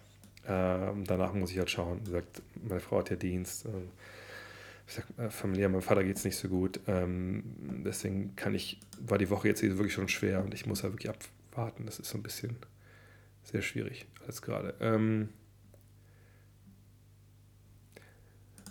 Ähm, 0.48 1.04
danach 1.06 1.34
muss 1.34 1.50
ich 1.50 1.58
halt 1.58 1.68
schauen. 1.68 2.00
Wie 2.00 2.06
gesagt, 2.06 2.40
meine 2.66 2.80
Frau 2.80 3.00
hat 3.00 3.10
ja 3.10 3.16
Dienst. 3.16 3.66
Ähm, 3.66 3.90
ich 4.86 4.94
sag, 4.94 5.06
äh, 5.18 5.30
familiär, 5.30 5.68
meinem 5.68 5.82
Vater 5.82 6.04
geht 6.04 6.16
es 6.16 6.24
nicht 6.24 6.36
so 6.36 6.48
gut. 6.48 6.80
Ähm, 6.86 7.42
deswegen 7.84 8.36
kann 8.36 8.54
ich, 8.54 8.80
war 9.00 9.18
die 9.18 9.30
Woche 9.30 9.48
jetzt 9.48 9.62
wirklich 9.62 9.92
schon 9.92 10.08
schwer 10.08 10.44
und 10.44 10.54
ich 10.54 10.66
muss 10.66 10.82
halt 10.82 10.92
wirklich 10.94 11.10
abwarten. 11.10 11.86
Das 11.86 11.98
ist 11.98 12.08
so 12.08 12.18
ein 12.18 12.22
bisschen 12.22 12.56
sehr 13.42 13.62
schwierig 13.62 14.06
als 14.26 14.42
gerade. 14.42 14.74
Ähm, 14.80 15.28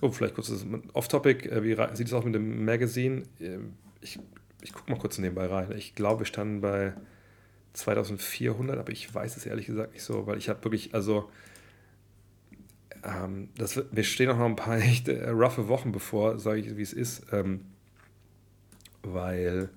oh, 0.02 0.12
vielleicht 0.12 0.36
kurz 0.36 0.52
off-topic. 0.94 1.50
Äh, 1.50 1.64
wie 1.64 1.96
sieht 1.96 2.08
es 2.08 2.14
aus 2.14 2.24
mit 2.24 2.36
dem 2.36 2.64
Magazine? 2.64 3.24
Ähm, 3.42 3.74
ich, 4.00 4.20
ich 4.62 4.72
gucke 4.72 4.90
mal 4.92 4.98
kurz 4.98 5.18
nebenbei 5.18 5.48
rein. 5.48 5.72
Ich 5.78 5.96
glaube, 5.96 6.22
wir 6.22 6.26
standen 6.26 6.62
bei 6.62 6.94
2400, 7.74 8.78
aber 8.78 8.92
ich 8.92 9.14
weiß 9.14 9.36
es 9.36 9.46
ehrlich 9.46 9.66
gesagt 9.66 9.94
nicht 9.94 10.04
so, 10.04 10.28
weil 10.28 10.38
ich 10.38 10.48
habe 10.48 10.64
wirklich, 10.64 10.94
also 10.94 11.30
ähm, 13.06 13.50
das, 13.58 13.82
wir 13.92 14.04
stehen 14.04 14.30
auch 14.30 14.38
noch 14.38 14.46
ein 14.46 14.56
paar 14.56 14.78
echt 14.80 15.08
äh, 15.08 15.30
roughe 15.30 15.68
Wochen 15.68 15.92
bevor, 15.92 16.40
sage 16.40 16.60
ich, 16.60 16.78
wie 16.78 16.82
es 16.82 16.94
ist, 16.94 17.26
ähm, 17.32 17.62
weil 19.04 19.70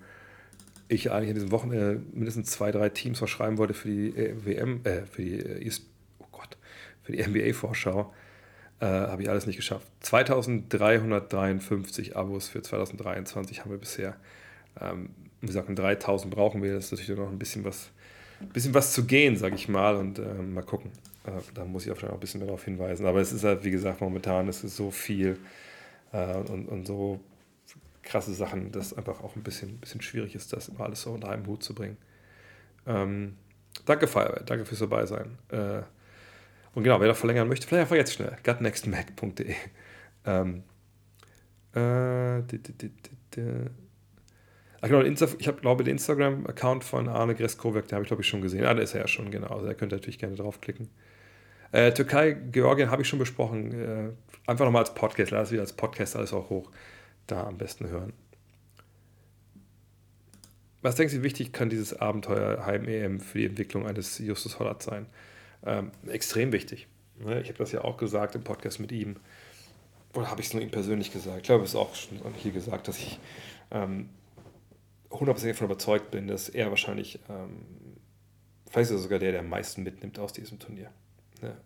ich 0.88 1.12
eigentlich 1.12 1.28
in 1.28 1.34
diesen 1.34 1.50
Wochen 1.50 1.70
äh, 1.72 1.98
mindestens 2.12 2.50
zwei, 2.50 2.70
drei 2.70 2.88
Teams 2.88 3.18
verschreiben 3.18 3.58
wollte 3.58 3.74
für 3.74 3.88
die 3.88 4.16
äh, 4.16 4.34
WM, 4.44 4.80
äh, 4.84 5.02
für 5.02 5.22
die 5.22 5.40
äh, 5.40 5.70
oh 6.18 6.26
Gott, 6.32 6.56
für 7.02 7.12
die 7.12 7.22
NBA-Vorschau. 7.22 8.14
Äh, 8.80 8.86
habe 8.86 9.22
ich 9.22 9.28
alles 9.28 9.44
nicht 9.46 9.56
geschafft. 9.56 9.86
2353 10.00 12.16
Abos 12.16 12.48
für 12.48 12.62
2023 12.62 13.60
haben 13.60 13.72
wir 13.72 13.78
bisher. 13.78 14.16
Ähm, 14.80 15.10
wie 15.40 15.48
gesagt, 15.48 15.68
3000 15.68 16.32
brauchen 16.32 16.62
wir. 16.62 16.74
Das 16.74 16.84
ist 16.84 16.92
natürlich 16.92 17.18
noch 17.18 17.28
ein 17.28 17.40
bisschen 17.40 17.64
was, 17.64 17.90
bisschen 18.52 18.74
was 18.74 18.92
zu 18.92 19.04
gehen, 19.04 19.36
sage 19.36 19.56
ich 19.56 19.68
mal. 19.68 19.96
Und 19.96 20.20
ähm, 20.20 20.54
mal 20.54 20.62
gucken. 20.62 20.92
Äh, 21.24 21.30
da 21.54 21.64
muss 21.64 21.86
ich 21.86 21.92
auch 21.92 21.98
schon 21.98 22.10
ein 22.10 22.20
bisschen 22.20 22.40
mehr 22.40 22.46
darauf 22.46 22.64
hinweisen. 22.64 23.06
Aber 23.06 23.20
es 23.20 23.32
ist 23.32 23.44
halt, 23.44 23.64
wie 23.64 23.70
gesagt, 23.70 24.00
momentan 24.00 24.48
ist 24.48 24.64
es 24.64 24.76
so 24.76 24.90
viel 24.90 25.38
äh, 26.12 26.36
und, 26.36 26.68
und 26.68 26.86
so 26.86 27.20
krasse 28.02 28.32
Sachen, 28.32 28.72
dass 28.72 28.96
einfach 28.96 29.22
auch 29.22 29.36
ein 29.36 29.42
bisschen, 29.42 29.78
bisschen 29.78 30.00
schwierig 30.00 30.34
ist, 30.34 30.52
das 30.52 30.68
immer 30.68 30.80
alles 30.80 31.02
so 31.02 31.10
unter 31.10 31.28
einem 31.28 31.46
Hut 31.46 31.62
zu 31.62 31.74
bringen. 31.74 31.98
Ähm, 32.86 33.36
danke, 33.84 34.06
Feuerwehr, 34.06 34.42
danke 34.44 34.64
fürs 34.64 34.80
Dabeisein. 34.80 35.38
Äh, 35.50 35.82
und 36.74 36.84
genau, 36.84 37.00
wer 37.00 37.08
da 37.08 37.14
verlängern 37.14 37.48
möchte, 37.48 37.66
vielleicht 37.66 37.82
einfach 37.82 37.96
jetzt 37.96 38.14
schnell, 38.14 38.36
gutnextmac.de. 38.44 39.54
Ähm, 40.24 40.62
äh, 41.74 42.38
Ach 44.80 44.88
genau, 44.88 45.02
ich 45.02 45.48
habe, 45.48 45.60
glaube 45.60 45.84
den 45.84 45.92
Instagram-Account 45.92 46.84
von 46.84 47.08
Arne 47.08 47.34
Greskowiak, 47.34 47.88
den 47.88 47.96
habe 47.96 48.04
ich, 48.04 48.08
glaube 48.08 48.22
ich, 48.22 48.28
schon 48.28 48.40
gesehen. 48.40 48.64
Ah, 48.64 48.74
da 48.74 48.82
ist 48.82 48.94
er 48.94 49.02
ja 49.02 49.08
schon, 49.08 49.30
genau. 49.30 49.48
Also, 49.48 49.66
da 49.66 49.74
könnt 49.74 49.92
ihr 49.92 49.96
natürlich 49.96 50.18
gerne 50.18 50.36
draufklicken. 50.36 50.88
Äh, 51.72 51.92
Türkei, 51.92 52.32
Georgien 52.32 52.90
habe 52.90 53.02
ich 53.02 53.08
schon 53.08 53.18
besprochen. 53.18 53.72
Äh, 53.72 54.50
einfach 54.50 54.64
nochmal 54.64 54.82
als 54.82 54.94
Podcast, 54.94 55.30
lass 55.30 55.50
wieder 55.50 55.62
als 55.62 55.72
Podcast 55.72 56.16
alles 56.16 56.32
auch 56.32 56.48
hoch. 56.50 56.70
Da 57.26 57.46
am 57.46 57.58
besten 57.58 57.88
hören. 57.88 58.12
was 60.80 60.94
denkst 60.94 61.12
du, 61.12 61.22
wichtig 61.22 61.52
kann 61.52 61.68
dieses 61.68 61.92
Abenteuer 61.92 62.64
Heim-EM 62.64 63.20
für 63.20 63.38
die 63.38 63.46
Entwicklung 63.46 63.86
eines 63.86 64.18
Justus 64.18 64.58
Hollert 64.58 64.82
sein? 64.82 65.06
Ähm, 65.66 65.90
extrem 66.06 66.52
wichtig. 66.52 66.86
Ne? 67.18 67.40
Ich 67.42 67.48
habe 67.48 67.58
das 67.58 67.72
ja 67.72 67.82
auch 67.82 67.96
gesagt 67.96 68.34
im 68.34 68.44
Podcast 68.44 68.80
mit 68.80 68.92
ihm. 68.92 69.16
Oder 70.14 70.30
habe 70.30 70.40
ich 70.40 70.46
es 70.46 70.54
nur 70.54 70.62
ihm 70.62 70.70
persönlich 70.70 71.12
gesagt? 71.12 71.38
Ich 71.38 71.42
glaube, 71.42 71.64
es 71.64 71.70
ist 71.70 71.76
auch 71.76 71.94
schon 71.94 72.18
hier 72.36 72.52
gesagt, 72.52 72.88
dass 72.88 72.98
ich 72.98 73.18
ähm, 73.70 74.08
100% 75.10 75.48
davon 75.48 75.66
überzeugt 75.66 76.10
bin, 76.10 76.28
dass 76.28 76.48
er 76.48 76.70
wahrscheinlich, 76.70 77.18
ähm, 77.28 77.66
vielleicht 78.70 78.90
ist 78.90 78.96
er 78.96 79.02
sogar 79.02 79.18
der, 79.18 79.32
der 79.32 79.40
am 79.40 79.48
meisten 79.48 79.82
mitnimmt 79.82 80.18
aus 80.18 80.32
diesem 80.32 80.58
Turnier. 80.58 80.90
Ja, 81.42 81.56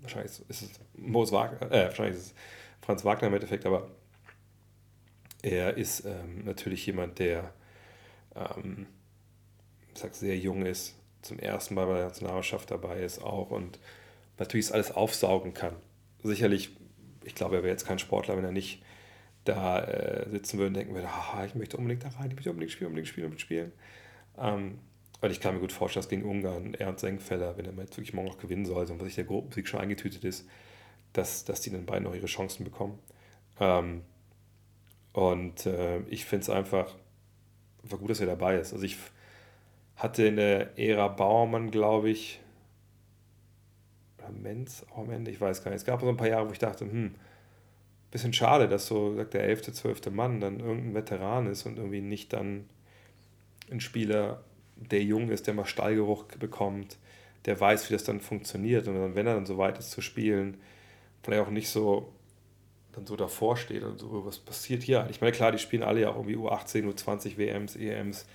wahrscheinlich 0.00 0.32
ist 0.48 0.62
es 0.62 0.70
Moos 0.94 1.32
Wagner, 1.32 1.70
äh, 1.72 1.86
wahrscheinlich 1.86 2.16
ist 2.16 2.26
es 2.26 2.34
Franz 2.80 3.04
Wagner 3.04 3.28
im 3.28 3.34
Endeffekt, 3.34 3.66
aber 3.66 3.88
er 5.42 5.76
ist 5.76 6.04
ähm, 6.04 6.44
natürlich 6.44 6.84
jemand, 6.86 7.18
der 7.18 7.52
ähm, 8.34 8.86
ich 9.94 10.00
sag, 10.00 10.14
sehr 10.14 10.36
jung 10.36 10.66
ist, 10.66 10.94
zum 11.22 11.38
ersten 11.38 11.74
Mal 11.74 11.86
bei 11.86 11.94
der 11.94 12.04
Nationalmannschaft 12.06 12.70
dabei 12.70 13.00
ist 13.00 13.22
auch 13.22 13.50
und 13.50 13.78
natürlich 14.38 14.72
alles 14.72 14.92
aufsaugen 14.92 15.54
kann. 15.54 15.74
Sicherlich, 16.22 16.76
ich 17.24 17.34
glaube, 17.34 17.56
er 17.56 17.62
wäre 17.62 17.72
jetzt 17.72 17.86
kein 17.86 17.98
Sportler, 17.98 18.36
wenn 18.36 18.44
er 18.44 18.52
nicht 18.52 18.82
da 19.44 19.80
äh, 19.80 20.28
sitzen 20.28 20.58
würde 20.58 20.68
und 20.68 20.74
denken 20.74 20.94
würde, 20.94 21.08
ich 21.46 21.54
möchte 21.54 21.76
unbedingt 21.76 22.04
da 22.04 22.08
rein, 22.08 22.30
ich 22.30 22.36
möchte 22.36 22.50
unbedingt 22.50 22.72
spielen, 22.72 22.88
unbedingt 22.88 23.08
spielen, 23.08 23.26
unbedingt 23.26 23.40
spielen. 23.40 23.72
Ähm, 24.38 24.78
und 25.26 25.32
ich 25.32 25.40
kann 25.40 25.54
mir 25.54 25.60
gut 25.60 25.72
vorstellen, 25.72 26.02
dass 26.02 26.10
gegen 26.10 26.24
Ungarn, 26.24 26.74
er 26.74 26.88
und 26.88 26.98
Senkfeller, 26.98 27.56
wenn 27.56 27.66
er 27.66 27.72
jetzt 27.72 27.96
wirklich 27.96 28.14
morgen 28.14 28.28
noch 28.28 28.38
gewinnen 28.38 28.64
sollte 28.64 28.92
und 28.92 29.00
was 29.00 29.06
sich 29.06 29.16
der 29.16 29.24
Gruppensieg 29.24 29.68
schon 29.68 29.80
eingetütet 29.80 30.24
ist, 30.24 30.48
dass, 31.12 31.44
dass 31.44 31.60
die 31.60 31.70
dann 31.70 31.86
beiden 31.86 32.04
noch 32.04 32.14
ihre 32.14 32.26
Chancen 32.26 32.64
bekommen. 32.64 32.98
Ähm, 33.60 34.02
und 35.12 35.66
äh, 35.66 36.00
ich 36.08 36.24
finde 36.24 36.42
es 36.42 36.50
einfach, 36.50 36.94
war 37.84 37.98
gut, 37.98 38.10
dass 38.10 38.20
er 38.20 38.26
dabei 38.26 38.58
ist. 38.58 38.72
Also 38.72 38.84
ich 38.84 38.98
hatte 39.96 40.26
in 40.26 40.36
der 40.36 40.78
Ära 40.78 41.08
Bauermann, 41.08 41.70
glaube 41.70 42.10
ich, 42.10 42.40
oder 44.18 44.30
Menz 44.30 44.84
auch 44.90 44.98
am 44.98 45.10
Ende, 45.10 45.30
ich 45.30 45.40
weiß 45.40 45.62
gar 45.64 45.70
nicht. 45.70 45.80
Es 45.80 45.86
gab 45.86 46.00
so 46.00 46.08
ein 46.08 46.16
paar 46.16 46.28
Jahre, 46.28 46.48
wo 46.48 46.52
ich 46.52 46.58
dachte, 46.58 46.84
hm, 46.84 47.14
bisschen 48.10 48.32
schade, 48.32 48.68
dass 48.68 48.86
so 48.86 49.14
sagt 49.14 49.34
der 49.34 49.44
elfte, 49.44 49.72
zwölfte 49.72 50.10
Mann 50.10 50.40
dann 50.40 50.60
irgendein 50.60 50.94
Veteran 50.94 51.46
ist 51.46 51.66
und 51.66 51.78
irgendwie 51.78 52.00
nicht 52.00 52.32
dann 52.32 52.68
ein 53.70 53.80
Spieler, 53.80 54.44
der 54.76 55.02
jung 55.02 55.30
ist, 55.30 55.46
der 55.46 55.54
mal 55.54 55.66
Stallgeruch 55.66 56.24
bekommt, 56.38 56.98
der 57.44 57.58
weiß, 57.58 57.88
wie 57.88 57.94
das 57.94 58.04
dann 58.04 58.20
funktioniert 58.20 58.88
und 58.88 59.14
wenn 59.14 59.26
er 59.26 59.34
dann 59.34 59.46
so 59.46 59.58
weit 59.58 59.78
ist 59.78 59.90
zu 59.90 60.00
spielen, 60.00 60.58
vielleicht 61.22 61.42
auch 61.42 61.50
nicht 61.50 61.68
so 61.68 62.12
dann 62.92 63.06
so 63.06 63.14
davor 63.14 63.56
steht 63.56 63.82
und 63.82 63.98
so, 64.00 64.24
was 64.24 64.38
passiert 64.38 64.82
hier? 64.82 65.06
Ich 65.10 65.20
meine, 65.20 65.32
klar, 65.32 65.52
die 65.52 65.58
spielen 65.58 65.82
alle 65.82 66.00
ja 66.00 66.10
auch 66.10 66.16
irgendwie 66.16 66.36
U18, 66.36 66.90
U20 66.90 67.36
WMs, 67.36 67.76
EMs, 67.76 68.26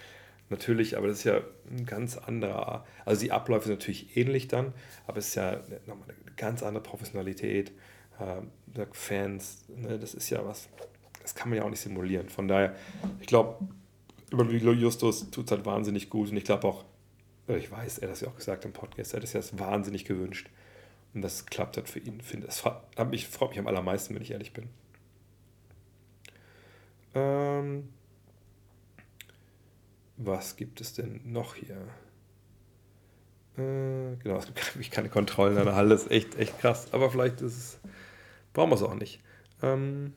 natürlich, 0.50 0.98
aber 0.98 1.08
das 1.08 1.20
ist 1.20 1.24
ja 1.24 1.42
ein 1.70 1.86
ganz 1.86 2.18
anderer, 2.18 2.86
also 3.06 3.22
die 3.22 3.32
Abläufe 3.32 3.68
sind 3.68 3.80
natürlich 3.80 4.16
ähnlich 4.16 4.48
dann, 4.48 4.74
aber 5.08 5.18
es 5.18 5.30
ist 5.30 5.36
ja 5.36 5.62
nochmal 5.88 6.10
eine 6.10 6.36
ganz 6.36 6.62
andere 6.62 6.84
Professionalität, 6.84 7.72
äh, 8.20 8.86
Fans, 8.92 9.66
ne, 9.76 9.98
das 9.98 10.14
ist 10.14 10.30
ja 10.30 10.46
was, 10.46 10.70
das 11.22 11.34
kann 11.34 11.50
man 11.50 11.58
ja 11.58 11.64
auch 11.66 11.70
nicht 11.70 11.82
simulieren. 11.82 12.30
Von 12.30 12.48
daher, 12.48 12.76
ich 13.20 13.28
glaube, 13.28 13.68
über 14.32 14.74
Justus 14.74 15.30
tut 15.30 15.46
es 15.46 15.52
halt 15.52 15.66
wahnsinnig 15.66 16.10
gut 16.10 16.32
und 16.32 16.38
ich 16.38 16.46
glaube 16.46 16.68
auch, 16.68 16.86
ich 17.48 17.70
weiß, 17.70 18.00
er 18.00 18.08
hat 18.08 18.14
das 18.14 18.22
ja 18.22 18.30
auch 18.30 18.36
gesagt 18.36 18.66
im 18.66 18.72
Podcast, 18.72 19.14
er 19.14 19.18
hat 19.18 19.24
es 19.24 19.34
ja 19.34 19.42
wahnsinnig 19.60 20.06
gewünscht 20.06 20.50
und 21.14 21.22
das 21.22 21.46
klappt 21.46 21.78
hat 21.78 21.90
für 21.90 22.00
ihn. 22.00 22.22
Finde, 22.22 22.48
es 22.48 22.64
hat 22.64 23.10
mich, 23.10 23.28
freut 23.28 23.50
mich 23.50 23.60
am 23.60 23.68
allermeisten, 23.68 24.16
wenn 24.16 24.22
ich 24.22 24.32
ehrlich 24.32 24.54
bin. 24.54 24.70
Ähm, 27.14 27.90
was 30.18 30.56
gibt 30.56 30.80
es 30.80 30.94
denn 30.94 31.20
noch 31.26 31.56
hier? 31.56 31.76
Äh, 33.58 34.16
genau, 34.24 34.38
es 34.38 34.46
gibt 34.46 34.76
nämlich 34.76 34.92
keine 34.92 35.10
Kontrollen 35.10 35.58
in 35.58 35.66
der 35.66 35.76
Halle, 35.76 35.90
das 35.90 36.04
ist 36.04 36.12
echt, 36.12 36.38
echt 36.38 36.58
krass. 36.60 36.94
Aber 36.94 37.12
vielleicht 37.12 37.42
ist 37.42 37.58
es, 37.58 37.80
brauchen 38.54 38.70
wir 38.72 38.76
es 38.76 38.84
auch 38.84 38.96
nicht. 38.96 39.22
Ähm, 39.62 40.14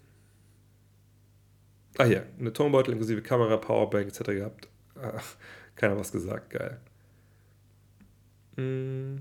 ah 1.98 2.04
hier, 2.04 2.26
eine 2.38 2.52
Tonbeutel 2.52 2.92
inklusive 2.92 3.22
Kamera, 3.22 3.56
Powerbank 3.56 4.08
etc. 4.08 4.20
gehabt. 4.24 4.68
Ah, 4.96 5.20
keiner 5.76 5.98
was 5.98 6.12
gesagt, 6.12 6.50
geil. 6.50 6.80
Mm. 8.56 9.18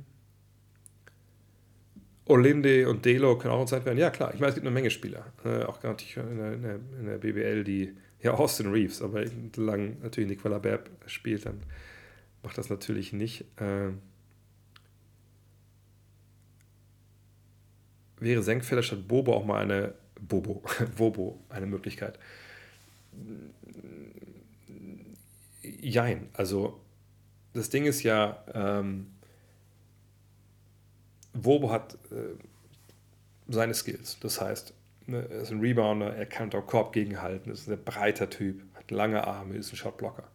Olinde 2.25 2.87
und 2.87 3.03
Delo 3.03 3.37
können 3.37 3.53
auch 3.53 3.59
entscheidend 3.59 3.85
werden. 3.85 3.99
Ja, 3.99 4.09
klar. 4.09 4.33
Ich 4.33 4.39
meine, 4.39 4.49
es 4.49 4.55
gibt 4.55 4.65
eine 4.65 4.73
Menge 4.73 4.89
Spieler. 4.89 5.25
Äh, 5.43 5.63
auch 5.63 5.83
natürlich 5.83 6.15
in 6.15 6.37
der, 6.37 6.53
in, 6.53 6.61
der, 6.61 6.75
in 6.99 7.05
der, 7.05 7.17
BBL, 7.17 7.63
die. 7.63 7.95
Ja, 8.21 8.35
Austin 8.35 8.71
Reeves, 8.71 9.01
aber 9.01 9.25
lang 9.57 9.97
natürlich 10.01 10.29
Nicola 10.29 10.57
Berb 10.57 10.89
spielt, 11.07 11.45
dann 11.45 11.59
macht 12.41 12.57
das 12.57 12.69
natürlich 12.69 13.11
nicht. 13.11 13.41
Äh, 13.59 13.89
wäre 18.19 18.41
Senkfelder 18.41 18.83
statt 18.83 19.07
Bobo 19.07 19.33
auch 19.33 19.45
mal 19.45 19.61
eine. 19.61 19.93
Bobo, 20.21 20.63
Bobo, 20.97 21.43
eine 21.49 21.65
Möglichkeit. 21.65 22.17
Jein. 25.61 26.29
Also, 26.33 26.79
das 27.53 27.69
Ding 27.69 27.85
ist 27.85 28.03
ja. 28.03 28.43
Ähm, 28.53 29.07
Wobo 31.33 31.71
hat 31.71 31.95
äh, 32.11 32.35
seine 33.47 33.73
Skills. 33.73 34.17
Das 34.19 34.39
heißt, 34.39 34.73
ne, 35.07 35.27
er 35.29 35.41
ist 35.41 35.51
ein 35.51 35.59
Rebounder, 35.59 36.15
er 36.15 36.25
kann 36.25 36.53
auch 36.53 36.65
Korb 36.65 36.93
gegenhalten, 36.93 37.51
ist 37.51 37.69
ein 37.69 37.83
breiter 37.83 38.29
Typ, 38.29 38.61
hat 38.75 38.91
lange 38.91 39.25
Arme, 39.25 39.55
ist 39.55 39.73
ein 39.73 39.75
Shotblocker. 39.77 40.27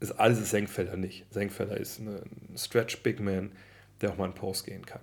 Das 0.00 0.12
alles 0.12 0.40
ist 0.40 0.50
Senkfelder 0.50 0.96
nicht. 0.96 1.26
Senkfelder 1.32 1.76
ist 1.76 2.00
ein 2.00 2.56
Stretch 2.56 3.02
Big 3.02 3.20
Man, 3.20 3.52
der 4.00 4.10
auch 4.10 4.16
mal 4.16 4.24
einen 4.24 4.34
Post 4.34 4.66
gehen 4.66 4.84
kann 4.84 5.02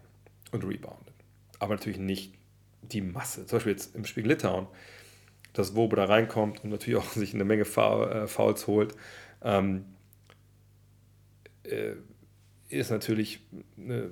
und 0.51 0.63
reboundet. 0.65 1.13
Aber 1.59 1.75
natürlich 1.75 1.99
nicht 1.99 2.33
die 2.81 3.01
Masse. 3.01 3.45
Zum 3.45 3.57
Beispiel 3.57 3.73
jetzt 3.73 3.95
im 3.95 4.05
Spiel 4.05 4.27
Litauen, 4.27 4.67
dass 5.53 5.75
Wobo 5.75 5.95
da 5.95 6.05
reinkommt 6.05 6.63
und 6.63 6.69
natürlich 6.69 6.99
auch 6.99 7.11
sich 7.11 7.33
eine 7.33 7.45
Menge 7.45 7.63
äh, 7.63 8.27
Fouls 8.27 8.67
holt. 8.67 8.95
Ähm, 9.41 9.85
äh, 11.63 11.93
ist 12.69 12.91
natürlich 12.91 13.39
eine 13.77 14.11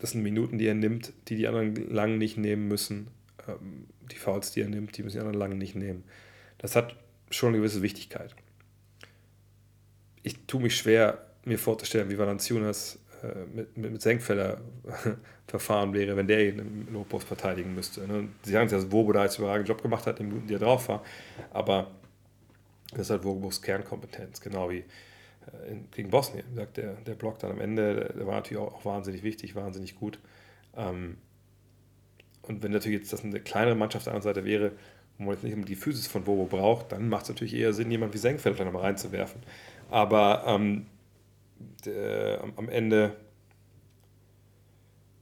das 0.00 0.12
sind 0.12 0.22
Minuten, 0.22 0.58
die 0.58 0.66
er 0.66 0.74
nimmt, 0.74 1.12
die 1.28 1.36
die 1.36 1.48
anderen 1.48 1.74
lang 1.90 2.18
nicht 2.18 2.36
nehmen 2.36 2.68
müssen. 2.68 3.08
Ähm, 3.46 3.86
die 4.10 4.16
Fouls, 4.16 4.52
die 4.52 4.60
er 4.60 4.68
nimmt, 4.68 4.96
die 4.96 5.02
müssen 5.02 5.16
die 5.16 5.20
anderen 5.20 5.38
lang 5.38 5.58
nicht 5.58 5.74
nehmen. 5.74 6.04
Das 6.58 6.76
hat 6.76 6.96
schon 7.30 7.48
eine 7.48 7.58
gewisse 7.58 7.82
Wichtigkeit. 7.82 8.34
Ich 10.22 10.46
tue 10.46 10.62
mich 10.62 10.76
schwer, 10.76 11.26
mir 11.44 11.58
vorzustellen, 11.58 12.10
wie 12.10 12.18
Valanciunas 12.18 12.98
äh, 13.22 13.44
mit, 13.54 13.76
mit, 13.76 13.92
mit 13.92 14.02
Senkfeller 14.02 14.60
verfahren 15.48 15.94
wäre, 15.94 16.16
wenn 16.16 16.28
der 16.28 16.46
ihn 16.46 16.58
im 16.58 16.92
Lobpost 16.92 17.26
verteidigen 17.26 17.74
müsste. 17.74 18.06
Ne? 18.06 18.28
Sie 18.42 18.52
sagen 18.52 18.68
dass 18.68 18.92
Wobo 18.92 19.12
da 19.12 19.24
jetzt 19.24 19.38
überragenden 19.38 19.66
Job 19.66 19.82
gemacht 19.82 20.06
hat, 20.06 20.20
in 20.20 20.26
den 20.26 20.28
Minuten, 20.28 20.48
die 20.48 20.54
er 20.54 20.60
drauf 20.60 20.88
war, 20.88 21.02
aber 21.50 21.90
das 22.90 23.00
ist 23.00 23.10
halt 23.10 23.24
Wobos 23.24 23.60
Kernkompetenz, 23.62 24.40
genau 24.40 24.70
wie 24.70 24.78
äh, 24.78 24.84
gegen 25.90 26.10
Bosnien. 26.10 26.44
Sagt 26.54 26.76
der, 26.76 26.94
der 26.94 27.14
Block 27.14 27.38
dann 27.38 27.50
am 27.50 27.60
Ende, 27.60 28.14
der 28.16 28.26
war 28.26 28.36
natürlich 28.36 28.62
auch, 28.62 28.74
auch 28.74 28.84
wahnsinnig 28.84 29.22
wichtig, 29.22 29.54
wahnsinnig 29.54 29.96
gut. 29.96 30.18
Ähm, 30.76 31.18
und 32.42 32.62
wenn 32.62 32.72
natürlich 32.72 33.00
jetzt 33.00 33.12
das 33.12 33.24
eine 33.24 33.40
kleinere 33.40 33.74
Mannschaft 33.74 34.02
auf 34.02 34.04
der 34.04 34.14
anderen 34.14 34.34
Seite 34.34 34.46
wäre, 34.46 34.72
wo 35.18 35.24
man 35.24 35.34
jetzt 35.34 35.44
nicht 35.44 35.52
immer 35.52 35.66
die 35.66 35.76
Physis 35.76 36.06
von 36.06 36.24
Bobo 36.24 36.46
braucht, 36.46 36.92
dann 36.92 37.08
macht 37.08 37.24
es 37.24 37.28
natürlich 37.28 37.54
eher 37.54 37.72
Sinn, 37.72 37.90
jemand 37.90 38.14
wie 38.14 38.18
Senkfeld 38.18 38.58
dann 38.58 38.72
mal 38.72 38.80
reinzuwerfen. 38.80 39.42
Aber 39.90 40.44
ähm, 40.46 40.86
der, 41.84 42.40
am, 42.42 42.52
am, 42.56 42.68
Ende 42.68 43.16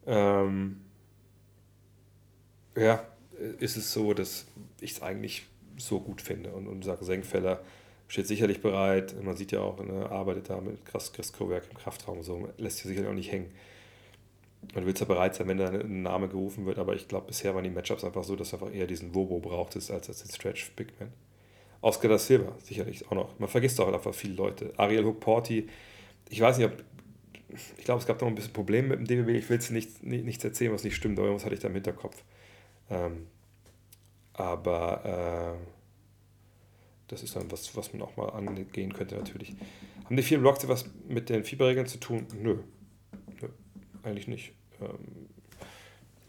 ähm, 0.06 0.80
ja, 2.76 3.04
ist 3.58 3.76
es 3.76 3.92
so, 3.92 4.14
dass 4.14 4.46
ich 4.80 4.92
es 4.92 5.02
eigentlich 5.02 5.46
so 5.76 6.00
gut 6.00 6.22
finde 6.22 6.52
und, 6.52 6.68
und 6.68 6.84
sage, 6.84 7.04
Senkfeller 7.04 7.60
steht 8.08 8.26
sicherlich 8.26 8.60
bereit. 8.60 9.14
Man 9.22 9.36
sieht 9.36 9.52
ja 9.52 9.60
auch, 9.60 9.78
er 9.80 10.10
arbeitet 10.10 10.50
da 10.50 10.60
mit 10.60 10.84
Chris, 10.84 11.12
Chris 11.12 11.32
Kowerk 11.32 11.64
im 11.70 11.76
Kraftraum, 11.76 12.22
so 12.22 12.48
lässt 12.56 12.78
sich 12.78 12.86
sicherlich 12.86 13.10
auch 13.10 13.14
nicht 13.14 13.32
hängen. 13.32 13.50
Man 14.74 14.86
will 14.86 14.94
zwar 14.94 15.08
bereit 15.08 15.34
sein, 15.34 15.48
wenn 15.48 15.58
da 15.58 15.68
ein 15.68 16.02
Name 16.02 16.28
gerufen 16.28 16.66
wird, 16.66 16.78
aber 16.78 16.94
ich 16.94 17.08
glaube, 17.08 17.26
bisher 17.26 17.54
waren 17.54 17.64
die 17.64 17.70
Matchups 17.70 18.04
einfach 18.04 18.24
so, 18.24 18.36
dass 18.36 18.52
er 18.52 18.60
einfach 18.60 18.74
eher 18.74 18.86
diesen 18.86 19.14
Wobo 19.14 19.38
braucht, 19.38 19.76
als, 19.76 19.90
als 19.90 20.06
den 20.06 20.30
Stretch 20.30 20.72
Big 20.72 20.98
Man. 20.98 21.12
Oscar 21.82 22.08
da 22.08 22.18
Silva, 22.18 22.52
sicherlich 22.62 23.06
auch 23.06 23.12
noch. 23.12 23.38
Man 23.38 23.48
vergisst 23.48 23.80
auch 23.80 23.92
einfach 23.92 24.14
viele 24.14 24.34
Leute. 24.34 24.72
Ariel 24.76 25.04
Hook 25.04 25.20
Porti, 25.20 25.68
ich 26.30 26.40
weiß 26.40 26.58
nicht, 26.58 26.66
ob. 26.66 26.84
Ich 27.48 27.84
glaube, 27.84 28.00
es 28.00 28.06
gab 28.06 28.20
noch 28.20 28.28
ein 28.28 28.34
bisschen 28.34 28.52
Probleme 28.52 28.96
mit 28.96 29.08
dem 29.08 29.24
DBB. 29.24 29.38
Ich 29.38 29.48
will 29.48 29.58
es 29.58 29.70
nicht, 29.70 30.02
nicht, 30.02 30.24
nichts 30.24 30.44
erzählen, 30.44 30.72
was 30.72 30.84
nicht 30.84 30.96
stimmt, 30.96 31.18
aber 31.18 31.28
irgendwas 31.28 31.44
hatte 31.44 31.54
ich 31.54 31.60
da 31.60 31.68
im 31.68 31.74
Hinterkopf. 31.74 32.22
Ähm, 32.90 33.26
aber. 34.32 35.56
Äh, 35.62 35.66
das 37.08 37.22
ist 37.22 37.36
dann 37.36 37.50
was, 37.52 37.76
was 37.76 37.92
man 37.92 38.02
auch 38.02 38.16
mal 38.16 38.30
angehen 38.30 38.92
könnte 38.92 39.14
natürlich. 39.14 39.54
Haben 40.04 40.16
die 40.16 40.24
vielen 40.24 40.40
Blocks 40.40 40.66
was 40.66 40.86
mit 41.06 41.28
den 41.28 41.44
Fieberregeln 41.44 41.86
zu 41.86 41.98
tun? 42.00 42.26
Nö. 42.34 42.58
Nö 43.40 43.48
eigentlich 44.06 44.28
nicht. 44.28 44.52
Ähm, 44.80 45.28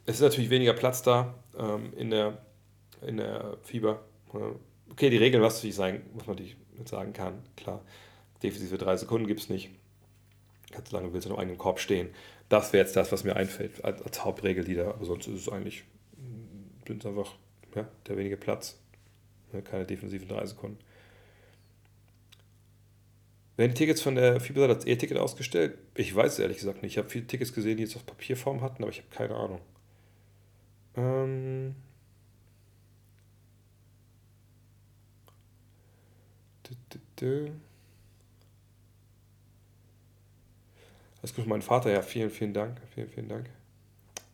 es 0.05 0.15
ist 0.15 0.21
natürlich 0.21 0.49
weniger 0.49 0.73
Platz 0.73 1.03
da 1.03 1.35
ähm, 1.57 1.93
in, 1.95 2.09
der, 2.09 2.45
in 3.05 3.17
der 3.17 3.57
Fieber. 3.63 4.01
Okay, 4.89 5.09
die 5.09 5.17
Regeln 5.17 5.43
was 5.43 5.61
sein, 5.61 6.01
muss 6.13 6.27
man 6.27 6.35
natürlich 6.35 6.57
sagen 6.85 7.13
kann, 7.13 7.43
klar, 7.55 7.83
defensive 8.43 8.77
drei 8.77 8.97
Sekunden 8.97 9.27
gibt 9.27 9.41
es 9.41 9.49
nicht. 9.49 9.69
Kannst 10.71 10.91
du 10.91 10.97
lange 10.97 11.13
willst 11.13 11.25
du 11.25 11.29
noch 11.29 11.39
eigenen 11.39 11.57
Korb 11.57 11.79
stehen. 11.79 12.09
Das 12.49 12.73
wäre 12.73 12.85
jetzt 12.85 12.95
das, 12.95 13.11
was 13.11 13.23
mir 13.23 13.35
einfällt 13.35 13.83
als, 13.83 14.01
als 14.01 14.23
Hauptregel, 14.23 14.63
die 14.63 14.75
da, 14.75 14.89
aber 14.89 15.05
sonst 15.05 15.27
ist 15.27 15.35
es 15.35 15.49
eigentlich 15.49 15.83
sind 16.87 17.05
einfach 17.05 17.35
ja, 17.75 17.87
der 18.07 18.17
wenige 18.17 18.37
Platz. 18.37 18.79
Keine 19.63 19.85
defensiven 19.85 20.27
drei 20.27 20.45
Sekunden. 20.45 20.77
Werden 23.55 23.73
Tickets 23.73 24.01
von 24.01 24.15
der 24.15 24.39
FIBA 24.39 24.67
als 24.67 24.85
E-Ticket 24.85 25.17
ausgestellt? 25.17 25.77
Ich 25.95 26.15
weiß 26.15 26.33
es 26.33 26.39
ehrlich 26.39 26.57
gesagt 26.57 26.83
nicht. 26.83 26.93
Ich 26.93 26.97
habe 26.97 27.09
viele 27.09 27.25
Tickets 27.25 27.53
gesehen, 27.53 27.77
die 27.77 27.83
jetzt 27.83 27.95
auf 27.95 28.05
Papierform 28.05 28.61
hatten, 28.61 28.83
aber 28.83 28.91
ich 28.91 28.99
habe 28.99 29.09
keine 29.09 29.35
Ahnung. 29.35 29.61
Ähm. 30.95 31.75
Das 41.21 41.33
kommt 41.33 41.47
mein 41.47 41.61
Vater, 41.61 41.91
ja, 41.91 42.01
vielen, 42.01 42.29
vielen 42.29 42.53
Dank. 42.53 42.79
Vielen, 42.93 43.09
vielen 43.09 43.27
Dank. 43.27 43.49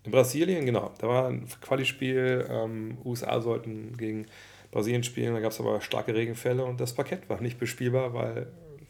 In 0.04 0.12
Brasilien, 0.12 0.66
genau. 0.66 0.92
Da 1.00 1.08
war 1.08 1.28
ein 1.28 1.48
Quali-Spiel. 1.62 2.46
Ähm, 2.50 2.98
USA 3.06 3.40
sollten 3.42 3.96
gegen 3.98 4.26
Brasilien 4.72 5.04
spielen. 5.04 5.34
Da 5.34 5.40
gab 5.40 5.52
es 5.52 5.60
aber 5.60 5.80
starke 5.82 6.14
Regenfälle 6.14 6.66
und 6.66 6.80
das 6.82 6.94
Parkett 6.94 7.30
war 7.30 7.40
nicht 7.42 7.58
bespielbar, 7.58 8.14
weil 8.14 8.48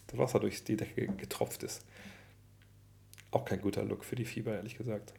das 0.07 0.17
Wasser 0.17 0.39
durch 0.39 0.63
die 0.63 0.77
Decke 0.77 1.07
getropft 1.07 1.63
ist. 1.63 1.85
Auch 3.31 3.45
kein 3.45 3.61
guter 3.61 3.83
Look 3.83 4.03
für 4.03 4.15
die 4.15 4.25
Fieber, 4.25 4.55
ehrlich 4.55 4.77
gesagt. 4.77 5.13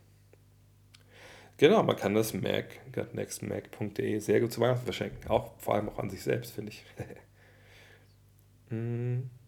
Genau, 1.56 1.84
man 1.84 1.96
kann 1.96 2.14
das 2.14 2.34
Mac, 2.34 2.66
gotnextmac.de, 2.92 4.18
sehr 4.18 4.40
gut 4.40 4.52
zu 4.52 4.60
Weihnachten 4.60 4.84
verschenken. 4.84 5.30
Auch 5.30 5.52
vor 5.58 5.74
allem 5.74 5.88
auch 5.88 5.98
an 5.98 6.10
sich 6.10 6.22
selbst, 6.22 6.52
finde 6.52 6.72
ich. 6.72 6.84
hm. 8.70 9.30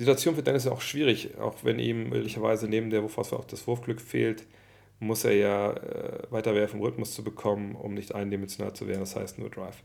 Die 0.00 0.04
Situation 0.04 0.34
für 0.34 0.42
Dennis 0.42 0.64
ist 0.64 0.72
auch 0.72 0.80
schwierig, 0.80 1.38
auch 1.38 1.56
wenn 1.62 1.78
ihm 1.78 2.08
möglicherweise 2.08 2.66
neben 2.66 2.88
der 2.88 3.02
Wurfphase 3.02 3.36
auch 3.36 3.44
das 3.44 3.66
Wurfglück 3.66 4.00
fehlt, 4.00 4.46
muss 4.98 5.26
er 5.26 5.34
ja 5.34 5.72
äh, 5.72 6.22
weiterwerfen, 6.30 6.80
um 6.80 6.86
Rhythmus 6.86 7.12
zu 7.12 7.22
bekommen, 7.22 7.76
um 7.76 7.92
nicht 7.92 8.14
eindimensional 8.14 8.72
zu 8.72 8.88
werden, 8.88 9.00
das 9.00 9.14
heißt 9.14 9.38
nur 9.38 9.50
Drive. 9.50 9.82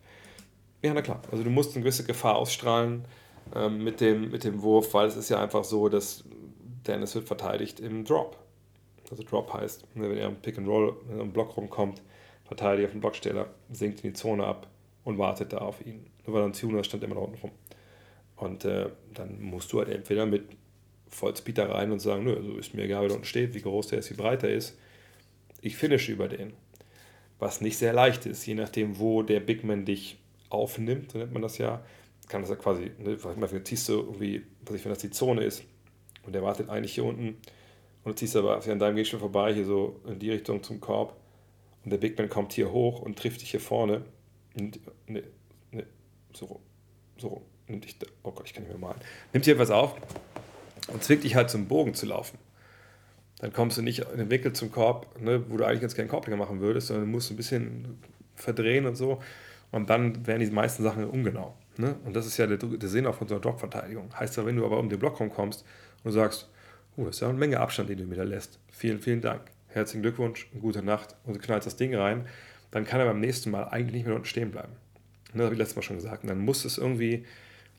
Ja, 0.81 0.93
na 0.93 1.01
klar, 1.01 1.21
also 1.33 1.43
du 1.43 1.49
musst 1.49 1.75
eine 1.75 1.83
gewisse 1.83 2.05
Gefahr 2.05 2.37
ausstrahlen 2.37 3.03
ähm, 3.53 3.83
mit, 3.83 3.99
dem, 3.99 4.31
mit 4.31 4.45
dem 4.45 4.61
Wurf, 4.61 4.93
weil 4.93 5.07
es 5.07 5.17
ist 5.17 5.27
ja 5.27 5.43
einfach 5.43 5.65
so, 5.65 5.89
dass 5.89 6.23
Dennis 6.87 7.13
wird 7.13 7.27
verteidigt 7.27 7.81
im 7.81 8.05
Drop. 8.05 8.37
Also 9.11 9.21
Drop 9.23 9.51
heißt, 9.51 9.97
ne, 9.97 10.09
wenn 10.09 10.17
er 10.17 10.29
im 10.29 10.37
Pick 10.37 10.57
and 10.57 10.69
Roll 10.69 10.95
in 11.09 11.19
einem 11.19 11.33
Block 11.33 11.57
rumkommt, 11.57 12.01
verteidigt 12.45 12.85
auf 12.85 12.91
den 12.93 13.01
Blocksteller, 13.01 13.47
sinkt 13.69 14.01
in 14.05 14.11
die 14.11 14.13
Zone 14.13 14.45
ab 14.45 14.67
und 15.03 15.17
wartet 15.17 15.51
da 15.51 15.57
auf 15.57 15.85
ihn. 15.85 16.05
Nur 16.25 16.37
weil 16.37 16.43
er 16.43 16.45
ein 16.45 16.53
Tuner 16.53 16.85
stand 16.85 17.03
immer 17.03 17.15
da 17.15 17.21
unten 17.21 17.41
rum. 17.41 17.51
Und 18.35 18.65
äh, 18.65 18.89
dann 19.13 19.41
musst 19.41 19.71
du 19.71 19.79
halt 19.79 19.89
entweder 19.89 20.25
mit 20.25 20.43
Vollspeed 21.07 21.57
da 21.57 21.71
rein 21.71 21.91
und 21.91 21.99
sagen, 21.99 22.25
nö, 22.25 22.35
also 22.35 22.57
ist 22.57 22.73
mir 22.73 22.83
egal, 22.83 23.03
wer 23.03 23.09
da 23.09 23.15
unten 23.15 23.25
steht, 23.25 23.53
wie 23.53 23.61
groß 23.61 23.87
der 23.87 23.99
ist, 23.99 24.09
wie 24.09 24.15
breit 24.15 24.43
er 24.43 24.49
ist. 24.49 24.77
Ich 25.61 25.77
finish 25.77 26.09
über 26.09 26.27
den. 26.27 26.53
Was 27.39 27.61
nicht 27.61 27.77
sehr 27.77 27.93
leicht 27.93 28.25
ist, 28.25 28.45
je 28.45 28.55
nachdem, 28.55 28.99
wo 28.99 29.21
der 29.21 29.39
Bigman 29.39 29.85
dich 29.85 30.17
aufnimmt, 30.49 31.11
so 31.11 31.17
nennt 31.17 31.33
man 31.33 31.41
das 31.41 31.57
ja, 31.57 31.83
kann 32.29 32.41
das 32.41 32.49
ja 32.49 32.55
quasi, 32.55 32.91
ne, 32.97 33.17
manchmal 33.37 33.63
ziehst 33.63 33.89
du 33.89 33.93
irgendwie, 33.93 34.43
was 34.61 34.75
ich, 34.75 34.85
wenn 34.85 34.91
das 34.91 34.99
die 34.99 35.09
Zone 35.09 35.43
ist, 35.43 35.63
und 36.23 36.33
der 36.33 36.43
wartet 36.43 36.69
eigentlich 36.69 36.93
hier 36.93 37.03
unten, 37.03 37.37
und 38.03 38.11
du 38.11 38.13
ziehst 38.13 38.35
aber 38.35 38.55
an 38.55 38.79
deinem 38.79 38.95
Gegenstand 38.95 39.21
vorbei, 39.21 39.53
hier 39.53 39.65
so 39.65 39.99
in 40.07 40.19
die 40.19 40.31
Richtung 40.31 40.63
zum 40.63 40.79
Korb, 40.79 41.17
und 41.83 41.91
der 41.91 41.97
Bigman 41.97 42.29
kommt 42.29 42.53
hier 42.53 42.71
hoch 42.71 43.01
und 43.01 43.19
trifft 43.19 43.41
dich 43.41 43.51
hier 43.51 43.59
vorne, 43.59 44.05
ne, 44.55 45.23
ne, 45.71 45.83
so, 46.33 46.61
so, 47.17 47.41
nimmt 47.67 47.85
dich, 47.85 47.97
oh 48.23 48.31
Gott, 48.31 48.45
ich 48.45 48.53
kann 48.53 48.63
nicht 48.63 48.71
mehr 48.71 48.79
malen, 48.79 48.99
nimmt 49.33 49.45
hier 49.45 49.55
etwas 49.55 49.71
auf 49.71 49.95
und 50.87 51.03
zwingt 51.03 51.23
dich 51.23 51.35
halt 51.35 51.49
zum 51.49 51.67
Bogen 51.67 51.93
zu 51.93 52.05
laufen. 52.05 52.37
Dann 53.39 53.51
kommst 53.51 53.77
du 53.77 53.81
nicht 53.81 53.99
in 53.99 54.17
den 54.17 54.29
Winkel 54.29 54.53
zum 54.53 54.71
Korb, 54.71 55.19
ne, 55.19 55.43
wo 55.49 55.57
du 55.57 55.65
eigentlich 55.65 55.81
ganz 55.81 55.95
gerne 55.95 56.09
Korblinge 56.09 56.37
machen 56.37 56.61
würdest, 56.61 56.87
sondern 56.87 57.05
du 57.05 57.11
musst 57.11 57.31
ein 57.31 57.35
bisschen 57.35 57.99
verdrehen 58.35 58.85
und 58.85 58.95
so. 58.95 59.21
Und 59.71 59.89
dann 59.89 60.25
werden 60.25 60.39
die 60.39 60.49
meisten 60.51 60.83
Sachen 60.83 61.03
ungenau. 61.05 61.55
Ne? 61.77 61.95
Und 62.05 62.15
das 62.15 62.25
ist 62.25 62.37
ja 62.37 62.47
der, 62.47 62.57
der 62.57 62.89
Sinn 62.89 63.05
auch 63.05 63.15
von 63.15 63.27
so 63.27 63.35
einer 63.35 63.41
Blockverteidigung. 63.41 64.09
Heißt 64.17 64.37
ja, 64.37 64.45
wenn 64.45 64.55
du 64.55 64.65
aber 64.65 64.79
um 64.79 64.87
den 64.87 64.99
Block 64.99 65.15
kommst 65.15 65.65
und 66.03 66.11
sagst, 66.11 66.49
oh, 66.95 67.03
das 67.03 67.17
ist 67.17 67.21
ja 67.21 67.29
eine 67.29 67.37
Menge 67.37 67.59
Abstand, 67.59 67.89
den 67.89 67.97
du 67.97 68.05
mir 68.05 68.15
da 68.15 68.23
lässt. 68.23 68.59
Vielen, 68.71 68.99
vielen 68.99 69.21
Dank. 69.21 69.41
Herzlichen 69.67 70.01
Glückwunsch, 70.01 70.47
gute 70.61 70.81
Nacht 70.81 71.15
und 71.25 71.35
du 71.35 71.39
knallst 71.39 71.67
das 71.67 71.75
Ding 71.75 71.93
rein, 71.93 72.25
dann 72.71 72.85
kann 72.85 73.01
er 73.01 73.07
beim 73.07 73.19
nächsten 73.19 73.51
Mal 73.51 73.65
eigentlich 73.65 73.93
nicht 73.93 74.05
mehr 74.05 74.15
unten 74.15 74.27
stehen 74.27 74.51
bleiben. 74.51 74.71
Ne, 75.33 75.39
das 75.39 75.45
habe 75.45 75.55
ich 75.55 75.59
letztes 75.59 75.75
Mal 75.75 75.81
schon 75.81 75.97
gesagt. 75.97 76.23
Und 76.23 76.29
dann 76.29 76.39
muss 76.39 76.63
es 76.63 76.77
irgendwie 76.77 77.25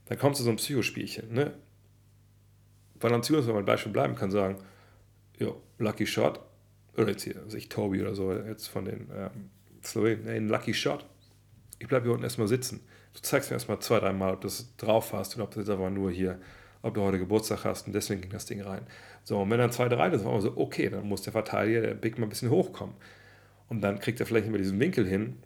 dann 0.07 0.19
kommt 0.19 0.37
zu 0.37 0.43
so 0.43 0.49
einem 0.49 0.57
Psychospielchen. 0.57 1.33
Ne? 1.33 1.53
Dann 2.99 3.13
wenn 3.47 3.55
man 3.55 3.65
Beispiel 3.65 3.93
bleiben 3.93 4.15
kann, 4.15 4.31
sagen, 4.31 4.57
jo, 5.39 5.61
Lucky 5.79 6.07
Shot, 6.07 6.41
oder 6.97 7.09
jetzt 7.09 7.25
hier, 7.25 7.37
also 7.37 7.57
ich 7.57 7.69
Tobi 7.69 8.01
oder 8.01 8.15
so, 8.15 8.33
jetzt 8.33 8.69
von 8.69 8.85
den 8.85 9.09
ähm, 9.15 9.51
Slowenen, 9.85 10.29
ein 10.29 10.49
Lucky 10.49 10.73
Shot. 10.73 11.05
Ich 11.79 11.89
bleibe 11.89 12.05
hier 12.05 12.13
unten 12.13 12.25
erstmal 12.25 12.49
sitzen. 12.49 12.81
Du 13.13 13.21
zeigst 13.21 13.51
mir 13.51 13.55
erstmal 13.55 13.79
zwei, 13.81 14.01
drei 14.01 14.13
Mal, 14.13 14.35
ob 14.35 14.41
du 14.41 14.49
es 14.49 14.75
drauf 14.77 15.13
hast 15.13 15.35
oder 15.37 15.45
ob 15.45 15.51
du 15.51 15.61
jetzt 15.61 15.69
aber 15.69 15.91
nur 15.91 16.11
hier, 16.11 16.41
ob 16.83 16.95
du 16.95 17.03
heute 17.03 17.19
Geburtstag 17.19 17.65
hast 17.65 17.87
und 17.87 17.93
deswegen 17.93 18.23
ging 18.23 18.31
das 18.31 18.47
Ding 18.47 18.63
rein. 18.63 18.87
So, 19.25 19.41
und 19.41 19.51
wenn 19.51 19.59
dann 19.59 19.73
zwei, 19.73 19.89
drei 19.89 20.09
ist, 20.09 20.25
war 20.25 20.41
so, 20.41 20.57
okay, 20.57 20.89
dann 20.89 21.07
muss 21.07 21.23
der 21.23 21.33
Verteidiger, 21.33 21.83
der 21.83 21.95
Big 21.95 22.19
mal 22.19 22.27
ein 22.27 22.31
bisschen 22.31 22.51
hochkommen. 22.51 22.95
Und 23.69 23.81
dann 23.83 23.99
kriegt 23.99 24.21
er 24.21 24.27
vielleicht 24.27 24.47
nicht 24.47 24.53
diesen 24.59 24.79
Winkel 24.81 25.07
hin, 25.07 25.37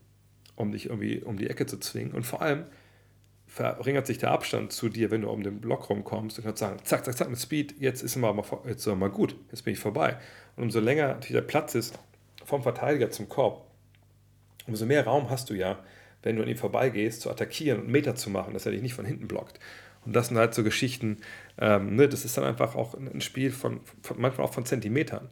um 0.55 0.73
dich 0.73 0.87
irgendwie 0.87 1.23
um 1.23 1.37
die 1.37 1.49
Ecke 1.49 1.67
zu 1.67 1.79
zwingen. 1.79 2.13
Und 2.13 2.25
vor 2.25 2.43
allem, 2.43 2.65
verringert 3.51 4.07
sich 4.07 4.19
der 4.19 4.31
Abstand 4.31 4.73
zu 4.73 4.89
dir, 4.89 5.11
wenn 5.11 5.23
du 5.23 5.29
um 5.29 5.43
den 5.43 5.61
Block 5.61 5.91
rumkommst 5.91 6.39
und 6.39 6.45
kannst 6.45 6.61
sagen, 6.61 6.79
zack, 6.85 7.05
zack, 7.05 7.19
zack, 7.19 7.29
mit 7.29 7.39
Speed, 7.39 7.75
jetzt 7.81 8.01
ist 8.01 8.15
mal, 8.15 8.33
jetzt 8.65 8.87
ist 8.87 8.95
mal 8.95 9.11
gut, 9.11 9.35
jetzt 9.51 9.65
bin 9.65 9.75
ich 9.75 9.81
vorbei. 9.81 10.17
Und 10.57 10.65
umso 10.65 10.79
länger 10.79 11.15
der 11.15 11.41
Platz 11.41 11.75
ist 11.75 11.99
vom 12.45 12.63
Verteidiger 12.63 13.11
zum 13.11 13.29
Korb, 13.29 13.67
umso 14.69 14.87
mehr 14.87 15.05
Raum 15.05 15.31
hast 15.31 15.51
du 15.51 15.55
ja, 15.55 15.81
wenn 16.23 16.37
du 16.37 16.43
an 16.43 16.49
ihm 16.49 16.57
vorbeigehst, 16.57 17.23
zu 17.23 17.31
attackieren 17.31 17.81
und 17.81 17.89
Meter 17.89 18.15
zu 18.15 18.31
machen, 18.31 18.55
dass 18.55 18.67
er 18.67 18.73
dich 18.73 18.83
nicht 18.83 18.95
von 18.95 19.05
hinten 19.05 19.27
blockt. 19.27 19.59
Und 20.07 20.15
das 20.15 20.29
sind 20.29 20.39
halt 20.39 20.55
so 20.55 20.63
Geschichten, 20.63 21.19
ähm, 21.59 21.97
ne, 21.97 22.09
das 22.09 22.25
ist 22.25 22.37
dann 22.37 22.45
einfach 22.45 22.77
auch 22.77 22.95
ein 22.95 23.21
Spiel 23.21 23.51
von, 23.51 23.81
von 24.01 24.21
manchmal 24.21 24.47
auch 24.47 24.55
von 24.55 24.65
Zentimetern. 24.65 25.29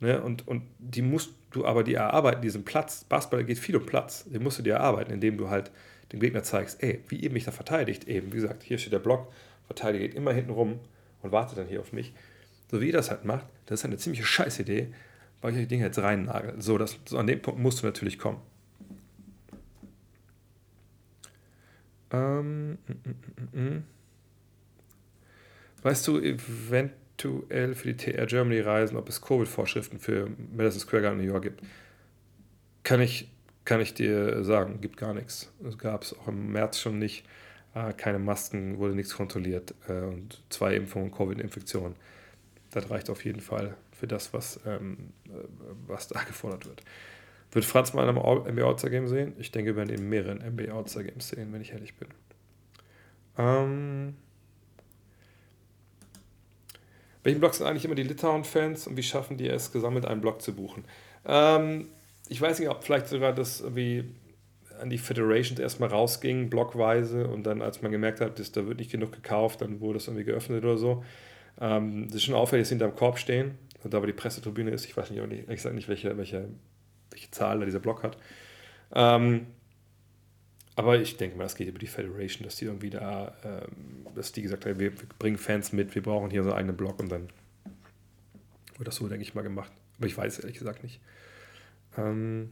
Ne? 0.00 0.20
Und, 0.20 0.46
und 0.48 0.62
die 0.78 1.02
musst 1.02 1.34
du 1.52 1.64
aber 1.64 1.84
die 1.84 1.94
erarbeiten, 1.94 2.42
diesen 2.42 2.64
Platz. 2.64 3.04
Basketball 3.04 3.44
geht 3.44 3.58
viel 3.58 3.76
um 3.76 3.86
Platz, 3.86 4.24
den 4.24 4.42
musst 4.42 4.58
du 4.58 4.62
dir 4.62 4.74
erarbeiten, 4.74 5.12
indem 5.12 5.38
du 5.38 5.50
halt 5.50 5.70
dem 6.12 6.20
Gegner 6.20 6.42
zeigst, 6.42 6.82
ey, 6.82 7.00
wie 7.08 7.16
ihr 7.16 7.30
mich 7.30 7.44
da 7.44 7.52
verteidigt, 7.52 8.08
eben, 8.08 8.32
wie 8.32 8.36
gesagt, 8.36 8.62
hier 8.62 8.78
steht 8.78 8.92
der 8.92 8.98
Block, 8.98 9.32
Verteidiger 9.66 10.06
geht 10.06 10.16
immer 10.16 10.32
hinten 10.32 10.50
rum 10.50 10.80
und 11.22 11.32
wartet 11.32 11.58
dann 11.58 11.68
hier 11.68 11.80
auf 11.80 11.92
mich. 11.92 12.12
So 12.70 12.80
wie 12.80 12.86
ihr 12.86 12.92
das 12.92 13.10
halt 13.10 13.24
macht, 13.24 13.46
das 13.66 13.80
ist 13.80 13.84
eine 13.84 13.98
ziemliche 13.98 14.24
Scheißidee, 14.24 14.92
weil 15.40 15.52
ich 15.52 15.60
die 15.60 15.66
Dinge 15.66 15.84
jetzt 15.84 15.98
reinnagel. 15.98 16.60
So, 16.60 16.78
das, 16.78 16.98
so 17.06 17.18
an 17.18 17.26
dem 17.26 17.40
Punkt 17.40 17.60
musst 17.60 17.82
du 17.82 17.86
natürlich 17.86 18.18
kommen. 18.18 18.40
Ähm, 22.12 22.72
mm, 22.72 23.56
mm, 23.56 23.60
mm, 23.60 23.84
weißt 25.82 26.08
du 26.08 26.18
eventuell 26.18 27.74
für 27.74 27.92
die 27.92 27.96
TR 27.96 28.26
Germany 28.26 28.60
Reisen, 28.60 28.96
ob 28.96 29.08
es 29.08 29.20
Covid-Vorschriften 29.22 30.00
für 30.00 30.30
Madison 30.52 30.80
Square 30.80 31.02
Garden 31.02 31.18
New 31.18 31.26
York 31.26 31.44
gibt? 31.44 31.62
Kann 32.82 33.00
ich 33.00 33.29
kann 33.64 33.80
ich 33.80 33.94
dir 33.94 34.42
sagen, 34.44 34.80
gibt 34.80 34.96
gar 34.96 35.14
nichts. 35.14 35.52
Es 35.66 35.78
gab 35.78 36.02
es 36.02 36.18
auch 36.18 36.28
im 36.28 36.52
März 36.52 36.78
schon 36.78 36.98
nicht. 36.98 37.24
Äh, 37.74 37.92
keine 37.92 38.18
Masken, 38.18 38.78
wurde 38.78 38.94
nichts 38.94 39.14
kontrolliert 39.14 39.74
äh, 39.88 39.92
und 39.92 40.42
zwei 40.48 40.74
Impfungen, 40.74 41.12
Covid-Infektionen. 41.12 41.94
Das 42.72 42.90
reicht 42.90 43.10
auf 43.10 43.24
jeden 43.24 43.40
Fall 43.40 43.76
für 43.92 44.06
das, 44.06 44.32
was, 44.32 44.60
ähm, 44.66 45.12
äh, 45.26 45.30
was 45.86 46.08
da 46.08 46.22
gefordert 46.24 46.66
wird. 46.66 46.82
Wird 47.52 47.64
Franz 47.64 47.92
mal 47.92 48.08
am 48.08 48.16
NBA 48.16 48.64
All-Star 48.64 48.90
Game 48.90 49.08
sehen? 49.08 49.34
Ich 49.38 49.50
denke, 49.50 49.72
wir 49.72 49.76
werden 49.76 49.94
in 49.94 50.08
mehreren 50.08 50.38
NBA 50.38 50.72
All-Star 50.72 51.02
Games 51.02 51.28
sehen, 51.28 51.52
wenn 51.52 51.60
ich 51.60 51.72
ehrlich 51.72 51.94
bin. 51.96 52.08
Ähm, 53.38 54.14
welchen 57.22 57.40
Blog 57.40 57.54
sind 57.54 57.66
eigentlich 57.66 57.84
immer 57.84 57.94
die 57.94 58.02
Litauen-Fans 58.02 58.86
und 58.86 58.96
wie 58.96 59.02
schaffen 59.02 59.36
die 59.36 59.48
es, 59.48 59.72
gesammelt 59.72 60.06
einen 60.06 60.20
Blog 60.20 60.42
zu 60.42 60.54
buchen? 60.54 60.84
Ähm, 61.26 61.88
ich 62.30 62.40
weiß 62.40 62.60
nicht, 62.60 62.68
ob 62.68 62.84
vielleicht 62.84 63.08
sogar 63.08 63.34
das 63.34 63.60
irgendwie 63.60 64.04
an 64.80 64.88
die 64.88 64.98
Federations 64.98 65.58
erstmal 65.58 65.90
rausging, 65.90 66.48
blockweise, 66.48 67.26
und 67.26 67.42
dann, 67.42 67.60
als 67.60 67.82
man 67.82 67.90
gemerkt 67.90 68.20
hat, 68.20 68.38
dass 68.38 68.52
da 68.52 68.66
wird 68.66 68.78
nicht 68.78 68.92
genug 68.92 69.12
gekauft, 69.12 69.60
dann 69.60 69.80
wurde 69.80 69.98
es 69.98 70.06
irgendwie 70.06 70.24
geöffnet 70.24 70.64
oder 70.64 70.78
so. 70.78 71.04
Ähm, 71.60 72.06
das 72.06 72.16
ist 72.16 72.24
schon 72.24 72.36
auffällig, 72.36 72.62
dass 72.62 72.68
sie 72.68 72.76
hinterm 72.76 72.94
Korb 72.94 73.18
stehen, 73.18 73.58
und 73.82 73.92
da 73.92 73.98
aber 73.98 74.06
die 74.06 74.12
Pressetribüne 74.12 74.70
ist, 74.70 74.84
ich 74.84 74.96
weiß 74.96 75.10
nicht, 75.10 75.20
ich 75.48 75.60
sage 75.60 75.74
nicht, 75.74 75.88
welche, 75.88 76.16
welche, 76.16 76.48
welche 77.10 77.30
Zahl 77.32 77.58
da 77.58 77.64
dieser 77.64 77.80
Block 77.80 78.04
hat. 78.04 78.16
Ähm, 78.94 79.46
aber 80.76 81.00
ich 81.00 81.16
denke 81.16 81.36
mal, 81.36 81.42
das 81.42 81.56
geht 81.56 81.68
über 81.68 81.78
die 81.78 81.88
Federation, 81.88 82.44
dass 82.44 82.56
die 82.56 82.66
irgendwie 82.66 82.90
da, 82.90 83.34
ähm, 83.44 84.06
dass 84.14 84.32
die 84.32 84.42
gesagt 84.42 84.66
haben, 84.66 84.78
wir, 84.78 84.92
wir 84.92 85.08
bringen 85.18 85.36
Fans 85.36 85.72
mit, 85.72 85.94
wir 85.94 86.02
brauchen 86.02 86.30
hier 86.30 86.42
einen 86.42 86.52
eigenen 86.52 86.76
Block 86.76 87.00
und 87.00 87.10
dann 87.10 87.28
wird 88.78 88.86
das 88.86 88.96
so, 88.96 89.08
denke 89.08 89.22
ich 89.22 89.34
mal, 89.34 89.42
gemacht. 89.42 89.72
Aber 89.98 90.06
ich 90.06 90.16
weiß 90.16 90.38
ehrlich 90.38 90.58
gesagt 90.58 90.84
nicht. 90.84 91.00
Ähm, 91.96 92.50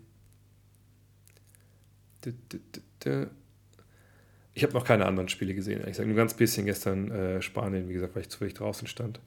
Ich 4.54 4.64
habe 4.64 4.72
noch 4.72 4.84
keine 4.84 5.06
anderen 5.06 5.28
Spiele 5.28 5.54
gesehen. 5.54 5.86
Ich 5.88 5.96
sage 5.96 6.08
nur 6.08 6.16
ganz 6.16 6.34
bisschen 6.34 6.66
gestern 6.66 7.10
äh, 7.10 7.42
Spanien, 7.42 7.88
wie 7.88 7.92
gesagt, 7.92 8.14
weil 8.16 8.22
ich 8.22 8.28
zufällig 8.28 8.54
draußen 8.54 8.88
stand. 8.88 9.20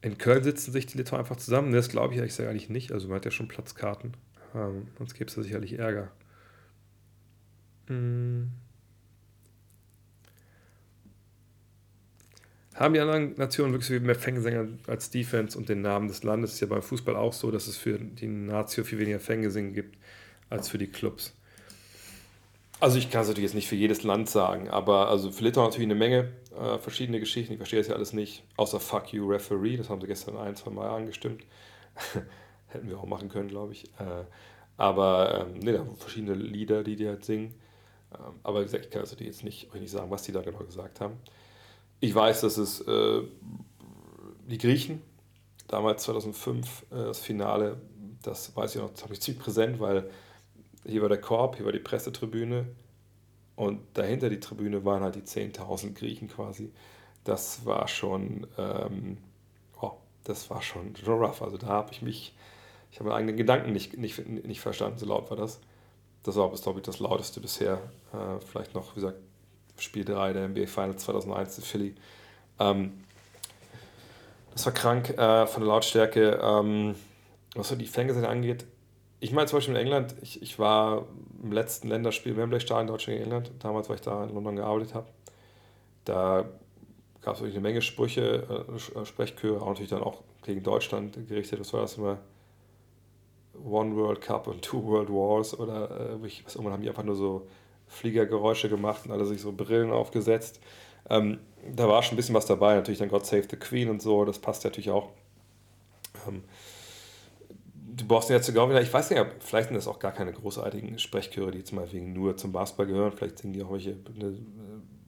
In 0.00 0.18
Köln 0.18 0.44
sitzen 0.44 0.72
sich 0.72 0.86
die 0.86 0.98
Litauer 0.98 1.20
einfach 1.20 1.36
zusammen. 1.36 1.72
Das 1.72 1.88
glaube 1.88 2.12
ich 2.12 2.18
ehrlich 2.18 2.32
gesagt 2.32 2.48
eigentlich 2.50 2.68
nicht. 2.68 2.92
Also 2.92 3.08
man 3.08 3.16
hat 3.16 3.24
ja 3.24 3.30
schon 3.30 3.48
Platzkarten. 3.48 4.12
Ähm, 4.54 4.88
sonst 4.98 5.14
gäbe 5.14 5.28
es 5.28 5.34
da 5.34 5.42
sicherlich 5.42 5.78
Ärger. 5.78 6.10
Hm. 7.86 8.50
Haben 12.78 12.94
die 12.94 13.00
anderen 13.00 13.34
Nationen 13.34 13.72
wirklich 13.72 13.88
viel 13.88 13.98
mehr 13.98 14.14
Fängesänger 14.14 14.68
als 14.86 15.10
Defense 15.10 15.58
und 15.58 15.68
den 15.68 15.80
Namen 15.80 16.06
des 16.06 16.22
Landes? 16.22 16.54
Ist 16.54 16.60
ja 16.60 16.68
beim 16.68 16.82
Fußball 16.82 17.16
auch 17.16 17.32
so, 17.32 17.50
dass 17.50 17.66
es 17.66 17.76
für 17.76 17.98
die 17.98 18.28
Nazio 18.28 18.84
viel 18.84 19.00
weniger 19.00 19.18
Fängesänger 19.18 19.72
gibt 19.72 19.98
als 20.48 20.68
für 20.68 20.78
die 20.78 20.86
Clubs. 20.86 21.34
Also 22.78 22.98
ich 22.98 23.10
kann 23.10 23.22
es 23.22 23.28
natürlich 23.28 23.48
jetzt 23.48 23.56
nicht 23.56 23.68
für 23.68 23.74
jedes 23.74 24.04
Land 24.04 24.30
sagen, 24.30 24.70
aber 24.70 25.08
also 25.08 25.32
für 25.32 25.42
Litauen 25.42 25.66
natürlich 25.66 25.88
eine 25.88 25.96
Menge 25.96 26.28
äh, 26.56 26.78
verschiedene 26.78 27.18
Geschichten. 27.18 27.52
Ich 27.54 27.58
verstehe 27.58 27.80
das 27.80 27.88
ja 27.88 27.96
alles 27.96 28.12
nicht, 28.12 28.44
außer 28.56 28.78
Fuck 28.78 29.12
You 29.12 29.28
Referee, 29.28 29.76
das 29.76 29.90
haben 29.90 30.00
sie 30.00 30.06
gestern 30.06 30.36
ein, 30.36 30.54
zwei 30.54 30.70
Mal 30.70 30.88
angestimmt. 30.88 31.42
Hätten 32.68 32.88
wir 32.88 33.00
auch 33.00 33.06
machen 33.06 33.28
können, 33.28 33.48
glaube 33.48 33.72
ich. 33.72 33.86
Äh, 33.98 34.24
aber 34.76 35.48
ähm, 35.48 35.58
ne, 35.58 35.72
da 35.72 35.86
verschiedene 35.96 36.34
Lieder, 36.34 36.84
die 36.84 36.94
die 36.94 37.08
halt 37.08 37.24
singen. 37.24 37.54
Ähm, 38.14 38.34
aber 38.44 38.60
wie 38.60 38.64
gesagt, 38.64 38.84
ich 38.84 38.90
kann 38.92 39.00
also 39.00 39.16
jetzt 39.18 39.42
nicht, 39.42 39.74
nicht 39.74 39.90
sagen, 39.90 40.12
was 40.12 40.22
die 40.22 40.30
da 40.30 40.42
genau 40.42 40.58
gesagt 40.58 41.00
haben. 41.00 41.14
Ich 42.00 42.14
weiß, 42.14 42.42
dass 42.42 42.56
es 42.58 42.80
äh, 42.82 43.22
die 44.46 44.58
Griechen, 44.58 45.02
damals 45.66 46.04
2005, 46.04 46.86
äh, 46.90 46.94
das 46.94 47.20
Finale, 47.20 47.80
das 48.22 48.54
weiß 48.56 48.74
ich 48.76 48.80
noch, 48.80 48.90
das 48.90 49.02
habe 49.02 49.14
ich 49.14 49.20
ziemlich 49.20 49.42
präsent, 49.42 49.80
weil 49.80 50.10
hier 50.86 51.02
war 51.02 51.08
der 51.08 51.20
Korb, 51.20 51.56
hier 51.56 51.64
war 51.64 51.72
die 51.72 51.78
Pressetribüne 51.80 52.66
und 53.56 53.80
dahinter 53.94 54.30
die 54.30 54.40
Tribüne 54.40 54.84
waren 54.84 55.02
halt 55.02 55.16
die 55.16 55.22
10.000 55.22 55.94
Griechen 55.94 56.28
quasi. 56.28 56.72
Das 57.24 57.66
war 57.66 57.88
schon, 57.88 58.46
ähm, 58.56 59.18
oh, 59.80 59.92
das 60.24 60.50
war 60.50 60.62
schon, 60.62 60.94
schon 60.96 61.18
rough. 61.18 61.42
Also 61.42 61.58
da 61.58 61.66
habe 61.66 61.92
ich 61.92 62.00
mich, 62.02 62.34
ich 62.92 63.00
habe 63.00 63.08
meine 63.08 63.18
eigenen 63.18 63.36
Gedanken 63.36 63.72
nicht, 63.72 63.98
nicht, 63.98 64.26
nicht 64.26 64.60
verstanden, 64.60 64.98
so 64.98 65.06
laut 65.06 65.30
war 65.30 65.36
das. 65.36 65.60
Das 66.22 66.36
war, 66.36 66.50
glaube 66.50 66.78
ich, 66.78 66.84
das 66.86 67.00
lauteste 67.00 67.40
bisher. 67.40 67.80
Äh, 68.12 68.40
vielleicht 68.46 68.74
noch, 68.74 68.92
wie 68.92 69.00
gesagt, 69.00 69.18
Spiel 69.78 70.04
3 70.04 70.32
der 70.32 70.48
NBA 70.48 70.66
Finals 70.66 71.04
2001 71.04 71.58
in 71.58 71.64
Philly. 71.64 71.94
Ähm, 72.58 73.04
das 74.52 74.66
war 74.66 74.72
krank 74.72 75.10
äh, 75.10 75.46
von 75.46 75.62
der 75.62 75.68
Lautstärke. 75.68 76.40
Ähm, 76.42 76.94
was 77.54 77.68
so 77.68 77.76
die 77.76 77.86
Fangesänge 77.86 78.28
angeht, 78.28 78.66
ich 79.20 79.32
meine 79.32 79.46
zum 79.46 79.58
Beispiel 79.58 79.74
in 79.74 79.80
England, 79.80 80.14
ich, 80.22 80.42
ich 80.42 80.58
war 80.58 81.06
im 81.42 81.52
letzten 81.52 81.88
Länderspiel 81.88 82.36
Wembley 82.36 82.60
Stadion 82.60 82.86
Deutschland 82.86 83.18
gegen 83.18 83.30
England, 83.30 83.50
damals, 83.58 83.88
weil 83.88 83.96
ich 83.96 84.02
da 84.02 84.24
in 84.24 84.34
London 84.34 84.56
gearbeitet 84.56 84.94
habe. 84.94 85.08
Da 86.04 86.44
gab 87.20 87.34
es 87.34 87.40
wirklich 87.40 87.56
eine 87.56 87.62
Menge 87.62 87.82
Sprüche, 87.82 88.66
äh, 88.94 89.04
Sprechchöre, 89.04 89.60
auch 89.60 89.68
natürlich 89.68 89.90
dann 89.90 90.02
auch 90.02 90.22
gegen 90.42 90.62
Deutschland 90.62 91.28
gerichtet. 91.28 91.60
Was 91.60 91.72
war 91.72 91.82
das 91.82 91.96
immer? 91.98 92.18
One 93.64 93.96
World 93.96 94.20
Cup 94.20 94.46
und 94.46 94.62
Two 94.62 94.84
World 94.84 95.08
Wars 95.08 95.58
oder 95.58 95.90
äh, 95.90 96.44
was 96.44 96.56
immer 96.56 96.70
haben 96.70 96.82
die 96.82 96.88
einfach 96.88 97.02
nur 97.02 97.16
so 97.16 97.46
Fliegergeräusche 97.88 98.68
gemacht 98.68 99.06
und 99.06 99.12
alle 99.12 99.26
sich 99.26 99.40
so 99.40 99.52
Brillen 99.52 99.90
aufgesetzt. 99.90 100.60
Ähm, 101.10 101.40
da 101.74 101.88
war 101.88 102.02
schon 102.02 102.14
ein 102.14 102.16
bisschen 102.16 102.34
was 102.34 102.46
dabei, 102.46 102.74
natürlich 102.74 102.98
dann 102.98 103.08
God 103.08 103.26
Save 103.26 103.44
the 103.50 103.56
Queen 103.56 103.88
und 103.90 104.02
so, 104.02 104.24
das 104.24 104.38
passt 104.38 104.64
natürlich 104.64 104.90
auch. 104.90 105.10
Ähm, 106.26 106.44
die 107.74 108.04
Bosnien-Herzegowina, 108.04 108.80
ich 108.80 108.92
weiß 108.92 109.10
nicht, 109.10 109.26
vielleicht 109.40 109.68
sind 109.68 109.76
das 109.76 109.88
auch 109.88 109.98
gar 109.98 110.12
keine 110.12 110.32
großartigen 110.32 110.98
Sprechchöre, 111.00 111.50
die 111.50 111.58
jetzt 111.58 111.72
mal 111.72 111.90
wegen 111.90 112.12
nur 112.12 112.36
zum 112.36 112.52
Basketball 112.52 112.86
gehören. 112.86 113.12
Vielleicht 113.12 113.38
sind 113.38 113.54
die 113.54 113.62
auch 113.62 113.72
welche 113.72 113.96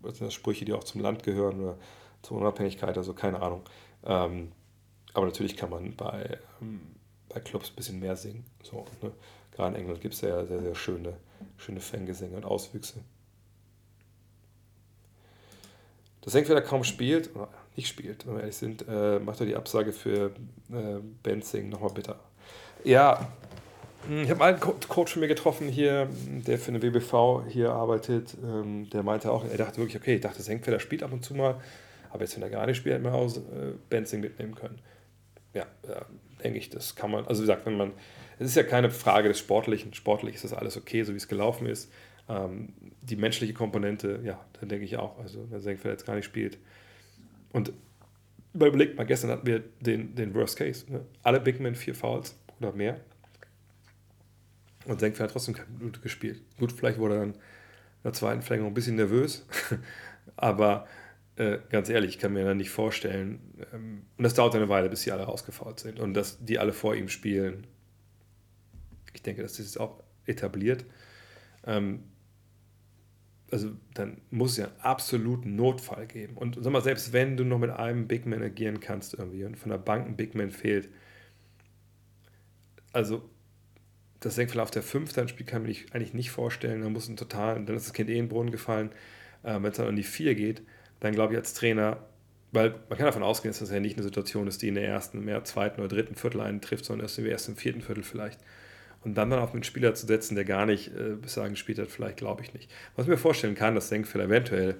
sind 0.02 0.22
das 0.26 0.34
Sprüche, 0.34 0.64
die 0.64 0.72
auch 0.72 0.84
zum 0.84 1.02
Land 1.02 1.22
gehören 1.22 1.60
oder 1.60 1.76
zur 2.22 2.38
Unabhängigkeit, 2.38 2.96
also 2.96 3.12
keine 3.14 3.40
Ahnung. 3.40 3.62
Ähm, 4.04 4.52
aber 5.12 5.26
natürlich 5.26 5.56
kann 5.56 5.70
man 5.70 5.94
bei, 5.96 6.38
ähm, 6.60 6.80
bei 7.28 7.40
Clubs 7.40 7.70
ein 7.70 7.76
bisschen 7.76 8.00
mehr 8.00 8.16
singen. 8.16 8.44
So, 8.62 8.86
ne? 9.02 9.12
Gerade 9.52 9.74
in 9.74 9.82
England 9.82 10.00
gibt 10.00 10.14
es 10.14 10.20
ja 10.20 10.44
sehr, 10.46 10.60
sehr 10.60 10.74
schöne, 10.74 11.16
schöne 11.60 11.80
Fangesänge 11.80 12.36
und 12.36 12.44
Auswüchse. 12.44 13.00
Das 16.22 16.34
entweder 16.34 16.60
kaum 16.60 16.84
spielt 16.84 17.34
oder 17.34 17.48
nicht 17.76 17.88
spielt, 17.88 18.26
wenn 18.26 18.34
wir 18.34 18.40
ehrlich 18.40 18.56
sind, 18.56 18.84
äh, 18.88 19.18
macht 19.20 19.40
er 19.40 19.46
die 19.46 19.56
Absage 19.56 19.92
für 19.92 20.32
äh, 20.70 20.98
Benzing 21.22 21.68
nochmal 21.68 21.92
bitter. 21.92 22.18
Ja, 22.84 23.32
hm, 24.06 24.24
ich 24.24 24.30
habe 24.30 24.44
einen 24.44 24.60
Coach 24.60 25.12
von 25.12 25.20
mir 25.20 25.28
getroffen 25.28 25.68
hier, 25.68 26.08
der 26.46 26.58
für 26.58 26.72
eine 26.72 26.82
WBV 26.82 27.44
hier 27.48 27.72
arbeitet. 27.72 28.36
Ähm, 28.42 28.88
der 28.90 29.02
meinte 29.02 29.30
auch, 29.30 29.44
er 29.44 29.56
dachte 29.56 29.78
wirklich, 29.78 29.96
okay, 29.96 30.16
ich 30.16 30.20
dachte, 30.20 30.42
Senkfelder 30.42 30.80
spielt 30.80 31.02
ab 31.02 31.12
und 31.12 31.24
zu 31.24 31.34
mal, 31.34 31.60
aber 32.10 32.22
jetzt, 32.22 32.36
wenn 32.36 32.42
er 32.42 32.50
gar 32.50 32.66
nicht 32.66 32.76
spielt, 32.76 32.94
hätte 32.94 33.04
man 33.04 33.14
auch 33.14 33.34
äh, 33.36 33.72
Benzing 33.88 34.20
mitnehmen 34.20 34.54
können. 34.54 34.78
Ja, 35.54 35.66
denke 36.44 36.58
ich, 36.58 36.70
das 36.70 36.94
kann 36.94 37.10
man, 37.10 37.26
also 37.26 37.42
wie 37.42 37.46
gesagt, 37.46 37.66
wenn 37.66 37.76
man, 37.76 37.92
es 38.40 38.48
ist 38.48 38.56
ja 38.56 38.62
keine 38.62 38.90
Frage 38.90 39.28
des 39.28 39.38
Sportlichen, 39.38 39.92
sportlich 39.92 40.34
ist 40.34 40.44
das 40.44 40.54
alles 40.54 40.78
okay, 40.78 41.02
so 41.02 41.12
wie 41.12 41.18
es 41.18 41.28
gelaufen 41.28 41.66
ist. 41.66 41.92
Ähm, 42.26 42.72
die 43.02 43.16
menschliche 43.16 43.52
Komponente, 43.52 44.20
ja, 44.24 44.42
dann 44.58 44.70
denke 44.70 44.86
ich 44.86 44.96
auch, 44.96 45.18
also 45.18 45.46
wenn 45.50 45.60
Senkfelder 45.60 45.92
jetzt 45.92 46.06
gar 46.06 46.14
nicht 46.16 46.24
spielt. 46.24 46.58
Und 47.52 47.72
überlegt 48.54 48.96
mal, 48.96 49.04
gestern 49.04 49.30
hatten 49.30 49.46
wir 49.46 49.62
den, 49.80 50.14
den 50.14 50.34
Worst 50.34 50.56
Case. 50.56 50.90
Ne? 50.90 51.04
Alle 51.22 51.38
Big 51.38 51.60
Men, 51.60 51.74
vier 51.74 51.94
Fouls 51.94 52.38
oder 52.58 52.72
mehr. 52.72 53.00
Und 54.86 55.00
Senkfeld 55.00 55.28
hat 55.28 55.32
trotzdem 55.32 55.54
keine 55.54 55.68
Minute 55.78 56.00
gespielt. 56.00 56.40
Gut, 56.58 56.72
vielleicht 56.72 56.98
wurde 56.98 57.16
er 57.16 57.20
dann 57.20 57.32
in 57.32 57.40
der 58.04 58.14
zweiten 58.14 58.40
Verlängerung 58.40 58.70
ein 58.70 58.74
bisschen 58.74 58.96
nervös, 58.96 59.46
aber 60.36 60.86
äh, 61.36 61.58
ganz 61.68 61.90
ehrlich, 61.90 62.12
ich 62.12 62.18
kann 62.18 62.32
mir 62.32 62.46
dann 62.46 62.56
nicht 62.56 62.70
vorstellen, 62.70 63.40
ähm, 63.74 64.06
und 64.16 64.24
das 64.24 64.32
dauert 64.32 64.54
eine 64.54 64.70
Weile, 64.70 64.88
bis 64.88 65.02
sie 65.02 65.12
alle 65.12 65.24
rausgefault 65.24 65.80
sind 65.80 66.00
und 66.00 66.14
dass 66.14 66.42
die 66.42 66.58
alle 66.58 66.72
vor 66.72 66.94
ihm 66.94 67.10
spielen. 67.10 67.66
Ich 69.12 69.22
denke, 69.22 69.42
das 69.42 69.58
ist 69.58 69.78
auch 69.78 70.02
etabliert. 70.26 70.84
Ähm, 71.64 72.04
also 73.50 73.70
dann 73.94 74.20
muss 74.30 74.52
es 74.52 74.56
ja 74.58 74.66
einen 74.66 74.80
absoluten 74.80 75.56
Notfall 75.56 76.06
geben. 76.06 76.36
Und 76.36 76.56
sag 76.60 76.72
mal, 76.72 76.82
selbst 76.82 77.12
wenn 77.12 77.36
du 77.36 77.44
noch 77.44 77.58
mit 77.58 77.70
einem 77.70 78.06
Big 78.06 78.26
Man 78.26 78.42
agieren 78.42 78.80
kannst 78.80 79.14
irgendwie 79.14 79.44
und 79.44 79.58
von 79.58 79.70
der 79.70 79.78
Bank 79.78 80.06
ein 80.06 80.16
Big 80.16 80.34
Man 80.34 80.50
fehlt, 80.50 80.88
also 82.92 83.28
das 84.20 84.34
Senkverlauf 84.34 84.70
der 84.70 84.82
5 84.82 85.12
dann 85.12 85.28
Spiel 85.28 85.46
kann 85.46 85.62
man 85.62 85.70
sich 85.70 85.92
eigentlich 85.92 86.14
nicht 86.14 86.30
vorstellen. 86.30 86.82
Da 86.82 86.88
muss 86.88 87.08
ein 87.08 87.16
total, 87.16 87.64
dann 87.64 87.76
ist 87.76 87.86
das 87.86 87.92
Kind 87.92 88.10
eh 88.10 88.18
in 88.18 88.24
den 88.26 88.28
Brunnen 88.28 88.52
gefallen. 88.52 88.90
Äh, 89.42 89.54
Wenn 89.54 89.64
es 89.70 89.76
dann 89.76 89.88
an 89.88 89.96
die 89.96 90.02
4 90.02 90.34
geht, 90.34 90.62
dann 91.00 91.12
glaube 91.12 91.32
ich 91.32 91.38
als 91.38 91.54
Trainer, 91.54 91.98
weil 92.52 92.70
man 92.88 92.98
kann 92.98 93.06
davon 93.06 93.22
ausgehen, 93.22 93.50
dass 93.52 93.60
das 93.60 93.70
ja 93.70 93.80
nicht 93.80 93.96
eine 93.96 94.02
Situation 94.02 94.46
ist, 94.46 94.60
die 94.62 94.68
in 94.68 94.74
der 94.74 94.86
ersten, 94.86 95.24
mehr 95.24 95.42
zweiten 95.44 95.80
oder 95.80 95.88
dritten 95.88 96.14
Viertel 96.16 96.40
einen 96.40 96.60
trifft, 96.60 96.84
sondern 96.84 97.04
erst 97.06 97.18
im 97.18 97.26
ersten, 97.26 97.56
vierten 97.56 97.80
Viertel 97.80 98.02
vielleicht. 98.02 98.40
Und 99.02 99.14
dann 99.14 99.30
dann 99.30 99.40
auf 99.40 99.54
einen 99.54 99.62
Spieler 99.62 99.94
zu 99.94 100.06
setzen, 100.06 100.34
der 100.34 100.44
gar 100.44 100.66
nicht 100.66 100.88
äh, 100.88 101.14
bis 101.14 101.34
dahin 101.34 101.52
gespielt 101.52 101.78
hat, 101.78 101.88
vielleicht 101.88 102.18
glaube 102.18 102.42
ich 102.42 102.52
nicht. 102.52 102.70
Was 102.96 103.06
ich 103.06 103.10
mir 103.10 103.16
vorstellen 103.16 103.54
kann, 103.54 103.74
dass 103.74 103.88
Senkfeld 103.88 104.24
eventuell 104.24 104.76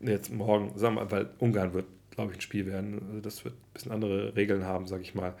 jetzt 0.00 0.32
morgen, 0.32 0.76
sagen 0.76 0.96
wir 0.96 1.04
mal, 1.04 1.10
weil 1.10 1.30
Ungarn 1.38 1.72
wird, 1.72 1.86
glaube 2.10 2.32
ich, 2.32 2.38
ein 2.38 2.40
Spiel 2.40 2.66
werden. 2.66 3.00
Also 3.08 3.20
das 3.20 3.44
wird 3.44 3.54
ein 3.54 3.72
bisschen 3.72 3.92
andere 3.92 4.34
Regeln 4.34 4.64
haben, 4.64 4.86
sage 4.86 5.02
ich 5.02 5.14
mal 5.14 5.34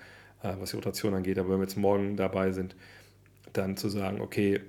äh, 0.44 0.54
was 0.60 0.70
die 0.70 0.76
Rotation 0.76 1.14
angeht. 1.14 1.38
Aber 1.38 1.50
wenn 1.50 1.58
wir 1.58 1.64
jetzt 1.64 1.76
morgen 1.76 2.16
dabei 2.16 2.52
sind, 2.52 2.76
dann 3.52 3.76
zu 3.76 3.88
sagen, 3.88 4.20
okay, 4.20 4.60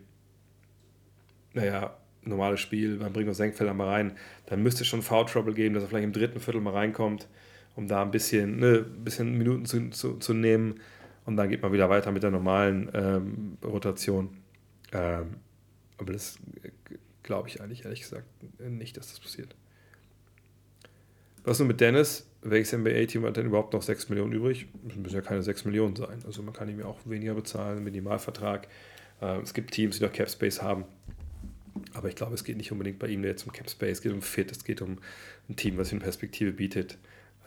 naja, 1.53 1.95
normales 2.23 2.59
Spiel, 2.59 2.97
man 2.97 3.13
bringt 3.13 3.27
noch 3.27 3.35
Senkfelder 3.35 3.73
mal 3.73 3.89
rein, 3.89 4.13
dann 4.47 4.63
müsste 4.63 4.81
es 4.81 4.87
schon 4.87 5.01
Foul 5.01 5.25
Trouble 5.25 5.53
geben, 5.53 5.75
dass 5.75 5.83
er 5.83 5.89
vielleicht 5.89 6.05
im 6.05 6.13
dritten 6.13 6.39
Viertel 6.39 6.61
mal 6.61 6.73
reinkommt, 6.73 7.27
um 7.75 7.87
da 7.87 8.01
ein 8.01 8.11
bisschen, 8.11 8.57
ne, 8.57 8.79
bisschen 8.81 9.37
Minuten 9.37 9.65
zu, 9.65 9.89
zu, 9.89 10.17
zu 10.17 10.33
nehmen. 10.33 10.79
Und 11.25 11.37
dann 11.37 11.49
geht 11.49 11.61
man 11.61 11.73
wieder 11.73 11.89
weiter 11.89 12.11
mit 12.11 12.23
der 12.23 12.31
normalen 12.31 12.89
ähm, 12.93 13.57
Rotation. 13.63 14.37
Ähm, 14.91 15.37
aber 15.97 16.13
das 16.13 16.37
glaube 17.23 17.49
ich 17.49 17.61
eigentlich 17.61 17.85
ehrlich 17.85 18.01
gesagt 18.01 18.27
nicht, 18.59 18.97
dass 18.97 19.09
das 19.09 19.19
passiert. 19.19 19.55
Was 21.43 21.59
nun 21.59 21.67
mit 21.67 21.81
Dennis? 21.81 22.27
welches 22.45 22.77
NBA-Team 22.77 23.25
hat 23.25 23.37
denn 23.37 23.47
überhaupt 23.47 23.73
noch 23.73 23.81
6 23.81 24.09
Millionen 24.09 24.31
übrig? 24.31 24.67
Das 24.83 24.95
müssen 24.95 25.15
ja 25.15 25.21
keine 25.21 25.41
6 25.41 25.65
Millionen 25.65 25.95
sein. 25.95 26.19
Also 26.25 26.43
man 26.43 26.53
kann 26.53 26.69
ihm 26.69 26.79
ja 26.79 26.85
auch 26.85 26.99
weniger 27.05 27.33
bezahlen, 27.33 27.83
Minimalvertrag. 27.83 28.67
Äh, 29.21 29.39
es 29.41 29.53
gibt 29.53 29.71
Teams, 29.71 29.97
die 29.97 30.03
noch 30.03 30.13
Cap 30.13 30.29
Space 30.29 30.61
haben. 30.61 30.85
Aber 31.93 32.07
ich 32.07 32.15
glaube, 32.15 32.35
es 32.35 32.43
geht 32.43 32.57
nicht 32.57 32.71
unbedingt 32.71 32.99
bei 32.99 33.07
ihm 33.07 33.23
jetzt 33.23 33.45
um 33.45 33.51
Cap 33.51 33.69
Space, 33.69 33.97
es 33.97 34.01
geht 34.01 34.13
um 34.13 34.21
Fit, 34.21 34.51
es 34.51 34.63
geht 34.63 34.81
um 34.81 34.99
ein 35.49 35.55
Team, 35.55 35.77
was 35.77 35.91
ihm 35.91 35.99
Perspektive 35.99 36.51
bietet. 36.51 36.97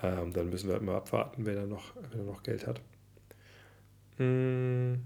Ähm, 0.02 0.32
dann 0.32 0.50
müssen 0.50 0.68
wir 0.68 0.74
halt 0.74 0.82
mal 0.82 0.96
abwarten, 0.96 1.46
wer 1.46 1.54
da 1.54 1.66
noch, 1.66 1.94
wer 2.10 2.18
da 2.18 2.24
noch 2.24 2.42
Geld 2.42 2.66
hat. 2.66 2.80
Hm. 4.18 5.04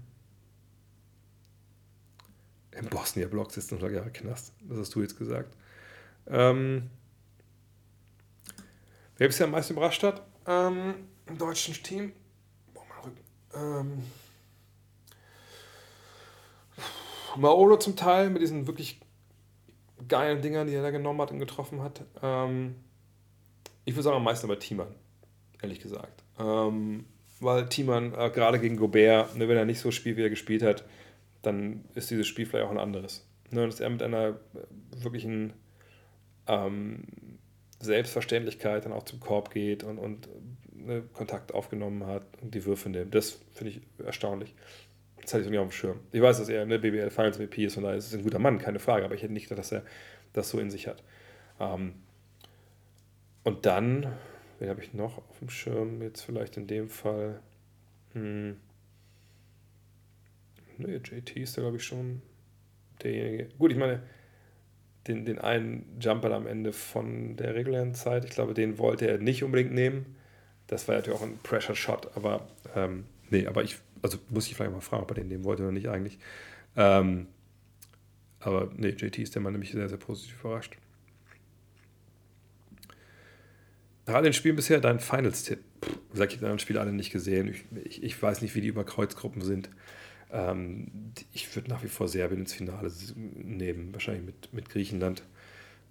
Im 2.71 2.85
Bosnia-Block 2.87 3.51
sitzt 3.51 3.71
noch 3.71 3.81
Jahre 3.81 4.11
Knast. 4.11 4.53
Das 4.61 4.77
hast 4.77 4.95
du 4.95 5.01
jetzt 5.01 5.17
gesagt. 5.17 5.55
Ähm, 6.27 6.89
Wer 9.17 9.27
bisher 9.27 9.45
am 9.45 9.51
meisten 9.51 9.73
überrascht 9.73 10.03
hat 10.03 10.21
ähm, 10.47 10.95
im 11.27 11.37
deutschen 11.37 11.75
Team? 11.75 12.13
Boah, 12.73 12.83
mein 12.89 12.97
Rücken. 13.05 13.23
Ähm, 13.55 14.03
Maolo 17.37 17.77
zum 17.77 17.95
Teil 17.95 18.29
mit 18.29 18.41
diesen 18.41 18.67
wirklich 18.67 18.99
geilen 20.07 20.41
Dingern, 20.41 20.67
die 20.67 20.73
er 20.73 20.81
da 20.81 20.91
genommen 20.91 21.21
hat 21.21 21.31
und 21.31 21.39
getroffen 21.39 21.81
hat. 21.81 22.01
Ähm, 22.21 22.75
ich 23.85 23.93
würde 23.93 24.03
sagen, 24.03 24.17
am 24.17 24.23
meisten 24.23 24.47
aber 24.47 24.59
Thiemann, 24.59 24.93
ehrlich 25.61 25.79
gesagt. 25.79 26.23
Ähm, 26.39 27.05
weil 27.43 27.67
Thiemann 27.69 28.13
äh, 28.13 28.29
gerade 28.29 28.59
gegen 28.59 28.77
Gobert, 28.77 29.35
ne, 29.35 29.47
wenn 29.47 29.57
er 29.57 29.65
nicht 29.65 29.79
so 29.79 29.91
spielt, 29.91 30.17
wie 30.17 30.23
er 30.23 30.29
gespielt 30.29 30.63
hat, 30.63 30.83
dann 31.41 31.85
ist 31.95 32.09
dieses 32.09 32.27
Spiel 32.27 32.45
vielleicht 32.45 32.65
auch 32.65 32.71
ein 32.71 32.79
anderes. 32.79 33.27
Ne, 33.51 33.65
dass 33.65 33.79
er 33.79 33.89
mit 33.89 34.01
einer 34.01 34.29
äh, 34.29 35.03
wirklichen 35.03 35.53
ähm, 36.47 37.03
Selbstverständlichkeit 37.79 38.85
dann 38.85 38.93
auch 38.93 39.03
zum 39.03 39.19
Korb 39.19 39.51
geht 39.51 39.83
und, 39.83 39.97
und 39.97 40.27
ne, 40.73 41.03
Kontakt 41.13 41.53
aufgenommen 41.53 42.05
hat 42.07 42.23
und 42.41 42.55
die 42.55 42.65
Würfe 42.65 42.89
nimmt. 42.89 43.13
Das 43.13 43.39
finde 43.53 43.71
ich 43.71 43.81
erstaunlich. 44.03 44.55
Das 45.21 45.33
hatte 45.33 45.43
ich 45.43 45.49
nicht 45.49 45.59
auf 45.59 45.67
dem 45.67 45.71
Schirm. 45.71 45.99
Ich 46.11 46.21
weiß, 46.21 46.39
dass 46.39 46.49
er 46.49 46.63
eine 46.63 46.79
BBL 46.79 47.09
Finals 47.09 47.39
MVP 47.39 47.65
ist, 47.65 47.75
von 47.75 47.83
daher 47.83 47.97
ist 47.97 48.07
es 48.07 48.13
ein 48.13 48.23
guter 48.23 48.39
Mann, 48.39 48.57
keine 48.57 48.79
Frage, 48.79 49.05
aber 49.05 49.15
ich 49.15 49.23
hätte 49.23 49.33
nicht 49.33 49.47
gedacht, 49.47 49.59
dass 49.59 49.71
er 49.71 49.83
das 50.33 50.49
so 50.49 50.59
in 50.59 50.69
sich 50.69 50.87
hat. 50.87 51.03
Ähm, 51.59 51.95
und 53.43 53.65
dann, 53.65 54.13
wen 54.63 54.69
habe 54.69 54.81
ich 54.81 54.93
noch 54.93 55.17
auf 55.17 55.39
dem 55.39 55.49
Schirm? 55.49 56.01
Jetzt 56.01 56.21
vielleicht 56.21 56.57
in 56.57 56.67
dem 56.67 56.89
Fall. 56.89 57.41
Hm, 58.13 58.57
ne, 60.77 60.95
JT 60.95 61.35
ist 61.37 61.57
da, 61.57 61.61
glaube 61.61 61.77
ich, 61.77 61.83
schon 61.83 62.21
derjenige. 63.03 63.49
Gut, 63.59 63.71
ich 63.71 63.77
meine, 63.77 64.01
den, 65.07 65.25
den 65.25 65.37
einen 65.37 65.97
Jumper 65.99 66.31
am 66.31 66.47
Ende 66.47 66.73
von 66.73 67.35
der 67.35 67.55
regulären 67.55 67.93
Zeit, 67.93 68.25
ich 68.25 68.31
glaube, 68.31 68.53
den 68.53 68.77
wollte 68.77 69.07
er 69.07 69.17
nicht 69.17 69.43
unbedingt 69.43 69.73
nehmen. 69.73 70.15
Das 70.67 70.87
war 70.87 70.95
natürlich 70.95 71.19
auch 71.19 71.23
ein 71.23 71.37
Pressure 71.43 71.75
Shot, 71.75 72.15
aber 72.15 72.47
ähm, 72.73 73.03
nee, 73.29 73.45
aber 73.45 73.63
ich 73.63 73.77
also 74.03 74.19
muss 74.29 74.47
ich 74.47 74.55
vielleicht 74.55 74.71
mal 74.71 74.81
fragen, 74.81 75.03
ob 75.03 75.11
er 75.11 75.15
den 75.15 75.29
nehmen 75.29 75.45
wollte 75.45 75.63
oder 75.63 75.71
nicht 75.71 75.89
eigentlich. 75.89 76.19
Ähm, 76.75 77.27
aber 78.39 78.69
nee, 78.75 78.89
JT 78.89 79.17
ist 79.17 79.33
der 79.33 79.41
Mann 79.41 79.53
nämlich 79.53 79.71
sehr, 79.71 79.89
sehr 79.89 79.97
positiv 79.97 80.39
überrascht. 80.41 80.77
Nach 84.05 84.15
all 84.15 84.23
den 84.23 84.33
Spielen 84.33 84.55
bisher 84.55 84.81
dein 84.81 84.99
Finals-Tipp. 84.99 85.59
Ich 86.13 86.19
habe 86.19 86.27
die 86.27 86.35
anderen 86.35 86.59
Spiele 86.59 86.81
alle 86.81 86.91
nicht 86.91 87.11
gesehen. 87.11 87.47
Ich, 87.47 87.63
ich, 87.85 88.03
ich, 88.03 88.21
weiß 88.21 88.41
nicht, 88.41 88.53
wie 88.55 88.61
die 88.61 88.67
Überkreuzgruppen 88.67 89.41
sind. 89.41 89.69
Ähm, 90.31 91.13
ich 91.31 91.55
würde 91.55 91.69
nach 91.69 91.83
wie 91.83 91.87
vor 91.87 92.07
Serbien 92.07 92.41
ins 92.41 92.53
Finale 92.53 92.91
nehmen, 93.15 93.93
wahrscheinlich 93.93 94.25
mit, 94.25 94.53
mit 94.53 94.69
Griechenland. 94.69 95.23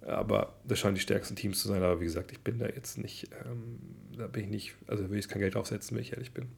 Aber 0.01 0.59
das 0.65 0.79
scheinen 0.79 0.95
die 0.95 1.01
stärksten 1.01 1.35
Teams 1.35 1.61
zu 1.61 1.67
sein. 1.67 1.81
Aber 1.81 1.99
wie 2.01 2.05
gesagt, 2.05 2.31
ich 2.31 2.39
bin 2.41 2.59
da 2.59 2.67
jetzt 2.67 2.97
nicht, 2.97 3.29
ähm, 3.45 3.79
da 4.15 4.27
bin 4.27 4.43
ich 4.43 4.49
nicht, 4.49 4.75
also 4.87 5.09
will 5.09 5.17
ich 5.17 5.27
kein 5.27 5.41
Geld 5.41 5.55
aufsetzen, 5.55 5.95
wenn 5.95 6.03
ich 6.03 6.13
ehrlich 6.13 6.33
bin. 6.33 6.49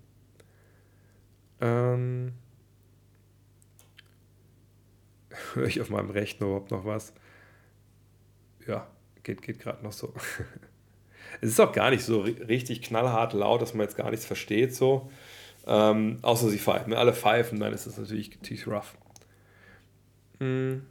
Ähm, 1.62 2.34
höre 5.54 5.68
ich 5.68 5.80
auf 5.80 5.90
meinem 5.90 6.10
Rechner 6.10 6.48
überhaupt 6.48 6.72
noch 6.72 6.86
was? 6.86 7.14
Ja, 8.68 8.88
geht, 9.24 9.42
geht 9.42 9.60
gerade 9.60 9.84
noch 9.84 9.94
so. 9.94 10.14
es 11.42 11.50
ist 11.50 11.60
auch 11.60 11.72
gar 11.72 11.90
nicht 11.90 12.04
so 12.04 12.22
richtig 12.22 12.82
knallhart 12.82 13.34
laut, 13.34 13.62
dass 13.62 13.74
man 13.74 13.86
jetzt 13.86 13.98
gar 13.98 14.10
nichts 14.12 14.26
versteht, 14.26 14.76
so. 14.76 15.10
Ähm, 15.68 16.20
außer 16.22 16.50
sie 16.50 16.60
pfeifen. 16.60 16.92
Wenn 16.92 17.00
alle 17.00 17.14
pfeifen, 17.14 17.60
dann 17.60 17.74
ist 17.74 17.88
es 17.88 17.98
natürlich 17.98 18.38
tief 18.40 18.68
rough. 18.68 18.96
Hm. 20.40 20.84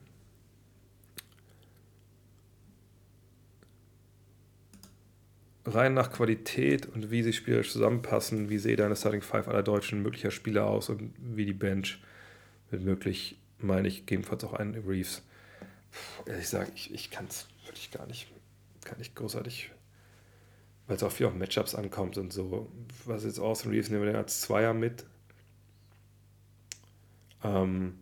rein 5.67 5.95
nach 5.95 6.13
Qualität 6.13 6.87
und 6.87 7.11
wie 7.11 7.23
sie 7.23 7.33
spielerisch 7.33 7.73
zusammenpassen, 7.73 8.51
wie 8.51 8.59
sehe 8.59 8.77
deine 8.77 8.97
Starting 8.97 9.23
Five 9.23 9.49
aller 9.49 9.63
deutschen 9.63 10.03
möglicher 10.03 10.31
Spieler 10.31 10.67
aus 10.67 10.89
und 10.89 11.15
wie 11.19 11.47
die 11.47 11.53
Bench 11.53 12.03
wird 12.71 12.83
möglich, 12.83 13.39
meine 13.59 13.89
ich, 13.89 14.01
gegebenenfalls 14.01 14.45
auch 14.45 14.53
einen 14.53 14.75
Reeves. 14.87 15.23
Ehrlich 16.27 16.45
gesagt, 16.45 16.73
ich, 16.75 16.93
ich 16.93 17.11
kann 17.11 17.27
es 17.27 17.47
wirklich 17.65 17.91
gar 17.91 18.07
nicht, 18.07 18.29
kann 18.85 18.99
nicht 18.99 19.15
großartig, 19.15 19.71
weil 20.87 20.97
es 20.97 21.03
auch 21.03 21.13
viel 21.13 21.27
auf 21.27 21.35
Matchups 21.35 21.75
ankommt 21.75 22.19
und 22.19 22.33
so. 22.33 22.71
Was 23.05 23.25
jetzt 23.25 23.39
Austin 23.39 23.71
Reeves 23.71 23.91
nehmen 23.91 24.03
wir 24.03 24.13
denn 24.13 24.21
als 24.21 24.41
Zweier 24.41 24.75
mit? 24.75 25.07
Ähm, 27.43 27.99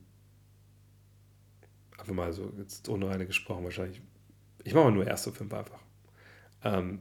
einfach 1.98 2.14
mal 2.14 2.32
so, 2.32 2.52
jetzt 2.58 2.88
ohne 2.88 3.08
reine 3.08 3.26
gesprochen 3.26 3.64
wahrscheinlich. 3.64 4.00
Ich 4.64 4.74
mache 4.74 4.84
mal 4.84 4.92
nur 4.92 5.06
erste 5.06 5.32
fünf 5.32 5.52
einfach. 5.52 5.80
Ähm, 6.64 7.00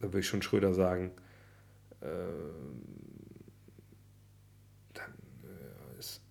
da 0.00 0.08
würde 0.08 0.20
ich 0.20 0.26
schon 0.26 0.42
Schröder 0.42 0.74
sagen. 0.74 1.12
Äh, 2.00 2.06
dann 4.94 5.14
äh, 5.44 5.98
ist, 5.98 6.22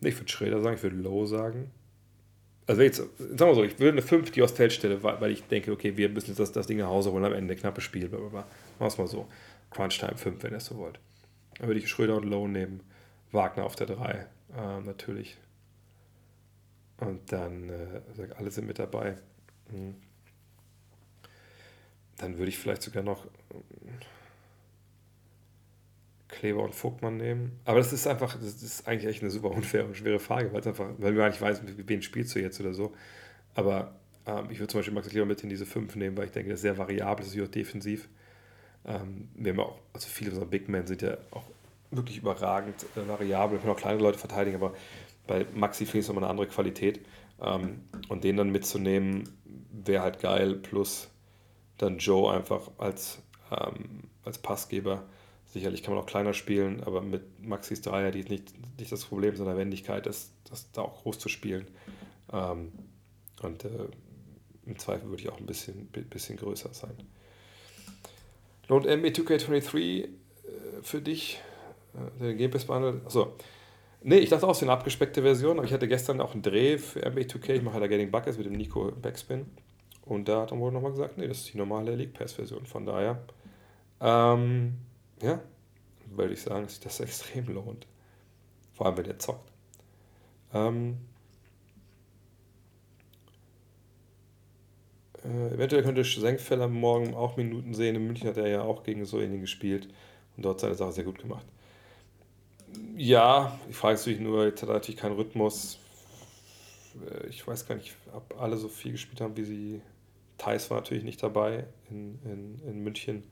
ich 0.00 0.16
würde 0.16 0.30
Schröder 0.30 0.60
sagen, 0.60 0.76
ich 0.76 0.82
würde 0.82 0.96
Low 0.96 1.26
sagen. 1.26 1.70
Also 2.66 2.82
jetzt, 2.82 2.96
sagen 2.96 3.50
wir 3.50 3.54
so, 3.54 3.64
ich 3.64 3.78
würde 3.78 3.92
eine 3.92 4.02
5 4.02 4.32
die 4.32 4.46
Feld 4.48 4.72
stelle, 4.72 5.02
weil 5.02 5.30
ich 5.30 5.44
denke, 5.44 5.70
okay, 5.70 5.96
wir 5.96 6.08
müssen 6.08 6.28
jetzt 6.28 6.40
das, 6.40 6.52
das 6.52 6.66
Ding 6.66 6.78
nach 6.78 6.88
Hause 6.88 7.12
holen 7.12 7.24
am 7.24 7.32
Ende, 7.32 7.54
knappes 7.54 7.84
Spiel, 7.84 8.08
blablabla. 8.08 8.40
Machen 8.40 8.48
wir 8.78 8.86
es 8.86 8.98
mal 8.98 9.06
so. 9.06 9.28
Crunch 9.70 9.98
Time 9.98 10.16
5, 10.16 10.42
wenn 10.42 10.52
ihr 10.52 10.56
es 10.56 10.66
so 10.66 10.76
wollt. 10.76 10.98
Dann 11.58 11.68
würde 11.68 11.78
ich 11.78 11.88
Schröder 11.88 12.16
und 12.16 12.24
Low 12.24 12.48
nehmen. 12.48 12.80
Wagner 13.30 13.64
auf 13.64 13.76
der 13.76 13.86
3, 13.86 14.12
äh, 14.12 14.80
natürlich. 14.84 15.36
Und 16.98 17.30
dann, 17.30 17.68
äh, 17.68 18.00
alle 18.36 18.50
sind 18.50 18.66
mit 18.66 18.78
dabei. 18.78 19.16
Mhm 19.70 19.94
dann 22.18 22.38
würde 22.38 22.48
ich 22.48 22.58
vielleicht 22.58 22.82
sogar 22.82 23.02
noch 23.02 23.26
Kleber 26.28 26.62
und 26.62 26.74
Vogtmann 26.74 27.16
nehmen. 27.16 27.52
Aber 27.64 27.78
das 27.78 27.92
ist 27.92 28.06
einfach, 28.06 28.34
das 28.34 28.62
ist 28.62 28.86
eigentlich 28.88 29.06
echt 29.06 29.22
eine 29.22 29.30
super 29.30 29.50
unfaire 29.52 29.84
und 29.84 29.96
schwere 29.96 30.18
Frage, 30.18 30.52
weil 30.52 30.60
es 30.60 30.66
einfach, 30.66 30.88
weil 30.98 31.12
du 31.12 31.18
gar 31.18 31.28
nicht 31.28 31.40
weißt, 31.40 31.62
mit 31.62 31.88
wen 31.88 32.02
spielst 32.02 32.34
du 32.34 32.40
jetzt 32.40 32.60
oder 32.60 32.74
so. 32.74 32.94
Aber 33.54 33.94
ähm, 34.26 34.46
ich 34.50 34.58
würde 34.58 34.68
zum 34.68 34.80
Beispiel 34.80 34.94
Max 34.94 35.08
Kleber 35.08 35.26
mit 35.26 35.42
in 35.42 35.48
diese 35.48 35.66
5 35.66 35.94
nehmen, 35.96 36.16
weil 36.16 36.26
ich 36.26 36.32
denke, 36.32 36.50
das 36.50 36.58
ist 36.58 36.62
sehr 36.62 36.78
variabel, 36.78 37.24
das 37.24 37.34
ist 37.34 37.42
auch 37.42 37.48
defensiv. 37.48 38.08
Ähm, 38.84 39.28
wir 39.34 39.52
haben 39.52 39.60
auch, 39.60 39.78
also 39.92 40.08
viele 40.08 40.30
unserer 40.30 40.46
Big 40.46 40.68
Men 40.68 40.86
sind 40.86 41.02
ja 41.02 41.16
auch 41.30 41.44
wirklich 41.90 42.18
überragend 42.18 42.84
äh, 42.96 43.08
variabel. 43.08 43.56
Wir 43.56 43.60
können 43.60 43.72
auch 43.72 43.80
kleine 43.80 44.00
Leute 44.00 44.18
verteidigen, 44.18 44.56
aber 44.56 44.74
bei 45.26 45.46
Maxi 45.54 45.84
finde 45.84 45.98
ich 45.98 46.04
es 46.04 46.08
nochmal 46.08 46.24
eine 46.24 46.30
andere 46.30 46.46
Qualität. 46.48 47.00
Ähm, 47.40 47.82
und 48.08 48.24
den 48.24 48.36
dann 48.36 48.50
mitzunehmen, 48.50 49.28
wäre 49.70 50.02
halt 50.02 50.20
geil. 50.20 50.54
Plus 50.54 51.08
dann 51.78 51.98
Joe 51.98 52.32
einfach 52.32 52.70
als, 52.78 53.22
ähm, 53.50 54.04
als 54.24 54.38
Passgeber. 54.38 55.04
Sicherlich 55.56 55.82
kann 55.82 55.94
man 55.94 56.02
auch 56.02 56.06
kleiner 56.06 56.34
spielen, 56.34 56.84
aber 56.84 57.00
mit 57.00 57.42
Maxis 57.42 57.80
Dreier, 57.80 58.10
die 58.10 58.20
ist 58.20 58.28
nicht, 58.28 58.52
nicht 58.78 58.92
das 58.92 59.06
Problem 59.06 59.34
seiner 59.36 59.56
Wendigkeit, 59.56 60.04
das, 60.04 60.30
das 60.50 60.70
da 60.70 60.82
auch 60.82 61.02
groß 61.02 61.18
zu 61.18 61.30
spielen. 61.30 61.66
Ähm, 62.30 62.72
und 63.40 63.64
äh, 63.64 63.70
im 64.66 64.78
Zweifel 64.78 65.08
würde 65.08 65.22
ich 65.22 65.30
auch 65.30 65.38
ein 65.38 65.46
bisschen, 65.46 65.86
bisschen 65.86 66.36
größer 66.36 66.74
sein. 66.74 66.92
Lohnt 68.68 68.84
NBA 68.84 69.08
2K23 69.08 70.04
äh, 70.04 70.08
für 70.82 71.00
dich 71.00 71.40
äh, 71.94 72.20
den 72.20 72.36
Game 72.36 72.50
Pass 72.50 72.66
behandelt? 72.66 73.06
Achso. 73.06 73.32
Nee, 74.02 74.18
ich 74.18 74.28
dachte 74.28 74.46
auch, 74.46 74.50
es 74.50 74.58
ist 74.58 74.64
eine 74.64 74.72
abgespeckte 74.72 75.22
Version, 75.22 75.56
aber 75.56 75.64
ich 75.64 75.72
hatte 75.72 75.88
gestern 75.88 76.20
auch 76.20 76.34
einen 76.34 76.42
Dreh 76.42 76.76
für 76.76 77.00
NBA 77.00 77.22
2K. 77.22 77.54
Ich 77.54 77.62
mache 77.62 77.80
da 77.80 77.86
Getting 77.86 78.10
Buckets 78.10 78.36
mit 78.36 78.44
dem 78.44 78.52
Nico 78.52 78.92
Backspin. 78.92 79.46
Und 80.02 80.28
da 80.28 80.42
hat 80.42 80.52
er 80.52 80.58
wohl 80.58 80.70
nochmal 80.70 80.90
gesagt, 80.90 81.16
nee, 81.16 81.26
das 81.26 81.38
ist 81.38 81.54
die 81.54 81.56
normale 81.56 81.94
League 81.94 82.12
Pass-Version. 82.12 82.66
Von 82.66 82.84
daher, 82.84 83.22
ähm, 84.02 84.74
ja, 85.22 85.40
würde 86.06 86.34
ich 86.34 86.42
sagen, 86.42 86.64
dass 86.64 86.74
sich 86.74 86.82
das 86.82 87.00
extrem 87.00 87.46
lohnt. 87.48 87.86
Vor 88.74 88.86
allem, 88.86 88.98
wenn 88.98 89.06
ihr 89.06 89.18
zockt. 89.18 89.50
Ähm, 90.52 90.98
äh, 95.24 95.54
eventuell 95.54 95.82
könnte 95.82 96.04
Senkfeller 96.04 96.68
morgen 96.68 97.14
auch 97.14 97.36
Minuten 97.36 97.74
sehen. 97.74 97.96
In 97.96 98.06
München 98.06 98.28
hat 98.28 98.36
er 98.36 98.48
ja 98.48 98.62
auch 98.62 98.82
gegen 98.82 99.04
so 99.04 99.20
ähnlich 99.20 99.40
gespielt 99.42 99.88
und 100.36 100.44
dort 100.44 100.60
seine 100.60 100.74
Sache 100.74 100.92
sehr 100.92 101.04
gut 101.04 101.18
gemacht. 101.18 101.46
Ja, 102.96 103.58
ich 103.68 103.76
frage 103.76 103.96
natürlich 103.96 104.20
nur, 104.20 104.46
jetzt 104.46 104.62
hat 104.62 104.68
er 104.68 104.74
natürlich 104.74 105.00
keinen 105.00 105.16
Rhythmus. 105.16 105.78
Äh, 107.10 107.28
ich 107.28 107.46
weiß 107.46 107.66
gar 107.66 107.76
nicht, 107.76 107.94
ob 108.12 108.40
alle 108.40 108.56
so 108.56 108.68
viel 108.68 108.92
gespielt 108.92 109.20
haben, 109.20 109.36
wie 109.36 109.44
sie 109.44 109.82
Thais 110.38 110.70
war 110.70 110.78
natürlich 110.78 111.04
nicht 111.04 111.22
dabei 111.22 111.64
in, 111.90 112.18
in, 112.24 112.60
in 112.68 112.84
München. 112.84 113.24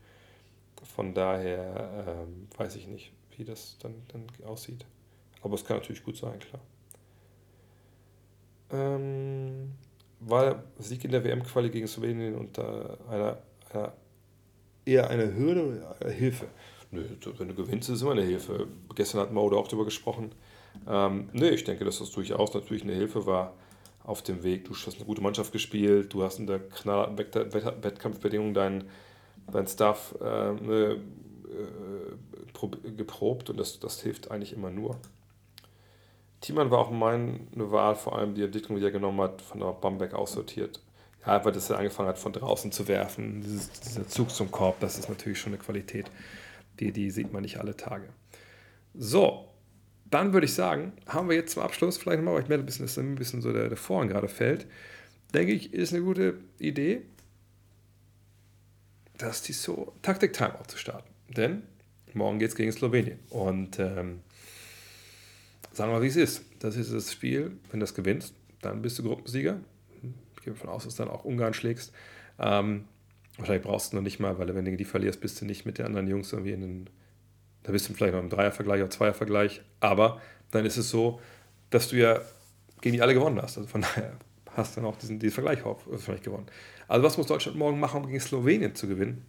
Von 0.85 1.15
daher 1.15 2.05
ähm, 2.07 2.49
weiß 2.57 2.77
ich 2.77 2.87
nicht, 2.87 3.13
wie 3.37 3.45
das 3.45 3.77
dann, 3.79 3.95
dann 4.09 4.27
aussieht. 4.47 4.85
Aber 5.43 5.55
es 5.55 5.65
kann 5.65 5.79
natürlich 5.79 6.05
gut 6.05 6.17
sein, 6.17 6.39
klar. 6.39 6.61
Ähm, 8.71 9.73
war 10.21 10.65
Sieg 10.79 11.05
in 11.05 11.11
der 11.11 11.25
WM-Quali 11.25 11.71
gegen 11.71 11.87
Slowenien 11.87 12.35
unter 12.35 12.99
einer, 13.09 13.39
einer, 13.73 13.93
eher 14.85 15.11
eine 15.11 15.35
Hürde 15.35 15.87
oder 16.01 16.11
Hilfe? 16.11 16.47
Nö, 16.91 17.05
wenn 17.39 17.49
du 17.49 17.55
gewinnst, 17.55 17.89
ist 17.89 17.97
es 17.97 18.03
immer 18.03 18.13
eine 18.13 18.23
Hilfe. 18.23 18.69
Gestern 18.95 19.21
hat 19.21 19.33
Maude 19.33 19.57
auch 19.57 19.67
darüber 19.67 19.85
gesprochen. 19.85 20.33
Ähm, 20.89 21.29
nö, 21.33 21.49
ich 21.49 21.65
denke, 21.65 21.85
dass 21.85 21.99
das 21.99 22.11
durchaus 22.11 22.55
natürlich 22.55 22.85
eine 22.85 22.95
Hilfe 22.95 23.27
war 23.27 23.55
auf 24.05 24.23
dem 24.23 24.43
Weg. 24.43 24.65
Du 24.65 24.75
hast 24.75 24.97
eine 24.97 25.05
gute 25.05 25.23
Mannschaft 25.23 25.53
gespielt, 25.53 26.13
du 26.13 26.23
hast 26.23 26.39
in 26.39 26.47
der 26.47 26.61
knallharten 26.61 27.19
Wettkampfbedingungen 27.19 28.55
deinen 28.55 28.85
dein 29.53 29.67
Stuff 29.67 30.15
äh, 30.21 30.53
ne, 30.53 31.01
äh, 31.49 32.91
geprobt 32.97 33.51
und 33.51 33.59
das, 33.59 33.79
das 33.81 34.01
hilft 34.01 34.31
eigentlich 34.31 34.53
immer 34.53 34.71
nur. 34.71 34.99
Thiemann 36.41 36.71
war 36.71 36.79
auch 36.79 36.91
meine 36.91 37.39
Wahl, 37.55 37.95
vor 37.95 38.19
allem 38.19 38.35
die 38.35 38.43
Entwicklung, 38.43 38.79
die 38.79 38.85
er 38.85 38.91
genommen 38.91 39.21
hat, 39.21 39.41
von 39.41 39.61
der 39.61 39.73
Bamberg 39.73 40.15
aussortiert. 40.15 40.81
Ja, 41.27 41.43
weil 41.43 41.53
das 41.53 41.71
er 41.71 41.79
angefangen 41.79 42.11
hat, 42.11 42.19
von 42.19 42.35
draußen 42.35 42.71
zu 42.71 42.87
werfen. 42.87 43.41
Dieses, 43.41 43.71
dieser 43.71 44.07
Zug 44.07 44.31
zum 44.31 44.51
Korb, 44.51 44.79
das 44.81 44.99
ist 44.99 45.09
natürlich 45.09 45.39
schon 45.39 45.55
eine 45.55 45.63
Qualität, 45.63 46.11
die, 46.81 46.93
die 46.93 47.11
sieht 47.11 47.33
man 47.33 47.43
nicht 47.43 47.59
alle 47.59 47.77
Tage. 47.77 48.09
So, 48.93 49.49
dann 50.11 50.35
würde 50.35 50.45
ich 50.45 50.53
sagen, 50.53 50.93
haben 51.07 51.31
wir 51.31 51.37
jetzt 51.37 51.55
zum 51.55 51.63
Abschluss, 51.63 51.97
vielleicht 51.97 52.19
nochmal, 52.19 52.35
weil 52.35 52.43
ich 52.43 52.49
merke 52.49 52.63
ein 52.63 52.67
bisschen, 52.67 52.85
dass 52.85 52.99
ein 52.99 53.15
bisschen 53.15 53.41
so 53.41 53.53
der, 53.53 53.69
der 53.69 53.79
Vorhang 53.79 54.09
gerade 54.09 54.29
fällt, 54.29 54.67
denke 55.33 55.53
ich, 55.53 55.73
ist 55.73 55.95
eine 55.95 56.03
gute 56.03 56.35
Idee, 56.59 57.03
das 59.19 59.43
die 59.43 59.53
so 59.53 59.95
Taktik-Timeout 60.03 60.69
zu 60.69 60.79
starten. 60.79 61.09
Denn 61.29 61.63
morgen 62.13 62.39
geht 62.39 62.51
es 62.51 62.57
gegen 62.57 62.73
Slowenien. 62.73 63.19
Und 63.31 63.79
ähm, 63.79 64.21
sagen 65.73 65.91
wir 65.91 65.99
mal, 65.99 66.03
wie 66.03 66.09
es 66.09 66.17
ist. 66.17 66.45
Das 66.59 66.77
ist 66.77 66.93
das 66.93 67.13
Spiel, 67.13 67.59
wenn 67.71 67.81
du 67.81 67.85
das 67.85 67.95
gewinnst, 67.95 68.35
dann 68.63 68.83
bist 68.83 68.99
du 68.99 69.03
Gruppensieger. 69.03 69.61
Ich 70.37 70.43
gehe 70.43 70.53
davon 70.53 70.71
aus, 70.71 70.85
dass 70.85 70.97
du 70.97 71.05
dann 71.05 71.13
auch 71.13 71.25
Ungarn 71.25 71.55
schlägst. 71.55 71.93
Ähm, 72.39 72.85
wahrscheinlich 73.37 73.65
brauchst 73.65 73.93
du 73.93 73.97
noch 73.97 74.03
nicht 74.03 74.21
mal, 74.21 74.39
weil 74.39 74.55
wenn 74.55 74.65
du 74.65 74.77
die 74.77 74.85
verlierst, 74.85 75.21
bist 75.21 75.41
du 75.41 75.45
nicht 75.45 75.67
mit 75.67 75.79
den 75.79 75.87
anderen 75.87 76.07
Jungs 76.07 76.33
irgendwie 76.33 76.53
in 76.53 76.61
den 76.61 76.91
da 77.65 77.73
bist 77.73 77.89
du 77.89 77.95
vielleicht 77.95 78.13
noch 78.13 78.21
im 78.21 78.29
Dreiervergleich 78.29 78.83
oder 78.83 78.91
Zweiervergleich, 78.91 79.63
aber 79.81 80.21
dann 80.51 80.65
ist 80.65 80.77
es 80.77 80.91
so, 80.91 81.21
dass 81.71 81.89
du 81.89 81.97
ja 81.97 82.21
gegen 82.83 82.95
die 82.95 83.03
alle 83.03 83.15
gewonnen 83.15 83.41
hast. 83.43 83.57
Also 83.57 83.69
von 83.69 83.81
daher 83.81 84.13
hast 84.57 84.77
dann 84.77 84.85
auch 84.85 84.97
diesen, 84.97 85.19
diesen 85.19 85.35
Vergleich 85.35 85.65
wahrscheinlich 85.65 86.23
gewonnen. 86.23 86.47
Also 86.89 87.05
was 87.05 87.17
muss 87.17 87.27
Deutschland 87.27 87.59
morgen 87.59 87.81
machen, 87.81 88.03
um 88.03 88.07
gegen 88.07 88.21
Slowenien 88.21 88.75
zu 88.75 88.89
gewinnen? 88.89 89.25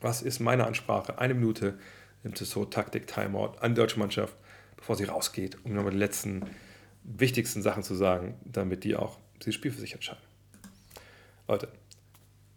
Was 0.00 0.22
ist 0.22 0.40
meine 0.40 0.66
Ansprache? 0.66 1.18
Eine 1.18 1.34
Minute 1.34 1.78
im 2.24 2.34
Tissot 2.34 2.72
Taktik 2.72 3.06
Timeout 3.06 3.58
an 3.60 3.74
die 3.74 3.80
deutsche 3.80 3.98
Mannschaft, 3.98 4.34
bevor 4.76 4.96
sie 4.96 5.04
rausgeht, 5.04 5.58
um 5.64 5.74
nochmal 5.74 5.92
die 5.92 5.98
letzten 5.98 6.42
wichtigsten 7.02 7.62
Sachen 7.62 7.82
zu 7.82 7.94
sagen, 7.94 8.34
damit 8.44 8.84
die 8.84 8.96
auch 8.96 9.18
dieses 9.40 9.54
Spiel 9.54 9.70
für 9.70 9.80
sich 9.80 9.94
entscheiden. 9.94 10.22
Leute, 11.48 11.68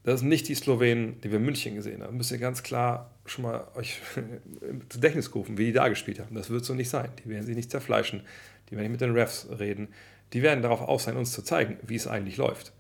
das 0.04 0.20
sind 0.20 0.30
nicht 0.30 0.50
die 0.50 0.56
Slowenen, 0.56 1.20
die 1.22 1.32
wir 1.32 1.38
in 1.38 1.46
München 1.46 1.76
gesehen 1.76 2.04
haben. 2.04 2.18
Müsst 2.18 2.32
ihr 2.32 2.38
ganz 2.38 2.62
klar 2.62 3.12
schon 3.26 3.44
mal 3.44 3.68
euch 3.76 4.02
zu 4.90 4.98
Gedächtnis 4.98 5.34
rufen, 5.34 5.58
wie 5.58 5.66
die 5.66 5.72
da 5.72 5.88
gespielt 5.88 6.20
haben. 6.20 6.36
Das 6.36 6.50
wird 6.50 6.66
so 6.66 6.74
nicht 6.74 6.90
sein. 6.90 7.10
Die 7.24 7.30
werden 7.30 7.46
sich 7.46 7.56
nicht 7.56 7.72
zerfleischen. 7.72 8.22
Die 8.70 8.72
werden 8.76 8.84
nicht 8.84 8.92
mit 8.92 9.02
den 9.02 9.16
Refs 9.16 9.48
reden. 9.50 9.90
Die 10.34 10.42
werden 10.42 10.62
darauf 10.62 10.82
aus 10.82 11.04
sein, 11.04 11.16
uns 11.16 11.32
zu 11.32 11.44
zeigen, 11.44 11.78
wie 11.84 11.96
es 11.96 12.08
eigentlich 12.08 12.38
läuft. 12.38 12.74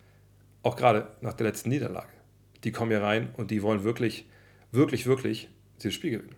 Auch 0.63 0.75
gerade 0.75 1.07
nach 1.21 1.33
der 1.33 1.47
letzten 1.47 1.69
Niederlage. 1.69 2.11
Die 2.63 2.71
kommen 2.71 2.91
hier 2.91 3.01
rein 3.01 3.29
und 3.37 3.51
die 3.51 3.61
wollen 3.61 3.83
wirklich, 3.83 4.27
wirklich, 4.71 5.05
wirklich 5.05 5.49
dieses 5.77 5.93
Spiel 5.93 6.11
gewinnen. 6.11 6.35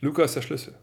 Luca 0.00 0.24
ist 0.24 0.36
der 0.36 0.42
Schlüssel. 0.42 0.74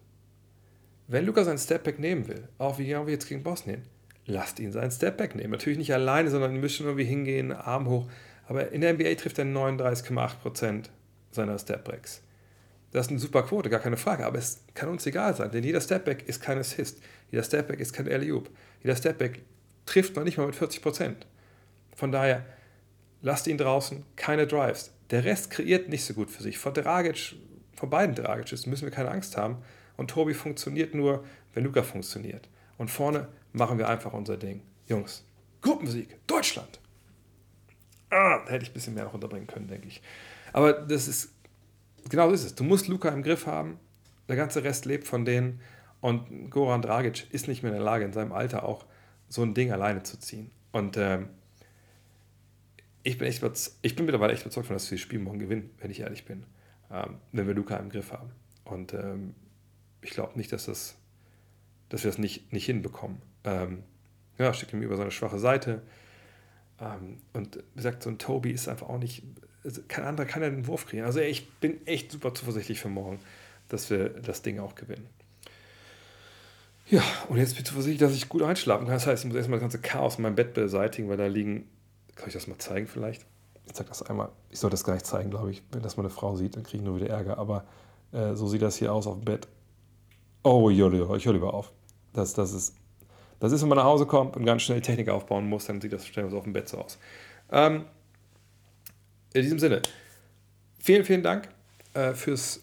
Wenn 1.08 1.26
Luca 1.26 1.44
seinen 1.44 1.58
Stepback 1.58 2.00
nehmen 2.00 2.28
will, 2.28 2.48
auch 2.58 2.80
wie 2.80 2.86
jetzt 2.86 3.28
gegen 3.28 3.44
Bosnien, 3.44 3.84
lasst 4.26 4.60
ihn 4.60 4.72
seinen 4.72 4.92
Stepback 4.92 5.36
nehmen. 5.36 5.52
Natürlich 5.52 5.78
nicht 5.78 5.94
alleine, 5.94 6.30
sondern 6.30 6.54
ihr 6.54 6.62
müsst 6.62 6.76
schon 6.78 6.86
irgendwie 6.86 7.06
hingehen, 7.06 7.52
Arm 7.52 7.88
hoch. 7.88 8.08
Aber 8.48 8.72
in 8.72 8.82
der 8.82 8.94
NBA 8.94 9.16
trifft 9.16 9.40
er 9.40 9.46
39,8% 9.46 10.86
seiner 11.32 11.60
Stepbacks. 11.60 12.22
Das 12.92 13.08
ist 13.08 13.12
eine 13.12 13.20
super 13.20 13.44
Quote, 13.44 13.70
gar 13.70 13.80
keine 13.80 13.98
Frage. 13.98 14.26
Aber 14.26 14.38
es 14.38 14.64
kann 14.74 14.90
uns 14.90 15.06
egal 15.06 15.36
sein, 15.36 15.52
denn 15.52 15.64
jeder 15.64 15.82
Stepback 15.82 16.28
ist 16.28 16.42
kein 16.42 16.58
Assist. 16.58 17.02
Jeder 17.34 17.44
Stepback 17.44 17.80
ist 17.80 17.94
kein 17.94 18.08
alley 18.08 18.32
Jeder 18.84 18.96
Stepback 18.96 19.42
trifft 19.88 20.16
man 20.16 20.26
nicht 20.26 20.38
mal 20.38 20.46
mit 20.46 20.56
40%. 20.56 21.16
Von 21.96 22.12
daher, 22.12 22.46
lasst 23.24 23.48
ihn 23.48 23.58
draußen, 23.58 24.06
keine 24.16 24.46
Drives. 24.46 24.92
Der 25.10 25.26
Rest 25.26 25.50
kreiert 25.50 25.90
nicht 25.90 26.06
so 26.06 26.14
gut 26.14 26.30
für 26.30 26.44
sich. 26.44 26.60
Vor 26.60 26.74
Dragic, 26.74 27.36
vor 27.76 27.90
beiden 27.90 28.14
Dragics 28.14 28.68
müssen 28.68 28.84
wir 28.84 28.92
keine 28.92 29.10
Angst 29.10 29.36
haben. 29.36 29.58
Und 29.98 30.12
Tobi 30.12 30.36
funktioniert 30.36 30.94
nur, 30.94 31.26
wenn 31.56 31.64
Luca 31.64 31.82
funktioniert. 31.82 32.48
Und 32.78 32.92
vorne 32.92 33.28
machen 33.52 33.80
wir 33.80 33.90
einfach 33.90 34.14
unser 34.14 34.38
Ding. 34.38 34.62
Jungs, 34.88 35.26
Gruppensieg, 35.64 36.16
Deutschland. 36.28 36.80
Ah, 38.12 38.44
da 38.46 38.52
hätte 38.52 38.66
ich 38.66 38.70
ein 38.70 38.76
bisschen 38.76 38.94
mehr 38.94 39.06
noch 39.06 39.16
unterbringen 39.16 39.48
können, 39.48 39.68
denke 39.68 39.88
ich. 39.88 40.04
Aber 40.52 40.74
das 40.74 41.08
ist, 41.08 41.32
genau 42.08 42.28
so 42.28 42.36
ist 42.36 42.44
es. 42.44 42.54
Du 42.54 42.64
musst 42.64 42.88
Luca 42.88 43.10
im 43.10 43.24
Griff 43.24 43.48
haben. 43.48 43.80
Der 44.30 44.36
ganze 44.36 44.64
Rest 44.64 44.86
lebt 44.86 45.08
von 45.08 45.26
denen. 45.26 45.60
Und 46.04 46.52
Goran 46.52 46.82
Dragic 46.82 47.28
ist 47.32 47.48
nicht 47.48 47.64
mehr 47.64 47.72
in 47.72 47.78
der 47.78 47.86
Lage, 47.86 48.04
in 48.04 48.12
seinem 48.12 48.34
Alter 48.34 48.64
auch 48.64 48.86
so 49.30 49.42
ein 49.42 49.54
Ding 49.54 49.72
alleine 49.72 50.04
zu 50.04 50.20
ziehen. 50.20 50.52
Und 50.74 50.98
ähm, 50.98 51.30
ich, 53.04 53.18
bin 53.18 53.28
echt, 53.28 53.42
ich 53.82 53.96
bin 53.96 54.06
mittlerweile 54.06 54.34
echt 54.34 54.42
überzeugt 54.42 54.68
von, 54.68 54.76
dass 54.76 54.92
wir 54.92 54.98
das 54.98 55.02
Spiel 55.02 55.20
morgen 55.20 55.40
gewinnen, 55.40 55.70
wenn 55.80 55.92
ich 55.92 56.02
ehrlich 56.02 56.26
bin. 56.26 56.46
Ähm, 56.92 57.16
wenn 57.32 57.48
wir 57.48 57.54
Luca 57.54 57.78
im 57.78 57.90
Griff 57.90 58.12
haben. 58.12 58.32
Und 58.66 58.94
ähm, 58.94 59.34
ich 60.02 60.10
glaube 60.10 60.38
nicht, 60.38 60.52
dass, 60.52 60.66
das, 60.66 60.96
dass 61.88 62.04
wir 62.04 62.12
das 62.12 62.18
nicht, 62.18 62.52
nicht 62.52 62.66
hinbekommen 62.66 63.22
ähm, 63.44 63.84
ja, 64.38 64.54
schickt 64.54 64.74
ihm 64.74 64.82
über 64.82 64.98
seine 64.98 65.12
schwache 65.12 65.40
Seite. 65.40 65.82
Ähm, 66.80 67.18
und 67.34 67.58
wie 67.58 67.78
gesagt, 67.78 68.04
so 68.04 68.10
ein 68.10 68.18
Toby 68.18 68.52
ist 68.52 68.68
einfach 68.68 68.90
auch 68.90 68.98
nicht, 68.98 69.24
also 69.64 69.82
kein 69.88 70.06
anderer 70.06 70.26
kann 70.26 70.42
ja 70.42 70.50
den 70.50 70.68
Wurf 70.68 70.88
kriegen. 70.88 71.04
Also 71.04 71.20
ich 71.20 71.50
bin 71.60 71.86
echt 71.86 72.12
super 72.12 72.34
zuversichtlich 72.34 72.80
für 72.80 72.90
morgen, 72.90 73.20
dass 73.70 73.90
wir 73.90 74.10
das 74.10 74.42
Ding 74.42 74.60
auch 74.60 74.76
gewinnen. 74.76 75.08
Ja, 76.90 77.02
und 77.30 77.38
jetzt 77.38 77.52
bin 77.56 77.60
ich 77.60 77.66
zuversichtlich, 77.66 78.00
dass 78.00 78.16
ich 78.16 78.30
gut 78.30 78.44
einschlafen 78.44 78.86
kann. 78.86 78.94
Das 78.94 79.08
heißt, 79.08 79.24
ich 79.24 79.28
muss 79.30 79.38
erstmal 79.38 79.60
das 79.60 79.64
ganze 79.64 79.80
Chaos 79.80 80.18
in 80.18 80.24
meinem 80.24 80.36
Bett 80.36 80.54
beseitigen, 80.54 81.10
weil 81.10 81.18
da 81.18 81.28
liegen, 81.28 81.70
kann 82.16 82.28
ich 82.28 82.34
das 82.34 82.48
mal 82.48 82.58
zeigen 82.58 82.88
vielleicht? 82.88 83.26
Ich 83.66 83.74
zeige 83.74 83.90
das 83.90 84.04
einmal. 84.04 84.30
Ich 84.50 84.60
sollte 84.60 84.74
das 84.74 84.84
gar 84.84 84.94
nicht 84.94 85.06
zeigen, 85.06 85.30
glaube 85.30 85.52
ich. 85.52 85.64
Wenn 85.72 85.82
das 85.82 85.96
meine 85.96 86.10
Frau 86.10 86.36
sieht, 86.36 86.56
dann 86.56 86.64
kriege 86.64 86.78
ich 86.78 86.84
nur 86.84 86.98
wieder 86.98 87.10
Ärger. 87.10 87.38
Aber 87.38 87.66
äh, 88.12 88.36
so 88.36 88.48
sieht 88.48 88.62
das 88.62 88.76
hier 88.76 88.94
aus 88.94 89.08
auf 89.08 89.16
dem 89.16 89.26
Bett. 89.26 89.48
Oh, 90.44 90.70
ich 90.70 90.78
höre 90.78 90.92
lieber, 90.92 91.16
ich 91.16 91.26
höre 91.26 91.34
lieber 91.34 91.54
auf. 91.54 91.72
Das, 92.12 92.34
das 92.34 92.54
ist 92.54 92.76
das 93.44 93.52
ist, 93.52 93.62
wenn 93.62 93.68
man 93.68 93.78
nach 93.78 93.84
Hause 93.84 94.06
kommt 94.06 94.38
und 94.38 94.46
ganz 94.46 94.62
schnell 94.62 94.80
Technik 94.80 95.10
aufbauen 95.10 95.50
muss, 95.50 95.66
dann 95.66 95.82
sieht 95.82 95.92
das 95.92 96.08
stellenweise 96.08 96.38
auf 96.38 96.46
dem 96.46 96.54
Bett 96.54 96.70
so 96.70 96.78
aus. 96.78 96.98
Ähm, 97.52 97.84
in 99.34 99.42
diesem 99.42 99.60
Sinne, 99.60 99.82
vielen, 100.80 101.04
vielen 101.04 101.24
Dank 101.24 101.50
äh, 101.94 102.14
fürs 102.14 102.63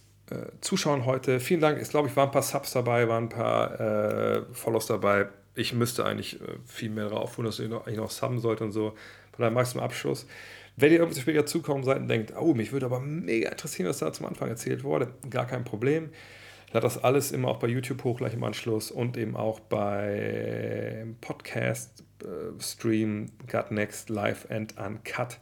Zuschauen 0.60 1.06
heute. 1.06 1.40
Vielen 1.40 1.60
Dank. 1.60 1.80
Ich 1.80 1.88
glaube, 1.88 2.08
ich 2.08 2.16
waren 2.16 2.28
ein 2.28 2.32
paar 2.32 2.42
Subs 2.42 2.72
dabei, 2.72 3.08
waren 3.08 3.24
ein 3.24 3.28
paar 3.28 3.80
äh, 3.80 4.42
Follows 4.52 4.86
dabei. 4.86 5.28
Ich 5.54 5.74
müsste 5.74 6.04
eigentlich 6.04 6.40
äh, 6.40 6.44
viel 6.66 6.90
mehr 6.90 7.08
darauf 7.08 7.34
tun, 7.34 7.44
dass 7.44 7.58
ihr 7.58 7.68
noch, 7.68 7.86
noch 7.86 8.10
subben 8.10 8.38
sollt 8.38 8.60
und 8.60 8.72
so. 8.72 8.90
Von 9.32 9.38
daher 9.38 9.50
magst 9.50 9.72
du 9.72 9.78
zum 9.78 9.84
Abschluss. 9.84 10.26
Wenn 10.76 10.92
ihr 10.92 11.00
irgendwie 11.00 11.20
später 11.20 11.46
zukommen 11.46 11.84
seid 11.84 11.98
und 11.98 12.08
denkt, 12.08 12.32
oh, 12.38 12.54
mich 12.54 12.72
würde 12.72 12.86
aber 12.86 13.00
mega 13.00 13.50
interessieren, 13.50 13.88
was 13.88 13.98
da 13.98 14.12
zum 14.12 14.26
Anfang 14.26 14.48
erzählt 14.48 14.84
wurde, 14.84 15.08
gar 15.28 15.46
kein 15.46 15.64
Problem. 15.64 16.10
Ich 16.66 16.74
lade 16.74 16.84
das 16.84 17.02
alles 17.02 17.32
immer 17.32 17.48
auch 17.48 17.58
bei 17.58 17.66
YouTube 17.66 18.04
hoch, 18.04 18.18
gleich 18.18 18.34
im 18.34 18.44
Anschluss 18.44 18.90
und 18.90 19.16
eben 19.16 19.36
auch 19.36 19.58
bei 19.58 21.04
Podcast, 21.20 22.04
äh, 22.22 22.60
Stream, 22.62 23.26
Gut 23.50 23.72
Next, 23.72 24.08
Live 24.08 24.46
and 24.50 24.74
Uncut. 24.78 25.38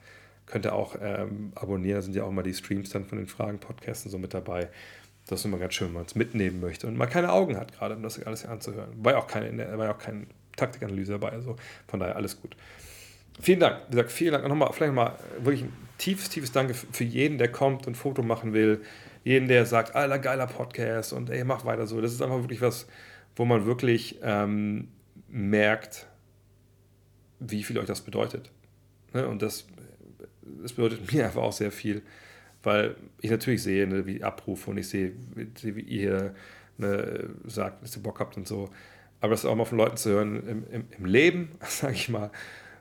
Könnt 0.48 0.66
ihr 0.66 0.74
auch 0.74 0.96
ähm, 1.00 1.52
abonnieren, 1.54 1.96
da 1.96 2.02
sind 2.02 2.16
ja 2.16 2.24
auch 2.24 2.30
mal 2.30 2.42
die 2.42 2.54
Streams 2.54 2.90
dann 2.90 3.04
von 3.04 3.18
den 3.18 3.26
Fragen-Podcasten 3.26 4.10
so 4.10 4.18
mit 4.18 4.34
dabei. 4.34 4.68
Das 5.26 5.40
ist 5.40 5.44
immer 5.44 5.58
ganz 5.58 5.74
schön, 5.74 5.88
wenn 5.88 5.94
man 5.94 6.06
es 6.06 6.14
mitnehmen 6.14 6.60
möchte 6.60 6.86
und 6.86 6.96
mal 6.96 7.06
keine 7.06 7.32
Augen 7.32 7.56
hat, 7.56 7.72
gerade 7.72 7.94
um 7.96 8.02
das 8.02 8.22
alles 8.22 8.46
anzuhören. 8.46 8.90
War 8.96 9.12
ja 9.12 9.18
auch 9.18 9.26
keine, 9.26 9.78
war 9.78 9.86
ja 9.86 9.94
auch 9.94 9.98
keine 9.98 10.26
Taktikanalyse 10.56 11.12
dabei, 11.12 11.30
also 11.30 11.56
von 11.86 12.00
daher 12.00 12.16
alles 12.16 12.40
gut. 12.40 12.56
Vielen 13.40 13.60
Dank. 13.60 13.82
Wie 13.88 13.90
gesagt, 13.92 14.10
vielen 14.10 14.32
Dank. 14.32 14.48
Nochmal, 14.48 14.72
vielleicht 14.72 14.92
nochmal 14.92 15.16
wirklich 15.40 15.62
ein 15.62 15.72
tiefes, 15.98 16.30
tiefes 16.30 16.50
Danke 16.50 16.74
für 16.74 17.04
jeden, 17.04 17.38
der 17.38 17.52
kommt 17.52 17.86
und 17.86 17.92
ein 17.92 17.94
Foto 17.94 18.22
machen 18.22 18.52
will 18.52 18.80
jeden, 19.28 19.46
der 19.46 19.66
sagt, 19.66 19.94
alter, 19.94 20.18
geiler 20.18 20.46
Podcast 20.46 21.12
und 21.12 21.28
ey, 21.28 21.44
mach 21.44 21.66
weiter 21.66 21.86
so. 21.86 22.00
Das 22.00 22.12
ist 22.12 22.22
einfach 22.22 22.38
wirklich 22.38 22.62
was, 22.62 22.86
wo 23.36 23.44
man 23.44 23.66
wirklich 23.66 24.18
ähm, 24.22 24.88
merkt, 25.28 26.06
wie 27.38 27.62
viel 27.62 27.78
euch 27.78 27.86
das 27.86 28.00
bedeutet. 28.00 28.50
Ne? 29.12 29.28
Und 29.28 29.42
das, 29.42 29.66
das 30.62 30.72
bedeutet 30.72 31.12
mir 31.12 31.26
einfach 31.26 31.42
auch 31.42 31.52
sehr 31.52 31.72
viel, 31.72 32.02
weil 32.62 32.96
ich 33.20 33.30
natürlich 33.30 33.62
sehe, 33.62 33.86
ne, 33.86 34.06
wie 34.06 34.22
Abrufe 34.22 34.70
und 34.70 34.78
ich 34.78 34.88
sehe, 34.88 35.12
wie, 35.34 35.76
wie 35.76 35.80
ihr 35.80 36.34
ne, 36.76 37.30
sagt, 37.44 37.82
dass 37.82 37.96
ihr 37.96 38.02
Bock 38.02 38.20
habt 38.20 38.36
und 38.36 38.46
so. 38.46 38.70
Aber 39.20 39.32
das 39.32 39.44
auch 39.44 39.56
mal 39.56 39.64
von 39.64 39.78
Leuten 39.78 39.96
zu 39.96 40.10
hören 40.10 40.46
im, 40.46 40.64
im, 40.70 40.84
im 40.96 41.04
Leben, 41.04 41.50
sage 41.60 41.94
ich 41.94 42.08
mal, 42.08 42.30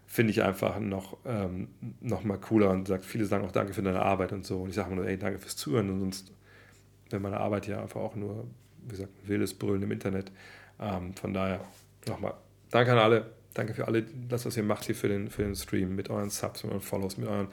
finde 0.06 0.32
ich 0.32 0.44
einfach 0.44 0.80
noch, 0.80 1.18
ähm, 1.26 1.68
noch 2.00 2.24
mal 2.24 2.38
cooler 2.38 2.70
und 2.70 2.88
sagt, 2.88 3.06
viele 3.06 3.26
sagen 3.26 3.46
auch 3.46 3.52
Danke 3.52 3.74
für 3.74 3.82
deine 3.82 4.02
Arbeit 4.02 4.32
und 4.32 4.46
so. 4.46 4.62
Und 4.62 4.70
ich 4.70 4.76
sage 4.76 4.96
nur, 4.96 5.06
ey, 5.06 5.18
danke 5.18 5.40
fürs 5.40 5.58
Zuhören 5.58 5.90
und 5.90 6.00
sonst 6.00 6.32
wäre 7.10 7.22
meine 7.22 7.38
Arbeit 7.40 7.68
ja 7.68 7.82
einfach 7.82 8.02
auch 8.02 8.16
nur, 8.16 8.46
wie 8.84 8.92
gesagt, 8.92 9.12
wildes 9.26 9.54
Brüllen 9.54 9.84
im 9.84 9.92
Internet. 9.92 10.32
Ähm, 10.80 11.14
von 11.14 11.34
daher 11.34 11.62
nochmal 12.08 12.36
danke 12.72 12.94
an 12.94 13.00
alle. 13.00 13.37
Danke 13.58 13.74
für 13.74 13.88
alle, 13.88 14.04
das, 14.04 14.46
was 14.46 14.56
ihr 14.56 14.62
macht 14.62 14.86
hier 14.86 14.94
für 14.94 15.08
den, 15.08 15.32
für 15.32 15.42
den 15.42 15.56
Stream 15.56 15.96
mit 15.96 16.12
euren 16.12 16.30
Subs, 16.30 16.64
mit 16.64 16.72
euren 16.72 16.82
Follows, 16.82 17.18
mit 17.18 17.28
euren 17.28 17.48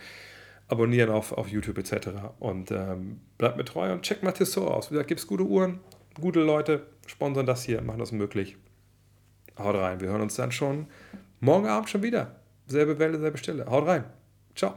Abonnieren 0.69 1.11
auf, 1.11 1.33
auf 1.33 1.49
YouTube 1.49 1.79
etc. 1.79 2.09
Und 2.41 2.71
ähm, 2.71 3.21
bleibt 3.39 3.57
mir 3.57 3.65
treu 3.65 3.91
und 3.91 4.03
checkt 4.03 4.23
mal 4.23 4.33
Tissot 4.33 4.71
aus. 4.71 4.91
Wie 4.91 4.95
gesagt, 4.95 5.09
gibt 5.09 5.21
es 5.21 5.27
gute 5.27 5.45
Uhren, 5.45 5.81
gute 6.21 6.41
Leute, 6.41 6.87
sponsern 7.07 7.47
das 7.47 7.65
hier, 7.65 7.81
machen 7.81 8.01
das 8.01 8.13
möglich. 8.13 8.57
Haut 9.59 9.77
rein, 9.77 10.01
wir 10.01 10.09
hören 10.09 10.21
uns 10.21 10.37
dann 10.37 10.53
schon 10.53 10.87
morgen 11.41 11.67
Abend 11.67 11.89
schon 11.89 12.03
wieder. 12.03 12.37
Selbe 12.67 12.99
Welle, 12.99 13.19
selbe 13.19 13.39
Stelle. 13.39 13.67
Haut 13.67 13.87
rein. 13.87 14.05
Ciao. 14.55 14.75